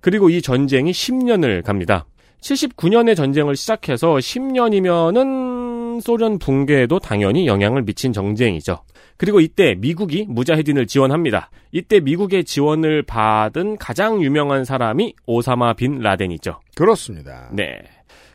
그리고 0.00 0.28
이 0.28 0.42
전쟁이 0.42 0.92
10년을 0.92 1.64
갑니다. 1.64 2.04
79년에 2.42 3.16
전쟁을 3.16 3.56
시작해서 3.56 4.14
10년이면은 4.16 5.51
소련 6.00 6.38
붕괴에도 6.38 6.98
당연히 6.98 7.46
영향을 7.46 7.82
미친 7.82 8.12
전쟁이죠. 8.12 8.82
그리고 9.16 9.40
이때 9.40 9.74
미국이 9.74 10.26
무자헤딘을 10.28 10.86
지원합니다. 10.86 11.50
이때 11.70 12.00
미국의 12.00 12.44
지원을 12.44 13.02
받은 13.02 13.78
가장 13.78 14.22
유명한 14.22 14.64
사람이 14.64 15.14
오사마 15.26 15.74
빈 15.74 15.98
라덴이죠. 15.98 16.60
그렇습니다. 16.74 17.50
네. 17.52 17.82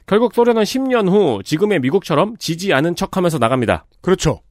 결국 0.06 0.34
소련은 0.34 0.64
10년 0.64 1.10
후 1.10 1.42
지금의 1.44 1.82
미국처럼 1.82 2.38
지지 2.38 2.74
않은 2.74 2.96
척하면서 2.96 3.40
나갑니다. 3.40 3.86
그렇죠. 4.02 4.42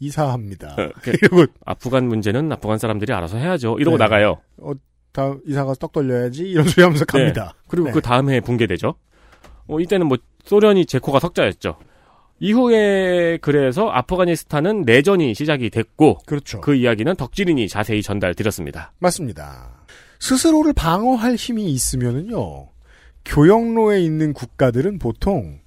이사합니다. 0.00 0.74
어, 0.76 0.90
그 1.00 1.12
아프간 1.64 2.08
문제는 2.08 2.50
아프간 2.50 2.78
사람들이 2.78 3.12
알아서 3.12 3.38
해야죠. 3.38 3.78
이러고 3.78 3.96
네. 3.96 4.04
나가요. 4.04 4.40
어, 4.58 4.72
다 5.12 5.36
이사가 5.46 5.74
떡 5.74 5.92
돌려야지 5.92 6.42
이런 6.42 6.66
소리 6.66 6.82
하면서 6.82 7.04
갑니다. 7.04 7.54
네. 7.54 7.64
그리고 7.68 7.86
네. 7.86 7.92
그 7.92 8.00
다음 8.00 8.28
해에 8.30 8.40
붕괴되죠. 8.40 8.94
어, 9.68 9.80
이때는 9.80 10.06
뭐 10.08 10.18
소련이 10.44 10.86
제코가 10.86 11.20
석자였죠. 11.20 11.76
이후에 12.42 13.38
그래서 13.40 13.88
아프가니스탄은 13.90 14.82
내전이 14.82 15.32
시작이 15.32 15.70
됐고 15.70 16.18
그렇죠. 16.26 16.60
그 16.60 16.74
이야기는 16.74 17.14
덕질인이 17.14 17.68
자세히 17.68 18.02
전달드렸습니다. 18.02 18.92
맞습니다. 18.98 19.84
스스로를 20.18 20.72
방어할 20.72 21.36
힘이 21.36 21.70
있으면은요. 21.70 22.68
교역로에 23.24 24.00
있는 24.00 24.32
국가들은 24.32 24.98
보통 24.98 25.60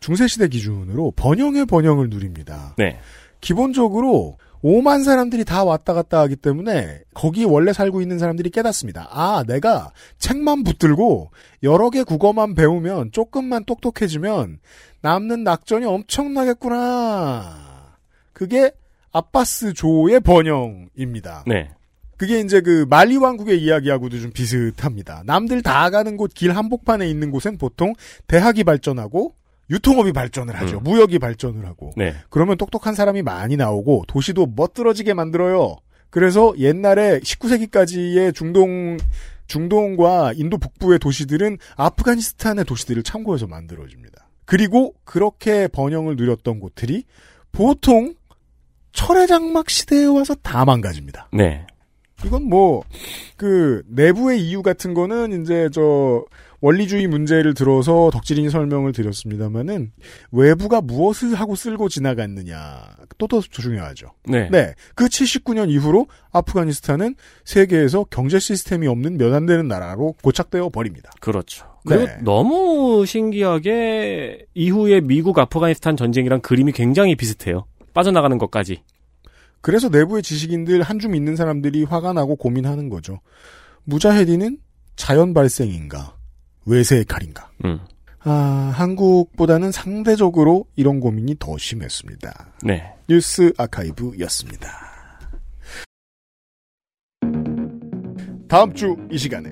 중세시대 0.00 0.48
기준으로 0.48 1.12
번영의 1.16 1.64
번영을 1.64 2.10
누립니다. 2.10 2.74
네. 2.76 2.98
기본적으로 3.40 4.36
5만 4.62 5.04
사람들이 5.04 5.44
다 5.44 5.64
왔다 5.64 5.94
갔다 5.94 6.20
하기 6.20 6.36
때문에 6.36 7.00
거기 7.14 7.44
원래 7.44 7.72
살고 7.72 8.02
있는 8.02 8.18
사람들이 8.18 8.50
깨닫습니다. 8.50 9.08
아, 9.10 9.44
내가 9.46 9.92
책만 10.18 10.64
붙들고 10.64 11.30
여러 11.62 11.90
개 11.90 12.02
국어만 12.02 12.54
배우면 12.54 13.12
조금만 13.12 13.64
똑똑해지면 13.64 14.58
남는 15.00 15.44
낙전이 15.44 15.86
엄청나겠구나. 15.86 17.96
그게 18.32 18.70
아바스 19.12 19.74
조의 19.74 20.20
번영입니다. 20.20 21.44
네. 21.46 21.70
그게 22.16 22.40
이제 22.40 22.60
그 22.60 22.84
말리 22.90 23.16
왕국의 23.16 23.62
이야기하고도 23.62 24.18
좀 24.20 24.32
비슷합니다. 24.32 25.22
남들 25.24 25.62
다 25.62 25.88
가는 25.90 26.16
곳 26.16 26.32
길 26.34 26.56
한복판에 26.56 27.08
있는 27.08 27.30
곳엔 27.30 27.58
보통 27.58 27.94
대학이 28.26 28.64
발전하고 28.64 29.34
유통업이 29.70 30.12
발전을 30.12 30.56
하죠. 30.56 30.78
음. 30.78 30.82
무역이 30.82 31.18
발전을 31.18 31.66
하고. 31.66 31.92
네. 31.96 32.14
그러면 32.30 32.56
똑똑한 32.56 32.94
사람이 32.94 33.22
많이 33.22 33.56
나오고 33.56 34.04
도시도 34.08 34.52
멋들어지게 34.56 35.14
만들어요. 35.14 35.76
그래서 36.10 36.54
옛날에 36.58 37.20
19세기까지의 37.20 38.34
중동 38.34 38.96
중동과 39.46 40.32
인도 40.36 40.58
북부의 40.58 40.98
도시들은 40.98 41.58
아프가니스탄의 41.76 42.64
도시들을 42.64 43.02
참고해서 43.02 43.46
만들어집니다. 43.46 44.27
그리고 44.48 44.94
그렇게 45.04 45.68
번영을 45.68 46.16
누렸던 46.16 46.58
곳들이 46.58 47.04
보통 47.52 48.14
철의 48.92 49.26
장막 49.26 49.68
시대에 49.68 50.06
와서 50.06 50.34
다 50.36 50.64
망가집니다. 50.64 51.28
네. 51.34 51.66
이건 52.24 52.44
뭐, 52.44 52.82
그, 53.36 53.82
내부의 53.88 54.40
이유 54.40 54.62
같은 54.62 54.94
거는 54.94 55.42
이제 55.42 55.68
저, 55.70 56.24
원리주의 56.60 57.06
문제를 57.06 57.54
들어서 57.54 58.10
덕질인이 58.12 58.50
설명을 58.50 58.92
드렸습니다만은, 58.92 59.92
외부가 60.32 60.80
무엇을 60.80 61.34
하고 61.34 61.54
쓸고 61.54 61.88
지나갔느냐, 61.88 62.82
또더 63.18 63.40
중요하죠. 63.42 64.08
네. 64.26 64.48
네. 64.50 64.74
그 64.94 65.06
79년 65.06 65.70
이후로 65.70 66.06
아프가니스탄은 66.32 67.14
세계에서 67.44 68.04
경제 68.10 68.38
시스템이 68.38 68.86
없는 68.88 69.18
몇 69.18 69.32
안 69.34 69.46
되는 69.46 69.68
나라로 69.68 70.14
고착되어 70.22 70.70
버립니다. 70.70 71.10
그렇죠. 71.20 71.66
그리고 71.86 72.06
네. 72.06 72.16
너무 72.22 73.04
신기하게 73.06 74.46
이후에 74.54 75.00
미국 75.00 75.38
아프가니스탄 75.38 75.96
전쟁이랑 75.96 76.40
그림이 76.40 76.72
굉장히 76.72 77.14
비슷해요. 77.14 77.66
빠져나가는 77.94 78.36
것까지. 78.38 78.82
그래서 79.60 79.88
내부의 79.88 80.22
지식인들 80.22 80.82
한 80.82 80.98
줌 80.98 81.14
있는 81.14 81.36
사람들이 81.36 81.84
화가 81.84 82.12
나고 82.12 82.36
고민하는 82.36 82.88
거죠. 82.88 83.20
무자헤딘은 83.84 84.58
자연 84.96 85.34
발생인가? 85.34 86.16
외세의 86.68 87.04
칼인가? 87.04 87.50
음. 87.64 87.80
아, 88.20 88.72
한국보다는 88.74 89.72
상대적으로 89.72 90.66
이런 90.76 91.00
고민이 91.00 91.36
더 91.38 91.56
심했습니다. 91.56 92.52
네. 92.64 92.92
뉴스 93.08 93.52
아카이브였습니다. 93.56 94.68
다음 98.48 98.72
주 98.74 98.96
이 99.10 99.18
시간에 99.18 99.50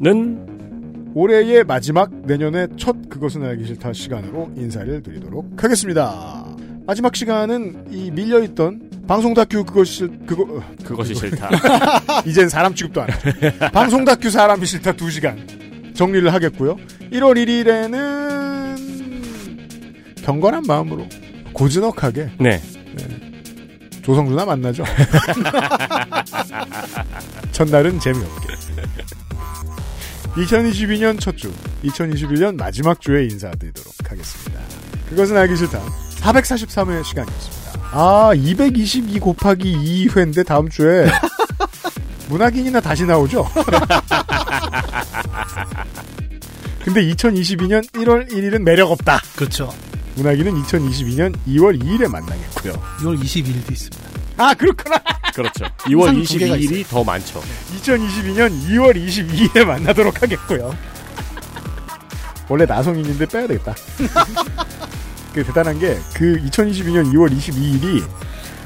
는 0.00 1.12
올해의 1.14 1.64
마지막 1.64 2.10
내년의 2.26 2.68
첫 2.76 2.96
그것은 3.08 3.42
알기 3.44 3.64
싫다 3.66 3.92
시간으로 3.92 4.50
인사를 4.56 5.02
드리도록 5.02 5.62
하겠습니다. 5.62 6.44
마지막 6.86 7.14
시간은 7.14 7.86
이 7.90 8.10
밀려있던 8.10 8.90
방송 9.06 9.34
다큐 9.34 9.64
그것이 9.64 10.08
그거 10.26 10.42
어, 10.44 10.62
그것이 10.84 11.14
싫다. 11.14 11.50
이젠 12.26 12.48
사람 12.48 12.74
취급도 12.74 13.02
안 13.02 13.10
하죠. 13.10 13.30
방송 13.72 14.04
다큐 14.04 14.30
사람이 14.30 14.64
싫다 14.66 14.92
2시간 14.92 15.61
정리를 16.02 16.32
하겠고요. 16.32 16.76
1월 17.12 17.36
1일에는 17.38 18.76
경건한 20.24 20.64
마음으로 20.66 21.06
고즈넉하게 21.52 22.30
네. 22.40 22.60
조성주나 24.02 24.44
만나죠. 24.44 24.82
첫날은 27.52 28.00
재미없게. 28.00 28.48
2022년 30.34 31.20
첫 31.20 31.36
주, 31.36 31.52
2021년 31.84 32.56
마지막 32.56 33.00
주에 33.00 33.22
인사드리도록 33.26 33.94
하겠습니다. 34.04 34.60
그것은 35.08 35.36
알기 35.36 35.54
싫다. 35.54 35.80
443회 36.18 37.04
시간이었습니다. 37.04 37.62
아, 37.92 38.32
222 38.34 39.20
곱하기 39.20 40.08
2회인데 40.08 40.44
다음 40.44 40.68
주에 40.68 41.06
문학인이나 42.28 42.80
다시 42.80 43.04
나오죠? 43.04 43.46
근데 46.84 47.02
2022년 47.14 47.88
1월 47.92 48.30
1일은 48.30 48.62
매력 48.62 48.90
없다. 48.90 49.20
그렇죠. 49.36 49.72
문학인은 50.16 50.62
2022년 50.64 51.34
2월 51.48 51.80
2일에 51.80 52.08
만나겠고요. 52.10 52.72
6월 52.98 53.20
22일도 53.22 53.70
있습니다. 53.72 54.08
아, 54.36 54.54
그렇구나. 54.54 54.98
그렇죠. 55.34 55.64
2월 55.78 56.06
항상 56.06 56.22
두 56.24 56.38
개가 56.38 56.56
22일이 56.56 56.88
더 56.88 57.04
많죠. 57.04 57.40
2022년 57.78 58.50
2월 58.68 58.94
22일에 58.96 59.64
만나도록 59.64 60.20
하겠고요. 60.22 60.76
원래 62.48 62.66
나성인인데 62.66 63.26
빼야 63.26 63.46
되겠다. 63.46 63.74
그 65.32 65.42
대단한 65.44 65.78
게 65.78 65.98
그 66.12 66.38
2022년 66.44 67.10
2월 67.14 67.34
22일이 67.34 68.04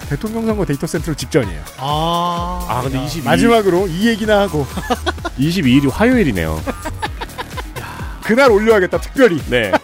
대통령 0.08 0.46
선거 0.46 0.64
데이터 0.64 0.86
센트럴 0.86 1.14
직전이에요. 1.16 1.60
아, 1.78 2.66
아, 2.68 2.80
근데 2.82 2.98
22일, 3.06 3.24
마지막으로 3.24 3.86
이 3.88 4.08
얘기나 4.08 4.40
하고 4.40 4.66
22일이 5.38 5.90
화요일이네요. 5.90 6.60
그날 8.26 8.50
올려야겠다 8.50 9.00
특별히. 9.00 9.38
네. 9.48 9.70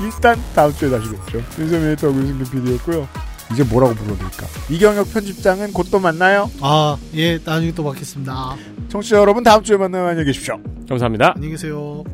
일단 0.00 0.36
다음 0.54 0.72
주에 0.72 0.90
다시 0.90 1.10
뵙죠. 1.10 1.42
윤세민 1.58 1.88
에디터 1.90 2.08
유승균 2.08 2.44
PD였고요. 2.50 3.08
이제 3.52 3.64
뭐라고 3.64 3.94
불러드릴까? 3.94 4.46
이경혁 4.70 5.12
편집장은 5.12 5.72
곧 5.72 5.90
또 5.90 5.98
만나요. 5.98 6.50
아, 6.60 6.96
예, 7.14 7.38
나중에 7.42 7.72
또 7.72 7.82
뵙겠습니다. 7.90 8.56
청취자 8.88 9.16
여러분 9.16 9.42
다음 9.42 9.62
주에 9.62 9.76
만나요. 9.76 10.06
안녕히 10.06 10.26
계십시오. 10.26 10.60
감사합니다. 10.88 11.32
안녕히 11.34 11.52
계세요. 11.52 12.04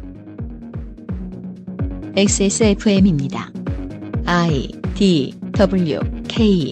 XSFM입니다. 2.17 3.51
I 4.27 4.69
D 4.95 5.35
W 5.57 5.99
K 6.29 6.71